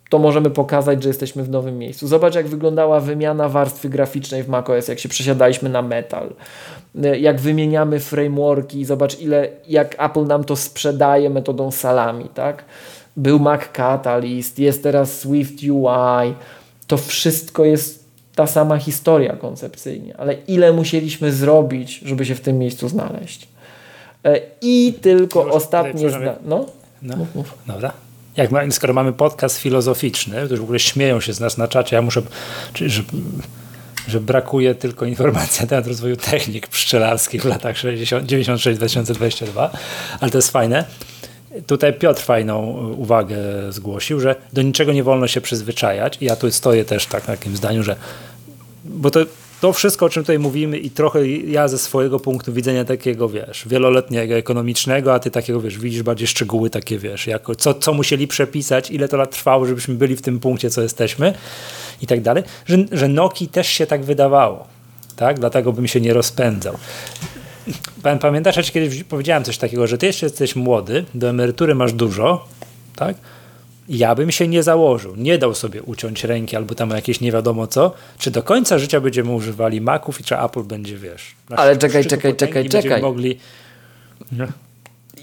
to 0.08 0.18
możemy 0.18 0.50
pokazać, 0.50 1.02
że 1.02 1.08
jesteśmy 1.08 1.42
w 1.42 1.50
nowym 1.50 1.78
miejscu. 1.78 2.06
Zobacz, 2.06 2.34
jak 2.34 2.48
wyglądała 2.48 3.00
wymiana 3.00 3.48
warstwy 3.48 3.88
graficznej 3.88 4.42
w 4.42 4.48
macOS, 4.48 4.88
jak 4.88 4.98
się 4.98 5.08
przesiadaliśmy 5.08 5.68
na 5.68 5.82
metal, 5.82 6.34
jak 7.20 7.40
wymieniamy 7.40 8.00
frameworki, 8.00 8.84
zobacz, 8.84 9.20
ile, 9.20 9.48
jak 9.68 9.96
Apple 9.98 10.26
nam 10.26 10.44
to 10.44 10.56
sprzedaje 10.56 11.30
metodą 11.30 11.70
salami, 11.70 12.28
tak? 12.34 12.64
Był 13.16 13.38
Mac 13.38 13.60
Catalyst, 13.72 14.58
jest 14.58 14.82
teraz 14.82 15.18
Swift 15.18 15.62
UI, 15.62 16.34
to 16.86 16.96
wszystko 16.96 17.64
jest 17.64 18.08
ta 18.34 18.46
sama 18.46 18.78
historia 18.78 19.36
koncepcyjnie, 19.36 20.16
ale 20.16 20.34
ile 20.48 20.72
musieliśmy 20.72 21.32
zrobić, 21.32 21.98
żeby 21.98 22.24
się 22.24 22.34
w 22.34 22.40
tym 22.40 22.58
miejscu 22.58 22.88
znaleźć. 22.88 23.48
E, 24.24 24.40
I 24.60 24.94
tylko 25.00 25.46
ostatnie 25.46 26.10
zdanie. 26.10 26.32
No? 26.44 26.66
No, 27.02 27.16
mów, 27.16 27.34
mów. 27.34 27.58
Dobra 27.66 28.07
jak 28.38 28.50
ma, 28.50 28.70
skoro 28.70 28.94
mamy 28.94 29.12
podcast 29.12 29.58
filozoficzny, 29.58 30.34
to 30.34 30.50
już 30.50 30.60
w 30.60 30.62
ogóle 30.62 30.78
śmieją 30.78 31.20
się 31.20 31.32
z 31.32 31.40
nas 31.40 31.58
na 31.58 31.68
czacie, 31.68 31.96
ja 31.96 32.02
muszę, 32.02 32.22
czy, 32.72 32.90
że, 32.90 33.02
że 34.08 34.20
brakuje 34.20 34.74
tylko 34.74 35.06
informacji 35.06 35.60
na 35.60 35.66
temat 35.66 35.86
rozwoju 35.86 36.16
technik 36.16 36.68
pszczelarskich 36.68 37.42
w 37.42 37.44
latach 37.44 37.76
96-2022, 37.76 39.68
ale 40.20 40.30
to 40.30 40.38
jest 40.38 40.50
fajne. 40.50 40.84
Tutaj 41.66 41.92
Piotr 41.92 42.22
fajną 42.22 42.62
uwagę 42.96 43.36
zgłosił, 43.70 44.20
że 44.20 44.36
do 44.52 44.62
niczego 44.62 44.92
nie 44.92 45.02
wolno 45.02 45.28
się 45.28 45.40
przyzwyczajać. 45.40 46.18
I 46.20 46.24
ja 46.24 46.36
tu 46.36 46.50
stoję 46.50 46.84
też 46.84 47.06
tak 47.06 47.28
na 47.28 47.36
takim 47.36 47.56
zdaniu, 47.56 47.82
że 47.82 47.96
bo 48.84 49.10
to 49.10 49.20
to 49.60 49.72
wszystko, 49.72 50.06
o 50.06 50.08
czym 50.08 50.22
tutaj 50.22 50.38
mówimy 50.38 50.78
i 50.78 50.90
trochę 50.90 51.28
ja 51.28 51.68
ze 51.68 51.78
swojego 51.78 52.20
punktu 52.20 52.52
widzenia 52.52 52.84
takiego, 52.84 53.28
wiesz, 53.28 53.68
wieloletniego, 53.68 54.34
ekonomicznego, 54.34 55.14
a 55.14 55.18
ty 55.18 55.30
takiego, 55.30 55.60
wiesz, 55.60 55.78
widzisz 55.78 56.02
bardziej 56.02 56.28
szczegóły 56.28 56.70
takie, 56.70 56.98
wiesz, 56.98 57.26
jako 57.26 57.54
co, 57.54 57.74
co 57.74 57.92
musieli 57.92 58.28
przepisać, 58.28 58.90
ile 58.90 59.08
to 59.08 59.16
lat 59.16 59.30
trwało, 59.30 59.66
żebyśmy 59.66 59.94
byli 59.94 60.16
w 60.16 60.22
tym 60.22 60.40
punkcie, 60.40 60.70
co 60.70 60.82
jesteśmy 60.82 61.34
i 62.02 62.06
tak 62.06 62.20
dalej, 62.20 62.42
że, 62.66 62.76
że 62.92 63.08
Noki 63.08 63.48
też 63.48 63.68
się 63.68 63.86
tak 63.86 64.04
wydawało, 64.04 64.66
tak, 65.16 65.38
dlatego 65.38 65.72
bym 65.72 65.88
się 65.88 66.00
nie 66.00 66.14
rozpędzał. 66.14 66.78
Pamiętasz, 68.20 68.66
ci 68.66 68.72
kiedyś 68.72 69.04
powiedziałem 69.04 69.44
coś 69.44 69.58
takiego, 69.58 69.86
że 69.86 69.98
ty 69.98 70.06
jeszcze 70.06 70.26
jesteś 70.26 70.56
młody, 70.56 71.04
do 71.14 71.28
emerytury 71.28 71.74
masz 71.74 71.92
dużo, 71.92 72.44
tak, 72.96 73.16
ja 73.88 74.14
bym 74.14 74.30
się 74.30 74.48
nie 74.48 74.62
założył, 74.62 75.16
nie 75.16 75.38
dał 75.38 75.54
sobie 75.54 75.82
uciąć 75.82 76.24
ręki 76.24 76.56
albo 76.56 76.74
tam 76.74 76.90
jakieś 76.90 77.20
nie 77.20 77.32
wiadomo 77.32 77.66
co, 77.66 77.92
czy 78.18 78.30
do 78.30 78.42
końca 78.42 78.78
życia 78.78 79.00
będziemy 79.00 79.30
używali 79.30 79.80
Maców 79.80 80.20
i 80.20 80.24
czy 80.24 80.38
Apple 80.38 80.62
będzie, 80.62 80.96
wiesz... 80.96 81.34
Ale 81.56 81.76
czekaj, 81.76 82.06
czekaj, 82.06 82.36
czekaj, 82.36 82.68
czekaj. 82.68 83.02
mogli... 83.02 83.38
No. 84.32 84.46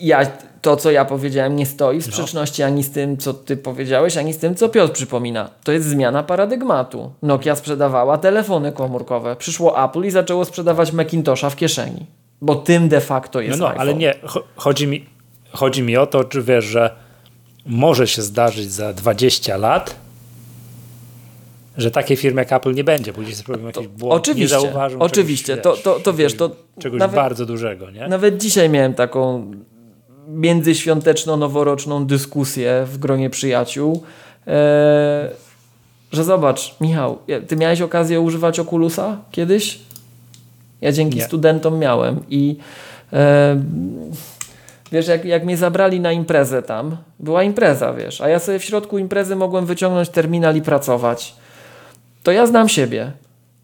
Ja, 0.02 0.26
to, 0.62 0.76
co 0.76 0.92
ja 0.92 1.06
powiedziałem, 1.06 1.56
nie 1.56 1.66
stoi 1.66 2.02
w 2.02 2.06
no. 2.06 2.12
sprzeczności 2.12 2.62
no. 2.62 2.68
ani 2.68 2.84
z 2.84 2.92
tym, 2.92 3.18
co 3.18 3.34
ty 3.34 3.58
powiedziałeś, 3.58 4.18
ani 4.18 4.34
z 4.34 4.38
tym, 4.38 4.56
co 4.56 4.70
Piotr 4.70 4.94
przypomina. 4.94 5.50
To 5.64 5.72
jest 5.72 5.88
zmiana 5.88 6.24
paradygmatu. 6.24 7.12
Nokia 7.22 7.56
sprzedawała 7.56 8.18
telefony 8.18 8.72
komórkowe. 8.72 9.36
Przyszło 9.36 9.86
Apple 9.86 10.04
i 10.04 10.12
zaczęło 10.12 10.46
sprzedawać 10.46 10.92
Macintosha 10.92 11.50
w 11.50 11.56
kieszeni. 11.56 12.06
Bo 12.42 12.56
tym 12.56 12.90
de 12.90 13.02
facto 13.02 13.42
jest 13.42 13.60
No, 13.60 13.70
no 13.70 13.76
ale 13.78 13.94
nie. 13.94 14.14
Chodzi 14.56 14.88
mi, 14.88 15.06
chodzi 15.52 15.84
mi 15.84 15.98
o 15.98 16.08
to, 16.08 16.24
czy 16.24 16.44
wiesz, 16.44 16.66
że 16.66 17.05
może 17.66 18.08
się 18.08 18.22
zdarzyć 18.22 18.72
za 18.72 18.94
20 18.94 19.58
lat, 19.58 19.96
że 21.78 21.92
takiej 21.92 22.18
firmy 22.18 22.42
jak 22.42 22.54
Apple 22.54 22.74
nie 22.74 22.84
będzie, 22.84 23.14
później 23.14 23.36
zrobią 23.36 23.66
jakiś 23.66 23.88
błąd, 23.88 24.22
oczywiście, 24.22 24.56
nie 24.56 24.62
zauważą 24.62 25.00
Oczywiście, 25.00 25.58
czegoś, 25.58 25.82
to, 25.82 25.94
to, 25.94 26.00
to 26.00 26.14
wiesz, 26.14 26.34
to 26.34 26.52
czegoś 26.80 27.00
nawet, 27.00 27.16
bardzo 27.16 27.46
dużego. 27.46 27.92
Nie? 27.92 28.08
Nawet 28.08 28.38
dzisiaj 28.38 28.70
miałem 28.70 28.94
taką 28.94 29.52
międzyświąteczno-noworoczną 30.28 32.06
dyskusję 32.06 32.86
w 32.86 32.98
gronie 32.98 33.30
przyjaciół, 33.30 34.04
e, 34.48 35.30
że 36.12 36.24
zobacz, 36.24 36.76
Michał, 36.82 37.20
ty 37.48 37.56
miałeś 37.56 37.82
okazję 37.82 38.22
używać 38.22 38.60
Oculusa 38.60 39.18
kiedyś? 39.32 39.80
Ja 40.82 40.92
dzięki 40.92 41.18
nie. 41.18 41.24
studentom 41.24 41.80
miałem 41.80 42.20
i 42.30 42.58
e, 43.14 43.62
Wiesz, 44.92 45.08
jak, 45.08 45.26
jak 45.26 45.46
mnie 45.46 45.58
zabrali 45.58 46.00
na 46.00 46.12
imprezę 46.12 46.64
tam, 46.64 46.98
była 47.20 47.44
impreza, 47.44 47.94
wiesz, 47.94 48.22
a 48.22 48.30
ja 48.30 48.40
sobie 48.40 48.60
w 48.60 48.64
środku 48.64 48.98
imprezy 48.98 49.36
mogłem 49.36 49.66
wyciągnąć 49.66 50.10
terminal 50.10 50.56
i 50.56 50.62
pracować. 50.62 51.36
To 52.24 52.32
ja 52.32 52.46
znam 52.46 52.70
siebie. 52.70 53.12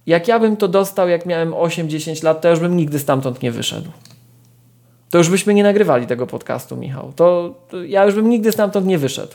Jak 0.05 0.27
ja 0.27 0.39
bym 0.39 0.57
to 0.57 0.67
dostał, 0.67 1.09
jak 1.09 1.25
miałem 1.25 1.51
8-10 1.51 2.23
lat, 2.23 2.41
to 2.41 2.49
już 2.49 2.59
bym 2.59 2.77
nigdy 2.77 2.99
stamtąd 2.99 3.41
nie 3.41 3.51
wyszedł. 3.51 3.91
To 5.09 5.17
już 5.17 5.29
byśmy 5.29 5.53
nie 5.53 5.63
nagrywali 5.63 6.07
tego 6.07 6.27
podcastu, 6.27 6.77
Michał. 6.77 7.13
To, 7.15 7.55
to 7.69 7.83
ja 7.83 8.05
już 8.05 8.15
bym 8.15 8.29
nigdy 8.29 8.51
stamtąd 8.51 8.85
nie 8.85 8.97
wyszedł. 8.97 9.33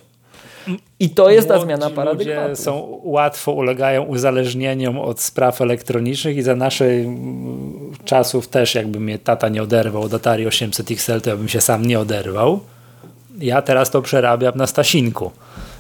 I 1.01 1.11
to 1.11 1.31
jest 1.31 1.49
ta 1.49 1.61
zmiana 1.61 1.91
paradygmatu. 1.91 2.49
Ludzie 2.49 2.57
są 2.57 3.01
łatwo 3.03 3.53
ulegają 3.53 4.03
uzależnieniom 4.03 4.99
od 4.99 5.21
spraw 5.21 5.61
elektronicznych 5.61 6.37
i 6.37 6.43
za 6.43 6.55
naszych 6.55 7.07
czasów 8.05 8.49
też 8.49 8.75
jakby 8.75 9.01
mnie 9.01 9.19
tata 9.19 9.49
nie 9.49 9.63
oderwał 9.63 10.03
od 10.03 10.15
Atari 10.15 10.47
800 10.47 10.91
XL, 10.91 11.21
to 11.21 11.31
ja 11.31 11.37
bym 11.37 11.49
się 11.49 11.61
sam 11.61 11.87
nie 11.87 12.01
oderwał. 12.01 12.61
Ja 13.39 13.63
teraz 13.63 13.91
to 13.91 14.03
przerabiam 14.03 14.57
na 14.57 14.67
Stasinku, 14.67 15.31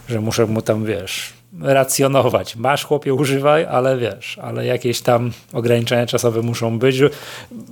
że 0.09 0.21
muszę 0.21 0.47
mu 0.47 0.63
tam, 0.63 0.85
wiesz, 0.85 1.33
racjonować. 1.61 2.57
Masz 2.57 2.85
chłopie, 2.85 3.15
używaj, 3.15 3.65
ale 3.65 3.97
wiesz, 3.97 4.39
ale 4.43 4.67
jakieś 4.67 5.01
tam 5.01 5.31
ograniczenia 5.53 6.07
czasowe 6.07 6.43
muszą 6.43 6.79
być, 6.79 7.01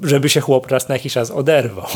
żeby 0.03 0.29
się 0.29 0.41
chłop 0.41 0.67
raz 0.67 0.89
na 0.89 0.95
jakiś 0.95 1.13
czas 1.13 1.31
oderwał. 1.31 1.87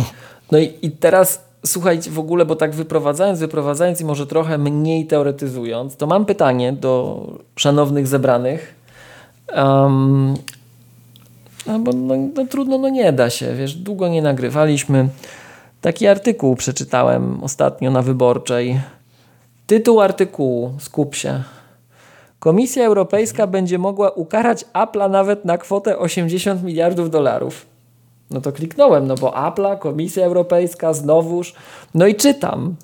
No 0.52 0.58
i, 0.58 0.72
i 0.82 0.90
teraz 0.90 1.48
słuchajcie, 1.66 2.10
w 2.10 2.18
ogóle, 2.18 2.44
bo 2.44 2.56
tak 2.56 2.74
wyprowadzając, 2.74 3.38
wyprowadzając 3.38 4.00
i 4.00 4.04
może 4.04 4.26
trochę 4.26 4.58
mniej 4.58 5.06
teoretyzując, 5.06 5.96
to 5.96 6.06
mam 6.06 6.24
pytanie 6.24 6.72
do 6.72 7.22
szanownych 7.56 8.06
zebranych. 8.06 8.74
Um, 9.56 10.34
no 11.66 11.78
bo 11.78 11.92
no, 11.92 12.14
no, 12.34 12.46
trudno, 12.46 12.78
no 12.78 12.88
nie 12.88 13.12
da 13.12 13.30
się, 13.30 13.54
wiesz, 13.54 13.74
długo 13.74 14.08
nie 14.08 14.22
nagrywaliśmy. 14.22 15.08
Taki 15.80 16.06
artykuł 16.06 16.56
przeczytałem 16.56 17.44
ostatnio 17.44 17.90
na 17.90 18.02
wyborczej. 18.02 18.80
Tytuł 19.66 20.00
artykułu, 20.00 20.74
skup 20.78 21.14
się. 21.14 21.42
Komisja 22.38 22.84
Europejska 22.84 23.46
będzie 23.46 23.78
mogła 23.78 24.10
ukarać 24.10 24.64
Apple'a 24.64 25.10
nawet 25.10 25.44
na 25.44 25.58
kwotę 25.58 25.98
80 25.98 26.62
miliardów 26.62 27.10
dolarów. 27.10 27.66
No 28.30 28.40
to 28.40 28.52
kliknąłem, 28.52 29.06
no 29.06 29.14
bo 29.14 29.30
Apple'a, 29.30 29.78
Komisja 29.78 30.24
Europejska, 30.24 30.92
znowuż. 30.92 31.54
No 31.94 32.06
i 32.06 32.14
czytam, 32.14 32.76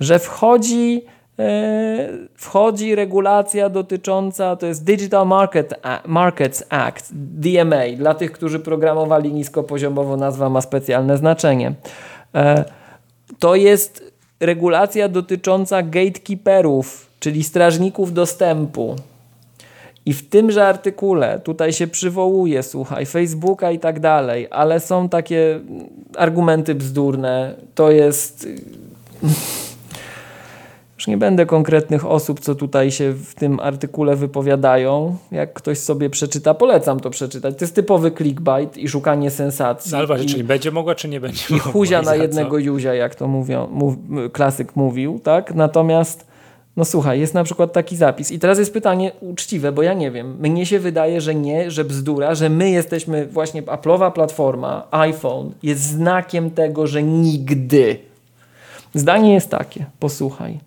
że 0.00 0.18
wchodzi, 0.18 1.04
e, 1.38 2.08
wchodzi 2.34 2.94
regulacja 2.94 3.68
dotycząca, 3.68 4.56
to 4.56 4.66
jest 4.66 4.84
Digital 4.84 5.26
Market, 5.26 5.74
Markets 6.06 6.64
Act, 6.68 7.10
DMA. 7.14 7.96
Dla 7.96 8.14
tych, 8.14 8.32
którzy 8.32 8.60
programowali 8.60 9.32
niskopoziomowo, 9.32 10.16
nazwa 10.16 10.48
ma 10.48 10.60
specjalne 10.60 11.16
znaczenie. 11.16 11.74
E, 12.34 12.64
to 13.38 13.54
jest 13.54 14.12
regulacja 14.40 15.08
dotycząca 15.08 15.82
gatekeeperów, 15.82 17.07
czyli 17.20 17.44
strażników 17.44 18.12
dostępu. 18.12 18.96
I 20.06 20.12
w 20.12 20.28
tymże 20.28 20.66
artykule 20.66 21.40
tutaj 21.44 21.72
się 21.72 21.86
przywołuje, 21.86 22.62
słuchaj, 22.62 23.06
Facebooka 23.06 23.70
i 23.70 23.78
tak 23.78 24.00
dalej, 24.00 24.48
ale 24.50 24.80
są 24.80 25.08
takie 25.08 25.60
argumenty 26.16 26.74
bzdurne. 26.74 27.54
To 27.74 27.90
jest. 27.90 28.48
Już 30.98 31.06
nie 31.06 31.16
będę 31.16 31.46
konkretnych 31.46 32.06
osób, 32.06 32.40
co 32.40 32.54
tutaj 32.54 32.90
się 32.90 33.12
w 33.12 33.34
tym 33.34 33.60
artykule 33.60 34.16
wypowiadają. 34.16 35.16
Jak 35.30 35.52
ktoś 35.52 35.78
sobie 35.78 36.10
przeczyta, 36.10 36.54
polecam 36.54 37.00
to 37.00 37.10
przeczytać. 37.10 37.58
To 37.58 37.64
jest 37.64 37.74
typowy 37.74 38.10
clickbait 38.10 38.76
i 38.76 38.88
szukanie 38.88 39.30
sensacji. 39.30 39.92
No 39.92 39.98
ale 39.98 40.24
czyli 40.24 40.44
będzie 40.44 40.70
mogła, 40.70 40.94
czy 40.94 41.08
nie 41.08 41.20
będzie 41.20 41.44
I 41.50 41.52
mogła? 41.52 41.72
huzia 41.72 41.98
I 41.98 42.04
na 42.04 42.10
za 42.10 42.16
jednego 42.16 42.50
co? 42.50 42.58
Juzia, 42.58 42.94
jak 42.94 43.14
to 43.14 43.28
mówią, 43.28 43.68
mów, 43.70 43.94
klasyk 44.32 44.76
mówił, 44.76 45.20
tak? 45.24 45.54
Natomiast, 45.54 46.27
no 46.78 46.84
słuchaj, 46.84 47.20
jest 47.20 47.34
na 47.34 47.44
przykład 47.44 47.72
taki 47.72 47.96
zapis. 47.96 48.32
I 48.32 48.38
teraz 48.38 48.58
jest 48.58 48.72
pytanie 48.72 49.12
uczciwe, 49.20 49.72
bo 49.72 49.82
ja 49.82 49.94
nie 49.94 50.10
wiem. 50.10 50.36
Mnie 50.40 50.66
się 50.66 50.78
wydaje, 50.78 51.20
że 51.20 51.34
nie, 51.34 51.70
że 51.70 51.84
bzdura, 51.84 52.34
że 52.34 52.48
my 52.48 52.70
jesteśmy, 52.70 53.26
właśnie 53.26 53.62
Apple'owa 53.62 54.12
platforma, 54.12 54.86
iPhone, 54.90 55.50
jest 55.62 55.80
znakiem 55.80 56.50
tego, 56.50 56.86
że 56.86 57.02
nigdy. 57.02 57.98
Zdanie 58.94 59.34
jest 59.34 59.50
takie, 59.50 59.84
posłuchaj. 60.00 60.58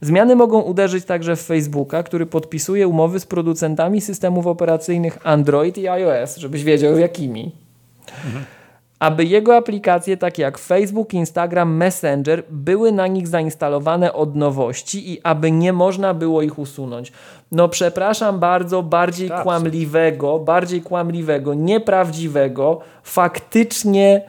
Zmiany 0.00 0.36
mogą 0.36 0.60
uderzyć 0.60 1.04
także 1.04 1.36
w 1.36 1.42
Facebooka, 1.42 2.02
który 2.02 2.26
podpisuje 2.26 2.88
umowy 2.88 3.20
z 3.20 3.26
producentami 3.26 4.00
systemów 4.00 4.46
operacyjnych 4.46 5.18
Android 5.26 5.78
i 5.78 5.88
iOS, 5.88 6.36
żebyś 6.36 6.64
wiedział 6.64 6.98
jakimi 6.98 7.52
aby 8.98 9.24
jego 9.24 9.56
aplikacje 9.56 10.16
takie 10.16 10.42
jak 10.42 10.58
Facebook, 10.58 11.14
Instagram, 11.14 11.76
Messenger 11.76 12.42
były 12.50 12.92
na 12.92 13.06
nich 13.06 13.28
zainstalowane 13.28 14.12
od 14.12 14.36
nowości 14.36 15.12
i 15.12 15.20
aby 15.22 15.50
nie 15.50 15.72
można 15.72 16.14
było 16.14 16.42
ich 16.42 16.58
usunąć. 16.58 17.12
No 17.52 17.68
przepraszam 17.68 18.38
bardzo, 18.38 18.82
bardziej 18.82 19.28
Tak, 19.28 19.42
kłamliwego, 19.42 20.38
bardziej 20.38 20.82
kłamliwego, 20.82 21.54
nieprawdziwego, 21.54 22.80
faktycznie 23.02 24.22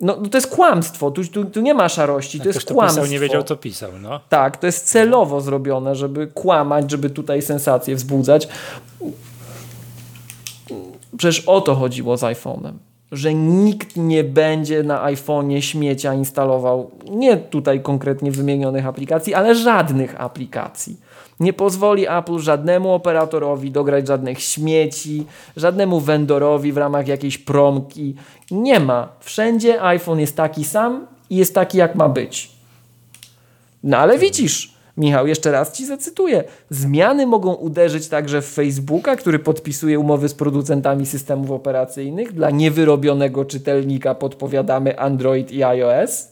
no, 0.00 0.16
no 0.22 0.28
to 0.28 0.38
jest 0.38 0.50
kłamstwo, 0.50 1.10
tu, 1.10 1.24
tu, 1.24 1.44
tu 1.44 1.60
nie 1.60 1.74
ma 1.74 1.88
szarości, 1.88 2.40
to 2.40 2.48
jest 2.48 2.68
to 2.68 2.74
kłamstwo. 2.74 3.02
pisał, 3.02 3.12
nie 3.12 3.18
wiedział, 3.18 3.42
co 3.42 3.56
pisał, 3.56 3.90
no. 4.00 4.20
Tak, 4.28 4.56
to 4.56 4.66
jest 4.66 4.86
celowo 4.86 5.40
zrobione, 5.40 5.94
żeby 5.94 6.26
kłamać, 6.26 6.90
żeby 6.90 7.10
tutaj 7.10 7.42
sensację 7.42 7.94
wzbudzać. 7.94 8.48
Przecież 11.16 11.40
o 11.46 11.60
to 11.60 11.74
chodziło 11.74 12.16
z 12.16 12.20
iPhone'em. 12.20 12.72
Że 13.12 13.34
nikt 13.34 13.96
nie 13.96 14.24
będzie 14.24 14.82
na 14.82 15.04
iPhone'ie 15.04 15.60
śmiecia 15.60 16.14
instalował, 16.14 16.90
nie 17.10 17.36
tutaj 17.36 17.82
konkretnie 17.82 18.30
wymienionych 18.30 18.86
aplikacji, 18.86 19.34
ale 19.34 19.54
żadnych 19.54 20.20
aplikacji. 20.20 20.96
Nie 21.40 21.52
pozwoli 21.52 22.06
Apple 22.08 22.38
żadnemu 22.38 22.92
operatorowi 22.92 23.70
dograć 23.70 24.06
żadnych 24.06 24.40
śmieci, 24.40 25.26
żadnemu 25.56 26.00
vendorowi 26.00 26.72
w 26.72 26.76
ramach 26.76 27.08
jakiejś 27.08 27.38
promki. 27.38 28.14
Nie 28.50 28.80
ma. 28.80 29.08
Wszędzie 29.20 29.82
iPhone 29.82 30.20
jest 30.20 30.36
taki 30.36 30.64
sam 30.64 31.06
i 31.30 31.36
jest 31.36 31.54
taki, 31.54 31.78
jak 31.78 31.94
ma 31.94 32.08
być. 32.08 32.50
No 33.82 33.96
ale 33.96 34.18
widzisz, 34.18 34.77
Michał, 34.98 35.26
jeszcze 35.26 35.52
raz 35.52 35.72
ci 35.72 35.86
zacytuję. 35.86 36.44
Zmiany 36.70 37.26
mogą 37.26 37.54
uderzyć 37.54 38.08
także 38.08 38.42
w 38.42 38.46
Facebooka, 38.46 39.16
który 39.16 39.38
podpisuje 39.38 39.98
umowy 39.98 40.28
z 40.28 40.34
producentami 40.34 41.06
systemów 41.06 41.50
operacyjnych. 41.50 42.32
Dla 42.32 42.50
niewyrobionego 42.50 43.44
czytelnika 43.44 44.14
podpowiadamy 44.14 44.98
Android 44.98 45.52
i 45.52 45.64
iOS, 45.64 46.28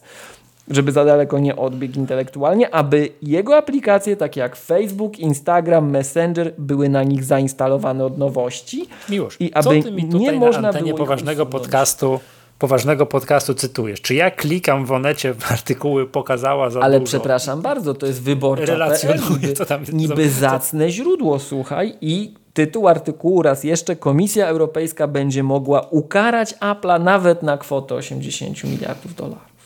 żeby 0.71 0.93
za 0.93 1.05
daleko 1.05 1.39
nie 1.39 1.57
odbiegł 1.57 1.99
intelektualnie, 1.99 2.75
aby 2.75 3.09
jego 3.23 3.57
aplikacje, 3.57 4.17
takie 4.17 4.41
jak 4.41 4.57
Facebook, 4.57 5.19
Instagram, 5.19 5.91
Messenger, 5.91 6.53
były 6.59 6.89
na 6.89 7.03
nich 7.03 7.25
zainstalowane 7.25 8.05
od 8.05 8.19
nowości. 8.19 8.89
Miłosz, 9.09 9.37
I 9.41 9.51
co 9.51 9.71
aby 9.71 9.83
ty 9.83 9.91
mi 9.91 10.05
nie 10.05 10.11
tutaj 10.11 10.39
można 10.39 10.61
na 10.63 10.69
antenie 10.69 10.95
było 10.95 10.99
poważnego 10.99 11.47
podcastu, 11.47 12.21
poważnego 12.59 13.07
podcastu 13.07 13.55
cytujesz? 13.55 14.01
Czy 14.01 14.15
ja 14.15 14.31
klikam 14.31 14.87
w 14.87 14.93
onecie 14.93 15.35
w 15.35 15.53
artykuły 15.53 16.07
pokazała 16.07 16.71
za 16.71 16.81
Ale 16.81 17.01
dużo? 17.01 17.11
przepraszam 17.11 17.63
bardzo, 17.63 17.95
to 17.95 18.07
jest 18.07 18.23
wyborcza 18.23 18.65
Relacjonuję, 18.65 19.31
niby, 19.31 19.53
co 19.53 19.65
tam 19.67 19.85
niby 19.93 20.31
za- 20.31 20.51
zacne 20.51 20.91
źródło, 20.91 21.39
słuchaj. 21.39 21.97
I 22.01 22.35
tytuł 22.55 22.89
artykułu 22.89 23.43
raz 23.43 23.65
jeszcze, 23.65 23.97
Komisja 23.97 24.47
Europejska 24.47 25.07
będzie 25.09 25.43
mogła 25.43 25.81
ukarać 25.91 26.55
Apple'a 26.55 27.01
nawet 27.03 27.43
na 27.43 27.59
kwotę 27.59 27.95
80 27.95 28.65
miliardów 28.65 29.15
dolarów. 29.15 29.57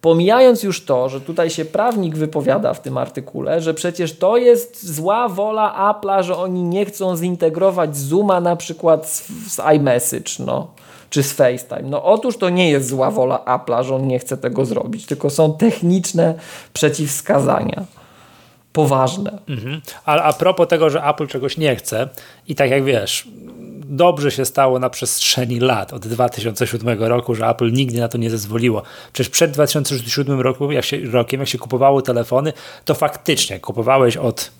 Pomijając 0.00 0.62
już 0.62 0.84
to, 0.84 1.08
że 1.08 1.20
tutaj 1.20 1.50
się 1.50 1.64
prawnik 1.64 2.16
wypowiada 2.16 2.74
w 2.74 2.82
tym 2.82 2.98
artykule, 2.98 3.60
że 3.60 3.74
przecież 3.74 4.18
to 4.18 4.36
jest 4.36 4.86
zła 4.94 5.28
wola 5.28 5.92
Apple'a, 5.94 6.22
że 6.22 6.36
oni 6.36 6.62
nie 6.62 6.84
chcą 6.84 7.16
zintegrować 7.16 7.96
Zooma 7.96 8.40
na 8.40 8.56
przykład 8.56 9.08
z, 9.08 9.26
z 9.54 9.60
iMessage, 9.76 10.32
no, 10.46 10.70
czy 11.12 11.22
z 11.22 11.32
FaceTime. 11.32 11.82
No 11.82 12.04
otóż 12.04 12.36
to 12.36 12.50
nie 12.50 12.70
jest 12.70 12.88
zła 12.88 13.10
wola 13.10 13.38
Apple'a, 13.46 13.84
że 13.84 13.94
on 13.94 14.06
nie 14.06 14.18
chce 14.18 14.36
tego 14.36 14.64
zrobić, 14.64 15.06
tylko 15.06 15.30
są 15.30 15.56
techniczne 15.56 16.34
przeciwwskazania. 16.72 17.84
Poważne. 18.72 19.38
Mhm. 19.48 19.80
A, 20.04 20.22
a 20.22 20.32
propos 20.32 20.68
tego, 20.68 20.90
że 20.90 21.04
Apple 21.04 21.26
czegoś 21.26 21.56
nie 21.56 21.76
chce 21.76 22.08
i 22.48 22.54
tak 22.54 22.70
jak 22.70 22.84
wiesz, 22.84 23.28
dobrze 23.84 24.30
się 24.30 24.44
stało 24.44 24.78
na 24.78 24.90
przestrzeni 24.90 25.60
lat 25.60 25.92
od 25.92 26.06
2007 26.06 27.02
roku, 27.02 27.34
że 27.34 27.46
Apple 27.46 27.72
nigdy 27.72 28.00
na 28.00 28.08
to 28.08 28.18
nie 28.18 28.30
zezwoliło. 28.30 28.82
Przecież 29.12 29.30
przed 29.30 29.50
2007 29.50 30.40
roku, 30.40 30.72
jak 30.72 30.84
się, 30.84 31.00
rokiem, 31.10 31.40
jak 31.40 31.48
się 31.48 31.58
kupowało 31.58 32.02
telefony, 32.02 32.52
to 32.84 32.94
faktycznie 32.94 33.60
kupowałeś 33.60 34.16
od 34.16 34.50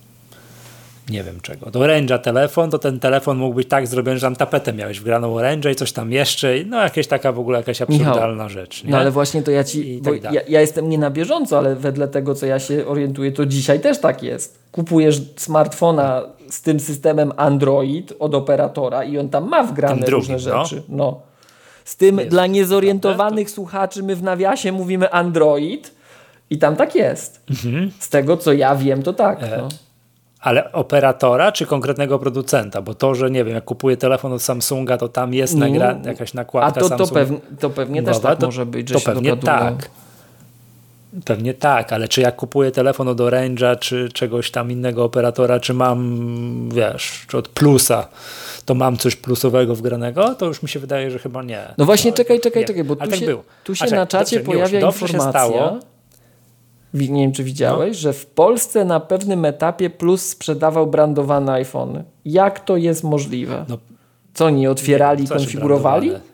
nie 1.10 1.22
wiem 1.24 1.40
czego, 1.40 1.66
od 1.66 1.74
Orange'a 1.74 2.18
telefon, 2.18 2.70
to 2.70 2.78
ten 2.78 3.00
telefon 3.00 3.38
mógł 3.38 3.54
być 3.54 3.68
tak 3.68 3.86
zrobiony, 3.86 4.18
że 4.18 4.26
tam 4.26 4.36
tapetę 4.36 4.72
miałeś 4.72 5.00
wgraną 5.00 5.34
Orange'a 5.36 5.70
i 5.70 5.74
coś 5.74 5.92
tam 5.92 6.12
jeszcze, 6.12 6.48
no 6.66 6.82
jakieś 6.82 7.06
taka 7.06 7.32
w 7.32 7.38
ogóle 7.38 7.58
jakaś 7.58 7.82
absurdalna 7.82 8.48
rzecz. 8.48 8.84
Nie? 8.84 8.90
No 8.90 8.98
ale 8.98 9.10
właśnie 9.10 9.42
to 9.42 9.50
ja 9.50 9.64
ci. 9.64 9.88
I 9.94 10.02
Bo 10.02 10.10
tak 10.10 10.20
dalej. 10.20 10.36
ja, 10.36 10.42
ja 10.48 10.60
jestem 10.60 10.88
nie 10.88 10.98
na 10.98 11.10
bieżąco, 11.10 11.58
ale 11.58 11.76
wedle 11.76 12.08
tego, 12.08 12.34
co 12.34 12.46
ja 12.46 12.58
się 12.58 12.86
orientuję, 12.86 13.32
to 13.32 13.46
dzisiaj 13.46 13.80
też 13.80 14.00
tak 14.00 14.22
jest. 14.22 14.58
Kupujesz 14.72 15.20
smartfona 15.36 16.22
z 16.50 16.62
tym 16.62 16.80
systemem 16.80 17.32
Android 17.36 18.12
od 18.18 18.34
operatora 18.34 19.04
i 19.04 19.18
on 19.18 19.28
tam 19.28 19.48
ma 19.48 19.62
wgrane 19.64 19.94
Tym 19.94 20.04
drugim, 20.04 20.34
różne 20.34 20.52
no. 20.52 20.64
rzeczy. 20.64 20.82
No. 20.88 21.20
Z 21.84 21.96
tym 21.96 22.18
Jest, 22.18 22.30
dla 22.30 22.46
niezorientowanych 22.46 23.50
słuchaczy 23.50 24.02
my 24.02 24.16
w 24.16 24.22
nawiasie 24.22 24.72
mówimy 24.72 25.10
Android 25.10 25.94
i 26.50 26.58
tam 26.58 26.76
tak 26.76 26.94
jest. 26.94 27.40
Mhm. 27.50 27.90
Z 27.98 28.08
tego, 28.08 28.36
co 28.36 28.52
ja 28.52 28.76
wiem, 28.76 29.02
to 29.02 29.12
tak. 29.12 29.42
E, 29.42 29.56
No. 29.58 29.68
Ale 30.43 30.73
operatora 30.73 31.52
czy 31.52 31.66
konkretnego 31.66 32.19
producenta? 32.19 32.82
Bo 32.82 32.94
to, 32.94 33.14
że 33.14 33.31
nie 33.31 33.44
wiem, 33.44 33.55
jak 33.55 33.64
kupuję 33.64 33.97
telefon 33.97 34.32
od 34.32 34.43
Samsunga, 34.43 34.98
to 34.98 35.09
tam 35.09 35.35
jest 35.35 35.55
Nie, 35.55 35.60
nagra- 35.60 35.98
no, 36.02 36.09
jakaś 36.10 36.35
A 36.35 36.36
nakładka 36.36 36.73
to, 36.73 36.81
to, 36.81 36.89
Samsung. 36.89 37.12
pewnie, 37.12 37.39
to 37.60 37.70
pewnie 37.70 38.02
też 38.02 38.19
tak 38.19 38.39
to- 38.39 38.47
może 38.47 38.66
być, 38.66 38.89
że 38.89 38.94
to 38.94 39.01
się 39.01 39.06
pewnie 39.06 39.31
dogadują. 39.36 39.77
tak. 39.77 39.90
Pewnie 41.24 41.55
tak, 41.55 41.93
ale 41.93 42.09
czy 42.09 42.20
jak 42.20 42.36
kupuję 42.36 42.70
telefon 42.70 43.09
od 43.09 43.19
Orange'a, 43.19 43.78
czy 43.78 44.09
czegoś 44.12 44.51
tam 44.51 44.70
innego 44.70 45.05
operatora, 45.05 45.60
czy 45.60 45.74
mam, 45.74 46.69
wiesz, 46.74 47.24
czy 47.28 47.39
od 47.39 47.48
Plusa, 47.48 48.09
to 48.64 48.74
mam 48.74 48.97
coś 48.97 49.16
plusowego 49.16 49.74
wgranego, 49.74 50.35
to 50.35 50.47
już 50.47 50.62
mi 50.62 50.69
się 50.69 50.81
wydaje, 50.81 51.10
że 51.10 51.19
chyba 51.19 51.43
nie. 51.43 51.60
No 51.78 51.85
właśnie, 51.85 52.10
No, 52.10 52.16
czekaj, 52.16 52.40
czekaj, 52.40 52.62
nie. 52.62 52.66
czekaj, 52.66 52.85
bo 52.85 52.97
tu 52.97 53.10
tak 53.10 53.14
się, 53.19 53.36
tu 53.64 53.74
się 53.74 53.85
A 53.86 53.97
na 53.97 54.06
czacie 54.06 54.36
dobrze, 54.36 54.52
pojawia 54.52 54.81
informacja, 54.81 55.31
stało. 55.31 55.78
Nie 56.94 57.23
wiem 57.23 57.32
czy 57.32 57.44
widziałeś, 57.44 57.97
No. 57.97 58.01
że 58.01 58.12
w 58.12 58.27
Polsce 58.27 58.85
na 58.85 59.01
pewnym 59.01 59.44
etapie 59.44 59.90
Plus 59.90 60.28
sprzedawał 60.28 60.86
brandowane 60.86 61.52
iPhony. 61.52 62.05
Jak 62.24 62.60
to 62.60 62.77
jest 62.77 63.05
możliwe? 63.05 63.64
No, 63.69 63.78
Co 64.35 64.44
oni 64.47 64.66
otwierali, 64.66 65.27
się 65.27 65.35
konfigurowali? 65.35 66.09
brandowane? 66.10 66.32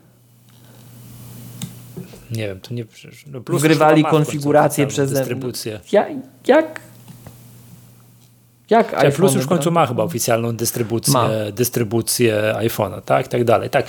Nie 2.31 2.49
wiem, 2.49 2.61
to 2.61 2.75
nie. 2.75 2.85
No 3.33 3.41
plus 3.41 3.61
Wgrywali 3.63 4.05
konfigurację 4.05 4.87
przez 4.87 5.13
dystrybucję. 5.13 5.81
Ja, 5.93 6.07
jak? 6.47 6.81
Jak 8.70 8.95
iPhone 8.95 9.12
Plus 9.12 9.35
już 9.35 9.45
w 9.45 9.49
końcu 9.49 9.70
ma 9.70 9.86
chyba 9.86 10.03
oficjalną 10.03 10.57
dystrybucję, 10.57 11.12
ma. 11.12 11.28
dystrybucję 11.53 12.55
iPhone'a, 12.59 13.03
tak, 13.03 13.28
tak 13.28 13.45
dalej. 13.45 13.70
Tak. 13.70 13.86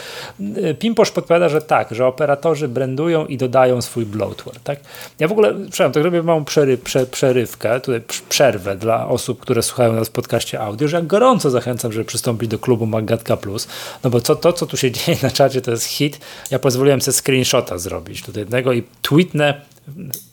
Pimposz 0.80 1.12
podpowiada, 1.12 1.50
że 1.50 1.62
tak, 1.62 1.96
że 1.96 2.08
operatorzy 2.08 2.68
brandują 2.68 3.26
i 3.26 3.38
dodają 3.38 3.82
swój 3.82 4.06
bloatware, 4.06 4.60
tak. 4.64 4.80
Ja 5.20 5.28
w 5.28 5.32
ogóle, 5.32 5.54
przepraszam, 5.54 5.92
to 5.92 6.04
robię 6.04 6.24
małą 6.24 6.46
przery, 6.46 6.78
prze, 6.78 7.06
przerywkę, 7.06 7.80
tutaj 7.80 8.02
przerwę 8.30 8.76
dla 8.76 9.08
osób, 9.08 9.40
które 9.40 9.64
słuchają 9.64 9.94
nas 9.94 10.08
w 10.08 10.12
podcaście 10.12 10.60
audio, 10.60 10.88
że 10.88 10.98
ja 10.98 11.04
gorąco 11.04 11.50
zachęcam, 11.50 11.92
żeby 11.92 12.06
przystąpić 12.06 12.50
do 12.50 12.60
klubu 12.60 12.86
Magatka 12.86 13.38
Plus, 13.38 13.68
no 14.04 14.10
bo 14.10 14.22
to, 14.22 14.36
to, 14.36 14.54
co 14.54 14.66
tu 14.66 14.78
się 14.78 14.92
dzieje 15.00 15.18
na 15.24 15.32
czacie, 15.32 15.62
to 15.62 15.72
jest 15.72 15.86
hit. 15.86 16.20
Ja 16.52 16.60
pozwoliłem 16.60 17.02
sobie 17.02 17.18
screenshota 17.18 17.78
zrobić 17.78 18.24
tutaj 18.24 18.42
jednego 18.42 18.74
i 18.74 18.84
tweetnę 19.02 19.62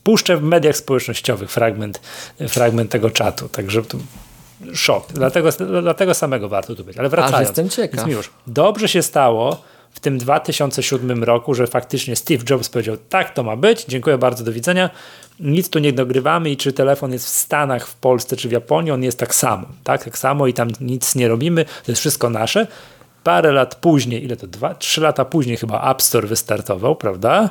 puszczę 0.05 0.36
w 0.36 0.43
mediach 0.43 0.77
społecznościowych 0.77 1.51
fragment, 1.51 2.01
fragment 2.48 2.90
tego 2.90 3.10
czatu, 3.10 3.48
także 3.48 3.82
szok. 4.74 5.07
Dlatego, 5.12 5.51
dlatego 5.83 6.15
samego 6.15 6.49
warto 6.49 6.74
tu 6.74 6.85
być. 6.85 6.99
Ale 6.99 7.09
wracając. 7.09 7.49
Jestem 7.49 7.69
ciekaw. 7.69 8.09
Dobrze 8.47 8.89
się 8.89 9.03
stało 9.03 9.62
w 9.91 10.01
tym 10.01 10.19
2007 10.19 11.24
roku, 11.24 11.55
że 11.55 11.66
faktycznie 11.66 12.16
Steve 12.16 12.45
Jobs 12.51 12.69
powiedział, 12.69 12.97
tak 13.09 13.35
to 13.35 13.43
ma 13.43 13.57
być, 13.57 13.85
dziękuję 13.85 14.19
bardzo, 14.19 14.45
do 14.45 14.53
widzenia. 14.53 14.91
Nic 15.41 15.70
tu 15.70 15.78
nie 15.78 15.93
dogrywamy 15.93 16.51
i 16.51 16.57
czy 16.57 16.73
telefon 16.73 17.12
jest 17.12 17.27
w 17.27 17.28
Stanach, 17.28 17.87
w 17.87 17.95
Polsce 17.95 18.37
czy 18.37 18.49
w 18.49 18.53
Japonii, 18.53 18.91
on 18.91 19.03
jest 19.03 19.19
tak 19.19 19.35
samo. 19.35 19.66
Tak, 19.85 20.05
tak 20.05 20.19
samo 20.19 20.47
i 20.47 20.55
tam 20.55 20.69
nic 20.81 21.15
nie 21.15 21.28
robimy, 21.28 21.65
to 21.65 21.93
jest 21.93 22.01
wszystko 22.01 22.31
nasze. 22.31 22.66
Parę 23.24 23.53
lat 23.53 23.74
później, 23.74 24.24
ile 24.24 24.37
to? 24.37 24.47
Dwa, 24.47 24.74
trzy 24.74 25.01
lata 25.01 25.24
później 25.24 25.57
chyba 25.57 25.91
App 25.91 26.03
Store 26.03 26.28
wystartował, 26.28 26.97
prawda? 26.97 27.49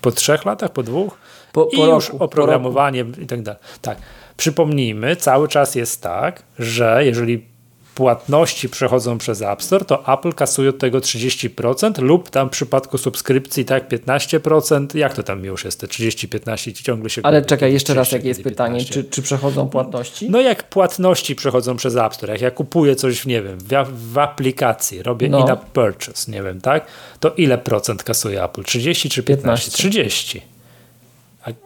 Po 0.00 0.12
trzech 0.12 0.44
latach, 0.44 0.72
po 0.72 0.82
dwóch? 0.82 1.18
Po, 1.52 1.66
po 1.66 1.76
I 1.76 1.80
roku, 1.80 1.94
już 1.94 2.10
oprogramowanie 2.10 3.04
i 3.22 3.26
tak 3.26 3.42
dalej. 3.42 3.60
Tak. 3.82 3.98
Przypomnijmy, 4.36 5.16
cały 5.16 5.48
czas 5.48 5.74
jest 5.74 6.02
tak, 6.02 6.42
że 6.58 7.04
jeżeli 7.04 7.56
płatności 7.96 8.68
przechodzą 8.68 9.18
przez 9.18 9.42
App 9.42 9.62
Store, 9.62 9.84
to 9.84 10.14
Apple 10.14 10.32
kasuje 10.32 10.70
od 10.70 10.78
tego 10.78 10.98
30% 10.98 12.02
lub 12.02 12.30
tam 12.30 12.48
w 12.48 12.50
przypadku 12.50 12.98
subskrypcji 12.98 13.64
tak 13.64 13.88
15%. 13.88 14.96
Jak 14.96 15.14
to 15.14 15.22
tam 15.22 15.44
już 15.44 15.64
jest? 15.64 15.80
Te 15.80 15.88
30, 15.88 16.28
15 16.28 16.72
ciągle 16.72 17.10
się... 17.10 17.22
Ale 17.24 17.42
czekaj, 17.44 17.72
jeszcze 17.72 17.94
raz, 17.94 18.12
jakie 18.12 18.28
jest 18.28 18.42
15. 18.42 18.74
pytanie? 18.74 18.84
Czy, 18.84 19.10
czy 19.10 19.22
przechodzą 19.22 19.68
płatności? 19.68 20.30
No 20.30 20.40
jak 20.40 20.68
płatności 20.68 21.34
przechodzą 21.34 21.76
przez 21.76 21.96
App 21.96 22.14
Store, 22.14 22.32
jak 22.32 22.42
ja 22.42 22.50
kupuję 22.50 22.96
coś, 22.96 23.26
nie 23.26 23.42
wiem, 23.42 23.58
w, 23.58 24.12
w 24.12 24.18
aplikacji, 24.18 25.02
robię 25.02 25.28
no. 25.28 25.40
in-app 25.40 25.64
purchase, 25.64 26.32
nie 26.32 26.42
wiem, 26.42 26.60
tak? 26.60 26.86
To 27.20 27.30
ile 27.30 27.58
procent 27.58 28.02
kasuje 28.02 28.44
Apple? 28.44 28.64
30 28.64 29.10
czy 29.10 29.22
15? 29.22 29.64
15. 29.64 29.90
30. 29.90 30.55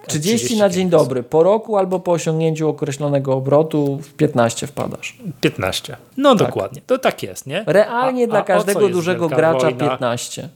30 0.07 0.59
na 0.59 0.69
dzień 0.69 0.90
dobry. 0.90 1.23
Po 1.23 1.43
roku 1.43 1.77
albo 1.77 2.01
po 2.01 2.12
osiągnięciu 2.12 2.69
określonego 2.69 3.32
obrotu 3.32 3.98
w 4.02 4.15
15 4.15 4.66
wpadasz. 4.66 5.16
15. 5.40 5.97
No 6.16 6.36
tak. 6.36 6.48
dokładnie. 6.48 6.82
To 6.86 6.98
tak 6.98 7.23
jest, 7.23 7.47
nie? 7.47 7.65
Realnie 7.66 8.24
a, 8.24 8.27
dla 8.27 8.39
a 8.39 8.43
każdego 8.43 8.89
dużego 8.89 9.28
gracza 9.28 9.59
wojna? 9.59 9.89
15. 9.89 10.48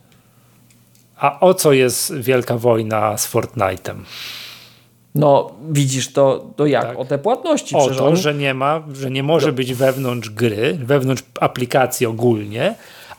A 1.16 1.40
o 1.40 1.55
co 1.55 1.72
jest 1.72 2.14
wielka 2.14 2.59
wojna 2.59 3.18
z 3.18 3.32
Fortnite'em? 3.32 3.94
No, 5.14 5.51
widzisz 5.70 6.12
to, 6.12 6.46
to 6.56 6.66
jak? 6.66 6.86
Tak. 6.86 6.98
O 6.98 7.05
te 7.05 7.18
płatności. 7.18 7.76
O 7.76 7.88
to, 7.90 8.16
że 8.16 8.34
nie 8.34 8.55
ma, 8.55 8.82
że 8.92 9.10
nie 9.10 9.22
może 9.22 9.52
być 9.52 9.74
wewnątrz 9.74 10.30
gry, 10.30 10.78
wewnątrz 10.82 11.22
aplikacji 11.40 12.06
ogólnie, 12.06 12.74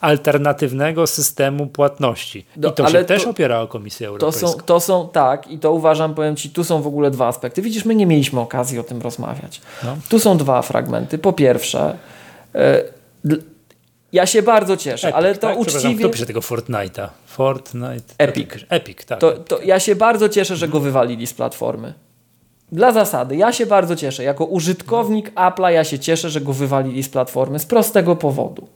alternatywnego 0.06 1.08
systemu 1.08 1.68
płatności. 1.68 2.46
I 2.58 2.62
to 2.62 2.88
się 2.90 3.00
to, 3.00 3.06
też 3.06 3.26
opiera 3.26 3.62
o 3.62 3.68
Komisję 3.68 4.08
Europejską. 4.08 4.48
To 4.48 4.54
są, 4.54 4.60
to 4.60 4.80
są, 4.80 5.10
tak, 5.10 5.52
i 5.52 5.60
to 5.60 5.72
uważam, 5.72 6.16
powiem 6.16 6.36
Ci, 6.36 6.50
tu 6.50 6.64
są 6.64 6.82
w 6.82 6.88
ogóle 6.88 7.12
dwa 7.12 7.28
aspekty. 7.28 7.62
Widzisz, 7.62 7.86
my 7.86 7.96
nie 7.96 8.06
mieliśmy 8.06 8.40
okazji 8.40 8.80
o 8.80 8.84
tym 8.84 9.02
rozmawiać. 9.02 9.62
No. 9.84 9.98
Tu 10.10 10.20
są 10.20 10.38
dwa 10.38 10.62
fragmenty. 10.62 11.18
Po 11.18 11.34
pierwsze, 11.34 11.98
y, 13.26 13.44
ja 14.14 14.26
się 14.26 14.42
bardzo 14.42 14.78
cieszę, 14.78 15.08
Epic, 15.08 15.18
ale 15.18 15.36
to 15.36 15.48
tak? 15.48 15.58
uczciwie... 15.58 15.96
Kto 15.96 16.10
pisze 16.10 16.26
tego 16.26 16.40
Fortnite'a? 16.40 17.08
Fortnite... 17.26 18.14
Epic. 18.18 18.50
Epic, 18.70 19.06
tak. 19.06 19.20
To, 19.20 19.32
to 19.32 19.62
ja 19.62 19.80
się 19.80 19.96
bardzo 19.96 20.30
cieszę, 20.30 20.56
że 20.56 20.68
go 20.68 20.80
wywalili 20.80 21.28
z 21.28 21.34
platformy. 21.34 21.94
Dla 22.72 22.92
zasady, 22.92 23.36
ja 23.36 23.54
się 23.54 23.66
bardzo 23.66 23.96
cieszę. 23.96 24.24
Jako 24.24 24.46
użytkownik 24.46 25.34
Apple'a 25.36 25.68
ja 25.68 25.84
się 25.84 26.00
cieszę, 26.00 26.30
że 26.30 26.42
go 26.42 26.54
wywalili 26.54 27.04
z 27.04 27.10
platformy 27.10 27.60
z 27.60 27.66
prostego 27.66 28.16
powodu. 28.16 28.68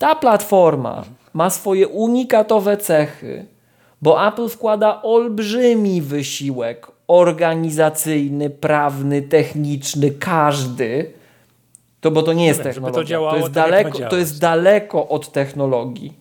Ta 0.00 0.14
platforma 0.14 1.04
ma 1.32 1.50
swoje 1.50 1.88
unikatowe 1.88 2.76
cechy, 2.76 3.46
bo 4.02 4.28
Apple 4.28 4.48
wkłada 4.48 5.02
olbrzymi 5.02 6.02
wysiłek 6.02 6.86
organizacyjny, 7.08 8.50
prawny, 8.50 9.22
techniczny, 9.22 10.10
każdy. 10.10 11.12
To 12.00 12.10
bo 12.10 12.22
to 12.22 12.32
nie 12.32 12.46
jest 12.46 12.62
technologia. 12.62 13.02
To, 13.02 13.04
działało, 13.04 13.30
to, 13.30 13.36
jest 13.36 13.54
tak 13.54 13.70
daleko, 13.70 13.98
to 14.10 14.16
jest 14.16 14.40
daleko 14.40 15.08
od 15.08 15.32
technologii. 15.32 16.12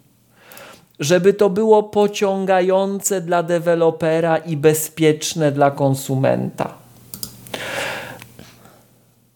Żeby 0.99 1.34
to 1.34 1.49
było 1.49 1.84
pociągające 1.84 3.22
dla 3.22 3.43
dewelopera 3.43 4.38
i 4.38 4.57
bezpieczne 4.57 5.51
dla 5.51 5.72
konsumenta. 5.72 6.73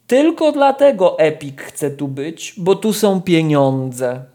Tylko 0.07 0.51
dlatego 0.51 1.19
Epic 1.19 1.55
chce 1.57 1.91
tu 1.91 2.07
być, 2.07 2.53
bo 2.57 2.75
tu 2.75 2.93
są 2.93 3.21
pieniądze 3.21 4.32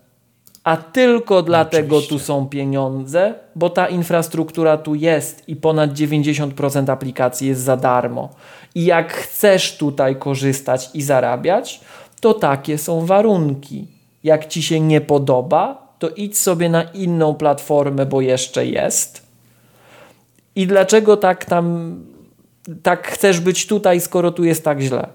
a 0.69 0.77
tylko 0.77 1.43
dlatego 1.43 1.97
Oczywiście. 1.97 2.19
tu 2.19 2.24
są 2.24 2.49
pieniądze, 2.49 3.35
bo 3.55 3.70
ta 3.70 3.89
infrastruktura 3.89 4.77
tu 4.77 4.95
jest 4.95 5.49
i 5.49 5.57
ponad 5.57 5.90
90% 5.93 6.90
aplikacji 6.90 7.49
jest 7.49 7.61
za 7.61 7.77
darmo. 7.77 8.28
I 8.74 8.85
jak 8.85 9.12
chcesz 9.12 9.77
tutaj 9.77 10.16
korzystać 10.16 10.90
i 10.95 11.03
zarabiać, 11.03 11.81
to 12.20 12.35
takie 12.35 12.78
są 12.78 13.07
warunki. 13.07 13.86
Jak 14.24 14.47
ci 14.47 14.62
się 14.62 14.81
nie 14.81 15.01
podoba, 15.01 15.89
to 15.99 16.09
idź 16.09 16.39
sobie 16.39 16.69
na 16.69 16.82
inną 16.82 17.35
platformę, 17.35 18.07
bo 18.07 18.20
jeszcze 18.20 18.66
jest. 18.66 19.23
I 20.57 20.66
dlaczego 20.66 21.16
tak 21.16 21.45
tam 21.45 21.97
tak 22.82 23.09
chcesz 23.09 23.40
być 23.40 23.66
tutaj, 23.66 24.01
skoro 24.01 24.31
tu 24.31 24.45
jest 24.45 24.65
tak 24.65 24.81
źle? 24.81 25.09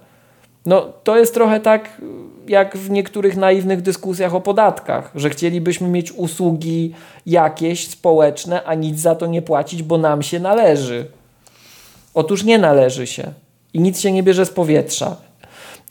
No, 0.66 0.94
to 1.04 1.18
jest 1.18 1.34
trochę 1.34 1.60
tak 1.60 2.02
jak 2.48 2.78
w 2.78 2.90
niektórych 2.90 3.38
naiwnych 3.38 3.82
dyskusjach 3.82 4.36
o 4.36 4.42
podatkach, 4.42 5.12
że 5.16 5.30
chcielibyśmy 5.30 5.88
mieć 5.88 6.12
usługi 6.12 6.94
jakieś 7.26 7.88
społeczne, 7.88 8.64
a 8.64 8.74
nic 8.74 9.00
za 9.00 9.16
to 9.16 9.26
nie 9.26 9.42
płacić, 9.42 9.84
bo 9.84 9.98
nam 9.98 10.22
się 10.24 10.40
należy. 10.40 11.06
Otóż 12.14 12.44
nie 12.44 12.58
należy 12.58 13.08
się 13.08 13.34
i 13.74 13.80
nic 13.80 14.00
się 14.00 14.12
nie 14.12 14.24
bierze 14.24 14.46
z 14.46 14.50
powietrza. 14.50 15.16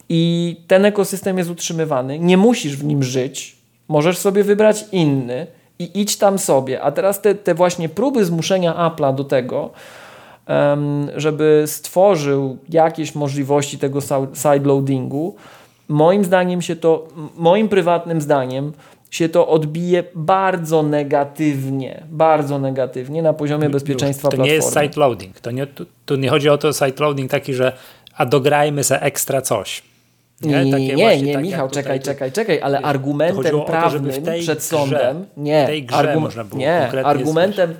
I 0.08 0.56
ten 0.66 0.84
ekosystem 0.84 1.38
jest 1.38 1.50
utrzymywany, 1.50 2.18
nie 2.18 2.36
musisz 2.36 2.76
w 2.76 2.84
nim 2.84 3.02
żyć, 3.02 3.56
możesz 3.88 4.18
sobie 4.18 4.44
wybrać 4.44 4.84
inny 4.92 5.46
i 5.78 6.00
idź 6.00 6.16
tam 6.16 6.38
sobie. 6.38 6.82
A 6.82 6.92
teraz 6.92 7.20
te, 7.20 7.34
te 7.34 7.54
właśnie 7.54 7.88
próby 7.88 8.24
zmuszenia 8.24 8.74
Apple'a 8.74 9.14
do 9.14 9.24
tego, 9.24 9.70
żeby 11.16 11.64
stworzył 11.66 12.56
jakieś 12.68 13.14
możliwości 13.14 13.78
tego 13.78 13.98
sideloadingu, 14.34 15.34
moim 15.88 16.24
zdaniem 16.24 16.62
się 16.62 16.76
to, 16.76 17.08
moim 17.36 17.68
prywatnym 17.68 18.20
zdaniem, 18.20 18.72
się 19.10 19.28
to 19.28 19.48
odbije 19.48 20.04
bardzo 20.14 20.82
negatywnie, 20.82 22.02
bardzo 22.10 22.58
negatywnie 22.58 23.22
na 23.22 23.32
poziomie 23.32 23.70
bezpieczeństwa 23.70 24.28
to 24.28 24.36
platformy. 24.36 24.60
To 24.60 24.64
nie 24.64 24.82
jest 24.82 24.92
sideloading. 24.92 25.40
To 25.40 25.50
nie, 25.50 25.66
tu, 25.66 25.86
tu 26.06 26.16
nie 26.16 26.28
chodzi 26.28 26.48
o 26.48 26.58
to 26.58 26.72
sideloading 26.72 27.30
taki, 27.30 27.54
że 27.54 27.72
a 28.16 28.26
dograjmy 28.26 28.84
se 28.84 29.02
ekstra 29.02 29.42
coś. 29.42 29.82
Nie, 30.40 30.64
nie, 30.64 30.94
nie, 30.94 31.22
nie 31.22 31.34
tak 31.34 31.42
Michał, 31.42 31.68
czekaj, 31.68 32.00
czekaj, 32.00 32.32
czekaj, 32.32 32.60
ale 32.62 32.80
argumentem 32.80 33.60
prawnym 33.66 34.22
przed 34.40 34.62
sądem, 34.62 35.26
grze, 35.36 35.36
nie, 35.36 35.86
argu, 35.92 36.28
nie 36.54 37.04
argumentem, 37.04 37.74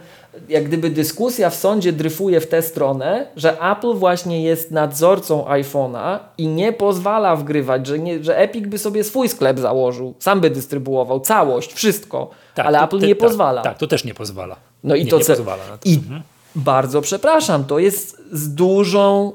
jak 0.49 0.65
gdyby 0.65 0.91
dyskusja 0.91 1.51
w 1.51 1.55
sądzie 1.55 1.93
dryfuje 1.93 2.41
w 2.41 2.47
tę 2.47 2.63
stronę, 2.63 3.27
że 3.37 3.61
Apple 3.61 3.95
właśnie 3.95 4.43
jest 4.43 4.71
nadzorcą 4.71 5.45
iPhone'a 5.45 6.19
i 6.39 6.47
nie 6.47 6.73
pozwala 6.73 7.37
wgrywać, 7.37 7.87
że, 7.87 7.99
nie, 7.99 8.25
że 8.25 8.39
Epic 8.39 8.67
by 8.67 8.79
sobie 8.79 9.05
swój 9.05 9.29
sklep 9.29 9.59
założył, 9.59 10.15
sam 10.19 10.41
by 10.41 10.51
dystrybuował 10.51 11.21
całość, 11.21 11.73
wszystko, 11.73 12.31
tak, 12.55 12.67
ale 12.67 12.79
to, 12.79 12.85
Apple 12.85 12.99
nie 12.99 13.15
tak, 13.15 13.29
pozwala. 13.29 13.63
Tak, 13.63 13.79
to 13.79 13.87
też 13.87 14.05
nie 14.05 14.15
pozwala. 14.15 14.57
No 14.85 14.95
i 14.95 15.05
nie, 15.05 15.11
to, 15.11 15.19
nie 15.19 15.25
pozwala 15.25 15.63
to. 15.81 15.89
I 15.89 15.95
mhm. 15.95 16.23
bardzo 16.55 17.01
przepraszam, 17.01 17.65
to 17.65 17.79
jest 17.79 18.23
z 18.33 18.55
dużą 18.55 19.33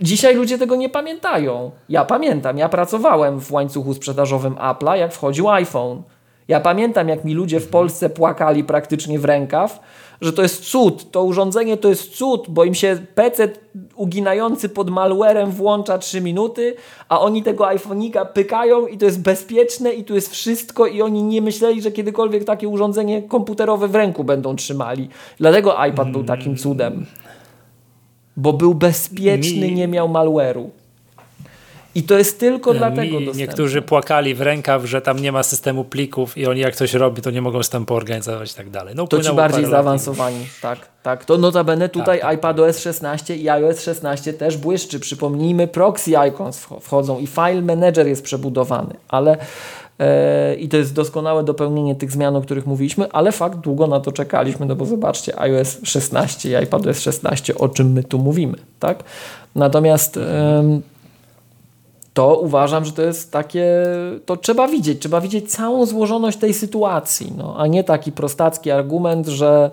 Dzisiaj 0.00 0.34
ludzie 0.34 0.58
tego 0.58 0.76
nie 0.76 0.88
pamiętają. 0.88 1.70
Ja 1.88 2.04
pamiętam, 2.04 2.58
ja 2.58 2.68
pracowałem 2.68 3.40
w 3.40 3.52
łańcuchu 3.52 3.94
sprzedażowym 3.94 4.54
Apple'a, 4.54 4.94
jak 4.94 5.12
wchodził 5.12 5.50
iPhone. 5.50 6.02
Ja 6.48 6.60
pamiętam, 6.60 7.08
jak 7.08 7.24
mi 7.24 7.34
ludzie 7.34 7.60
w 7.60 7.68
Polsce 7.68 8.10
płakali 8.10 8.64
praktycznie 8.64 9.18
w 9.18 9.24
rękaw, 9.24 9.80
że 10.20 10.32
to 10.32 10.42
jest 10.42 10.64
cud, 10.64 11.10
to 11.10 11.24
urządzenie 11.24 11.76
to 11.76 11.88
jest 11.88 12.16
cud, 12.16 12.46
bo 12.48 12.64
im 12.64 12.74
się 12.74 12.98
PC 13.14 13.48
uginający 13.94 14.68
pod 14.68 14.90
malwarem 14.90 15.50
włącza 15.50 15.98
3 15.98 16.20
minuty, 16.20 16.74
a 17.08 17.20
oni 17.20 17.42
tego 17.42 17.64
iPhone'ika 17.64 18.26
pykają 18.26 18.86
i 18.86 18.98
to 18.98 19.04
jest 19.04 19.22
bezpieczne 19.22 19.92
i 19.92 20.04
tu 20.04 20.14
jest 20.14 20.32
wszystko 20.32 20.86
i 20.86 21.02
oni 21.02 21.22
nie 21.22 21.42
myśleli, 21.42 21.82
że 21.82 21.92
kiedykolwiek 21.92 22.44
takie 22.44 22.68
urządzenie 22.68 23.22
komputerowe 23.22 23.88
w 23.88 23.94
ręku 23.94 24.24
będą 24.24 24.56
trzymali. 24.56 25.08
Dlatego 25.38 25.84
iPad 25.84 26.10
był 26.10 26.24
takim 26.24 26.56
cudem. 26.56 27.06
Bo 28.36 28.52
był 28.52 28.74
bezpieczny, 28.74 29.72
nie 29.72 29.88
miał 29.88 30.08
malware'u 30.08 30.68
I 31.96 32.02
to 32.02 32.18
jest 32.18 32.40
tylko 32.40 32.74
dlatego 32.74 33.12
dostępne. 33.12 33.40
Niektórzy 33.40 33.82
płakali 33.82 34.34
w 34.34 34.40
rękaw, 34.40 34.84
że 34.84 35.02
tam 35.02 35.18
nie 35.18 35.32
ma 35.32 35.42
systemu 35.42 35.84
plików 35.84 36.38
i 36.38 36.46
oni 36.46 36.60
jak 36.60 36.76
coś 36.76 36.94
robi, 36.94 37.22
to 37.22 37.30
nie 37.30 37.42
mogą 37.42 37.62
z 37.62 37.68
tym 37.68 37.86
poorganizować 37.86 38.52
i 38.52 38.54
tak 38.54 38.70
dalej. 38.70 38.94
No, 38.96 39.06
to 39.06 39.22
ci 39.22 39.32
bardziej 39.32 39.66
zaawansowani, 39.66 40.46
tak, 40.62 40.78
tak. 41.02 41.24
To 41.24 41.38
notabene 41.38 41.88
tutaj 41.88 42.18
tak, 42.18 42.28
tak. 42.28 42.38
iPadOS 42.38 42.78
16 42.78 43.36
i 43.36 43.48
iOS 43.48 43.80
16 43.80 44.32
też 44.32 44.56
błyszczy. 44.56 45.00
Przypomnijmy, 45.00 45.68
proxy 45.68 46.12
icons 46.28 46.66
wchodzą 46.80 47.18
i 47.18 47.26
file 47.26 47.62
manager 47.62 48.06
jest 48.06 48.22
przebudowany, 48.22 48.94
ale 49.08 49.36
e, 49.98 50.54
i 50.54 50.68
to 50.68 50.76
jest 50.76 50.94
doskonałe 50.94 51.44
dopełnienie 51.44 51.94
tych 51.94 52.12
zmian, 52.12 52.36
o 52.36 52.40
których 52.40 52.66
mówiliśmy, 52.66 53.12
ale 53.12 53.32
fakt, 53.32 53.58
długo 53.58 53.86
na 53.86 54.00
to 54.00 54.12
czekaliśmy, 54.12 54.66
no 54.66 54.76
bo 54.76 54.84
zobaczcie, 54.84 55.40
iOS 55.40 55.78
16 55.82 56.50
i 56.50 56.64
iPadOS 56.64 57.00
16, 57.00 57.54
o 57.54 57.68
czym 57.68 57.92
my 57.92 58.04
tu 58.04 58.18
mówimy, 58.18 58.58
tak? 58.80 59.04
Natomiast 59.54 60.18
to 62.16 62.36
uważam, 62.36 62.84
że 62.84 62.92
to 62.92 63.02
jest 63.02 63.32
takie, 63.32 63.86
to 64.26 64.36
trzeba 64.36 64.68
widzieć, 64.68 65.00
trzeba 65.00 65.20
widzieć 65.20 65.52
całą 65.52 65.86
złożoność 65.86 66.38
tej 66.38 66.54
sytuacji, 66.54 67.32
no, 67.36 67.54
a 67.58 67.66
nie 67.66 67.84
taki 67.84 68.12
prostacki 68.12 68.70
argument, 68.70 69.26
że 69.26 69.70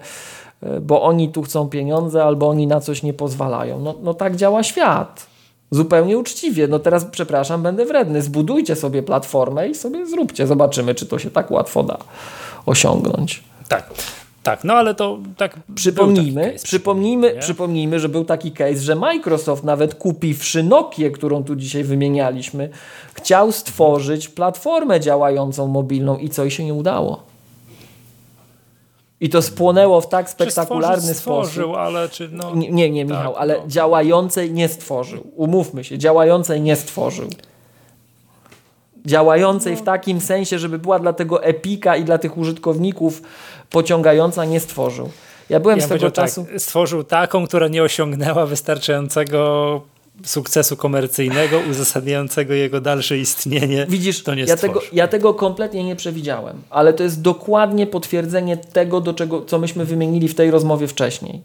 e, 0.63 0.79
bo 0.79 1.03
oni 1.03 1.29
tu 1.29 1.41
chcą 1.41 1.69
pieniądze 1.69 2.23
albo 2.23 2.49
oni 2.49 2.67
na 2.67 2.79
coś 2.79 3.03
nie 3.03 3.13
pozwalają. 3.13 3.79
No, 3.79 3.95
no 4.01 4.13
tak 4.13 4.35
działa 4.35 4.63
świat. 4.63 5.27
Zupełnie 5.71 6.17
uczciwie. 6.17 6.67
No 6.67 6.79
teraz, 6.79 7.05
przepraszam, 7.05 7.63
będę 7.63 7.85
wredny. 7.85 8.21
Zbudujcie 8.21 8.75
sobie 8.75 9.03
platformę 9.03 9.69
i 9.69 9.75
sobie 9.75 10.05
zróbcie. 10.05 10.47
Zobaczymy, 10.47 10.95
czy 10.95 11.05
to 11.05 11.19
się 11.19 11.31
tak 11.31 11.51
łatwo 11.51 11.83
da 11.83 11.97
osiągnąć. 12.65 13.43
Tak. 13.67 13.89
Tak, 14.43 14.63
no 14.63 14.73
ale 14.73 14.95
to 14.95 15.19
tak. 15.37 15.59
Przypomnijmy, 15.75 16.51
case, 16.51 16.65
przypomnijmy, 16.65 17.35
przypomnijmy, 17.39 17.99
że 17.99 18.09
był 18.09 18.25
taki 18.25 18.51
case, 18.51 18.77
że 18.77 18.95
Microsoft 18.95 19.63
nawet 19.63 19.95
kupiwszy 19.95 20.63
Nokię, 20.63 21.11
którą 21.11 21.43
tu 21.43 21.55
dzisiaj 21.55 21.83
wymienialiśmy, 21.83 22.69
chciał 23.13 23.51
stworzyć 23.51 24.29
platformę 24.29 24.99
działającą 24.99 25.67
mobilną 25.67 26.17
i 26.17 26.29
co 26.29 26.45
i 26.45 26.51
się 26.51 26.65
nie 26.65 26.73
udało. 26.73 27.23
I 29.19 29.29
to 29.29 29.41
spłonęło 29.41 30.01
w 30.01 30.09
tak 30.09 30.29
spektakularny 30.29 31.13
stworzył, 31.13 31.63
sposób. 31.63 31.77
ale 31.77 32.09
czy 32.09 32.29
no... 32.31 32.55
Nie, 32.55 32.71
nie, 32.71 32.89
nie 32.89 33.05
Michał, 33.05 33.33
tak, 33.33 33.41
ale 33.41 33.57
no. 33.57 33.67
działającej 33.67 34.51
nie 34.51 34.67
stworzył. 34.67 35.23
Umówmy 35.35 35.83
się, 35.83 35.97
działającej 35.97 36.61
nie 36.61 36.75
stworzył 36.75 37.29
działającej 39.05 39.75
w 39.75 39.81
takim 39.81 40.21
sensie, 40.21 40.59
żeby 40.59 40.79
była 40.79 40.99
dla 40.99 41.13
tego 41.13 41.43
epika 41.43 41.95
i 41.95 42.03
dla 42.03 42.17
tych 42.17 42.37
użytkowników 42.37 43.21
pociągająca, 43.69 44.45
nie 44.45 44.59
stworzył. 44.59 45.09
Ja 45.49 45.59
byłem 45.59 45.79
ja 45.79 45.85
swego 45.85 46.11
czasu. 46.11 46.45
Tak, 46.45 46.61
stworzył 46.61 47.03
taką, 47.03 47.47
która 47.47 47.67
nie 47.67 47.83
osiągnęła 47.83 48.45
wystarczającego 48.45 49.81
sukcesu 50.23 50.77
komercyjnego 50.77 51.59
uzasadniającego 51.71 52.53
jego 52.53 52.81
dalsze 52.81 53.17
istnienie. 53.17 53.85
Widzisz, 53.89 54.23
to 54.23 54.35
nie 54.35 54.43
ja, 54.43 54.57
tego, 54.57 54.81
ja 54.93 55.07
tego 55.07 55.33
kompletnie 55.33 55.83
nie 55.83 55.95
przewidziałem, 55.95 56.61
ale 56.69 56.93
to 56.93 57.03
jest 57.03 57.21
dokładnie 57.21 57.87
potwierdzenie 57.87 58.57
tego, 58.57 59.01
do 59.01 59.13
czego, 59.13 59.41
co 59.45 59.59
myśmy 59.59 59.85
wymienili 59.85 60.27
w 60.27 60.35
tej 60.35 60.51
rozmowie 60.51 60.87
wcześniej. 60.87 61.41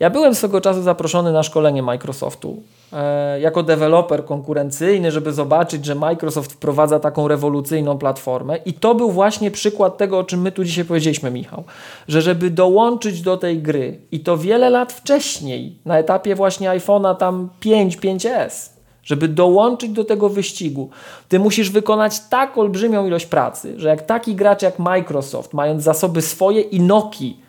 Ja 0.00 0.10
byłem 0.10 0.34
swego 0.34 0.60
czasu 0.60 0.82
zaproszony 0.82 1.32
na 1.32 1.42
szkolenie 1.42 1.82
Microsoftu 1.82 2.62
e, 2.92 3.40
jako 3.40 3.62
deweloper 3.62 4.24
konkurencyjny, 4.24 5.12
żeby 5.12 5.32
zobaczyć, 5.32 5.84
że 5.84 5.94
Microsoft 5.94 6.52
wprowadza 6.52 7.00
taką 7.00 7.28
rewolucyjną 7.28 7.98
platformę. 7.98 8.56
I 8.56 8.72
to 8.72 8.94
był 8.94 9.10
właśnie 9.10 9.50
przykład 9.50 9.96
tego, 9.96 10.18
o 10.18 10.24
czym 10.24 10.40
my 10.40 10.52
tu 10.52 10.64
dzisiaj 10.64 10.84
powiedzieliśmy, 10.84 11.30
Michał, 11.30 11.64
że 12.08 12.22
żeby 12.22 12.50
dołączyć 12.50 13.22
do 13.22 13.36
tej 13.36 13.58
gry 13.58 14.00
i 14.12 14.20
to 14.20 14.36
wiele 14.36 14.70
lat 14.70 14.92
wcześniej, 14.92 15.78
na 15.84 15.98
etapie 15.98 16.34
właśnie 16.34 16.70
iPhone'a 16.70 17.16
tam 17.16 17.48
5, 17.60 17.98
5S, 17.98 18.70
żeby 19.02 19.28
dołączyć 19.28 19.90
do 19.90 20.04
tego 20.04 20.28
wyścigu, 20.28 20.90
ty 21.28 21.38
musisz 21.38 21.70
wykonać 21.70 22.20
tak 22.20 22.58
olbrzymią 22.58 23.06
ilość 23.06 23.26
pracy, 23.26 23.74
że 23.76 23.88
jak 23.88 24.02
taki 24.02 24.34
gracz 24.34 24.62
jak 24.62 24.78
Microsoft, 24.78 25.54
mając 25.54 25.82
zasoby 25.82 26.22
swoje 26.22 26.60
i 26.60 26.80
Noki, 26.80 27.45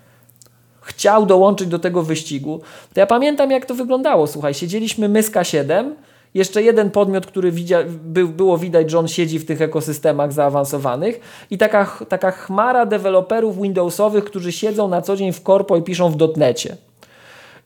chciał 0.87 1.25
dołączyć 1.25 1.67
do 1.67 1.79
tego 1.79 2.03
wyścigu, 2.03 2.61
to 2.93 2.99
ja 2.99 3.07
pamiętam 3.07 3.51
jak 3.51 3.65
to 3.65 3.75
wyglądało. 3.75 4.27
Słuchaj, 4.27 4.53
siedzieliśmy 4.53 5.09
my 5.09 5.23
z 5.23 5.31
K7, 5.31 5.91
jeszcze 6.33 6.63
jeden 6.63 6.91
podmiot, 6.91 7.25
który 7.25 7.51
widzia, 7.51 7.83
by, 7.87 8.27
było 8.27 8.57
widać, 8.57 8.91
że 8.91 8.99
on 8.99 9.07
siedzi 9.07 9.39
w 9.39 9.45
tych 9.45 9.61
ekosystemach 9.61 10.33
zaawansowanych 10.33 11.19
i 11.51 11.57
taka, 11.57 11.97
taka 12.09 12.31
chmara 12.31 12.85
deweloperów 12.85 13.61
Windowsowych, 13.61 14.23
którzy 14.23 14.51
siedzą 14.51 14.87
na 14.87 15.01
co 15.01 15.15
dzień 15.15 15.33
w 15.33 15.43
korpo 15.43 15.77
i 15.77 15.81
piszą 15.81 16.09
w 16.09 16.15
dotnecie. 16.15 16.77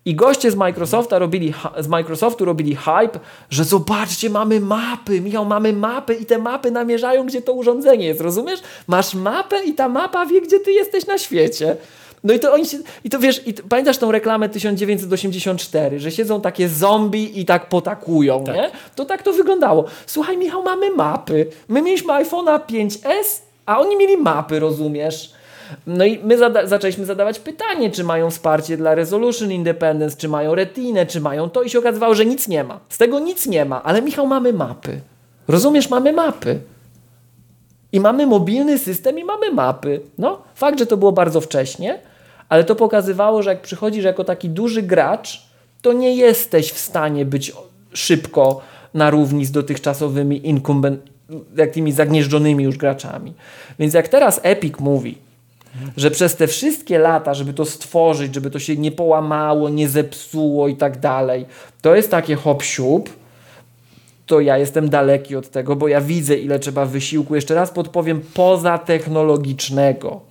I 0.06 0.16
goście 0.16 0.52
z 0.52 0.56
Microsofta 0.56 1.20
robili, 1.20 1.54
z 1.80 1.88
Microsoftu 1.88 2.46
robili 2.46 2.76
hype, 2.76 3.20
że 3.50 3.64
zobaczcie, 3.64 4.30
mamy 4.30 4.60
mapy, 4.60 5.22
Michał, 5.22 5.46
mamy 5.46 5.74
mapy 5.74 6.14
i 6.14 6.26
te 6.26 6.38
mapy 6.38 6.72
namierzają, 6.72 7.26
gdzie 7.26 7.42
to 7.42 7.54
urządzenie 7.54 8.06
jest, 8.06 8.22
rozumiesz? 8.22 8.60
Masz 8.88 9.14
mapę 9.14 9.64
i 9.66 9.74
ta 9.74 9.90
mapa 9.90 10.26
wie, 10.26 10.42
gdzie 10.42 10.60
ty 10.60 10.72
jesteś 10.72 11.08
na 11.08 11.18
świecie. 11.18 11.78
No 12.24 12.34
i 12.34 12.40
to 12.40 12.54
oni 12.54 12.66
się, 12.66 12.78
i 13.04 13.10
to 13.10 13.20
wiesz, 13.20 13.48
i 13.48 13.54
to, 13.54 13.64
pamiętasz 13.70 13.98
tą 13.98 14.12
reklamę 14.12 14.50
1984, 14.50 16.00
że 16.00 16.12
siedzą 16.12 16.42
takie 16.42 16.70
zombie 16.70 17.40
i 17.40 17.46
tak 17.46 17.70
potakują, 17.70 18.44
tak. 18.44 18.56
nie? 18.56 18.72
To 18.96 19.06
tak 19.06 19.24
to 19.24 19.34
wyglądało. 19.34 19.86
Słuchaj 20.06 20.38
Michał, 20.38 20.64
mamy 20.64 20.92
mapy. 20.92 21.48
My 21.68 21.82
mieliśmy 21.82 22.14
iPhone'a 22.14 22.60
5S, 22.60 23.42
a 23.66 23.80
oni 23.80 23.98
mieli 23.98 24.18
mapy, 24.18 24.60
rozumiesz? 24.60 25.34
No 25.88 26.06
i 26.06 26.20
my 26.24 26.38
zada 26.38 26.68
zaczęliśmy 26.68 27.06
zadawać 27.06 27.40
pytanie, 27.40 27.92
czy 27.92 28.04
mają 28.04 28.32
wsparcie 28.32 28.78
dla 28.78 28.96
Resolution 28.96 29.52
Independence, 29.52 30.18
czy 30.18 30.28
mają 30.28 30.56
Retinę, 30.56 31.06
czy 31.06 31.22
mają 31.22 31.50
to 31.50 31.64
i 31.64 31.70
się 31.70 31.80
okazywało, 31.80 32.16
że 32.16 32.26
nic 32.26 32.48
nie 32.48 32.64
ma. 32.64 32.80
Z 32.90 32.98
tego 32.98 33.20
nic 33.20 33.48
nie 33.48 33.66
ma, 33.66 33.84
ale 33.84 34.02
Michał, 34.02 34.28
mamy 34.28 34.54
mapy. 34.54 35.00
Rozumiesz, 35.48 35.90
mamy 35.90 36.14
mapy. 36.14 36.60
I 37.92 38.00
mamy 38.00 38.28
mobilny 38.28 38.80
system 38.80 39.20
i 39.20 39.24
mamy 39.24 39.52
mapy. 39.52 40.02
No, 40.18 40.42
fakt, 40.56 40.80
że 40.80 40.86
to 40.86 40.98
było 40.98 41.12
bardzo 41.12 41.42
wcześnie, 41.42 42.00
ale 42.52 42.64
to 42.64 42.76
pokazywało, 42.76 43.44
że 43.44 43.50
jak 43.50 43.62
przychodzisz 43.62 44.04
jako 44.04 44.24
taki 44.24 44.50
duży 44.50 44.82
gracz, 44.82 45.42
to 45.82 45.94
nie 45.94 46.16
jesteś 46.16 46.72
w 46.72 46.78
stanie 46.78 47.26
być 47.26 47.54
szybko 47.94 48.62
na 48.94 49.10
równi 49.10 49.46
z 49.46 49.52
dotychczasowymi 49.52 50.48
incumbent, 50.48 51.02
jak 51.58 51.72
tymi 51.72 51.92
zagnieżdżonymi 51.92 52.64
już 52.64 52.78
graczami. 52.78 53.34
Więc 53.80 53.94
jak 53.94 54.08
teraz 54.08 54.40
Epic 54.44 54.80
mówi, 54.80 55.18
że 55.98 56.12
przez 56.12 56.36
te 56.36 56.48
wszystkie 56.48 57.00
lata, 57.00 57.34
żeby 57.34 57.54
to 57.54 57.66
stworzyć, 57.66 58.36
żeby 58.36 58.50
to 58.50 58.60
się 58.60 58.78
nie 58.78 58.92
połamało, 58.92 59.70
nie 59.70 59.90
zepsuło 59.90 60.68
i 60.68 60.76
tak 60.76 61.00
dalej, 61.00 61.46
to 61.82 61.96
jest 61.96 62.12
takie 62.12 62.36
hop 62.36 62.64
siup, 62.64 63.10
to 64.26 64.40
ja 64.40 64.58
jestem 64.58 64.90
daleki 64.90 65.36
od 65.36 65.50
tego, 65.50 65.76
bo 65.76 65.88
ja 65.88 66.02
widzę, 66.02 66.38
ile 66.38 66.60
trzeba 66.60 66.86
wysiłku, 66.86 67.36
jeszcze 67.36 67.56
raz 67.56 67.72
podpowiem, 67.72 68.22
poza 68.34 68.78
technologicznego 68.78 70.31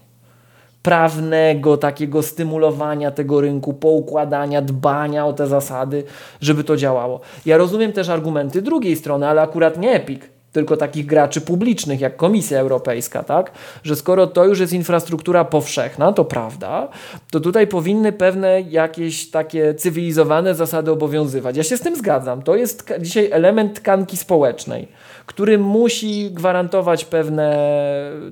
prawnego, 0.82 1.76
takiego 1.76 2.22
stymulowania 2.22 3.10
tego 3.10 3.40
rynku, 3.40 3.74
poukładania, 3.74 4.62
dbania 4.62 5.26
o 5.26 5.32
te 5.32 5.46
zasady, 5.46 6.04
żeby 6.40 6.64
to 6.64 6.76
działało. 6.76 7.20
Ja 7.46 7.56
rozumiem 7.56 7.92
też 7.92 8.08
argumenty 8.08 8.62
drugiej 8.62 8.96
strony, 8.96 9.28
ale 9.28 9.42
akurat 9.42 9.78
nie 9.78 9.92
Epic, 9.92 10.20
tylko 10.52 10.76
takich 10.76 11.06
graczy 11.06 11.40
publicznych, 11.40 12.00
jak 12.00 12.16
Komisja 12.16 12.58
Europejska, 12.58 13.22
tak? 13.22 13.52
Że 13.82 13.96
skoro 13.96 14.26
to 14.26 14.44
już 14.44 14.60
jest 14.60 14.72
infrastruktura 14.72 15.44
powszechna, 15.44 16.12
to 16.12 16.24
prawda, 16.24 16.88
to 17.30 17.40
tutaj 17.40 17.66
powinny 17.66 18.12
pewne 18.12 18.60
jakieś 18.60 19.30
takie 19.30 19.74
cywilizowane 19.74 20.54
zasady 20.54 20.90
obowiązywać. 20.90 21.56
Ja 21.56 21.62
się 21.62 21.76
z 21.76 21.80
tym 21.80 21.96
zgadzam. 21.96 22.42
To 22.42 22.56
jest 22.56 22.92
dzisiaj 23.00 23.30
element 23.30 23.74
tkanki 23.74 24.16
społecznej 24.16 24.88
który 25.30 25.58
musi 25.58 26.30
gwarantować 26.30 27.04
pewne 27.04 27.56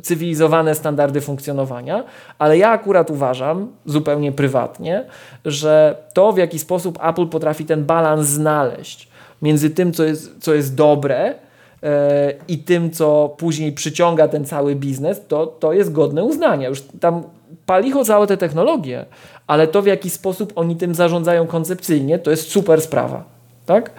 cywilizowane 0.02 0.74
standardy 0.74 1.20
funkcjonowania, 1.20 2.04
ale 2.38 2.58
ja 2.58 2.70
akurat 2.70 3.10
uważam, 3.10 3.68
zupełnie 3.86 4.32
prywatnie, 4.32 5.04
że 5.44 5.96
to, 6.14 6.32
w 6.32 6.38
jaki 6.38 6.58
sposób 6.58 6.98
Apple 7.02 7.26
potrafi 7.26 7.64
ten 7.64 7.84
balans 7.84 8.26
znaleźć 8.26 9.08
między 9.42 9.70
tym, 9.70 9.92
co 9.92 10.04
jest, 10.04 10.36
co 10.40 10.54
jest 10.54 10.74
dobre, 10.74 11.34
e, 11.82 12.32
i 12.48 12.58
tym, 12.58 12.90
co 12.90 13.34
później 13.38 13.72
przyciąga 13.72 14.28
ten 14.28 14.44
cały 14.44 14.74
biznes, 14.74 15.20
to, 15.28 15.46
to 15.46 15.72
jest 15.72 15.92
godne 15.92 16.24
uznania. 16.24 16.68
Już 16.68 16.82
tam 17.00 17.22
palicho 17.66 18.04
całe 18.04 18.26
te 18.26 18.36
technologie, 18.36 19.06
ale 19.46 19.66
to 19.66 19.82
w 19.82 19.86
jaki 19.86 20.10
sposób 20.10 20.52
oni 20.56 20.76
tym 20.76 20.94
zarządzają 20.94 21.46
koncepcyjnie, 21.46 22.18
to 22.18 22.30
jest 22.30 22.50
super 22.50 22.80
sprawa. 22.80 23.24
Tak? 23.66 23.90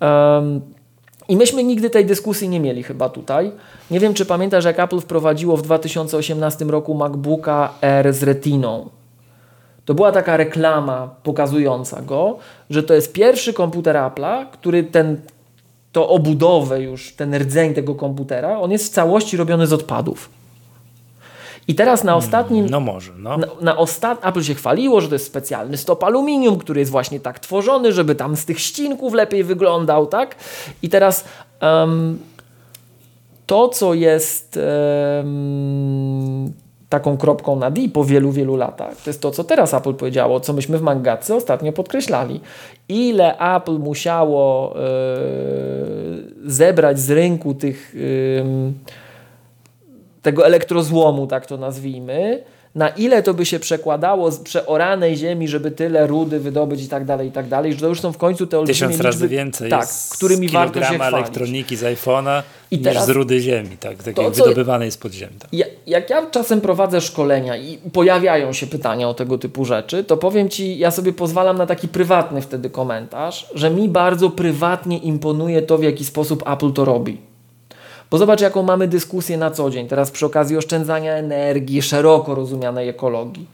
Um, 0.00 0.77
i 1.28 1.36
myśmy 1.36 1.64
nigdy 1.64 1.90
tej 1.90 2.06
dyskusji 2.06 2.48
nie 2.48 2.60
mieli 2.60 2.82
chyba 2.82 3.08
tutaj. 3.08 3.52
Nie 3.90 4.00
wiem, 4.00 4.14
czy 4.14 4.26
pamiętasz, 4.26 4.64
jak 4.64 4.78
Apple 4.78 5.00
wprowadziło 5.00 5.56
w 5.56 5.62
2018 5.62 6.64
roku 6.64 6.94
MacBooka 6.94 7.74
Air 7.80 8.12
z 8.14 8.22
Retiną. 8.22 8.88
To 9.84 9.94
była 9.94 10.12
taka 10.12 10.36
reklama 10.36 11.14
pokazująca 11.22 12.02
go, 12.02 12.38
że 12.70 12.82
to 12.82 12.94
jest 12.94 13.12
pierwszy 13.12 13.52
komputer 13.52 13.96
Apple'a, 13.96 14.46
który 14.52 14.84
ten, 14.84 15.20
to 15.92 16.08
obudowę 16.08 16.82
już, 16.82 17.12
ten 17.12 17.34
rdzeń 17.34 17.74
tego 17.74 17.94
komputera, 17.94 18.58
on 18.58 18.72
jest 18.72 18.86
w 18.86 18.94
całości 18.94 19.36
robiony 19.36 19.66
z 19.66 19.72
odpadów. 19.72 20.37
I 21.68 21.74
teraz 21.74 22.04
na 22.04 22.16
ostatnim. 22.16 22.66
No 22.70 22.80
może. 22.80 23.12
No. 23.18 23.38
Na, 23.38 23.46
na 23.60 23.76
ostat... 23.76 24.26
Apple 24.26 24.42
się 24.42 24.54
chwaliło, 24.54 25.00
że 25.00 25.08
to 25.08 25.14
jest 25.14 25.26
specjalny 25.26 25.76
stop 25.76 26.04
aluminium, 26.04 26.58
który 26.58 26.80
jest 26.80 26.92
właśnie 26.92 27.20
tak 27.20 27.38
tworzony, 27.38 27.92
żeby 27.92 28.14
tam 28.14 28.36
z 28.36 28.44
tych 28.44 28.60
ścinków 28.60 29.14
lepiej 29.14 29.44
wyglądał, 29.44 30.06
tak? 30.06 30.36
I 30.82 30.88
teraz 30.88 31.24
Um, 31.62 32.18
to, 33.46 33.68
co 33.68 33.94
jest 33.94 34.58
um, 35.18 36.52
taką 36.88 37.16
kropką 37.16 37.56
na 37.56 37.70
D 37.70 37.88
po 37.92 38.04
wielu, 38.04 38.32
wielu 38.32 38.56
latach, 38.56 38.96
to 38.96 39.10
jest 39.10 39.22
to, 39.22 39.30
co 39.30 39.44
teraz 39.44 39.74
Apple 39.74 39.94
powiedziało, 39.94 40.40
co 40.40 40.52
myśmy 40.52 40.78
w 40.78 40.82
Mangatce 40.82 41.34
ostatnio 41.34 41.72
podkreślali. 41.72 42.40
Ile 42.88 43.38
Apple 43.38 43.78
musiało 43.78 44.74
e, 44.76 44.80
zebrać 46.46 47.00
z 47.00 47.10
rynku 47.10 47.54
tych, 47.54 47.94
tego 50.22 50.46
elektrozłomu, 50.46 51.26
tak 51.26 51.46
to 51.46 51.56
nazwijmy, 51.56 52.44
na 52.74 52.88
ile 52.88 53.22
to 53.22 53.34
by 53.34 53.46
się 53.46 53.58
przekładało 53.58 54.30
z 54.30 54.38
przeoranej 54.38 55.16
ziemi, 55.16 55.48
żeby 55.48 55.70
tyle 55.70 56.06
rudy 56.06 56.40
wydobyć 56.40 56.82
i 56.82 56.88
tak 56.88 57.04
dalej, 57.04 57.28
i 57.28 57.32
tak 57.32 57.48
dalej, 57.48 57.72
że 57.72 57.80
to 57.80 57.88
już 57.88 58.00
są 58.00 58.12
w 58.12 58.18
końcu 58.18 58.46
te 58.46 58.58
olbrzymie 58.58 58.88
Tysiąc 58.88 59.00
razy 59.04 59.28
więcej 59.28 59.70
tak, 59.70 59.88
którymi 60.12 60.48
warto 60.48 60.80
się 60.80 60.94
chwalić. 60.94 61.14
elektroniki 61.14 61.76
z 61.76 61.82
iPhone'a 61.82 62.42
niż 62.72 62.82
teraz, 62.82 63.06
z 63.06 63.08
rudy 63.08 63.40
ziemi, 63.40 63.76
tak, 63.80 63.96
takiej 63.96 64.24
to, 64.24 64.30
wydobywanej 64.30 64.90
z 64.90 64.96
podziemi. 64.96 65.32
Tak. 65.38 65.52
Ja, 65.52 65.66
jak 65.86 66.10
ja 66.10 66.26
czasem 66.30 66.60
prowadzę 66.60 67.00
szkolenia 67.00 67.56
i 67.56 67.78
pojawiają 67.92 68.52
się 68.52 68.66
pytania 68.66 69.08
o 69.08 69.14
tego 69.14 69.38
typu 69.38 69.64
rzeczy, 69.64 70.04
to 70.04 70.16
powiem 70.16 70.48
Ci, 70.48 70.78
ja 70.78 70.90
sobie 70.90 71.12
pozwalam 71.12 71.58
na 71.58 71.66
taki 71.66 71.88
prywatny 71.88 72.42
wtedy 72.42 72.70
komentarz, 72.70 73.46
że 73.54 73.70
mi 73.70 73.88
bardzo 73.88 74.30
prywatnie 74.30 74.98
imponuje 74.98 75.62
to, 75.62 75.78
w 75.78 75.82
jaki 75.82 76.04
sposób 76.04 76.48
Apple 76.48 76.72
to 76.72 76.84
robi. 76.84 77.28
Bo 78.10 78.18
zobacz, 78.18 78.40
jaką 78.40 78.62
mamy 78.62 78.88
dyskusję 78.88 79.36
na 79.36 79.50
co 79.50 79.70
dzień, 79.70 79.88
teraz 79.88 80.10
przy 80.10 80.26
okazji 80.26 80.56
oszczędzania 80.56 81.12
energii, 81.14 81.82
szeroko 81.82 82.34
rozumianej 82.34 82.88
ekologii. 82.88 83.46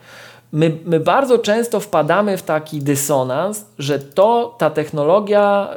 My, 0.53 0.77
my 0.85 1.01
bardzo 1.01 1.39
często 1.39 1.81
wpadamy 1.81 2.37
w 2.37 2.43
taki 2.43 2.79
dysonans, 2.79 3.65
że 3.79 3.99
to 3.99 4.55
ta 4.59 4.71
technologia 4.71 5.69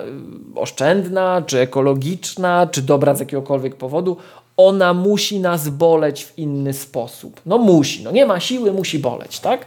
y, 0.55 0.59
oszczędna, 0.59 1.41
czy 1.45 1.59
ekologiczna, 1.59 2.67
czy 2.71 2.81
dobra 2.81 3.15
z 3.15 3.19
jakiegokolwiek 3.19 3.75
powodu, 3.75 4.17
ona 4.57 4.93
musi 4.93 5.39
nas 5.39 5.69
boleć 5.69 6.25
w 6.25 6.39
inny 6.39 6.73
sposób. 6.73 7.41
No 7.45 7.57
musi, 7.57 8.03
no 8.03 8.11
nie 8.11 8.25
ma 8.25 8.39
siły, 8.39 8.71
musi 8.71 8.99
boleć, 8.99 9.39
tak? 9.39 9.65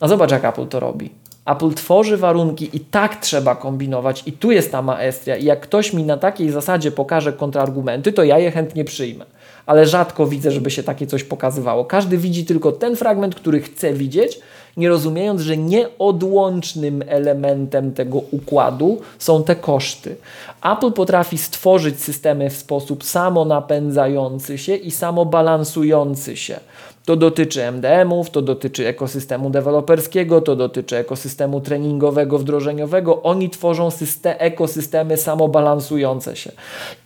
A 0.00 0.08
zobacz, 0.08 0.30
jak 0.30 0.44
Apple 0.44 0.66
to 0.66 0.80
robi. 0.80 1.21
Apple 1.46 1.74
tworzy 1.74 2.16
warunki 2.16 2.76
i 2.76 2.80
tak 2.80 3.16
trzeba 3.16 3.56
kombinować 3.56 4.22
i 4.26 4.32
tu 4.32 4.52
jest 4.52 4.72
ta 4.72 4.82
maestria 4.82 5.36
i 5.36 5.44
jak 5.44 5.60
ktoś 5.60 5.92
mi 5.92 6.04
na 6.04 6.16
takiej 6.16 6.50
zasadzie 6.50 6.90
pokaże 6.90 7.32
kontrargumenty, 7.32 8.12
to 8.12 8.24
ja 8.24 8.38
je 8.38 8.50
chętnie 8.50 8.84
przyjmę. 8.84 9.24
Ale 9.66 9.86
rzadko 9.86 10.26
widzę, 10.26 10.50
żeby 10.50 10.70
się 10.70 10.82
takie 10.82 11.06
coś 11.06 11.24
pokazywało. 11.24 11.84
Każdy 11.84 12.18
widzi 12.18 12.44
tylko 12.44 12.72
ten 12.72 12.96
fragment, 12.96 13.34
który 13.34 13.60
chce 13.60 13.92
widzieć, 13.92 14.40
nie 14.76 14.88
rozumiejąc, 14.88 15.40
że 15.40 15.56
nieodłącznym 15.56 17.04
elementem 17.06 17.92
tego 17.92 18.18
układu 18.30 19.00
są 19.18 19.44
te 19.44 19.56
koszty. 19.56 20.16
Apple 20.62 20.92
potrafi 20.92 21.38
stworzyć 21.38 22.00
systemy 22.00 22.50
w 22.50 22.56
sposób 22.56 23.04
samonapędzający 23.04 24.58
się 24.58 24.74
i 24.74 24.90
samobalansujący 24.90 26.36
się. 26.36 26.60
To 27.04 27.16
dotyczy 27.16 27.62
MDM-ów, 27.72 28.30
to 28.30 28.42
dotyczy 28.42 28.86
ekosystemu 28.86 29.50
deweloperskiego, 29.50 30.40
to 30.40 30.56
dotyczy 30.56 30.96
ekosystemu 30.96 31.60
treningowego, 31.60 32.38
wdrożeniowego. 32.38 33.22
Oni 33.22 33.50
tworzą 33.50 33.90
system, 33.90 34.34
ekosystemy 34.38 35.16
samobalansujące 35.16 36.36
się. 36.36 36.52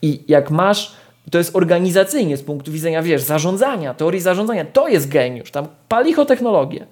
I 0.02 0.24
jak 0.28 0.50
masz, 0.50 0.92
to 1.30 1.38
jest 1.38 1.56
organizacyjnie 1.56 2.36
z 2.36 2.42
punktu 2.42 2.72
widzenia, 2.72 3.02
wiesz, 3.02 3.22
zarządzania, 3.22 3.94
teorii 3.94 4.20
zarządzania, 4.20 4.64
to 4.64 4.88
jest 4.88 5.08
geniusz, 5.08 5.50
tam 5.50 5.66
palicho 5.88 6.24
technologię. 6.24 6.86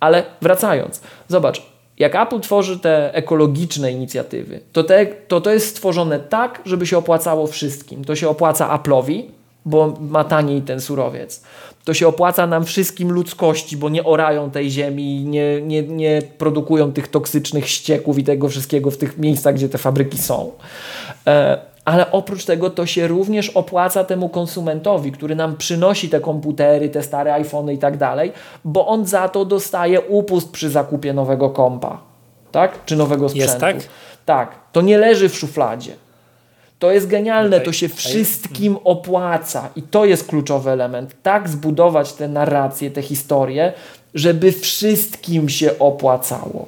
Ale 0.00 0.24
wracając, 0.42 1.00
zobacz, 1.28 1.62
jak 1.98 2.14
Apple 2.14 2.40
tworzy 2.40 2.78
te 2.78 3.14
ekologiczne 3.14 3.92
inicjatywy, 3.92 4.60
to, 4.72 4.84
te, 4.84 5.06
to 5.06 5.40
to 5.40 5.50
jest 5.50 5.68
stworzone 5.68 6.20
tak, 6.20 6.62
żeby 6.64 6.86
się 6.86 6.98
opłacało 6.98 7.46
wszystkim. 7.46 8.04
To 8.04 8.16
się 8.16 8.28
opłaca 8.28 8.78
Apple'owi, 8.78 9.22
bo 9.64 9.94
ma 10.00 10.24
taniej 10.24 10.62
ten 10.62 10.80
surowiec 10.80 11.42
to 11.84 11.94
się 11.94 12.08
opłaca 12.08 12.46
nam 12.46 12.64
wszystkim 12.64 13.12
ludzkości, 13.12 13.76
bo 13.76 13.88
nie 13.88 14.04
orają 14.04 14.50
tej 14.50 14.70
ziemi, 14.70 15.24
nie, 15.24 15.62
nie, 15.62 15.82
nie 15.82 16.22
produkują 16.38 16.92
tych 16.92 17.08
toksycznych 17.08 17.68
ścieków 17.68 18.18
i 18.18 18.24
tego 18.24 18.48
wszystkiego 18.48 18.90
w 18.90 18.96
tych 18.96 19.18
miejscach, 19.18 19.54
gdzie 19.54 19.68
te 19.68 19.78
fabryki 19.78 20.18
są. 20.18 20.52
E, 21.26 21.58
ale 21.84 22.10
oprócz 22.10 22.44
tego 22.44 22.70
to 22.70 22.86
się 22.86 23.06
również 23.08 23.50
opłaca 23.50 24.04
temu 24.04 24.28
konsumentowi, 24.28 25.12
który 25.12 25.34
nam 25.34 25.56
przynosi 25.56 26.08
te 26.08 26.20
komputery, 26.20 26.88
te 26.88 27.02
stare 27.02 27.34
iPhony 27.34 27.74
i 27.74 27.78
tak 27.78 27.96
dalej, 27.96 28.32
bo 28.64 28.86
on 28.86 29.06
za 29.06 29.28
to 29.28 29.44
dostaje 29.44 30.00
upust 30.00 30.50
przy 30.50 30.70
zakupie 30.70 31.12
nowego 31.12 31.50
kompa, 31.50 32.00
tak? 32.52 32.84
Czy 32.84 32.96
nowego 32.96 33.28
sprzętu. 33.28 33.50
Jest 33.50 33.60
tak? 33.60 33.76
Tak. 34.24 34.54
To 34.72 34.80
nie 34.80 34.98
leży 34.98 35.28
w 35.28 35.36
szufladzie. 35.36 35.92
To 36.78 36.90
jest 36.90 37.06
genialne, 37.06 37.60
to 37.60 37.72
się 37.72 37.88
wszystkim 37.88 38.78
opłaca 38.84 39.68
i 39.76 39.82
to 39.82 40.04
jest 40.04 40.26
kluczowy 40.26 40.70
element. 40.70 41.16
Tak 41.22 41.48
zbudować 41.48 42.12
tę 42.12 42.28
narrację, 42.28 42.90
tę 42.90 43.02
historię, 43.02 43.72
żeby 44.14 44.52
wszystkim 44.52 45.48
się 45.48 45.78
opłacało. 45.78 46.66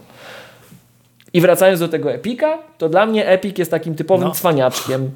I 1.36 1.40
wracając 1.40 1.80
do 1.80 1.88
tego 1.88 2.12
Epika, 2.12 2.58
to 2.78 2.88
dla 2.88 3.06
mnie 3.06 3.28
Epic 3.28 3.58
jest 3.58 3.70
takim 3.70 3.94
typowym 3.94 4.28
no. 4.28 4.34
cwaniaczkiem. 4.34 5.10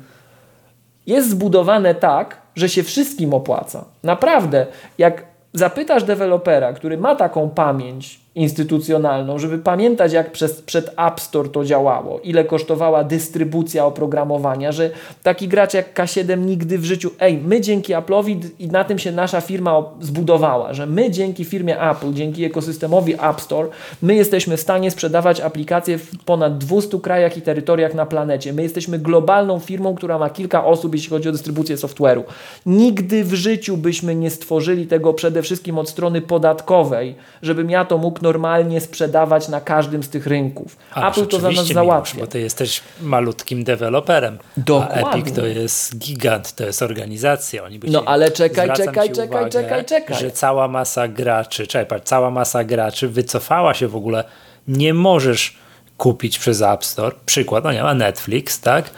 Jest 1.07 1.31
zbudowane 1.31 1.95
tak, 1.95 2.37
że 2.57 2.69
się 2.69 2.83
wszystkim 2.83 3.35
opłaca. 3.35 3.85
Naprawdę, 4.03 4.67
jak 4.99 5.25
zapytasz 5.53 6.05
dewelopera, 6.05 6.73
który 6.73 6.99
ma 6.99 7.17
taką 7.17 7.51
pamięć 7.51 8.21
instytucjonalną, 8.35 9.39
żeby 9.39 9.59
pamiętać, 9.59 10.13
jak 10.13 10.33
przez, 10.33 10.63
przed 10.63 10.91
App 11.07 11.21
Store 11.21 11.49
to 11.49 11.65
działało, 11.65 12.21
ile 12.21 12.45
kosztowała 12.45 13.05
dystrybucja 13.05 13.87
oprogramowania, 13.87 14.73
że 14.73 14.91
taki 15.23 15.49
gracz 15.49 15.75
jak 15.75 15.95
K7 15.95 16.39
nigdy 16.39 16.79
w 16.79 16.85
życiu, 16.85 17.11
ej, 17.21 17.39
my 17.39 17.61
dzięki 17.61 17.93
Apple'owi 17.95 18.41
i 18.59 18.69
na 18.69 18.85
tym 18.85 18.99
się 18.99 19.13
nasza 19.13 19.41
firma 19.41 19.83
zbudowała, 20.01 20.75
że 20.75 20.87
my 20.87 21.11
dzięki 21.11 21.45
firmie 21.45 21.81
Apple, 21.91 22.13
dzięki 22.13 22.45
ekosystemowi 22.45 23.15
App 23.15 23.41
Store, 23.41 23.69
my 24.03 24.15
jesteśmy 24.15 24.57
w 24.57 24.61
stanie 24.61 24.91
sprzedawać 24.91 25.41
aplikacje 25.41 25.99
w 25.99 26.25
ponad 26.25 26.59
200 26.59 27.01
krajach 27.01 27.37
i 27.37 27.43
terytoriach 27.43 27.95
na 27.95 28.07
planecie. 28.07 28.53
My 28.53 28.63
jesteśmy 28.63 28.99
globalną 28.99 29.59
firmą, 29.59 29.95
która 29.95 30.19
ma 30.19 30.31
kilka 30.31 30.65
osób, 30.65 30.95
jeśli 30.95 31.11
chodzi 31.11 31.29
o 31.29 31.33
dystrybucję 31.33 31.77
software'u. 31.77 32.23
Nigdy 32.67 33.25
w 33.25 33.35
życiu 33.35 33.77
byśmy 33.77 34.15
nie 34.15 34.31
stworzyli 34.31 34.87
tego 34.87 35.15
przede 35.15 35.43
wszystkim 35.43 35.79
od 35.79 35.89
strony 35.89 36.21
podatkowej, 36.21 37.15
żebym 37.43 37.71
ja 37.71 37.85
to 37.85 37.99
mógł 37.99 38.20
normalnie 38.23 38.81
sprzedawać 38.81 39.49
na 39.49 39.61
każdym 39.61 40.03
z 40.03 40.09
tych 40.09 40.27
rynków. 40.27 40.77
A, 40.95 41.11
Apple 41.11 41.27
to 41.27 41.41
za 41.41 41.51
nas 41.51 41.67
załatwia. 41.67 42.21
bo 42.21 42.27
ty 42.27 42.41
jesteś 42.41 42.83
malutkim 43.01 43.65
deweloperem. 43.65 44.39
Dokładnie. 44.57 45.05
A 45.05 45.11
Epic 45.11 45.35
to 45.35 45.47
jest 45.47 45.99
gigant, 45.99 46.55
to 46.55 46.65
jest 46.65 46.83
organizacja. 46.83 47.65
Oni 47.65 47.81
no 47.89 48.03
ale 48.07 48.31
czekaj, 48.31 48.69
czekaj, 48.73 49.13
czekaj, 49.13 49.29
uwagę, 49.29 49.51
czekaj, 49.51 49.85
czekaj. 49.85 50.17
Że 50.17 50.31
cała 50.31 50.69
masa 50.69 51.09
graczy, 51.09 51.67
czekaj, 51.67 52.01
cała 52.05 52.31
masa 52.31 52.65
graczy 52.65 53.09
wycofała 53.09 53.75
się 53.75 53.89
w 53.89 53.97
ogóle. 53.97 54.25
Nie 54.69 54.95
możesz 54.95 55.57
kupić 55.97 56.39
przez 56.39 56.63
App 56.63 56.85
Store. 56.85 57.17
Przykład, 57.27 57.65
no 57.65 57.73
nie 57.73 57.83
ma 57.83 57.95
Netflix, 57.95 58.61
tak? 58.61 58.91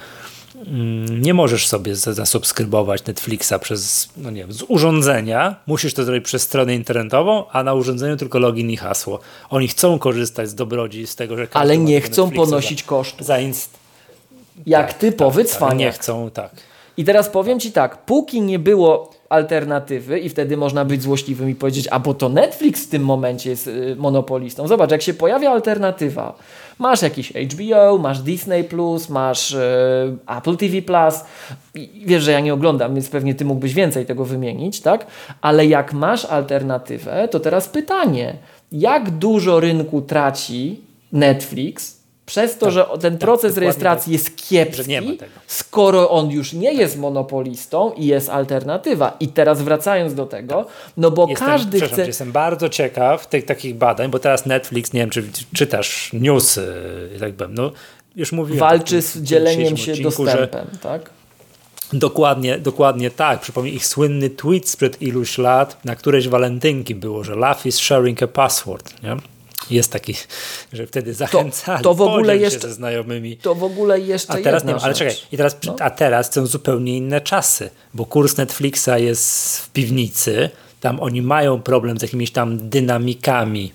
Mm, 0.66 1.22
nie 1.22 1.34
możesz 1.34 1.66
sobie 1.66 1.96
zasubskrybować 1.96 3.04
Netflixa 3.04 3.52
przez, 3.60 4.08
no 4.16 4.30
nie 4.30 4.40
wiem, 4.40 4.52
z 4.52 4.62
urządzenia. 4.68 5.56
Musisz 5.66 5.94
to 5.94 6.04
zrobić 6.04 6.24
przez 6.24 6.42
stronę 6.42 6.74
internetową, 6.74 7.48
a 7.50 7.62
na 7.62 7.74
urządzeniu 7.74 8.16
tylko 8.16 8.38
login 8.38 8.70
i 8.70 8.76
hasło. 8.76 9.20
Oni 9.50 9.68
chcą 9.68 9.98
korzystać 9.98 10.48
z 10.48 10.54
dobrodzi, 10.54 11.06
z 11.06 11.16
tego, 11.16 11.36
że 11.36 11.46
Ale 11.52 11.78
nie 11.78 12.00
chcą 12.00 12.24
Netflixa 12.24 12.50
ponosić 12.50 12.82
kosztów. 12.82 13.26
Za 13.26 13.38
inst... 13.38 13.70
Jak 14.66 14.86
tak, 14.86 14.98
typowy 14.98 15.44
tak, 15.44 15.58
tak, 15.58 15.78
Nie 15.78 15.92
chcą, 15.92 16.30
tak. 16.30 16.71
I 16.96 17.04
teraz 17.04 17.28
powiem 17.28 17.60
Ci 17.60 17.72
tak, 17.72 17.98
póki 17.98 18.40
nie 18.40 18.58
było 18.58 19.10
alternatywy 19.28 20.18
i 20.18 20.28
wtedy 20.28 20.56
można 20.56 20.84
być 20.84 21.02
złośliwym 21.02 21.50
i 21.50 21.54
powiedzieć, 21.54 21.88
a 21.90 22.00
bo 22.00 22.14
to 22.14 22.28
Netflix 22.28 22.86
w 22.86 22.88
tym 22.88 23.04
momencie 23.04 23.50
jest 23.50 23.66
y, 23.66 23.96
monopolistą. 23.98 24.68
Zobacz, 24.68 24.90
jak 24.90 25.02
się 25.02 25.14
pojawia 25.14 25.50
alternatywa, 25.50 26.34
masz 26.78 27.02
jakiś 27.02 27.32
HBO, 27.32 27.98
masz 27.98 28.20
Disney+, 28.20 28.64
masz 29.08 29.52
y, 29.52 29.58
Apple 30.38 30.56
TV+, 30.56 30.82
I 31.74 32.02
wiesz, 32.06 32.22
że 32.22 32.32
ja 32.32 32.40
nie 32.40 32.54
oglądam, 32.54 32.94
więc 32.94 33.08
pewnie 33.08 33.34
Ty 33.34 33.44
mógłbyś 33.44 33.74
więcej 33.74 34.06
tego 34.06 34.24
wymienić, 34.24 34.80
tak? 34.80 35.06
Ale 35.40 35.66
jak 35.66 35.92
masz 35.92 36.24
alternatywę, 36.24 37.28
to 37.28 37.40
teraz 37.40 37.68
pytanie, 37.68 38.34
jak 38.72 39.10
dużo 39.10 39.60
rynku 39.60 40.02
traci 40.02 40.80
Netflix 41.12 42.01
przez 42.26 42.58
to, 42.58 42.66
tak, 42.66 42.74
że 42.74 42.86
ten 43.00 43.12
tak, 43.12 43.20
proces 43.20 43.56
rejestracji 43.56 44.12
tak, 44.12 44.12
jest 44.12 44.36
kiepski, 44.36 45.18
skoro 45.46 46.10
on 46.10 46.30
już 46.30 46.52
nie 46.52 46.72
jest 46.72 46.98
monopolistą 46.98 47.92
i 47.92 48.06
jest 48.06 48.28
alternatywa. 48.28 49.16
I 49.20 49.28
teraz 49.28 49.62
wracając 49.62 50.14
do 50.14 50.26
tego, 50.26 50.54
tak. 50.54 50.72
no 50.96 51.10
bo 51.10 51.26
jestem, 51.28 51.48
każdy 51.48 51.80
chce... 51.80 52.06
Jestem 52.06 52.32
bardzo 52.32 52.68
ciekaw 52.68 53.26
tych 53.26 53.44
takich 53.44 53.74
badań, 53.74 54.10
bo 54.10 54.18
teraz 54.18 54.46
Netflix, 54.46 54.92
nie 54.92 55.00
wiem, 55.00 55.10
czy 55.10 55.24
czytasz 55.54 56.10
newsy, 56.12 56.74
tak 57.20 57.34
powiem, 57.34 57.54
no 57.54 57.72
już 58.16 58.32
mówiłem. 58.32 58.60
Walczy 58.60 59.02
z 59.02 59.22
dzieleniem 59.22 59.76
się 59.76 59.92
odcinku, 59.92 60.24
dostępem, 60.24 60.66
tak? 60.82 61.10
Dokładnie, 61.92 62.58
dokładnie 62.58 63.10
tak. 63.10 63.40
Przypomnij 63.40 63.74
ich 63.74 63.86
słynny 63.86 64.30
tweet 64.30 64.68
sprzed 64.68 65.02
iluś 65.02 65.38
lat, 65.38 65.84
na 65.84 65.96
którejś 65.96 66.28
walentynki 66.28 66.94
było, 66.94 67.24
że 67.24 67.34
love 67.34 67.60
is 67.64 67.78
sharing 67.78 68.22
a 68.22 68.26
password, 68.26 69.02
nie? 69.02 69.16
Jest 69.74 69.92
taki, 69.92 70.14
że 70.72 70.86
wtedy 70.86 71.14
zachęcali, 71.14 71.84
to, 71.84 71.90
to 71.90 71.94
w 71.94 72.00
ogóle 72.02 72.36
jeszcze, 72.36 72.68
ze 72.68 72.74
znajomymi. 72.74 73.36
To 73.36 73.54
w 73.54 73.64
ogóle 73.64 74.00
jeszcze 74.00 74.32
A 74.32 74.36
teraz 74.36 74.64
nie, 74.64 74.74
ale 74.74 74.94
rzecz. 74.94 74.98
czekaj, 74.98 75.16
i 75.32 75.36
teraz, 75.36 75.56
No. 75.66 75.76
a 75.80 75.90
teraz 75.90 76.32
są 76.34 76.46
zupełnie 76.46 76.96
inne 76.96 77.20
czasy, 77.20 77.70
bo 77.94 78.04
kurs 78.06 78.36
Netflixa 78.36 78.90
jest 78.98 79.58
w 79.58 79.70
piwnicy, 79.70 80.50
tam 80.80 81.00
oni 81.00 81.22
mają 81.22 81.62
problem 81.62 81.98
z 81.98 82.02
jakimiś 82.02 82.30
tam 82.30 82.68
dynamikami, 82.68 83.72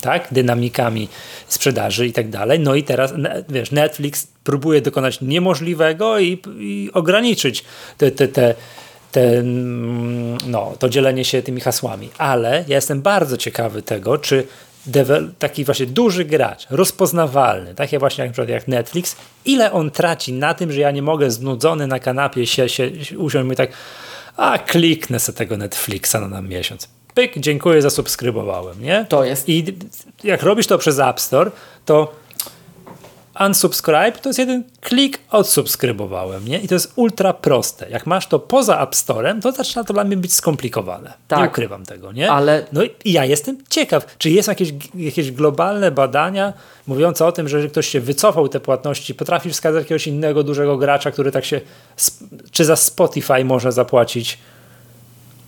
tak, 0.00 0.28
dynamikami 0.32 1.08
sprzedaży 1.48 2.06
i 2.06 2.12
tak 2.12 2.28
dalej. 2.30 2.60
No 2.60 2.74
i 2.74 2.82
teraz, 2.82 3.12
wiesz, 3.48 3.70
Netflix 3.70 4.26
próbuje 4.44 4.80
dokonać 4.80 5.20
niemożliwego 5.20 6.18
i, 6.18 6.42
i 6.58 6.90
ograniczyć 6.94 7.64
te, 7.98 8.10
te, 8.10 8.28
te, 8.28 8.54
te, 9.12 9.38
mm, 9.38 10.38
no, 10.46 10.72
to 10.78 10.88
dzielenie 10.88 11.24
się 11.24 11.42
tymi 11.42 11.60
hasłami. 11.60 12.10
Ale 12.18 12.64
ja 12.68 12.76
jestem 12.76 13.02
bardzo 13.02 13.36
ciekawy 13.36 13.82
tego, 13.82 14.18
czy 14.18 14.46
taki 15.38 15.64
właśnie 15.64 15.86
duży 15.86 16.24
gracz, 16.24 16.66
rozpoznawalny, 16.70 17.74
takie 17.74 17.98
właśnie 17.98 18.22
jak, 18.22 18.28
na 18.30 18.32
przykład 18.32 18.48
jak 18.48 18.68
Netflix, 18.68 19.16
ile 19.44 19.72
on 19.72 19.90
traci 19.90 20.32
na 20.32 20.54
tym, 20.54 20.72
że 20.72 20.80
ja 20.80 20.90
nie 20.90 21.02
mogę 21.02 21.30
znudzony 21.30 21.86
na 21.86 21.98
kanapie 21.98 22.46
się, 22.46 22.68
się, 22.68 22.90
usiąść 23.18 23.52
i 23.52 23.56
tak, 23.56 23.70
a 24.36 24.58
kliknę 24.58 25.18
sobie 25.20 25.38
tego 25.38 25.56
Netflixa 25.56 26.14
na, 26.14 26.28
na 26.28 26.42
miesiąc. 26.42 26.88
Pyk, 27.14 27.32
dziękuję, 27.38 27.82
zasubskrybowałem, 27.82 28.82
nie? 28.82 29.06
To 29.08 29.24
jest- 29.24 29.48
I 29.48 29.64
jak 30.24 30.42
robisz 30.42 30.66
to 30.66 30.78
przez 30.78 30.98
App 30.98 31.20
Store, 31.20 31.50
to 31.84 32.12
unsubscribe 33.46 34.12
to 34.12 34.28
jest 34.28 34.38
jeden 34.38 34.64
klik, 34.80 35.18
odsubskrybowałem, 35.30 36.48
nie? 36.48 36.58
I 36.58 36.68
to 36.68 36.74
jest 36.74 36.92
ultra 36.96 37.32
proste. 37.32 37.90
Jak 37.90 38.06
masz 38.06 38.26
to 38.26 38.38
poza 38.38 38.80
App 38.82 38.94
Storem, 38.94 39.40
to 39.40 39.52
zaczyna 39.52 39.84
to 39.84 39.92
dla 39.92 40.04
mnie 40.04 40.16
być 40.16 40.32
skomplikowane. 40.32 41.12
Tak. 41.28 41.40
Nie 41.40 41.46
ukrywam 41.48 41.84
tego, 41.86 42.12
nie? 42.12 42.30
Ale- 42.30 42.64
No 42.72 42.80
i 43.04 43.12
ja 43.12 43.24
jestem 43.24 43.58
ciekaw, 43.70 44.16
czy 44.18 44.30
jest 44.30 44.48
jakieś, 44.48 44.72
jakieś 44.94 45.32
globalne 45.32 45.90
badania 45.90 46.52
mówiące 46.86 47.26
o 47.26 47.32
tym, 47.32 47.48
że 47.48 47.56
jeżeli 47.56 47.70
ktoś 47.72 47.88
się 47.88 48.00
wycofał 48.00 48.48
te 48.48 48.60
płatności, 48.60 49.14
potrafi 49.14 49.50
wskazać 49.50 49.82
jakiegoś 49.82 50.06
innego 50.06 50.42
dużego 50.42 50.76
gracza, 50.76 51.10
który 51.10 51.32
tak 51.32 51.44
się, 51.44 51.60
czy 52.50 52.64
za 52.64 52.76
Spotify 52.76 53.44
może 53.44 53.72
zapłacić 53.72 54.38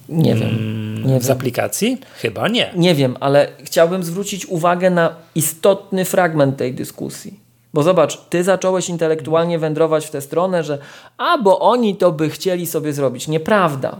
Nie 0.08 0.34
wiem. 0.34 1.06
Nie 1.06 1.20
z 1.20 1.26
wiem. 1.28 1.36
aplikacji? 1.36 1.98
Chyba 2.16 2.48
nie. 2.48 2.70
Nie 2.76 2.94
wiem, 2.94 3.16
ale 3.20 3.48
chciałbym 3.64 4.04
zwrócić 4.04 4.46
uwagę 4.46 4.90
na 4.90 5.14
istotny 5.34 6.04
fragment 6.04 6.56
tej 6.56 6.74
dyskusji. 6.74 7.39
Bo 7.74 7.82
zobacz, 7.82 8.20
ty 8.20 8.44
zacząłeś 8.44 8.88
intelektualnie 8.88 9.58
wędrować 9.58 10.06
w 10.06 10.10
tę 10.10 10.20
stronę, 10.20 10.62
że 10.62 10.78
a 11.18 11.38
bo 11.38 11.60
oni 11.60 11.96
to 11.96 12.12
by 12.12 12.30
chcieli 12.30 12.66
sobie 12.66 12.92
zrobić. 12.92 13.28
Nieprawda. 13.28 13.96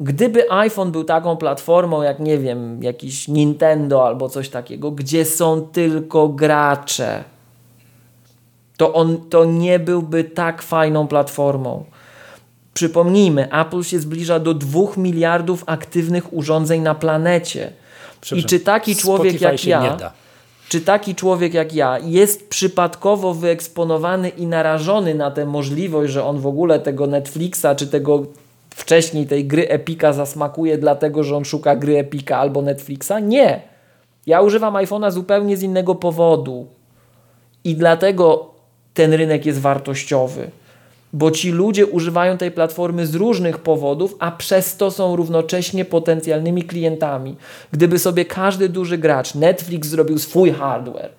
Gdyby 0.00 0.52
iPhone 0.52 0.92
był 0.92 1.04
taką 1.04 1.36
platformą 1.36 2.02
jak, 2.02 2.20
nie 2.20 2.38
wiem, 2.38 2.82
jakiś 2.82 3.28
Nintendo 3.28 4.06
albo 4.06 4.28
coś 4.28 4.48
takiego, 4.48 4.90
gdzie 4.90 5.24
są 5.24 5.60
tylko 5.60 6.28
gracze, 6.28 7.24
to 8.76 8.94
on 8.94 9.18
to 9.30 9.44
nie 9.44 9.78
byłby 9.78 10.24
tak 10.24 10.62
fajną 10.62 11.06
platformą. 11.06 11.84
Przypomnijmy, 12.74 13.52
Apple 13.52 13.82
się 13.82 13.98
zbliża 13.98 14.38
do 14.38 14.54
2 14.54 14.80
miliardów 14.96 15.64
aktywnych 15.66 16.32
urządzeń 16.32 16.82
na 16.82 16.94
planecie. 16.94 17.72
I 18.32 18.44
czy 18.44 18.60
taki 18.60 18.96
człowiek 18.96 19.36
Spotify 19.36 19.44
jak 19.44 19.64
ja. 19.64 20.12
Czy 20.68 20.80
taki 20.80 21.14
człowiek 21.14 21.54
jak 21.54 21.74
ja 21.74 21.98
jest 21.98 22.48
przypadkowo 22.48 23.34
wyeksponowany 23.34 24.28
i 24.28 24.46
narażony 24.46 25.14
na 25.14 25.30
tę 25.30 25.46
możliwość, 25.46 26.12
że 26.12 26.24
on 26.24 26.38
w 26.38 26.46
ogóle 26.46 26.80
tego 26.80 27.06
Netflixa, 27.06 27.66
czy 27.76 27.86
tego 27.86 28.26
wcześniej 28.70 29.26
tej 29.26 29.44
gry 29.44 29.68
Epika 29.68 30.12
zasmakuje, 30.12 30.78
dlatego 30.78 31.24
że 31.24 31.36
on 31.36 31.44
szuka 31.44 31.76
gry 31.76 31.98
Epika 31.98 32.38
albo 32.38 32.62
Netflixa? 32.62 33.12
Nie. 33.22 33.62
Ja 34.26 34.40
używam 34.40 34.74
iPhone'a 34.74 35.10
zupełnie 35.10 35.56
z 35.56 35.62
innego 35.62 35.94
powodu. 35.94 36.66
I 37.64 37.74
dlatego 37.74 38.50
ten 38.94 39.12
rynek 39.12 39.46
jest 39.46 39.60
wartościowy. 39.60 40.50
Bo 41.16 41.30
ci 41.30 41.50
ludzie 41.50 41.86
używają 41.86 42.38
tej 42.38 42.50
platformy 42.50 43.06
z 43.06 43.14
różnych 43.14 43.58
powodów, 43.58 44.16
a 44.18 44.30
przez 44.30 44.76
to 44.76 44.90
są 44.90 45.16
równocześnie 45.16 45.84
potencjalnymi 45.84 46.62
klientami. 46.62 47.36
Gdyby 47.72 47.98
sobie 47.98 48.24
każdy 48.24 48.68
duży 48.68 48.98
gracz, 48.98 49.34
Netflix 49.34 49.88
zrobił 49.88 50.18
swój 50.18 50.50
hardware, 50.50 51.10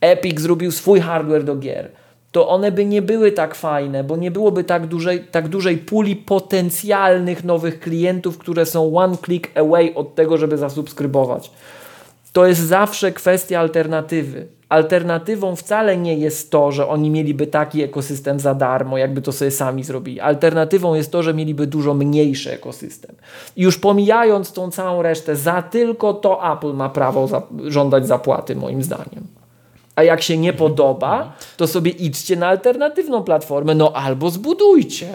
Epic 0.00 0.40
zrobił 0.40 0.72
swój 0.72 1.00
hardware 1.00 1.44
do 1.44 1.56
gier, 1.56 1.90
to 2.30 2.48
one 2.48 2.72
by 2.72 2.84
nie 2.84 3.02
były 3.02 3.32
tak 3.32 3.54
fajne, 3.54 4.04
bo 4.04 4.16
nie 4.16 4.30
byłoby 4.30 4.64
tak 4.64 4.86
dużej, 4.86 5.24
tak 5.24 5.48
dużej 5.48 5.78
puli 5.78 6.16
potencjalnych 6.16 7.44
nowych 7.44 7.80
klientów, 7.80 8.38
które 8.38 8.66
są 8.66 8.96
one 8.96 9.16
click 9.24 9.58
away 9.58 9.94
od 9.94 10.14
tego, 10.14 10.38
żeby 10.38 10.58
zasubskrybować 10.58 11.50
to 12.32 12.46
jest 12.46 12.60
zawsze 12.60 13.12
kwestia 13.12 13.60
alternatywy. 13.60 14.46
Alternatywą 14.72 15.56
wcale 15.56 15.96
nie 15.96 16.14
jest 16.14 16.50
to, 16.50 16.72
że 16.72 16.88
oni 16.88 17.10
mieliby 17.10 17.46
taki 17.46 17.82
ekosystem 17.82 18.40
za 18.40 18.54
darmo, 18.54 18.98
jakby 18.98 19.22
to 19.22 19.32
sobie 19.32 19.50
sami 19.50 19.84
zrobili. 19.84 20.20
Alternatywą 20.20 20.94
jest 20.94 21.12
to, 21.12 21.22
że 21.22 21.34
mieliby 21.34 21.66
dużo 21.66 21.94
mniejszy 21.94 22.52
ekosystem. 22.52 23.16
Już 23.56 23.78
pomijając 23.78 24.52
tą 24.52 24.70
całą 24.70 25.02
resztę, 25.02 25.36
za 25.36 25.62
tylko 25.62 26.14
to 26.14 26.52
Apple 26.52 26.72
ma 26.72 26.88
prawo 26.88 27.26
za 27.26 27.42
żądać 27.64 28.06
zapłaty, 28.06 28.56
moim 28.56 28.82
zdaniem. 28.82 29.26
A 29.96 30.02
jak 30.02 30.22
się 30.22 30.38
nie 30.38 30.52
podoba, 30.52 31.32
to 31.56 31.66
sobie 31.66 31.90
idźcie 31.90 32.36
na 32.36 32.46
alternatywną 32.46 33.22
platformę, 33.22 33.74
no 33.74 33.92
albo 33.92 34.30
zbudujcie. 34.30 35.08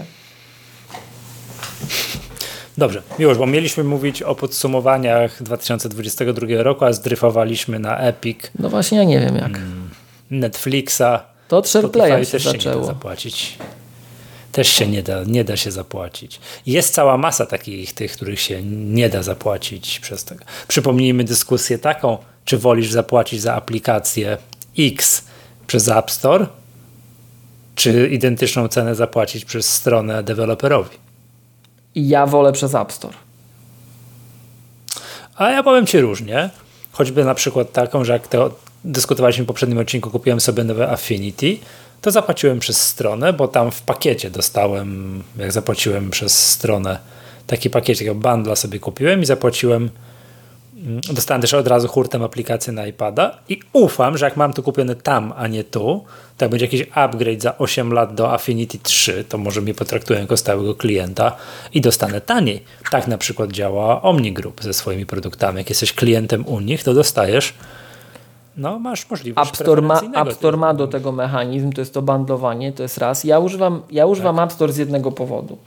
Dobrze, 2.78 3.02
już, 3.20 3.38
bo 3.38 3.46
mieliśmy 3.46 3.84
mówić 3.84 4.22
o 4.22 4.36
podsumowaniach 4.36 5.44
2022 5.44 6.48
roku, 6.64 6.86
a 6.86 6.94
zdryfowaliśmy 6.94 7.80
na 7.80 7.98
Epic, 7.98 8.40
No 8.60 8.70
właśnie, 8.70 8.98
ja 8.98 9.04
nie 9.04 9.20
wiem 9.20 9.36
jak. 9.36 9.60
Netflixa. 10.32 11.02
To 11.48 11.58
od 11.58 11.70
SharePlaya 11.70 12.26
się 12.26 12.32
też 12.32 12.44
się 12.44 12.50
nie 12.52 12.58
da 12.58 12.64
zaczęło. 12.64 12.86
zapłacić. 12.86 13.58
Też 14.52 14.68
się 14.68 14.88
nie 14.88 15.04
da, 15.04 15.24
nie 15.24 15.44
da 15.44 15.58
się 15.58 15.72
zapłacić. 15.72 16.40
Jest 16.66 16.94
cała 16.94 17.18
masa 17.18 17.46
takich 17.46 17.94
tych, 17.94 18.12
których 18.12 18.40
się 18.40 18.64
nie 18.64 19.10
da 19.10 19.24
zapłacić 19.24 20.00
przez 20.00 20.24
tego. 20.24 20.46
Przypomnijmy 20.68 21.24
dyskusję 21.24 21.78
taką, 21.80 22.18
czy 22.46 22.58
wolisz 22.58 22.92
zapłacić 22.92 23.42
za 23.42 23.56
aplikację 23.56 24.38
X 24.80 25.24
przez 25.68 25.88
App 25.88 26.12
Store, 26.12 26.48
czy 27.76 28.08
identyczną 28.08 28.68
cenę 28.68 28.96
zapłacić 28.96 29.46
przez 29.46 29.74
stronę 29.74 30.24
deweloperowi. 30.24 30.98
Ja 32.00 32.26
wolę 32.26 32.52
przez 32.52 32.76
App 32.76 32.92
Store. 32.92 33.14
A 35.36 35.50
ja 35.52 35.64
powiem 35.64 35.86
Ci 35.86 36.02
różnie. 36.02 36.50
Choćby 36.92 37.26
na 37.26 37.36
przykład 37.36 37.72
taką, 37.72 38.04
że 38.04 38.14
jak 38.14 38.28
to 38.28 38.52
dyskutowaliśmy 38.84 39.44
w 39.44 39.48
poprzednim 39.48 39.78
odcinku, 39.78 40.12
kupiłem 40.12 40.40
sobie 40.40 40.64
nowe 40.64 40.90
Affinity, 40.90 41.58
to 42.02 42.12
zapłaciłem 42.12 42.60
przez 42.60 42.82
stronę, 42.82 43.34
bo 43.34 43.48
tam 43.48 43.72
w 43.72 43.82
pakiecie 43.82 44.30
dostałem, 44.30 45.24
jak 45.38 45.52
zapłaciłem 45.52 46.10
przez 46.10 46.50
stronę, 46.50 47.00
taki 47.48 47.70
pakiet, 47.70 47.98
takiego 47.98 48.16
bundla 48.16 48.56
sobie 48.56 48.80
kupiłem 48.80 49.22
i 49.22 49.26
zapłaciłem, 49.26 49.90
dostałem 51.14 51.42
też 51.42 51.54
od 51.54 51.68
razu 51.68 51.88
hurtem 51.88 52.24
aplikację 52.24 52.74
na 52.74 52.88
iPada 52.88 53.38
i 53.50 53.60
ufam, 53.74 54.18
że 54.18 54.26
jak 54.26 54.38
mam 54.38 54.54
to 54.54 54.64
kupione 54.64 54.96
tam, 54.96 55.34
a 55.38 55.48
nie 55.48 55.64
tu, 55.64 56.04
to 56.38 56.46
jak 56.46 56.52
będzie 56.52 56.66
jakiś 56.66 56.88
upgrade 56.94 57.42
za 57.42 57.58
8 57.58 57.94
lat 57.94 58.16
do 58.16 58.34
Affinity 58.34 58.80
3, 58.80 59.24
to 59.30 59.38
może 59.38 59.62
mnie 59.62 59.74
potraktują 59.74 60.20
jako 60.20 60.38
stałego 60.38 60.76
klienta 60.76 61.36
i 61.74 61.82
dostanę 61.82 62.22
taniej. 62.22 62.64
Tak 62.92 63.08
na 63.08 63.18
przykład 63.18 63.52
działa 63.52 64.02
Omni 64.02 64.34
Group 64.34 64.64
ze 64.64 64.74
swoimi 64.74 65.06
produktami. 65.06 65.58
Jak 65.58 65.70
jesteś 65.70 65.94
klientem 65.94 66.48
u 66.48 66.60
nich, 66.60 66.84
to 66.84 66.94
dostajesz 66.94 67.54
no, 68.58 68.80
masz 68.80 69.10
możliwość 69.10 69.50
App 69.50 69.58
Store, 69.58 69.82
ma, 69.82 70.02
App 70.16 70.34
Store 70.34 70.58
ma 70.58 70.74
do 70.74 70.88
tego 70.88 71.12
mechanizm, 71.12 71.72
to 71.72 71.82
jest 71.82 71.94
to 71.94 72.02
bundlowanie, 72.02 72.74
to 72.74 72.84
jest 72.84 72.98
raz. 72.98 73.24
Ja 73.24 73.40
używam, 73.40 73.82
ja 73.92 74.06
używam 74.06 74.36
Tak. 74.36 74.46
App 74.46 74.54
Store 74.54 74.74
z 74.74 74.78
jednego 74.78 75.12
powodu. 75.12 75.58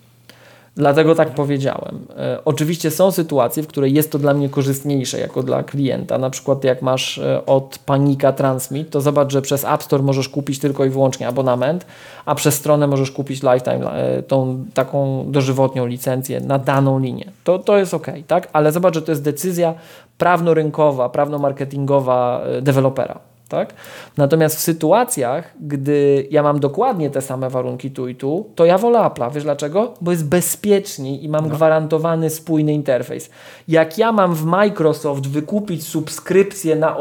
Dlatego 0.77 1.15
tak 1.15 1.35
powiedziałem. 1.35 2.07
E, 2.17 2.39
oczywiście 2.45 2.91
są 2.91 3.11
sytuacje, 3.11 3.63
w 3.63 3.67
których 3.67 3.95
jest 3.95 4.13
to 4.13 4.19
dla 4.19 4.35
mnie 4.35 4.49
korzystniejsze 4.49 5.21
jako 5.21 5.43
dla 5.43 5.63
klienta. 5.63 6.19
Na 6.19 6.31
przykład 6.31 6.65
jak 6.65 6.83
masz 6.83 7.19
e, 7.19 7.47
od 7.47 7.79
Panika 7.87 8.33
Transmit, 8.33 8.91
to 8.91 9.01
zobacz, 9.01 9.33
że 9.33 9.43
przez 9.43 9.65
App 9.65 9.83
Store 9.83 10.03
możesz 10.03 10.29
kupić 10.29 10.59
tylko 10.59 10.85
i 10.85 10.91
wyłącznie 10.91 11.29
abonament, 11.29 11.87
a 12.25 12.35
przez 12.35 12.55
stronę 12.55 12.87
możesz 12.87 13.11
kupić 13.11 13.43
lifetime, 13.43 13.93
e, 13.93 14.23
tą 14.23 14.65
taką 14.75 15.25
dożywotnią 15.29 15.87
licencję 15.87 16.41
na 16.41 16.59
daną 16.59 16.99
linię. 16.99 17.33
To, 17.45 17.59
to 17.59 17.77
jest 17.77 17.95
ok, 17.95 18.07
tak? 18.27 18.49
Ale 18.53 18.73
zobacz, 18.73 18.95
że 18.95 19.03
to 19.03 19.13
jest 19.13 19.23
decyzja 19.23 19.75
prawno-rynkowa, 20.19 21.09
prawno-marketingowa 21.09 22.41
dewelopera. 22.63 23.30
Tak? 23.51 23.75
Natomiast 24.17 24.57
w 24.57 24.61
sytuacjach, 24.61 25.55
gdy 25.61 26.27
ja 26.31 26.43
mam 26.43 26.61
dokładnie 26.61 27.11
te 27.11 27.23
same 27.23 27.51
warunki 27.51 27.91
tu 27.91 28.09
i 28.09 28.15
tu, 28.15 28.51
to 28.55 28.65
ja 28.65 28.79
wolę 28.79 28.99
Apple'a. 28.99 29.33
Wiesz 29.33 29.45
dlaczego? 29.45 29.95
Bo 30.01 30.11
jest 30.11 30.29
bezpieczniej 30.29 31.25
i 31.25 31.29
mam 31.29 31.49
gwarantowany 31.49 32.31
spójny 32.31 32.73
interfejs. 32.73 33.31
Jak 33.69 33.99
ja 33.99 34.13
mam 34.13 34.35
w 34.35 34.45
Microsoft 34.45 35.27
wykupić 35.27 35.87
subskrypcję 35.87 36.77
na 36.77 36.97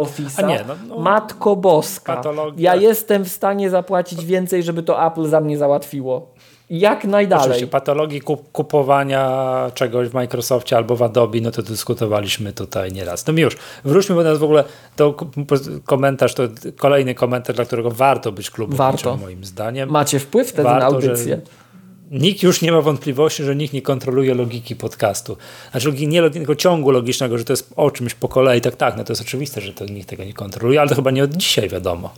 nie, 0.47 0.65
no- 0.67 0.75
no- 0.87 0.99
matko 0.99 1.55
boska, 1.55 2.15
Patologia. 2.15 2.75
ja 2.75 2.81
jestem 2.81 3.25
w 3.25 3.29
stanie 3.29 3.69
zapłacić 3.69 4.25
więcej, 4.25 4.63
żeby 4.63 4.83
to 4.83 5.05
Apple 5.05 5.25
za 5.25 5.41
mnie 5.41 5.57
załatwiło. 5.57 6.27
Jak 6.69 7.03
najdalej. 7.03 7.45
Oczywiście 7.45 7.67
patologii 7.67 8.21
kup 8.21 8.51
kupowania 8.51 9.71
czegoś 9.73 10.07
w 10.07 10.13
Microsoftie 10.13 10.77
albo 10.77 10.95
w 10.95 11.03
Adobe, 11.03 11.41
no 11.41 11.51
to 11.51 11.63
dyskutowaliśmy 11.63 12.53
tutaj 12.53 12.91
nieraz. 12.91 13.27
No 13.27 13.33
już, 13.37 13.57
wróćmy 13.83 14.15
bo 14.15 14.23
nas 14.23 14.37
w 14.37 14.43
ogóle, 14.43 14.63
to 14.95 15.15
komentarz, 15.85 16.33
to 16.33 16.43
kolejny 16.77 17.15
komentarz, 17.15 17.55
dla 17.55 17.65
którego 17.65 17.91
warto 17.91 18.31
być 18.31 18.51
klubem 18.51 18.77
warto. 18.77 19.17
moim 19.17 19.45
zdaniem. 19.45 19.89
Macie 19.89 20.19
wpływ 20.19 20.47
wtedy 20.47 20.63
warto, 20.63 20.79
na 20.79 20.85
audycję. 20.85 21.41
Nikt 22.11 22.43
już 22.43 22.61
nie 22.61 22.71
ma 22.71 22.81
wątpliwości, 22.81 23.43
że 23.43 23.55
nikt 23.55 23.73
nie 23.73 23.81
kontroluje 23.81 24.33
logiki 24.33 24.75
podcastu. 24.75 25.37
Znaczy 25.71 25.91
nie 25.91 26.29
tylko 26.29 26.55
ciągu 26.55 26.91
logicznego, 26.91 27.37
że 27.37 27.43
to 27.45 27.53
jest 27.53 27.73
o 27.75 27.91
czymś 27.91 28.13
po 28.13 28.27
kolei, 28.27 28.61
tak, 28.61 28.75
tak, 28.75 28.97
no 28.97 29.03
to 29.03 29.13
jest 29.13 29.21
oczywiste, 29.21 29.61
że 29.61 29.73
to 29.73 29.85
nikt 29.85 30.09
tego 30.09 30.23
nie 30.23 30.33
kontroluje, 30.33 30.79
ale 30.79 30.89
to 30.89 30.95
chyba 30.95 31.11
nie 31.11 31.23
od 31.23 31.33
dzisiaj 31.33 31.69
wiadomo. 31.69 32.13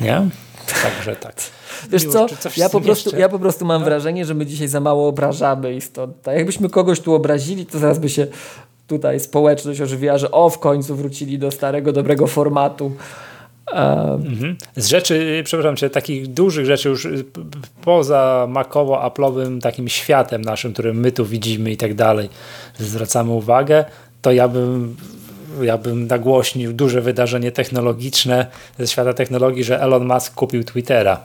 Nie? 0.00 0.28
Także 0.82 1.16
tak. 1.16 1.34
Wiesz 1.90 2.04
co, 2.04 2.26
ja 2.56 2.68
po, 2.68 2.80
prostu, 2.80 3.16
ja 3.16 3.28
po 3.28 3.38
prostu 3.38 3.64
mam 3.64 3.80
no. 3.80 3.84
wrażenie, 3.84 4.24
że 4.24 4.34
my 4.34 4.46
dzisiaj 4.46 4.68
za 4.68 4.80
mało 4.80 5.08
obrażamy 5.08 5.74
istotnie. 5.74 6.14
Tak 6.22 6.36
jakbyśmy 6.36 6.68
kogoś 6.68 7.00
tu 7.00 7.14
obrazili, 7.14 7.66
to 7.66 7.78
zaraz 7.78 7.98
by 7.98 8.08
się 8.08 8.26
tutaj 8.86 9.20
społeczność 9.20 9.80
ożywiła, 9.80 10.18
że 10.18 10.30
o, 10.30 10.50
w 10.50 10.58
końcu 10.58 10.96
wrócili 10.96 11.38
do 11.38 11.50
starego, 11.50 11.92
dobrego 11.92 12.26
formatu. 12.26 12.92
Mhm. 13.72 14.56
Z 14.76 14.86
rzeczy, 14.86 15.42
przepraszam 15.44 15.76
cię, 15.76 15.90
takich 15.90 16.26
dużych 16.26 16.66
rzeczy 16.66 16.88
już 16.88 17.08
poza 17.84 18.46
makowo-aplowym 18.50 19.60
takim 19.60 19.88
światem 19.88 20.42
naszym, 20.42 20.72
którym 20.72 21.00
my 21.00 21.12
tu 21.12 21.26
widzimy 21.26 21.70
i 21.70 21.76
tak 21.76 21.94
dalej, 21.94 22.28
zwracamy 22.78 23.30
uwagę, 23.30 23.84
to 24.22 24.32
ja 24.32 24.48
bym 24.48 24.96
ja 25.64 25.78
bym 25.78 26.06
nagłośnił 26.06 26.72
duże 26.72 27.00
wydarzenie 27.00 27.52
technologiczne 27.52 28.46
ze 28.78 28.86
świata 28.86 29.14
technologii, 29.14 29.64
że 29.64 29.80
Elon 29.80 30.06
Musk 30.06 30.34
kupił 30.34 30.64
Twittera 30.64 31.20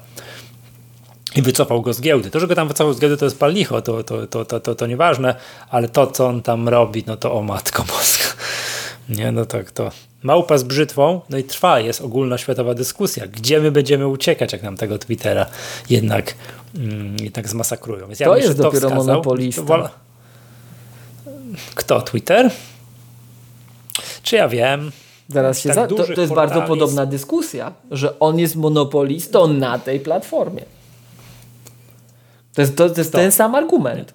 i 1.36 1.42
wycofał 1.42 1.82
go 1.82 1.94
z 1.94 2.02
giełdy. 2.02 2.30
To, 2.30 2.40
że 2.40 2.48
go 2.48 2.56
tam 2.56 2.68
wycofał 2.68 2.94
z 2.94 3.00
giełdy, 3.00 3.18
to 3.18 3.26
jest 3.26 3.40
palnicho, 3.40 3.82
to, 3.82 4.04
to, 4.04 4.28
to, 4.28 4.46
to, 4.46 4.60
to, 4.60 4.76
to 4.76 4.88
nieważne, 4.88 5.36
ale 5.70 5.88
to, 5.88 6.08
co 6.08 6.28
on 6.28 6.42
tam 6.42 6.70
robi, 6.70 7.04
no 7.08 7.18
to 7.18 7.34
o 7.34 7.42
matko 7.42 7.84
boska. 7.84 8.24
Nie, 9.10 9.32
no 9.32 9.46
tak 9.46 9.72
to. 9.72 9.92
Małpa 10.24 10.58
z 10.58 10.64
brzytwą, 10.64 11.22
no 11.30 11.38
i 11.38 11.44
trwa, 11.44 11.80
jest 11.80 12.02
ogólna 12.02 12.38
światowa 12.38 12.74
dyskusja, 12.74 13.28
gdzie 13.28 13.60
my 13.60 13.72
będziemy 13.72 14.08
uciekać, 14.08 14.54
jak 14.54 14.64
nam 14.64 14.78
tego 14.78 14.98
Twittera 14.98 15.46
jednak, 15.90 16.36
mm, 16.76 17.16
jednak 17.20 17.50
zmasakrują. 17.50 18.08
Więc 18.08 18.20
ja 18.20 18.28
to 18.28 18.38
jest 18.38 18.58
to 18.58 18.64
dopiero 18.64 18.90
wskazał, 18.90 19.06
monopolista. 19.08 19.90
Kto? 21.76 22.02
Twitter? 22.02 22.52
Czy 24.24 24.36
ja 24.36 24.48
wiem? 24.48 24.92
Zaraz 25.30 25.60
się 25.60 25.70
tak 25.70 25.76
za... 25.76 25.88
to, 25.88 26.04
to 26.16 26.22
jest 26.22 26.34
bardzo 26.34 26.62
podobna 26.62 27.06
dyskusja, 27.06 27.74
że 27.92 28.20
on 28.20 28.40
jest 28.40 28.56
monopolistą 28.56 29.48
na 29.48 29.80
tej 29.80 30.00
platformie. 30.00 30.62
To 32.54 32.62
jest, 32.62 32.76
to, 32.78 32.90
to 32.90 33.02
jest 33.02 33.12
ten 33.12 33.32
sam 33.32 33.56
argument. 33.56 34.14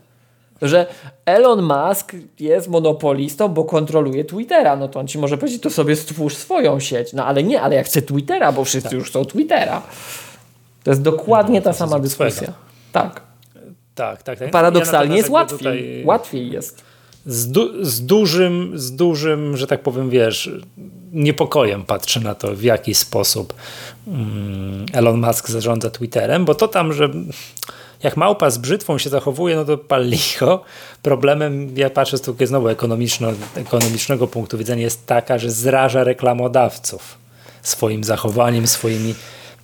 Że 0.62 0.86
Elon 1.24 1.62
Musk 1.62 2.12
jest 2.40 2.68
monopolistą, 2.68 3.48
bo 3.48 3.64
kontroluje 3.64 4.24
Twittera. 4.24 4.76
No 4.76 4.88
to 4.88 5.00
on 5.00 5.08
ci 5.08 5.18
może 5.18 5.38
powiedzieć, 5.38 5.62
to 5.62 5.70
sobie 5.70 5.96
stwórz 5.96 6.36
swoją 6.36 6.80
sieć. 6.80 7.12
No 7.12 7.24
ale 7.24 7.42
nie, 7.42 7.60
ale 7.60 7.76
ja 7.76 7.82
chcę 7.82 8.02
Twittera, 8.02 8.52
bo 8.52 8.64
wszyscy 8.64 8.88
tak. 8.88 8.98
już 8.98 9.12
są 9.12 9.24
Twittera. 9.24 9.82
To 10.84 10.90
jest 10.90 11.02
dokładnie 11.02 11.58
no, 11.58 11.64
ta 11.64 11.72
sama 11.72 11.98
dyskusja. 11.98 12.52
Tak. 12.92 13.20
Tak, 13.94 14.22
tak. 14.22 14.38
tak. 14.38 14.50
Paradoksalnie 14.50 15.10
ja 15.10 15.16
jest 15.16 15.30
łatwiej. 15.30 15.58
Tutaj... 15.58 16.02
Łatwiej 16.04 16.50
jest 16.50 16.84
z, 17.26 17.50
du 17.50 17.84
z, 17.84 18.06
dużym, 18.06 18.72
z 18.78 18.92
dużym, 18.92 19.56
że 19.56 19.66
tak 19.66 19.82
powiem, 19.82 20.10
wiesz, 20.10 20.50
niepokojem 21.12 21.84
patrzę 21.84 22.20
na 22.20 22.34
to, 22.34 22.54
w 22.54 22.62
jaki 22.62 22.94
sposób 22.94 23.54
mm, 24.06 24.86
Elon 24.92 25.20
Musk 25.20 25.48
zarządza 25.48 25.90
Twitterem, 25.90 26.44
bo 26.44 26.54
to 26.54 26.68
tam, 26.68 26.92
że 26.92 27.10
jak 28.02 28.16
małpa 28.16 28.50
z 28.50 28.58
brzytwą 28.58 28.98
się 28.98 29.10
zachowuje, 29.10 29.56
no 29.56 29.64
to 29.64 29.78
pal 29.78 30.08
licho. 30.08 30.64
Problemem, 31.02 31.76
ja 31.76 31.90
patrzę 31.90 32.18
z 32.18 32.20
takiego 32.20 32.46
znowu 32.46 32.68
ekonomiczno, 32.68 33.28
ekonomicznego 33.54 34.26
punktu 34.26 34.58
widzenia, 34.58 34.82
jest 34.82 35.06
taka, 35.06 35.38
że 35.38 35.50
zraża 35.50 36.04
reklamodawców 36.04 37.18
swoim 37.62 38.04
zachowaniem, 38.04 38.66
swoimi, 38.66 39.14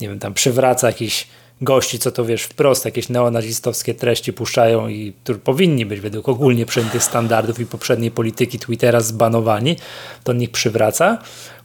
nie 0.00 0.08
wiem, 0.08 0.18
tam 0.18 0.34
przywraca 0.34 0.86
jakiś 0.86 1.26
gości, 1.60 1.98
co 1.98 2.12
to 2.12 2.24
wiesz, 2.24 2.42
wprost 2.42 2.84
jakieś 2.84 3.08
neonazistowskie 3.08 3.94
treści 3.94 4.32
puszczają 4.32 4.88
i 4.88 5.12
którzy 5.24 5.38
powinni 5.38 5.86
być 5.86 6.00
według 6.00 6.28
ogólnie 6.28 6.66
przyjętych 6.66 7.02
standardów 7.02 7.60
i 7.60 7.66
poprzedniej 7.66 8.10
polityki 8.10 8.58
Twittera 8.58 9.00
zbanowani, 9.00 9.76
to 10.24 10.32
niech 10.32 10.50
przywraca. 10.50 11.18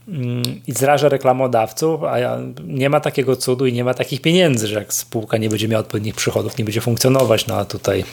Mm, 0.08 0.42
i 0.66 0.72
zraża 0.72 1.08
reklamodawców, 1.08 2.04
a 2.04 2.16
nie 2.64 2.90
ma 2.90 3.00
takiego 3.00 3.36
cudu 3.36 3.66
i 3.66 3.72
nie 3.72 3.84
ma 3.84 3.94
takich 3.94 4.20
pieniędzy, 4.20 4.66
że 4.66 4.74
jak 4.74 4.92
spółka 4.92 5.36
nie 5.36 5.48
będzie 5.48 5.68
miała 5.68 5.80
odpowiednich 5.80 6.14
przychodów, 6.14 6.58
nie 6.58 6.64
będzie 6.64 6.80
funkcjonować, 6.80 7.46
no 7.46 7.56
a 7.56 7.64
tutaj 7.64 8.04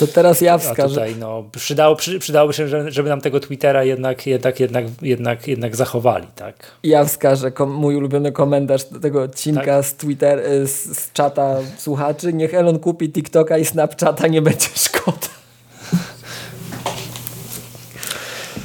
to 0.00 0.06
teraz 0.06 0.40
ja 0.40 0.58
wskażę. 0.58 0.94
Tutaj, 0.94 1.16
no, 1.16 1.44
przydało, 1.56 1.96
przy, 1.96 2.18
przydałoby 2.18 2.52
się, 2.52 2.90
żeby 2.90 3.08
nam 3.08 3.20
tego 3.20 3.40
Twittera 3.40 3.84
jednak, 3.84 4.26
jednak, 4.26 4.60
jednak, 4.60 4.84
jednak, 5.02 5.48
jednak 5.48 5.76
zachowali. 5.76 6.26
Tak? 6.34 6.54
Ja 6.82 7.04
wskażę 7.04 7.50
kom, 7.52 7.70
mój 7.70 7.96
ulubiony 7.96 8.32
komentarz 8.32 8.84
do 8.84 9.00
tego 9.00 9.22
odcinka 9.22 9.64
tak? 9.64 9.84
z 9.84 9.94
Twitter, 9.94 10.38
y, 10.38 10.66
z, 10.66 10.98
z 10.98 11.12
czata 11.12 11.56
słuchaczy. 11.78 12.32
Niech 12.32 12.54
Elon 12.54 12.78
kupi 12.78 13.12
TikToka 13.12 13.58
i 13.58 13.64
Snapchata, 13.64 14.26
nie 14.26 14.42
będzie 14.42 14.68
szkoda. 14.74 15.39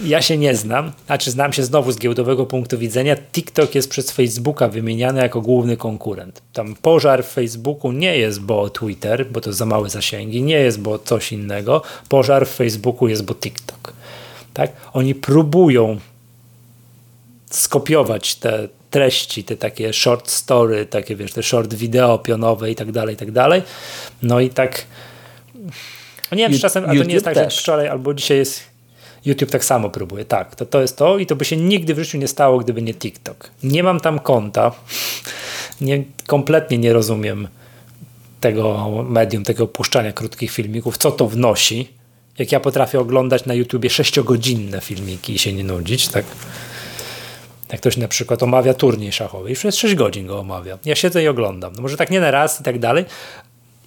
Ja 0.05 0.21
się 0.21 0.37
nie 0.37 0.55
znam, 0.55 0.91
znaczy 1.05 1.31
znam 1.31 1.53
się 1.53 1.63
znowu 1.63 1.91
z 1.91 1.99
giełdowego 1.99 2.45
punktu 2.45 2.77
widzenia. 2.77 3.15
TikTok 3.15 3.75
jest 3.75 3.89
przez 3.89 4.11
Facebooka 4.11 4.67
wymieniany 4.67 5.21
jako 5.21 5.41
główny 5.41 5.77
konkurent. 5.77 6.41
Tam 6.53 6.75
pożar 6.75 7.23
w 7.23 7.27
Facebooku 7.27 7.91
nie 7.91 8.17
jest, 8.17 8.41
bo 8.41 8.69
Twitter, 8.69 9.31
bo 9.31 9.41
to 9.41 9.53
za 9.53 9.65
małe 9.65 9.89
zasięgi, 9.89 10.41
nie 10.41 10.57
jest, 10.57 10.79
bo 10.79 10.99
coś 10.99 11.31
innego. 11.31 11.81
Pożar 12.09 12.47
w 12.47 12.51
Facebooku 12.51 13.07
jest, 13.07 13.25
bo 13.25 13.35
TikTok. 13.35 13.93
Tak? 14.53 14.71
Oni 14.93 15.15
próbują 15.15 15.99
skopiować 17.51 18.35
te 18.35 18.69
treści, 18.89 19.43
te 19.43 19.57
takie 19.57 19.93
short 19.93 20.29
story, 20.29 20.85
takie 20.85 21.15
wiesz, 21.15 21.33
te 21.33 21.43
short 21.43 21.73
wideo 21.73 22.17
pionowe 22.17 22.71
i 22.71 22.75
tak 22.75 22.91
dalej, 22.91 23.15
i 23.15 23.17
tak 23.17 23.31
dalej. 23.31 23.61
No 24.21 24.39
i 24.39 24.49
tak 24.49 24.85
nie 26.31 26.37
wiem, 26.37 26.53
czy 26.53 26.59
czasem, 26.59 26.83
a 26.83 26.87
to 26.87 27.03
nie 27.03 27.13
jest 27.13 27.25
tak, 27.25 27.35
że 27.35 27.49
wczoraj 27.49 27.87
albo 27.87 28.13
dzisiaj 28.13 28.37
jest 28.37 28.74
YouTube 29.25 29.51
tak 29.51 29.65
samo 29.65 29.89
próbuje. 29.89 30.25
Tak, 30.25 30.55
to, 30.55 30.65
to 30.65 30.81
jest 30.81 30.97
to 30.97 31.17
i 31.17 31.25
to 31.25 31.35
by 31.35 31.45
się 31.45 31.57
nigdy 31.57 31.93
w 31.93 31.99
życiu 31.99 32.17
nie 32.17 32.27
stało, 32.27 32.59
gdyby 32.59 32.81
nie 32.81 32.93
TikTok. 32.93 33.49
Nie 33.63 33.83
mam 33.83 33.99
tam 33.99 34.19
konta. 34.19 34.71
Nie, 35.81 36.03
kompletnie 36.27 36.77
nie 36.77 36.93
rozumiem 36.93 37.47
tego 38.41 38.87
medium, 39.09 39.43
tego 39.43 39.63
opuszczania 39.63 40.11
krótkich 40.11 40.51
filmików, 40.51 40.97
co 40.97 41.11
to 41.11 41.27
wnosi. 41.27 41.89
Jak 42.37 42.51
ja 42.51 42.59
potrafię 42.59 42.99
oglądać 42.99 43.45
na 43.45 43.53
YouTubie 43.53 43.89
sześciogodzinne 43.89 44.81
filmiki 44.81 45.33
i 45.33 45.39
się 45.39 45.53
nie 45.53 45.63
nudzić, 45.63 46.07
tak? 46.07 46.25
Jak 47.71 47.81
ktoś 47.81 47.97
na 47.97 48.07
przykład 48.07 48.43
omawia 48.43 48.73
turniej 48.73 49.11
szachowy 49.11 49.51
i 49.51 49.53
przez 49.53 49.75
6 49.75 49.95
godzin 49.95 50.27
go 50.27 50.39
omawia. 50.39 50.77
Ja 50.85 50.95
siedzę 50.95 51.23
i 51.23 51.27
oglądam. 51.27 51.73
No 51.75 51.81
może 51.81 51.97
tak 51.97 52.11
nie 52.11 52.19
na 52.19 52.31
raz 52.31 52.61
i 52.61 52.63
tak 52.63 52.79
dalej, 52.79 53.05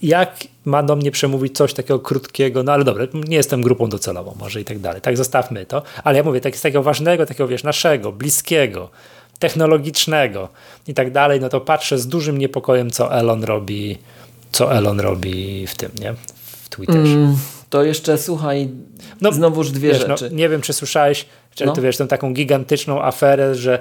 jak 0.02 0.36
ma 0.64 0.82
do 0.82 0.96
mnie 0.96 1.10
przemówić 1.10 1.56
coś 1.56 1.74
takiego 1.74 1.98
krótkiego, 1.98 2.62
no 2.62 2.72
ale 2.72 2.84
dobra, 2.84 3.04
nie 3.14 3.36
jestem 3.36 3.62
grupą 3.62 3.88
docelową 3.88 4.34
może 4.40 4.60
i 4.60 4.64
tak 4.64 4.78
dalej, 4.78 5.00
tak 5.00 5.16
zostawmy 5.16 5.66
to, 5.66 5.82
ale 6.04 6.18
ja 6.18 6.24
mówię, 6.24 6.40
tak 6.40 6.56
z 6.56 6.62
takiego 6.62 6.82
ważnego, 6.82 7.26
takiego 7.26 7.48
wiesz, 7.48 7.64
naszego, 7.64 8.12
bliskiego, 8.12 8.90
technologicznego 9.38 10.48
i 10.86 10.94
tak 10.94 11.12
dalej, 11.12 11.40
no 11.40 11.48
to 11.48 11.60
patrzę 11.60 11.98
z 11.98 12.06
dużym 12.06 12.38
niepokojem, 12.38 12.90
co 12.90 13.14
Elon 13.14 13.44
robi, 13.44 13.98
co 14.52 14.72
Elon 14.72 15.00
robi 15.00 15.66
w 15.66 15.74
tym, 15.74 15.90
nie? 16.00 16.14
W 16.36 16.68
Twitterze. 16.68 17.14
Mm, 17.14 17.36
to 17.70 17.84
jeszcze 17.84 18.18
słuchaj, 18.18 18.68
no, 19.20 19.32
znowuż 19.32 19.70
dwie 19.70 19.88
wiesz, 19.88 20.06
no, 20.08 20.16
rzeczy. 20.16 20.30
No, 20.30 20.36
nie 20.36 20.48
wiem, 20.48 20.60
czy 20.60 20.72
słyszałeś, 20.72 21.26
czy 21.54 21.66
no. 21.66 21.72
ty 21.72 21.80
wiesz, 21.80 21.96
tę 21.96 22.06
taką 22.06 22.32
gigantyczną 22.34 23.02
aferę, 23.02 23.54
że 23.54 23.80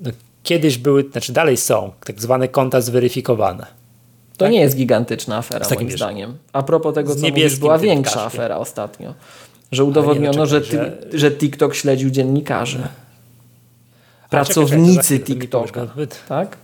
no, 0.00 0.10
kiedyś 0.42 0.78
były, 0.78 1.04
znaczy 1.12 1.32
dalej 1.32 1.56
są, 1.56 1.92
tak 2.04 2.20
zwane 2.20 2.48
konta 2.48 2.80
zweryfikowane 2.80 3.77
to 4.38 4.44
tak? 4.44 4.52
nie 4.52 4.60
jest 4.60 4.76
gigantyczna 4.76 5.36
afera, 5.36 5.66
moim 5.74 5.90
zdaniem. 5.90 6.38
A 6.52 6.62
propos 6.62 6.94
tego, 6.94 7.16
co 7.16 7.28
mówisz, 7.28 7.56
była 7.56 7.78
większa 7.78 8.24
afera 8.24 8.56
ostatnio. 8.56 9.14
Że 9.72 9.84
udowodniono, 9.84 10.46
że, 10.46 10.64
że... 10.64 10.98
że 11.12 11.30
TikTok 11.30 11.74
śledził 11.74 12.10
dziennikarzy. 12.10 12.88
Pracownicy 14.30 15.18
czekaj, 15.18 15.36
TikToka. 15.36 15.86
Tak? 16.28 16.56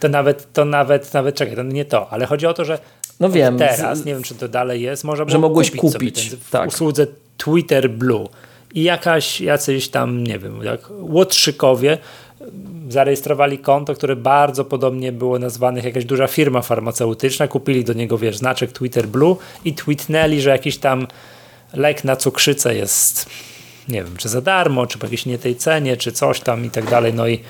To 0.00 0.08
nawet, 0.08 0.52
to 0.52 0.64
nawet, 0.64 1.14
nawet, 1.14 1.34
czekaj, 1.34 1.56
to 1.56 1.62
nie 1.62 1.84
to, 1.84 2.10
ale 2.10 2.26
chodzi 2.26 2.46
o 2.46 2.54
to, 2.54 2.64
że 2.64 2.78
no 3.20 3.30
wiem, 3.30 3.58
teraz, 3.58 4.04
nie 4.04 4.14
wiem 4.14 4.22
czy 4.22 4.34
to 4.34 4.48
dalej 4.48 4.82
jest, 4.82 5.04
może 5.04 5.24
że 5.28 5.38
mogłeś 5.38 5.70
kupić, 5.70 5.92
kupić 5.92 6.30
ten, 6.30 6.38
tak. 6.50 6.68
usłudze 6.68 7.06
Twitter 7.36 7.90
Blue 7.90 8.28
i 8.74 8.82
jakaś, 8.82 9.40
jacyś 9.40 9.88
tam, 9.88 10.24
nie 10.24 10.38
wiem, 10.38 10.62
jak 10.62 10.80
łotrzykowie 10.90 11.98
zarejestrowali 12.88 13.58
konto, 13.58 13.94
które 13.94 14.16
bardzo 14.16 14.64
podobnie 14.64 15.12
było 15.12 15.38
nazwane 15.38 15.80
jakaś 15.80 16.04
duża 16.04 16.26
firma 16.26 16.62
farmaceutyczna, 16.62 17.48
kupili 17.48 17.84
do 17.84 17.92
niego, 17.92 18.18
wiesz, 18.18 18.36
znaczek 18.36 18.72
Twitter 18.72 19.08
Blue 19.08 19.36
i 19.64 19.74
tweetnęli, 19.74 20.40
że 20.40 20.50
jakiś 20.50 20.78
tam 20.78 21.06
lek 21.74 22.04
na 22.04 22.16
cukrzycę 22.16 22.74
jest 22.74 23.26
nie 23.88 24.04
wiem, 24.04 24.16
czy 24.16 24.28
za 24.28 24.40
darmo, 24.40 24.86
czy 24.86 24.98
po 24.98 25.06
jakiejś 25.06 25.26
nie 25.26 25.38
tej 25.38 25.56
cenie, 25.56 25.96
czy 25.96 26.12
coś 26.12 26.40
tam 26.40 26.64
i 26.64 26.70
tak 26.70 26.90
dalej, 26.90 27.14
no 27.14 27.28
i 27.28 27.40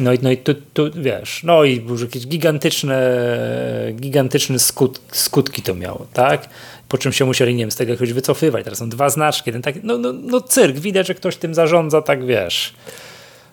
No 0.00 0.12
i, 0.12 0.18
no 0.22 0.30
i 0.30 0.36
tu, 0.36 0.54
tu 0.54 0.90
wiesz, 0.94 1.42
no 1.44 1.64
i 1.64 1.86
jakieś 2.00 2.26
gigantyczne, 2.26 3.18
gigantyczne 3.94 4.58
skut, 4.58 5.00
skutki 5.12 5.62
to 5.62 5.74
miało, 5.74 6.06
tak? 6.12 6.48
Po 6.88 6.98
czym 6.98 7.12
się 7.12 7.24
musieli, 7.24 7.54
nie 7.54 7.62
wiem, 7.62 7.70
z 7.70 7.76
tego 7.76 7.92
jakoś 7.92 8.12
wycofywać. 8.12 8.64
Teraz 8.64 8.78
są 8.78 8.88
dwa 8.88 9.10
znaczki, 9.10 9.52
ten 9.52 9.62
tak, 9.62 9.74
no, 9.82 9.98
no, 9.98 10.12
no 10.12 10.40
cyrk, 10.40 10.76
widać, 10.76 11.06
że 11.06 11.14
ktoś 11.14 11.36
tym 11.36 11.54
zarządza, 11.54 12.02
tak 12.02 12.26
wiesz. 12.26 12.74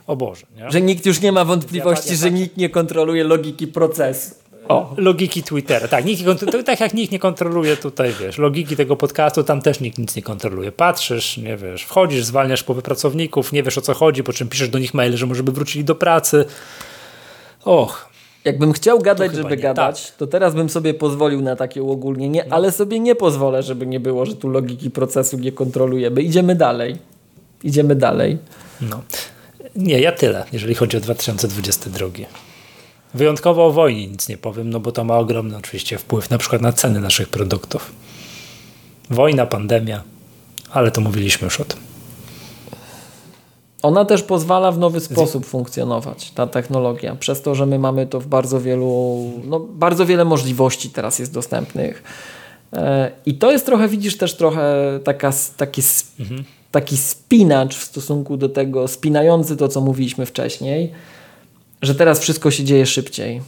O 0.07 0.15
Boże. 0.15 0.45
Nie? 0.57 0.71
Że 0.71 0.81
nikt 0.81 1.05
już 1.05 1.21
nie 1.21 1.31
ma 1.31 1.45
wątpliwości, 1.45 2.09
ja, 2.09 2.13
ja, 2.13 2.19
że 2.19 2.31
nikt 2.31 2.57
nie 2.57 2.69
kontroluje 2.69 3.23
logiki 3.23 3.67
procesu. 3.67 4.35
O, 4.67 4.93
logiki 4.97 5.43
Twittera. 5.43 5.87
Tak, 5.87 6.05
nikt, 6.05 6.23
tak 6.65 6.79
jak 6.79 6.93
nikt 6.93 7.11
nie 7.11 7.19
kontroluje 7.19 7.77
tutaj, 7.77 8.13
wiesz, 8.19 8.37
logiki 8.37 8.75
tego 8.75 8.95
podcastu, 8.95 9.43
tam 9.43 9.61
też 9.61 9.79
nikt 9.79 9.97
nic 9.97 10.15
nie 10.15 10.21
kontroluje. 10.21 10.71
Patrzysz, 10.71 11.37
nie 11.37 11.57
wiesz, 11.57 11.83
wchodzisz, 11.83 12.23
zwalniasz 12.23 12.63
połowę 12.63 12.81
pracowników, 12.81 13.51
nie 13.51 13.63
wiesz 13.63 13.77
o 13.77 13.81
co 13.81 13.93
chodzi, 13.93 14.23
po 14.23 14.33
czym 14.33 14.49
piszesz 14.49 14.69
do 14.69 14.79
nich 14.79 14.93
maile, 14.93 15.17
że 15.17 15.25
może 15.25 15.43
by 15.43 15.51
wrócili 15.51 15.85
do 15.85 15.95
pracy. 15.95 16.45
Och. 17.65 18.13
Jakbym 18.45 18.73
chciał 18.73 18.99
gadać, 18.99 19.35
żeby 19.35 19.49
nie. 19.49 19.57
gadać, 19.57 20.07
tak. 20.07 20.17
to 20.17 20.27
teraz 20.27 20.55
bym 20.55 20.69
sobie 20.69 20.93
pozwolił 20.93 21.41
na 21.41 21.55
takie 21.55 21.83
uogólnienie, 21.83 22.45
no. 22.49 22.55
ale 22.55 22.71
sobie 22.71 22.99
nie 22.99 23.15
pozwolę, 23.15 23.63
żeby 23.63 23.87
nie 23.87 23.99
było, 23.99 24.25
że 24.25 24.35
tu 24.35 24.49
logiki 24.49 24.91
procesu 24.91 25.37
nie 25.37 25.51
kontrolujemy. 25.51 26.21
Idziemy 26.21 26.55
dalej. 26.55 26.97
Idziemy 27.63 27.95
dalej. 27.95 28.37
No. 28.81 29.01
Nie, 29.75 29.99
ja 29.99 30.11
tyle, 30.11 30.45
jeżeli 30.51 30.75
chodzi 30.75 30.97
o 30.97 30.99
2022. 30.99 32.07
Wyjątkowo 33.13 33.65
o 33.65 33.71
wojnie 33.71 34.07
nic 34.07 34.29
nie 34.29 34.37
powiem, 34.37 34.69
no 34.69 34.79
bo 34.79 34.91
to 34.91 35.03
ma 35.03 35.17
ogromny 35.17 35.57
oczywiście 35.57 35.97
wpływ 35.97 36.29
na 36.29 36.37
przykład 36.37 36.61
na 36.61 36.73
ceny 36.73 36.99
naszych 36.99 37.29
produktów. 37.29 37.91
Wojna, 39.09 39.45
pandemia, 39.45 40.03
ale 40.71 40.91
to 40.91 41.01
mówiliśmy 41.01 41.45
już 41.45 41.59
o 41.59 41.65
tym. 41.65 41.79
Ona 43.81 44.05
też 44.05 44.23
pozwala 44.23 44.71
w 44.71 44.79
nowy 44.79 44.99
sposób 44.99 45.45
funkcjonować, 45.45 46.31
ta 46.31 46.47
technologia, 46.47 47.15
przez 47.15 47.41
to, 47.41 47.55
że 47.55 47.65
my 47.65 47.79
mamy 47.79 48.07
to 48.07 48.19
w 48.19 48.27
bardzo 48.27 48.61
wielu, 48.61 49.31
no 49.43 49.59
bardzo 49.59 50.05
wiele 50.05 50.25
możliwości 50.25 50.89
teraz 50.89 51.19
jest 51.19 51.33
dostępnych. 51.33 52.03
E, 52.73 53.11
I 53.25 53.33
to 53.35 53.51
jest 53.51 53.65
trochę, 53.65 53.87
widzisz, 53.87 54.17
też 54.17 54.37
trochę 54.37 54.75
taka, 55.03 55.33
taki, 55.57 55.81
mhm. 56.19 56.43
Taki 56.73 56.97
spinacz 56.97 57.77
w 57.77 57.83
stosunku 57.83 58.37
do 58.37 58.49
tego, 58.49 58.87
spinający 58.87 59.57
to, 59.57 59.67
co 59.67 59.81
mówiliśmy 59.81 60.25
wcześniej, 60.25 60.91
że 61.81 61.95
teraz 61.95 62.19
wszystko 62.19 62.51
się 62.51 62.63
dzieje 62.63 62.85
szybciej. 62.85 63.41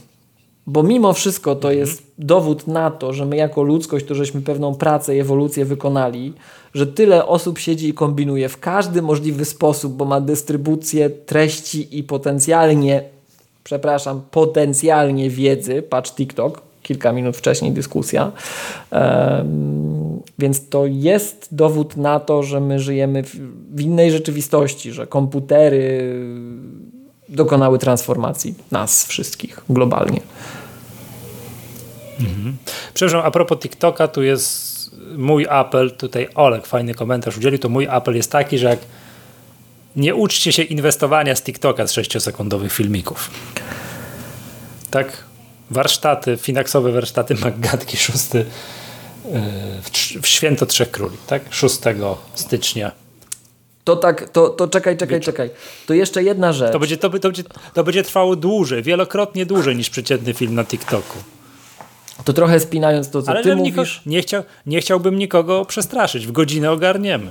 Bo 0.66 0.82
mimo 0.82 1.12
wszystko 1.12 1.54
to 1.54 1.68
mhm. 1.68 1.78
jest 1.78 2.02
dowód 2.18 2.66
na 2.66 2.90
to, 2.90 3.12
że 3.12 3.26
my 3.26 3.36
jako 3.36 3.62
ludzkość, 3.62 4.06
to 4.06 4.14
żeśmy 4.14 4.42
pewną 4.42 4.74
pracę 4.74 5.16
i 5.16 5.20
ewolucję 5.20 5.64
wykonali, 5.64 6.32
że 6.74 6.86
tyle 6.86 7.26
osób 7.26 7.58
siedzi 7.58 7.88
i 7.88 7.94
kombinuje 7.94 8.48
w 8.48 8.60
każdy 8.60 9.02
możliwy 9.02 9.44
sposób, 9.44 9.92
bo 9.92 10.04
ma 10.04 10.20
dystrybucję 10.20 11.10
treści 11.10 11.98
i 11.98 12.04
potencjalnie, 12.04 13.02
przepraszam, 13.64 14.22
potencjalnie 14.30 15.30
wiedzy, 15.30 15.82
patrz 15.82 16.12
TikTok, 16.12 16.65
kilka 16.86 17.12
minut 17.12 17.36
wcześniej 17.36 17.72
dyskusja. 17.72 18.32
Więc 20.38 20.68
to 20.68 20.86
jest 20.86 21.48
dowód 21.50 21.96
na 21.96 22.20
to, 22.20 22.42
że 22.42 22.60
my 22.60 22.78
żyjemy 22.78 23.22
w 23.74 23.80
innej 23.80 24.12
rzeczywistości, 24.12 24.92
że 24.92 25.06
komputery 25.06 26.14
dokonały 27.28 27.78
transformacji 27.78 28.54
nas 28.70 29.06
wszystkich 29.06 29.60
globalnie. 29.70 30.20
Mhm. 32.20 32.56
Przepraszam, 32.94 33.26
a 33.26 33.30
propos 33.30 33.58
TikToka, 33.58 34.08
tu 34.08 34.22
jest 34.22 34.76
mój 35.16 35.46
apel, 35.50 35.90
tutaj 35.90 36.28
Olek 36.34 36.66
fajny 36.66 36.94
komentarz 36.94 37.36
udzielił, 37.36 37.58
to 37.58 37.68
mój 37.68 37.88
apel 37.88 38.16
jest 38.16 38.32
taki, 38.32 38.58
że 38.58 38.68
jak 38.68 38.78
nie 39.96 40.14
uczcie 40.14 40.52
się 40.52 40.62
inwestowania 40.62 41.36
z 41.36 41.42
TikToka 41.42 41.86
z 41.86 41.92
6-sekundowych 41.92 42.70
filmików. 42.70 43.30
Tak? 44.90 45.24
Warsztaty, 45.70 46.36
finansowe 46.36 46.92
warsztaty 46.92 47.34
Maggatki 47.44 47.96
6 47.96 48.18
w, 49.82 49.90
w 50.22 50.26
święto 50.26 50.66
Trzech 50.66 50.90
Króli, 50.90 51.16
tak? 51.26 51.42
6 51.50 51.80
stycznia 52.34 52.92
to 53.86 53.96
tak, 53.96 54.28
to, 54.28 54.48
to 54.48 54.68
czekaj, 54.68 54.96
czekaj, 54.96 55.20
czekaj. 55.20 55.50
To 55.86 55.94
jeszcze 55.94 56.22
jedna 56.22 56.52
rzecz. 56.52 56.72
To 56.72 56.78
będzie, 56.78 56.96
to, 56.96 57.10
to, 57.10 57.18
będzie, 57.18 57.42
to 57.74 57.84
będzie 57.84 58.02
trwało 58.02 58.36
dłużej, 58.36 58.82
wielokrotnie 58.82 59.46
dłużej 59.46 59.76
niż 59.76 59.90
przeciętny 59.90 60.34
film 60.34 60.54
na 60.54 60.64
TikToku. 60.64 61.18
To 62.24 62.32
trochę 62.32 62.60
spinając 62.60 63.10
to, 63.10 63.22
co 63.22 63.30
Ale 63.30 63.42
ty 63.42 63.56
mówisz. 63.56 64.02
nie, 64.06 64.22
chciał, 64.22 64.42
nie 64.66 64.80
chciałbym 64.80 65.18
nikogo 65.18 65.64
przestraszyć. 65.64 66.26
W 66.26 66.32
godzinę 66.32 66.72
ogarniemy. 66.72 67.30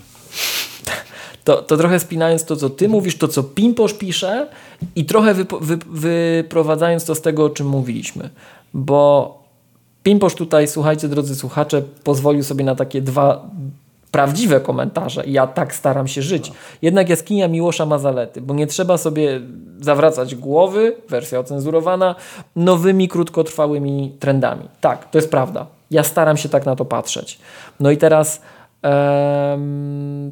To, 1.45 1.61
to 1.61 1.77
trochę 1.77 1.99
spinając 1.99 2.45
to, 2.45 2.55
co 2.55 2.69
ty 2.69 2.89
mówisz, 2.89 3.17
to, 3.17 3.27
co 3.27 3.43
Pimposz 3.43 3.93
pisze 3.93 4.47
i 4.95 5.05
trochę 5.05 5.33
wy, 5.33 5.45
wy, 5.61 5.77
wyprowadzając 5.85 7.05
to 7.05 7.15
z 7.15 7.21
tego, 7.21 7.45
o 7.45 7.49
czym 7.49 7.67
mówiliśmy. 7.67 8.29
Bo 8.73 9.43
Pimposz 10.03 10.35
tutaj, 10.35 10.67
słuchajcie, 10.67 11.07
drodzy 11.07 11.35
słuchacze, 11.35 11.81
pozwolił 12.03 12.43
sobie 12.43 12.65
na 12.65 12.75
takie 12.75 13.01
dwa 13.01 13.49
prawdziwe 14.11 14.59
komentarze 14.59 15.25
i 15.25 15.31
ja 15.31 15.47
tak 15.47 15.75
staram 15.75 16.07
się 16.07 16.21
żyć. 16.21 16.51
Jednak 16.81 17.09
jaskinia 17.09 17.47
Miłosza 17.47 17.85
ma 17.85 17.97
zalety, 17.99 18.41
bo 18.41 18.53
nie 18.53 18.67
trzeba 18.67 18.97
sobie 18.97 19.41
zawracać 19.81 20.35
głowy, 20.35 20.95
wersja 21.09 21.39
ocenzurowana, 21.39 22.15
nowymi, 22.55 23.07
krótkotrwałymi 23.07 24.15
trendami. 24.19 24.69
Tak, 24.81 25.09
to 25.09 25.17
jest 25.17 25.31
prawda. 25.31 25.65
Ja 25.91 26.03
staram 26.03 26.37
się 26.37 26.49
tak 26.49 26.65
na 26.65 26.75
to 26.75 26.85
patrzeć. 26.85 27.39
No 27.79 27.91
i 27.91 27.97
teraz 27.97 28.41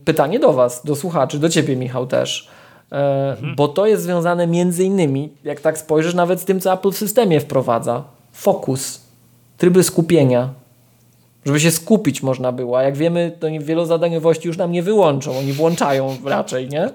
pytanie 0.05 0.39
do 0.39 0.53
Was, 0.53 0.81
do 0.85 0.95
słuchaczy, 0.95 1.39
do 1.39 1.49
Ciebie 1.49 1.75
Michał 1.75 2.07
też. 2.07 2.47
E, 2.91 3.31
mhm. 3.31 3.55
Bo 3.55 3.67
to 3.67 3.85
jest 3.85 4.03
związane 4.03 4.47
między 4.47 4.83
innymi, 4.83 5.33
jak 5.43 5.59
tak 5.59 5.77
spojrzysz, 5.77 6.13
nawet 6.13 6.41
z 6.41 6.45
tym, 6.45 6.59
co 6.59 6.73
Apple 6.73 6.91
w 6.91 6.97
systemie 6.97 7.39
wprowadza. 7.39 8.03
Fokus, 8.31 9.01
tryby 9.57 9.83
skupienia, 9.83 10.49
żeby 11.45 11.59
się 11.59 11.71
skupić 11.71 12.23
można 12.23 12.51
było. 12.51 12.77
A 12.77 12.83
jak 12.83 12.97
wiemy, 12.97 13.37
to 13.39 13.47
wielozadaniowości 13.59 14.47
już 14.47 14.57
nam 14.57 14.71
nie 14.71 14.83
wyłączą, 14.83 15.37
oni 15.37 15.53
włączają 15.53 16.17
raczej, 16.25 16.69
nie? 16.69 16.89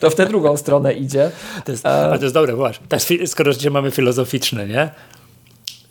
To 0.00 0.10
w 0.10 0.14
tę 0.14 0.26
drugą 0.26 0.56
stronę 0.56 0.92
idzie. 0.92 1.30
To 1.64 1.72
jest, 1.72 1.86
a 1.86 2.18
to 2.18 2.22
jest 2.22 2.34
dobre, 2.34 2.56
właśnie. 2.56 2.86
Tak, 2.88 3.00
skoro 3.26 3.52
dzisiaj 3.52 3.70
mamy 3.70 3.90
filozoficzne, 3.90 4.66
nie? 4.66 4.90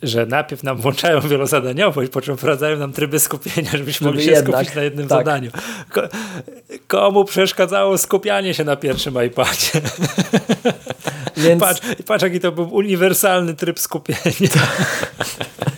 Że 0.02 0.26
najpierw 0.26 0.62
nam 0.62 0.76
włączają 0.76 1.20
wielozadaniowość, 1.20 2.10
po 2.10 2.20
czym 2.20 2.36
wprowadzają 2.36 2.78
nam 2.78 2.92
tryby 2.92 3.20
skupienia, 3.20 3.70
żebyśmy 3.70 4.06
mogli 4.06 4.24
się 4.24 4.30
jednak, 4.30 4.56
skupić 4.56 4.74
na 4.74 4.82
jednym 4.82 5.08
tak. 5.08 5.18
zadaniu. 5.18 5.50
komu 6.88 7.24
przeszkadzało 7.24 7.98
skupianie 7.98 8.54
się 8.54 8.64
na 8.64 8.76
pierwszym 8.76 9.24
iPadzie? 9.26 9.80
Więc... 11.36 11.60
Patrz, 11.60 11.80
patrz, 12.06 12.22
jaki 12.22 12.40
to 12.40 12.52
był 12.52 12.74
uniwersalny 12.74 13.54
tryb 13.54 13.80
skupienia. 13.80 14.20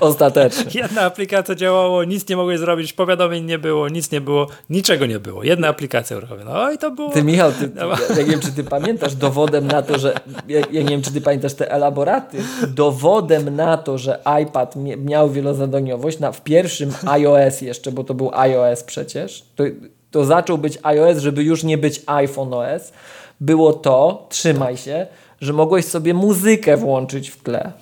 Ostatecznie. 0.00 0.80
Jedna 0.82 1.02
aplikacja 1.02 1.54
działało, 1.54 2.04
nic 2.04 2.28
nie 2.28 2.36
mogłeś 2.36 2.58
zrobić, 2.58 2.92
powiadomień 2.92 3.44
nie 3.44 3.58
było, 3.58 3.88
nic 3.88 4.10
nie 4.10 4.20
było, 4.20 4.46
niczego 4.70 5.06
nie 5.06 5.18
było. 5.18 5.44
Jedna 5.44 5.68
aplikacja 5.68 6.20
robiła. 6.20 6.44
No 6.44 6.72
i 6.72 6.78
to 6.78 6.90
było... 6.90 7.10
Ty 7.10 7.22
Michał, 7.22 7.52
ty, 7.52 7.70
no. 7.74 7.88
ja 8.16 8.22
nie 8.22 8.30
wiem, 8.30 8.40
czy 8.40 8.52
ty 8.52 8.64
pamiętasz 8.64 9.14
dowodem 9.14 9.66
na 9.66 9.82
to, 9.82 9.98
że 9.98 10.14
ja, 10.48 10.58
ja, 10.58 10.82
nie 10.82 10.88
wiem, 10.88 11.02
czy 11.02 11.12
ty 11.12 11.20
pamiętasz 11.20 11.54
te 11.54 11.70
elaboraty, 11.70 12.38
dowodem 12.68 13.56
na 13.56 13.76
to, 13.76 13.98
że 13.98 14.18
iPad 14.42 14.74
miał 14.98 15.30
wielozadaniowość 15.30 16.18
na, 16.18 16.32
w 16.32 16.42
pierwszym 16.42 16.92
iOS 17.06 17.60
jeszcze, 17.60 17.92
bo 17.92 18.04
to 18.04 18.14
był 18.14 18.30
iOS 18.34 18.82
przecież, 18.82 19.44
to, 19.56 19.64
to 20.10 20.24
zaczął 20.24 20.58
być 20.58 20.78
iOS, 20.82 21.18
żeby 21.18 21.42
już 21.42 21.64
nie 21.64 21.78
być 21.78 22.02
iPhone 22.06 22.54
OS, 22.54 22.92
było 23.40 23.72
to, 23.72 24.26
trzymaj 24.30 24.76
się, 24.76 25.06
że 25.40 25.52
mogłeś 25.52 25.84
sobie 25.84 26.14
muzykę 26.14 26.76
włączyć 26.76 27.30
w 27.30 27.42
tle. 27.42 27.72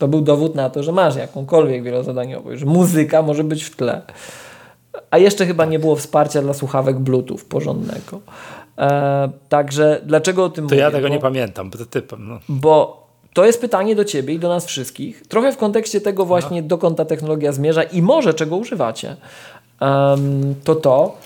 To 0.00 0.08
był 0.08 0.20
dowód 0.20 0.54
na 0.54 0.70
to, 0.70 0.82
że 0.82 0.92
masz 0.92 1.16
jakąkolwiek 1.16 1.82
wielozadaniowość, 1.82 2.60
że 2.60 2.66
muzyka 2.66 3.22
może 3.22 3.44
być 3.44 3.64
w 3.64 3.76
tle. 3.76 4.02
A 5.10 5.18
jeszcze 5.18 5.46
chyba 5.46 5.64
nie 5.64 5.78
było 5.78 5.96
wsparcia 5.96 6.42
dla 6.42 6.54
słuchawek 6.54 6.98
Bluetooth 6.98 7.38
porządnego. 7.48 8.20
E, 8.78 9.30
także 9.48 10.00
dlaczego 10.06 10.44
o 10.44 10.48
tym 10.48 10.64
to 10.64 10.74
mówię? 10.74 10.76
To 10.76 10.82
ja 10.82 10.90
tego 10.90 11.08
bo, 11.08 11.14
nie 11.14 11.20
pamiętam, 11.20 11.70
bo 11.70 11.84
typem. 11.84 12.28
No. 12.28 12.38
Bo 12.48 13.06
to 13.34 13.44
jest 13.44 13.60
pytanie 13.60 13.96
do 13.96 14.04
Ciebie 14.04 14.34
i 14.34 14.38
do 14.38 14.48
nas 14.48 14.66
wszystkich. 14.66 15.22
Trochę 15.26 15.52
w 15.52 15.56
kontekście 15.56 16.00
tego 16.00 16.24
właśnie, 16.24 16.62
no. 16.62 16.68
dokąd 16.68 16.96
ta 16.96 17.04
technologia 17.04 17.52
zmierza 17.52 17.82
i 17.82 18.02
może 18.02 18.34
czego 18.34 18.56
używacie. 18.56 19.16
Um, 19.80 20.54
to 20.64 20.74
to, 20.74 21.16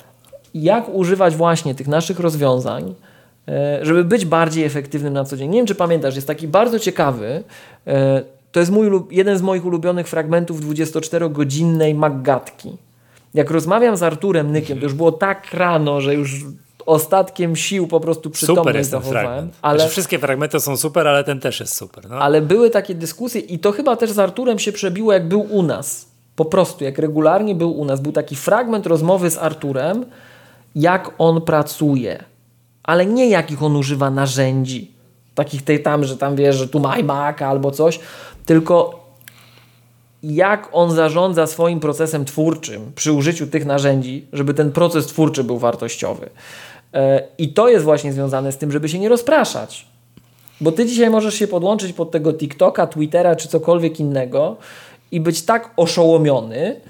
jak 0.55 0.89
używać 0.89 1.37
właśnie 1.37 1.75
tych 1.75 1.89
naszych 1.89 2.21
rozwiązań, 2.21 2.95
e, 3.49 3.79
żeby 3.83 4.05
być 4.05 4.25
bardziej 4.25 4.65
efektywnym 4.65 5.13
na 5.13 5.25
co 5.25 5.37
dzień. 5.37 5.51
Nie 5.51 5.59
wiem, 5.59 5.67
czy 5.67 5.75
pamiętasz, 5.75 6.15
jest 6.15 6.27
taki 6.27 6.49
bardzo 6.49 6.79
ciekawy 6.79 7.45
e, 7.87 8.35
to 8.55 8.61
jest 8.61 8.73
mój, 8.73 8.91
jeden 9.11 9.39
z 9.39 9.43
moich 9.43 9.67
ulubionych 9.67 10.09
fragmentów 10.09 10.61
24-godzinnej 10.61 11.95
Maggatki. 11.95 12.77
Jak 13.35 13.51
rozmawiam 13.51 13.97
z 13.97 14.03
Arturem 14.03 14.53
Nykiem, 14.53 14.79
to 14.79 14.85
już 14.85 14.95
było 14.95 15.13
tak 15.13 15.55
rano, 15.55 16.01
że 16.01 16.15
już 16.15 16.45
ostatkiem 16.87 17.57
sił 17.57 17.87
po 17.87 18.01
prostu 18.01 18.31
przytomność 18.31 18.89
zachowałem. 18.89 19.51
Ale 19.63 19.79
znaczy, 19.79 19.93
wszystkie 19.93 20.19
fragmenty 20.19 20.61
są 20.61 20.77
super, 20.77 21.09
ale 21.09 21.25
ten 21.25 21.41
też 21.41 21.61
jest 21.61 21.77
super. 21.77 22.11
No. 22.11 22.17
Ale 22.17 22.43
były 22.43 22.71
takie 22.71 22.95
dyskusje 22.95 23.41
i 23.41 23.59
to 23.59 23.73
chyba 23.73 23.97
też 23.97 24.11
z 24.13 24.19
Arturem 24.19 24.59
się 24.59 24.73
przebiło, 24.73 25.13
jak 25.13 25.29
był 25.29 25.41
u 25.41 25.63
nas. 25.63 26.07
Po 26.37 26.45
prostu, 26.45 26.85
jak 26.85 26.99
regularnie 26.99 27.55
był 27.55 27.73
u 27.81 27.85
nas. 27.85 28.01
Był 28.01 28.13
taki 28.13 28.37
fragment 28.37 28.87
rozmowy 28.87 29.31
z 29.31 29.39
Arturem, 29.39 30.07
jak 30.75 31.11
on 31.19 31.41
pracuje. 31.41 32.25
ale 32.83 33.07
nie 33.07 33.29
jakich 33.29 33.63
on 33.63 33.77
używa 33.77 34.11
narzędzi. 34.11 34.91
Takich 35.35 35.63
tej 35.63 35.83
tam, 35.83 36.05
że 36.05 36.17
tam 36.17 36.37
wiesz, 36.37 36.57
że 36.57 36.69
tu 36.69 36.81
ma 36.81 36.97
Mac 37.03 37.43
albo 37.43 37.71
coś, 37.71 38.01
tylko 38.47 39.05
jak 40.23 40.69
on 40.73 40.91
zarządza 40.91 41.47
swoim 41.47 41.81
procesem 41.81 42.25
twórczym 42.25 42.93
przy 42.95 43.13
użyciu 43.13 43.47
tych 43.47 43.67
narzędzi, 43.67 44.27
żeby 44.33 44.55
ten 44.55 44.73
proces 44.73 45.07
twórczy 45.07 45.45
był 45.45 45.59
wartościowy. 45.59 46.31
E, 46.95 47.23
I 47.39 47.49
to 47.49 47.69
jest 47.69 47.85
właśnie 47.85 48.13
związane 48.13 48.53
z 48.53 48.59
tym, 48.59 48.73
żeby 48.73 48.89
się 48.89 48.99
nie 48.99 49.09
rozpraszać. 49.09 49.87
Bo 50.61 50.73
ty 50.73 50.87
dzisiaj 50.87 51.11
możesz 51.11 51.35
się 51.35 51.47
podłączyć 51.47 51.93
pod 51.93 52.11
tego 52.11 52.33
TikToka, 52.33 52.87
Twittera 52.87 53.37
czy 53.37 53.49
cokolwiek 53.49 54.01
innego 54.01 54.57
i 55.11 55.21
być 55.21 55.43
tak 55.43 55.71
oszołomiony, 55.77 56.81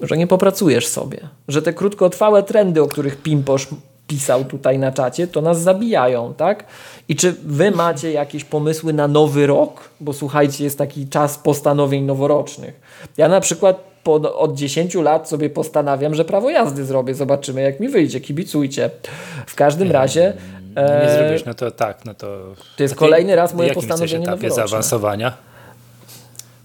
że 0.00 0.16
nie 0.16 0.26
popracujesz 0.26 0.86
sobie. 0.88 1.20
Że 1.48 1.62
te 1.62 1.72
krótkotrwałe 1.72 2.42
trendy, 2.42 2.82
o 2.82 2.86
których 2.86 3.16
Pimposz 3.16 3.68
pisał 4.10 4.44
tutaj 4.44 4.78
na 4.78 4.92
czacie, 4.92 5.26
to 5.26 5.40
nas 5.40 5.60
zabijają, 5.60 6.34
tak? 6.34 6.64
I 7.08 7.16
czy 7.16 7.32
wy 7.32 7.70
macie 7.70 8.12
jakieś 8.12 8.44
pomysły 8.44 8.92
na 8.92 9.08
nowy 9.08 9.46
rok? 9.46 9.90
Bo 10.00 10.12
słuchajcie, 10.12 10.64
jest 10.64 10.78
taki 10.78 11.08
czas 11.08 11.38
postanowień 11.38 12.04
noworocznych. 12.04 12.80
Ja 13.16 13.28
na 13.28 13.40
przykład 13.40 13.84
po, 14.02 14.38
od 14.38 14.54
10 14.54 14.94
lat 14.94 15.28
sobie 15.28 15.50
postanawiam, 15.50 16.14
że 16.14 16.24
prawo 16.24 16.50
jazdy 16.50 16.84
zrobię. 16.84 17.14
Zobaczymy, 17.14 17.62
jak 17.62 17.80
mi 17.80 17.88
wyjdzie. 17.88 18.20
Kibicujcie. 18.20 18.90
W 19.46 19.54
każdym 19.54 19.92
razie. 19.92 20.32
No 20.74 20.82
nie 20.82 20.88
e, 20.88 21.18
zrobisz, 21.18 21.44
no 21.44 21.54
to 21.54 21.70
tak, 21.70 22.04
no 22.04 22.14
to. 22.14 22.26
To 22.76 22.82
jest 22.82 22.94
kolejny 22.94 23.36
raz 23.36 23.54
moje 23.54 23.74
postanowienie 23.74 24.22
etapie 24.22 24.48
noworoczne. 24.48 24.68
zaawansowania? 24.68 25.32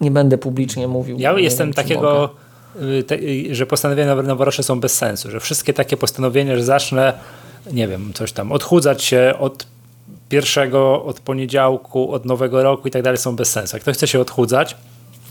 Nie 0.01 0.11
będę 0.11 0.37
publicznie 0.37 0.87
mówił. 0.87 1.17
Ja 1.19 1.39
jestem 1.39 1.67
wiem, 1.67 1.73
takiego. 1.73 2.29
Y, 2.81 3.03
te, 3.03 3.15
y, 3.15 3.55
że 3.55 3.65
postanowienia 3.65 4.15
noworoczne 4.15 4.63
są 4.63 4.79
bez 4.79 4.93
sensu, 4.93 5.31
że 5.31 5.39
wszystkie 5.39 5.73
takie 5.73 5.97
postanowienia, 5.97 6.55
że 6.55 6.63
zacznę, 6.63 7.13
nie 7.71 7.87
wiem, 7.87 8.13
coś 8.13 8.31
tam, 8.31 8.51
odchudzać 8.51 9.03
się 9.03 9.33
od 9.39 9.67
pierwszego, 10.29 11.03
od 11.03 11.19
poniedziałku, 11.19 12.11
od 12.11 12.25
nowego 12.25 12.63
roku 12.63 12.87
i 12.87 12.91
tak 12.91 13.01
dalej 13.01 13.17
są 13.17 13.35
bez 13.35 13.51
sensu. 13.51 13.75
Jak 13.75 13.81
ktoś 13.81 13.95
chce 13.97 14.07
się 14.07 14.19
odchudzać, 14.19 14.75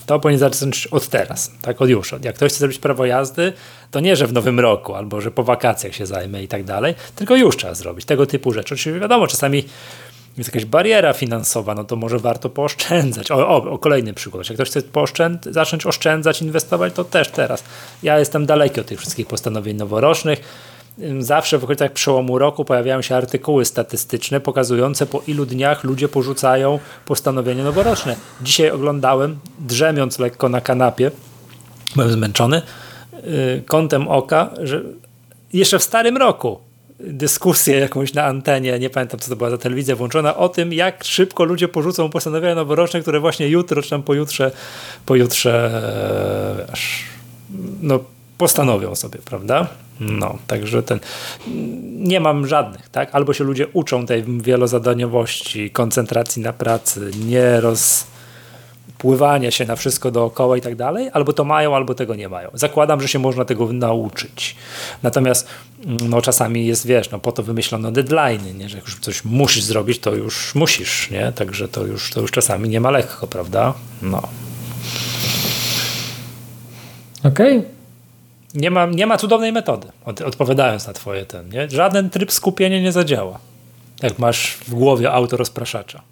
to 0.07 0.21
powinien 0.21 0.39
zacząć 0.39 0.87
od 0.87 1.09
teraz, 1.09 1.51
tak, 1.63 1.83
od 1.83 1.89
już. 1.89 2.15
Jak 2.23 2.35
ktoś 2.35 2.51
chce 2.51 2.59
zrobić 2.59 2.79
prawo 2.79 3.07
jazdy, 3.07 3.53
to 3.91 4.01
nie, 4.01 4.17
że 4.17 4.27
w 4.27 4.33
nowym 4.33 4.61
roku, 4.61 4.95
albo 4.95 5.21
że 5.21 5.31
po 5.31 5.43
wakacjach 5.45 5.95
się 5.95 6.07
zajmę 6.07 6.43
i 6.43 6.49
tak 6.49 6.65
dalej, 6.65 6.95
tylko 7.17 7.37
już 7.37 7.57
trzeba 7.57 7.75
zrobić 7.75 8.05
tego 8.05 8.27
typu 8.27 8.53
rzeczy. 8.53 8.75
Oczywiście 8.75 9.01
wiadomo, 9.01 9.27
czasami 9.27 9.65
jest 10.39 10.49
jakaś 10.49 10.65
bariera 10.65 11.13
finansowa, 11.13 11.75
no 11.75 11.85
to 11.85 11.97
może 11.97 12.19
warto 12.19 12.51
pooszczędzać. 12.51 13.31
O, 13.31 13.49
o, 13.49 13.57
o 13.57 13.79
kolejny 13.79 14.15
przykład. 14.15 14.49
Jak 14.49 14.57
ktoś 14.57 14.69
chce 14.69 14.81
pooszczęd- 14.81 15.53
zacząć 15.53 15.87
oszczędzać, 15.87 16.43
inwestować, 16.43 16.93
to 16.95 17.05
też 17.05 17.29
teraz. 17.29 17.65
Ja 18.03 18.19
jestem 18.19 18.47
daleki 18.47 18.81
od 18.81 18.87
tych 18.87 18.99
wszystkich 18.99 19.27
postanowień 19.27 19.77
noworocznych. 19.77 20.41
Zawsze 21.19 21.59
w 21.59 21.65
okolicach 21.65 21.93
przełomu 21.93 22.39
roku 22.39 22.65
pojawiają 22.65 23.03
się 23.03 23.17
artykuły 23.17 23.65
statystyczne 23.65 24.41
pokazujące 24.41 25.07
po 25.07 25.23
ilu 25.27 25.47
dniach 25.47 25.85
ludzie 25.85 26.09
porzucają 26.09 26.79
postanowienia 27.07 27.65
noworoczne. 27.65 28.17
Dzisiaj 28.43 28.71
oglądałem, 28.71 29.39
drzemiąc 29.59 30.19
lekko 30.19 30.49
na 30.49 30.61
kanapie, 30.61 31.11
byłem 31.97 32.11
zmęczony, 32.13 32.63
yy, 33.13 33.63
kątem 33.67 34.09
oka, 34.09 34.51
że 34.63 34.83
jeszcze 35.53 35.79
w 35.79 35.83
starym 35.83 36.17
roku 36.17 36.59
dyskusję 37.01 37.79
jakąś 37.79 38.15
na 38.15 38.25
antenie, 38.25 38.79
nie 38.79 38.91
pamiętam 38.91 39.21
co 39.21 39.31
to 39.31 39.37
była 39.37 39.51
za 39.51 39.59
telewizja 39.59 39.97
włączona, 39.97 40.37
o 40.37 40.49
tym 40.49 40.73
jak 40.73 41.05
szybko 41.05 41.45
ludzie 41.45 41.69
porzucą 41.69 42.11
postanowienia 42.11 42.55
noworoczne, 42.55 43.01
które 43.01 43.21
właśnie 43.21 43.49
jutro 43.49 43.83
czy 43.83 43.91
tam 43.91 44.03
pojutrze, 44.03 44.51
pojutrze 45.07 45.71
e, 46.71 46.77
no, 47.83 48.01
postanowią 48.39 48.95
sobie, 48.95 49.19
prawda? 49.25 49.67
No, 50.01 50.39
także 50.47 50.83
ten 50.83 51.01
nie 51.97 52.21
mam 52.21 52.47
żadnych, 52.47 52.89
tak? 52.89 53.15
Albo 53.15 53.33
się 53.33 53.45
ludzie 53.45 53.67
uczą 53.73 54.07
tej 54.07 54.25
wielozadaniowości, 54.43 55.71
koncentracji 55.71 56.43
na 56.43 56.53
pracy, 56.53 57.11
nie 57.27 57.61
roz 57.61 58.07
pływania 58.99 59.51
się 59.51 59.65
na 59.65 59.77
wszystko 59.77 60.11
dookoła 60.11 60.57
i 60.57 60.61
tak 60.61 60.77
dalej, 60.77 61.11
albo 61.13 61.33
to 61.33 61.45
mają, 61.45 61.77
albo 61.77 61.95
tego 61.95 62.15
nie 62.15 62.29
mają. 62.29 62.51
Zakładam, 62.55 63.01
że 63.01 63.09
się 63.09 63.19
można 63.19 63.45
tego 63.45 63.73
nauczyć. 63.73 64.57
Natomiast 65.03 65.49
mm, 65.87 65.97
no, 66.09 66.23
czasami 66.23 66.67
jest, 66.67 66.87
wiesz, 66.87 67.11
no, 67.11 67.19
po 67.19 67.33
to 67.33 67.43
wymyślono 67.43 67.93
deadline, 67.93 68.59
nie? 68.59 68.69
że 68.69 68.77
jak 68.77 68.87
już 68.87 69.01
coś 69.01 69.25
musisz 69.25 69.65
zrobić, 69.65 69.99
to 69.99 70.15
już 70.15 70.55
musisz, 70.55 71.11
nie? 71.11 71.33
Także 71.33 71.69
to 71.69 71.87
już, 71.87 72.11
to 72.11 72.21
już 72.21 72.31
czasami 72.31 72.69
nie 72.69 72.81
ma 72.81 72.91
lekko, 72.91 73.27
prawda? 73.27 73.75
No. 74.03 74.23
Okej. 77.25 77.59
Okay. 77.59 77.75
Nie 78.55 78.71
ma, 78.71 78.87
nie 78.87 79.07
ma 79.07 79.19
cudownej 79.19 79.53
metody, 79.53 79.89
odpowiadając 80.05 80.87
na 80.87 80.93
twoje 80.93 81.27
ten, 81.27 81.49
nie? 81.49 81.71
Żaden 81.71 82.11
tryb 82.11 82.33
skupienia 82.33 82.81
nie 82.81 82.93
zadziała, 82.93 83.39
jak 84.03 84.19
masz 84.19 84.59
w 84.69 84.75
głowie 84.75 85.13
auto 85.13 85.37
rozpraszacza. 85.37 86.03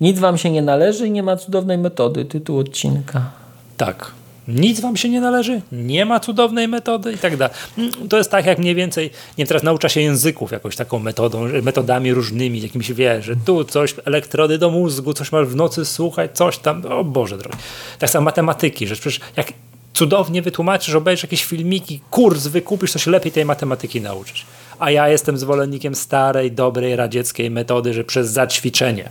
Nic 0.00 0.18
wam 0.18 0.38
się 0.38 0.50
nie 0.50 0.62
należy 0.62 1.06
i 1.06 1.10
nie 1.10 1.22
ma 1.22 1.36
cudownej 1.36 1.78
metody. 1.78 2.24
Tytuł 2.24 2.58
odcinka. 2.58 3.30
Tak. 3.76 4.10
Nic 4.48 4.80
wam 4.80 4.96
się 4.96 5.08
nie 5.08 5.20
należy, 5.20 5.62
nie 5.72 6.04
ma 6.04 6.20
cudownej 6.20 6.68
metody 6.68 7.12
i 7.12 7.18
tak 7.18 7.36
dalej. 7.36 7.56
Mm, 7.78 8.08
to 8.08 8.16
jest 8.16 8.30
tak 8.30 8.46
jak 8.46 8.58
mniej 8.58 8.74
więcej, 8.74 9.04
nie 9.04 9.12
wiem, 9.38 9.46
teraz 9.46 9.62
naucza 9.62 9.88
się 9.88 10.00
języków 10.00 10.52
jakoś 10.52 10.76
taką 10.76 10.98
metodą, 10.98 11.48
metodami 11.62 12.14
różnymi, 12.14 12.60
jakimś 12.60 12.92
wie, 12.92 13.22
że 13.22 13.36
tu 13.36 13.64
coś, 13.64 13.94
elektrody 14.04 14.58
do 14.58 14.70
mózgu, 14.70 15.12
coś 15.12 15.32
masz 15.32 15.46
w 15.46 15.56
nocy 15.56 15.84
słuchać, 15.84 16.30
coś 16.34 16.58
tam, 16.58 16.82
o 16.86 17.04
Boże 17.04 17.38
drogi. 17.38 17.58
Tak 17.98 18.10
samo 18.10 18.24
matematyki, 18.24 18.86
że 18.86 18.94
przecież 18.94 19.20
jak 19.36 19.52
cudownie 19.96 20.42
wytłumaczysz, 20.42 20.94
obejrzysz 20.94 21.22
jakieś 21.22 21.44
filmiki, 21.44 22.00
kurs 22.10 22.46
wykupisz, 22.46 22.92
to 22.92 22.98
się 22.98 23.10
lepiej 23.10 23.32
tej 23.32 23.44
matematyki 23.44 24.00
nauczyć. 24.00 24.46
A 24.78 24.90
ja 24.90 25.08
jestem 25.08 25.38
zwolennikiem 25.38 25.94
starej, 25.94 26.52
dobrej, 26.52 26.96
radzieckiej 26.96 27.50
metody, 27.50 27.94
że 27.94 28.04
przez 28.04 28.30
zaćwiczenie 28.30 29.08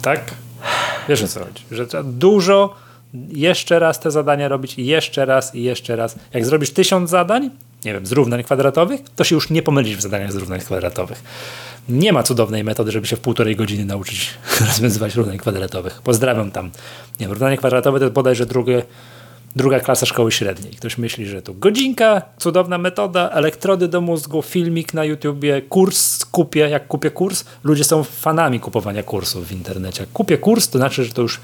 tak? 0.00 0.34
Wiesz 1.08 1.22
o 1.22 1.28
co 1.28 1.40
chodzi? 1.40 1.64
Że 1.70 1.86
trzeba 1.86 2.02
dużo 2.02 2.74
jeszcze 3.28 3.78
raz 3.78 4.00
te 4.00 4.10
zadania 4.10 4.48
robić 4.48 4.78
jeszcze 4.78 5.24
raz 5.24 5.54
i 5.54 5.62
jeszcze 5.62 5.96
raz. 5.96 6.16
Jak 6.32 6.46
zrobisz 6.46 6.70
tysiąc 6.70 7.10
zadań, 7.10 7.50
nie 7.84 7.92
wiem, 7.92 8.06
z 8.06 8.12
równań 8.12 8.42
kwadratowych, 8.42 9.00
to 9.16 9.24
się 9.24 9.34
już 9.34 9.50
nie 9.50 9.62
pomylisz 9.62 9.96
w 9.96 10.00
zadaniach 10.00 10.32
z 10.32 10.36
równań 10.36 10.60
kwadratowych. 10.60 11.22
Nie 11.90 12.12
ma 12.12 12.22
cudownej 12.22 12.64
metody, 12.64 12.90
żeby 12.90 13.06
się 13.06 13.16
w 13.16 13.20
półtorej 13.20 13.56
godziny 13.56 13.84
nauczyć 13.84 14.30
rozwiązywać 14.68 15.14
równań 15.14 15.38
kwadratowych. 15.38 16.02
Pozdrawiam 16.02 16.50
tam. 16.50 16.66
Nie 17.20 17.26
wiem, 17.26 17.30
równanie 17.30 17.56
kwadratowe 17.56 18.00
to 18.00 18.10
bodajże 18.10 18.46
drugie 18.46 18.82
druga 19.56 19.80
klasa 19.80 20.06
szkoły 20.06 20.32
średniej. 20.32 20.72
Ktoś 20.72 20.98
myśli, 20.98 21.26
że 21.26 21.42
tu 21.42 21.54
godzinka, 21.54 22.22
cudowna 22.38 22.78
metoda, 22.78 23.30
elektrody 23.30 23.88
do 23.88 24.00
mózgu, 24.00 24.42
filmik 24.42 24.94
na 24.94 25.04
YouTubie, 25.04 25.62
kurs 25.62 26.24
kupię, 26.24 26.60
jak 26.60 26.86
kupię 26.86 27.10
kurs. 27.10 27.44
Ludzie 27.64 27.84
są 27.84 28.04
fanami 28.04 28.60
kupowania 28.60 29.02
kursów 29.02 29.48
w 29.48 29.52
internecie. 29.52 30.02
Jak 30.02 30.12
kupię 30.12 30.38
kurs, 30.38 30.68
to 30.68 30.78
znaczy, 30.78 31.04
że 31.04 31.12
to 31.12 31.22
już 31.22 31.40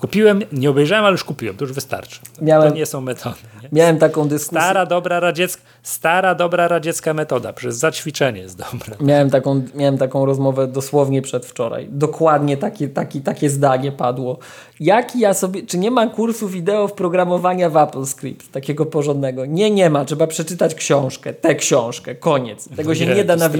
Kupiłem, 0.00 0.42
nie 0.52 0.70
obejrzałem, 0.70 1.04
ale 1.04 1.12
już 1.12 1.24
kupiłem, 1.24 1.56
to 1.56 1.64
już 1.64 1.72
wystarczy. 1.72 2.20
Miałem, 2.42 2.70
to 2.70 2.76
nie 2.76 2.86
są 2.86 3.00
metody. 3.00 3.36
Nie? 3.62 3.68
Miałem 3.72 3.98
taką 3.98 4.28
dyskusję. 4.28 4.60
Stara, 4.60 4.86
dobra 4.86 5.20
radziecka, 5.20 5.62
stara, 5.82 6.34
dobra 6.34 6.68
radziecka 6.68 7.14
metoda, 7.14 7.52
przez 7.52 7.76
zaćwiczenie 7.76 8.40
jest 8.40 8.58
dobra. 8.58 8.96
Miałem 9.00 9.30
taką, 9.30 9.62
miałem 9.74 9.98
taką 9.98 10.26
rozmowę 10.26 10.66
dosłownie 10.66 11.22
przedwczoraj. 11.22 11.88
Dokładnie 11.90 12.56
takie, 12.56 12.88
takie, 12.88 13.20
takie 13.20 13.50
zdanie 13.50 13.92
padło. 13.92 14.38
Jaki 14.80 15.20
ja 15.20 15.34
sobie, 15.34 15.62
czy 15.62 15.78
nie 15.78 15.90
ma 15.90 16.06
kursu 16.06 16.48
wideo 16.48 16.88
w 16.88 16.92
programowania 16.92 17.70
w 17.70 17.76
AppleScript, 17.76 18.52
takiego 18.52 18.86
porządnego? 18.86 19.46
Nie, 19.46 19.70
nie 19.70 19.90
ma. 19.90 20.04
Trzeba 20.04 20.26
przeczytać 20.26 20.74
książkę, 20.74 21.34
tę 21.34 21.54
książkę, 21.54 22.14
koniec. 22.14 22.68
Tego 22.76 22.94
się 22.94 23.06
nie, 23.06 23.14
nie 23.14 23.24
da 23.24 23.36
na 23.36 23.50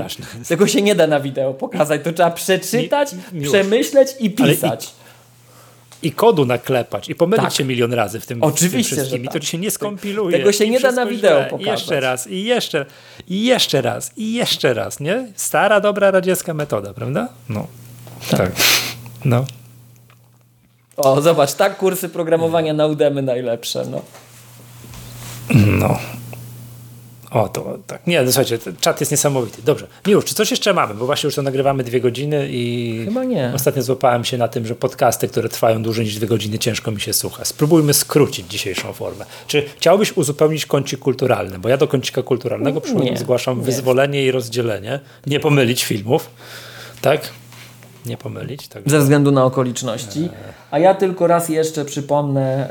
tego 0.48 0.66
się 0.66 0.82
nie 0.82 0.94
da 0.94 1.06
na 1.06 1.20
wideo 1.20 1.54
pokazać. 1.54 2.00
To 2.04 2.12
trzeba 2.12 2.30
przeczytać, 2.30 3.14
nie, 3.32 3.46
przemyśleć 3.46 4.08
i 4.20 4.30
pisać 4.30 4.99
i 6.02 6.12
kodu 6.12 6.44
naklepać 6.44 7.08
i 7.08 7.14
pomylić 7.14 7.44
tak. 7.44 7.54
się 7.54 7.64
milion 7.64 7.92
razy 7.92 8.20
w 8.20 8.26
tym, 8.26 8.42
Oczywiście, 8.42 8.94
w 8.94 8.98
tym 8.98 9.04
wszystkim. 9.04 9.24
Tak. 9.24 9.30
I 9.30 9.38
to 9.38 9.40
ci 9.40 9.46
się 9.46 9.58
nie 9.58 9.70
skompiluje. 9.70 10.38
Tego 10.38 10.52
się 10.52 10.70
nie 10.70 10.80
da 10.80 10.92
na 10.92 11.06
wideo 11.06 11.44
pokazać. 11.44 11.66
I 11.66 11.70
jeszcze 11.70 12.00
raz, 12.00 12.26
i 12.26 12.44
jeszcze, 12.44 12.86
i 13.28 13.44
jeszcze 13.44 13.82
raz, 13.82 14.12
i 14.16 14.32
jeszcze 14.32 14.74
raz, 14.74 15.00
nie? 15.00 15.32
Stara, 15.36 15.80
dobra, 15.80 16.10
radziecka 16.10 16.54
metoda, 16.54 16.94
prawda? 16.94 17.28
No. 17.48 17.66
Tak. 18.30 18.38
tak. 18.38 18.52
No. 19.24 19.44
O, 20.96 21.20
zobacz, 21.20 21.54
tak 21.54 21.76
kursy 21.76 22.08
programowania 22.08 22.74
na 22.74 22.86
Udemy 22.86 23.22
najlepsze, 23.22 23.84
no. 23.90 24.02
No. 25.54 25.98
O, 27.30 27.48
to 27.48 27.78
tak. 27.86 28.06
Nie, 28.06 28.22
no, 28.22 28.26
słuchajcie, 28.32 28.58
czat 28.80 29.00
jest 29.00 29.12
niesamowity. 29.12 29.62
Dobrze. 29.64 29.86
Miłosz, 30.06 30.24
czy 30.24 30.34
coś 30.34 30.50
jeszcze 30.50 30.74
mamy? 30.74 30.94
Bo 30.94 31.06
właśnie 31.06 31.26
już 31.26 31.34
to 31.34 31.42
nagrywamy 31.42 31.84
dwie 31.84 32.00
godziny 32.00 32.48
i 32.50 33.02
Chyba 33.04 33.24
nie. 33.24 33.52
ostatnio 33.54 33.82
złapałem 33.82 34.24
się 34.24 34.38
na 34.38 34.48
tym, 34.48 34.66
że 34.66 34.74
podcasty, 34.74 35.28
które 35.28 35.48
trwają 35.48 35.82
dłużej 35.82 36.04
niż 36.04 36.16
dwie 36.16 36.26
godziny, 36.26 36.58
ciężko 36.58 36.90
mi 36.90 37.00
się 37.00 37.12
słucha. 37.12 37.44
Spróbujmy 37.44 37.94
skrócić 37.94 38.46
dzisiejszą 38.48 38.92
formę. 38.92 39.24
Czy 39.46 39.64
chciałbyś 39.76 40.12
uzupełnić 40.16 40.66
kącik 40.66 41.00
kulturalny? 41.00 41.58
Bo 41.58 41.68
ja 41.68 41.76
do 41.76 41.88
kącika 41.88 42.22
kulturalnego 42.22 42.82
no, 42.94 43.16
zgłaszam 43.16 43.58
nie. 43.58 43.64
wyzwolenie 43.64 44.24
i 44.24 44.30
rozdzielenie. 44.30 45.00
Nie 45.26 45.40
pomylić 45.40 45.84
filmów. 45.84 46.30
Tak? 47.00 47.30
Nie 48.06 48.16
pomylić. 48.16 48.68
Także... 48.68 48.90
Ze 48.90 48.98
względu 48.98 49.30
na 49.30 49.44
okoliczności. 49.44 50.28
A 50.70 50.78
ja 50.78 50.94
tylko 50.94 51.26
raz 51.26 51.48
jeszcze 51.48 51.84
przypomnę 51.84 52.68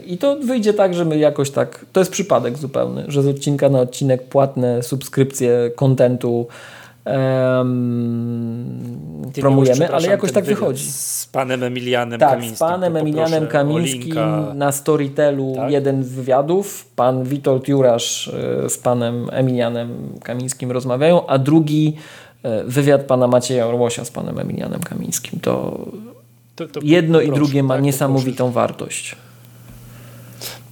yy, 0.00 0.06
i 0.06 0.18
to 0.18 0.36
wyjdzie 0.36 0.74
tak, 0.74 0.94
że 0.94 1.04
my 1.04 1.18
jakoś 1.18 1.50
tak, 1.50 1.86
to 1.92 2.00
jest 2.00 2.12
przypadek 2.12 2.58
zupełny, 2.58 3.04
że 3.08 3.22
z 3.22 3.26
odcinka 3.26 3.68
na 3.68 3.80
odcinek 3.80 4.28
płatne 4.28 4.82
subskrypcje 4.82 5.70
kontentu 5.76 6.46
um, 7.06 8.86
promujemy, 9.40 9.92
ale 9.92 10.08
jakoś 10.08 10.32
tak 10.32 10.44
wychodzi. 10.44 10.84
Z 10.92 11.28
panem 11.32 11.62
Emilianem 11.62 12.20
tak, 12.20 12.30
Kamińskim. 12.30 12.56
z 12.56 12.58
panem 12.58 12.96
Emilianem 12.96 13.46
Kamińskim 13.46 14.14
na 14.54 14.72
Storytelu 14.72 15.52
tak? 15.56 15.70
jeden 15.70 16.04
z 16.04 16.12
wywiadów. 16.12 16.86
Pan 16.96 17.24
Witold 17.24 17.68
Jurasz 17.68 18.28
e, 18.28 18.68
z 18.68 18.78
panem 18.78 19.26
Emilianem 19.32 20.18
Kamińskim 20.22 20.72
rozmawiają, 20.72 21.26
a 21.26 21.38
drugi 21.38 21.96
wywiad 22.66 23.02
pana 23.02 23.26
Macieja 23.26 23.66
Orłosia 23.66 24.04
z 24.04 24.10
panem 24.10 24.38
Emilianem 24.38 24.80
Kamińskim. 24.80 25.40
To, 25.40 25.86
to, 26.56 26.68
to 26.68 26.80
jedno 26.82 27.18
proszę, 27.18 27.32
i 27.32 27.34
drugie 27.34 27.62
ma 27.62 27.74
tak, 27.74 27.84
niesamowitą 27.84 28.52
wartość. 28.52 29.16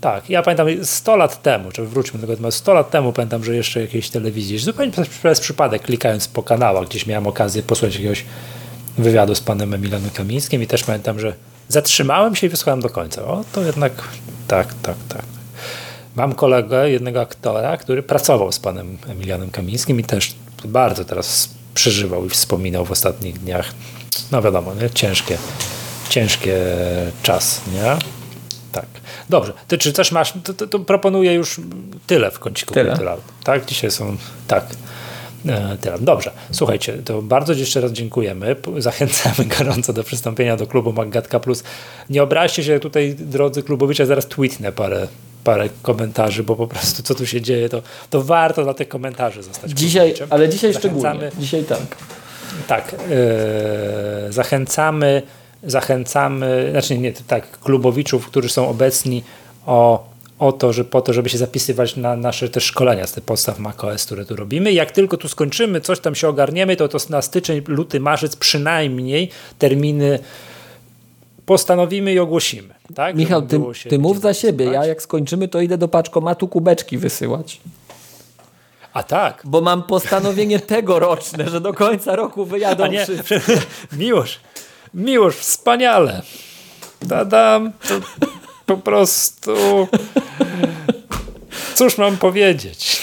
Tak, 0.00 0.30
ja 0.30 0.42
pamiętam 0.42 0.66
100 0.82 1.16
lat 1.16 1.42
temu, 1.42 1.72
czy 1.72 1.84
wróćmy 1.84 2.20
do 2.20 2.26
tego 2.26 2.36
tematu, 2.36 2.52
100 2.52 2.74
lat 2.74 2.90
temu 2.90 3.12
pamiętam, 3.12 3.44
że 3.44 3.56
jeszcze 3.56 3.80
jakiejś 3.80 4.10
telewizji, 4.10 4.58
zupełnie 4.58 4.92
przez, 5.22 5.40
przypadek 5.40 5.82
klikając 5.82 6.28
po 6.28 6.42
kanałach, 6.42 6.88
gdzieś 6.88 7.06
miałem 7.06 7.26
okazję 7.26 7.62
posłuchać 7.62 7.94
jakiegoś 7.94 8.24
wywiadu 8.98 9.34
z 9.34 9.40
panem 9.40 9.74
Emilanem 9.74 10.10
Kamińskim 10.10 10.62
i 10.62 10.66
też 10.66 10.84
pamiętam, 10.84 11.20
że 11.20 11.34
zatrzymałem 11.68 12.36
się 12.36 12.46
i 12.46 12.50
wysłuchałem 12.50 12.80
do 12.80 12.90
końca. 12.90 13.24
O, 13.24 13.44
to 13.52 13.62
jednak 13.62 13.92
tak, 14.48 14.74
tak, 14.82 14.96
tak. 15.08 15.22
Mam 16.16 16.34
kolegę, 16.34 16.90
jednego 16.90 17.20
aktora, 17.20 17.76
który 17.76 18.02
pracował 18.02 18.52
z 18.52 18.58
panem 18.58 18.98
Emilianem 19.08 19.50
Kamińskim 19.50 20.00
i 20.00 20.04
też 20.04 20.34
bardzo 20.64 21.04
teraz 21.04 21.48
przeżywał 21.74 22.26
i 22.26 22.28
wspominał 22.28 22.84
w 22.84 22.90
ostatnich 22.90 23.38
dniach. 23.38 23.74
No 24.32 24.42
wiadomo, 24.42 24.74
nie? 24.74 24.90
ciężkie, 24.90 25.38
ciężkie 26.08 26.56
czas, 27.22 27.60
nie? 27.72 27.96
Tak. 28.72 28.86
Dobrze. 29.30 29.52
Ty 29.68 29.78
czy 29.78 29.92
też 29.92 30.12
masz, 30.12 30.34
to, 30.44 30.54
to, 30.54 30.66
to 30.66 30.78
proponuję 30.78 31.34
już 31.34 31.60
tyle 32.06 32.30
w 32.30 32.38
kąciku 32.38 32.74
tyle. 32.74 33.16
Tak, 33.44 33.64
dzisiaj 33.64 33.90
są, 33.90 34.16
tak. 34.48 34.66
E, 35.46 35.76
tyle. 35.80 35.98
Dobrze, 35.98 36.30
słuchajcie, 36.52 36.98
to 37.04 37.22
bardzo 37.22 37.52
jeszcze 37.52 37.80
raz 37.80 37.92
dziękujemy. 37.92 38.56
Zachęcamy 38.78 39.48
gorąco 39.58 39.92
do 39.92 40.04
przystąpienia 40.04 40.56
do 40.56 40.66
klubu 40.66 40.92
Magatka 40.92 41.40
Plus. 41.40 41.64
Nie 42.10 42.22
obraźcie 42.22 42.64
się 42.64 42.80
tutaj, 42.80 43.14
drodzy 43.18 43.62
klubowicze, 43.62 44.06
zaraz 44.06 44.26
tweetnę 44.26 44.72
parę, 44.72 45.08
parę 45.44 45.68
komentarzy, 45.82 46.42
bo 46.42 46.56
po 46.56 46.66
prostu 46.66 47.02
co 47.02 47.14
tu 47.14 47.26
się 47.26 47.40
dzieje, 47.40 47.68
to, 47.68 47.82
to 48.10 48.22
warto 48.22 48.64
dla 48.64 48.74
tych 48.74 48.88
komentarzy 48.88 49.42
zostać. 49.42 49.70
Dzisiaj, 49.70 50.14
ale 50.30 50.48
dzisiaj 50.48 50.74
szczególnie. 50.74 51.30
Dzisiaj 51.38 51.64
tak. 51.64 51.96
Tak. 52.68 52.92
Yy, 52.92 54.32
zachęcamy 54.32 55.22
zachęcamy, 55.66 56.68
znaczy 56.70 56.98
nie, 56.98 57.12
tak, 57.12 57.58
klubowiczów, 57.60 58.26
którzy 58.26 58.48
są 58.48 58.68
obecni 58.68 59.22
o, 59.66 60.08
o 60.44 60.52
to, 60.52 60.72
że 60.72 60.84
po 60.84 61.00
to, 61.00 61.12
żeby 61.12 61.28
się 61.28 61.38
zapisywać 61.38 61.96
na 61.96 62.16
nasze 62.16 62.48
też 62.48 62.64
szkolenia 62.64 63.06
z 63.06 63.12
tych 63.12 63.24
podstaw 63.24 63.58
macOS, 63.58 64.06
które 64.06 64.24
tu 64.24 64.36
robimy. 64.36 64.72
Jak 64.72 64.90
tylko 64.90 65.16
tu 65.16 65.28
skończymy, 65.28 65.80
coś 65.80 66.00
tam 66.00 66.14
się 66.14 66.28
ogarniemy, 66.28 66.76
to, 66.76 66.88
to 66.88 66.98
na 67.10 67.22
styczeń, 67.22 67.62
luty, 67.68 68.00
marzec 68.00 68.36
przynajmniej 68.36 69.30
terminy 69.58 70.18
postanowimy 71.46 72.12
i 72.12 72.18
ogłosimy. 72.18 72.74
Tak? 72.94 73.16
Michał, 73.16 73.42
ty, 73.42 73.60
ty 73.88 73.98
mów 73.98 74.20
za 74.20 74.34
siebie. 74.34 74.64
Ja 74.64 74.86
jak 74.86 75.02
skończymy, 75.02 75.48
to 75.48 75.60
idę 75.60 75.78
do 75.78 75.88
paczkomatu 75.88 76.48
kubeczki 76.48 76.98
wysyłać. 76.98 77.60
A 78.92 79.02
tak. 79.02 79.42
Bo 79.44 79.60
mam 79.60 79.82
postanowienie 79.82 80.60
tegoroczne, 80.76 81.48
że 81.48 81.60
do 81.60 81.74
końca 81.74 82.16
roku 82.16 82.44
wyjadą 82.44 82.84
A 82.84 82.88
nie, 82.88 83.04
wszyscy. 83.04 83.40
Miłość. 83.92 84.40
Miłość, 84.94 85.38
wspaniale. 85.38 86.22
Dadam, 87.02 87.72
to 87.88 87.94
po 88.66 88.76
prostu. 88.76 89.52
Cóż 91.74 91.98
mam 91.98 92.16
powiedzieć? 92.16 93.02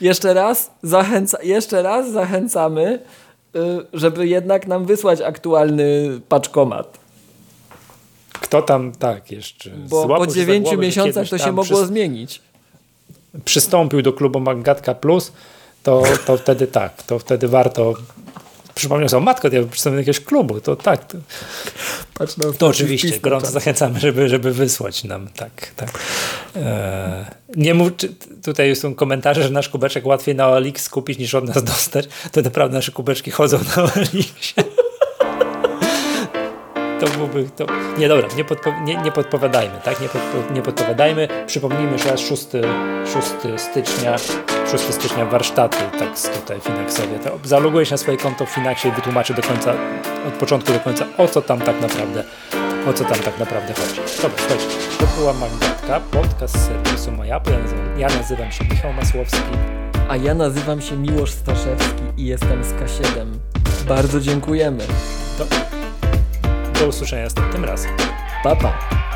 Jeszcze 0.00 0.34
raz, 0.34 0.70
zachęca, 0.82 1.38
jeszcze 1.42 1.82
raz 1.82 2.12
zachęcamy, 2.12 3.00
y, 3.56 3.58
żeby 3.92 4.26
jednak 4.26 4.66
nam 4.66 4.86
wysłać 4.86 5.20
aktualny 5.20 6.20
paczkomat. 6.28 6.98
Kto 8.32 8.62
tam 8.62 8.92
tak 8.92 9.30
jeszcze? 9.30 9.70
Bo 9.70 10.16
po 10.16 10.26
dziewięciu 10.26 10.78
miesiącach 10.78 11.28
to 11.28 11.38
się 11.38 11.52
mogło 11.52 11.86
zmienić. 11.86 12.42
Przystąpił 13.44 14.02
do 14.02 14.12
klubu 14.12 14.40
Magatka 14.40 14.94
Plus, 14.94 15.32
to, 15.82 16.02
to 16.26 16.36
wtedy 16.36 16.66
tak, 16.66 17.02
to 17.02 17.18
wtedy 17.18 17.48
warto 17.48 17.94
przypomniał 18.78 19.08
sobie, 19.08 19.24
matko, 19.24 19.48
ja 19.48 19.62
przedstawiam 19.64 19.98
jakiegoś 19.98 20.20
klubu, 20.20 20.60
to 20.60 20.76
tak. 20.76 21.04
To, 21.04 21.18
Patrz 22.14 22.36
na 22.36 22.52
to 22.52 22.66
oczywiście, 22.66 23.08
pismo, 23.08 23.22
gorąco 23.22 23.46
tak. 23.46 23.52
zachęcamy, 23.52 24.00
żeby, 24.00 24.28
żeby 24.28 24.52
wysłać 24.52 25.04
nam, 25.04 25.28
tak, 25.36 25.50
tak. 25.76 25.90
Eee, 26.56 27.24
nie 27.56 27.74
mów, 27.74 27.92
tutaj 28.44 28.76
są 28.76 28.94
komentarze, 28.94 29.42
że 29.42 29.50
nasz 29.50 29.68
kubeczek 29.68 30.06
łatwiej 30.06 30.34
na 30.34 30.48
OLX 30.48 30.88
kupić 30.88 31.18
niż 31.18 31.34
od 31.34 31.44
nas 31.44 31.64
dostać, 31.64 32.08
to 32.32 32.42
naprawdę 32.42 32.76
nasze 32.76 32.92
kubeczki 32.92 33.30
chodzą 33.30 33.58
na 33.76 33.82
OLX. 33.82 34.54
to 37.00 37.08
byłby, 37.18 37.48
to, 37.56 37.66
nie 37.98 38.08
dobra, 38.08 38.28
nie, 38.36 38.44
podpo, 38.44 38.72
nie, 38.84 38.96
nie 38.96 39.12
podpowiadajmy, 39.12 39.80
tak, 39.84 40.00
nie, 40.00 40.08
podpo, 40.08 40.52
nie 40.54 40.62
podpowiadajmy, 40.62 41.28
przypomnijmy 41.46 41.92
jeszcze 41.92 42.10
raz 42.10 42.20
6, 42.20 42.42
6 43.12 43.62
stycznia, 43.62 44.16
6 44.70 44.94
stycznia 44.94 45.26
warsztaty, 45.26 45.78
tak 45.98 46.08
tutaj 46.40 46.60
Finaxowie, 46.60 47.18
to 47.18 47.38
zaloguję 47.44 47.86
się 47.86 47.94
na 47.94 47.98
swoje 47.98 48.16
konto 48.16 48.46
w 48.46 48.50
Finaxie 48.50 48.90
i 48.90 48.94
wytłumaczę 48.94 49.34
do 49.34 49.42
końca, 49.42 49.74
od 50.28 50.34
początku 50.34 50.72
do 50.72 50.80
końca, 50.80 51.06
o 51.18 51.28
co 51.28 51.42
tam 51.42 51.60
tak 51.60 51.80
naprawdę, 51.80 52.24
o 52.86 52.92
co 52.92 53.04
tam 53.04 53.18
tak 53.18 53.38
naprawdę 53.38 53.74
chodzi. 53.74 54.00
Dobra, 54.22 54.38
słuchajcie, 54.38 54.66
to 54.98 55.06
była 55.18 55.32
Magdatka, 55.32 56.00
podcast 56.00 56.58
z 56.58 56.66
serwisu 56.66 57.12
MyApple, 57.12 57.58
ja 57.96 58.08
nazywam, 58.08 58.52
się 58.52 58.64
Michał 58.64 58.92
Masłowski. 58.92 59.52
A 60.08 60.16
ja 60.16 60.34
nazywam 60.34 60.80
się 60.80 60.96
Miłosz 60.96 61.30
Staszewski 61.30 62.02
i 62.16 62.24
jestem 62.24 62.64
z 62.64 62.72
K7. 62.72 63.26
Bardzo 63.88 64.20
dziękujemy. 64.20 64.84
Do 66.80 66.86
usłyszenia 66.86 67.24
następnym 67.24 67.64
razem. 67.64 67.90
Pa, 68.42 68.56
pa. 68.56 69.07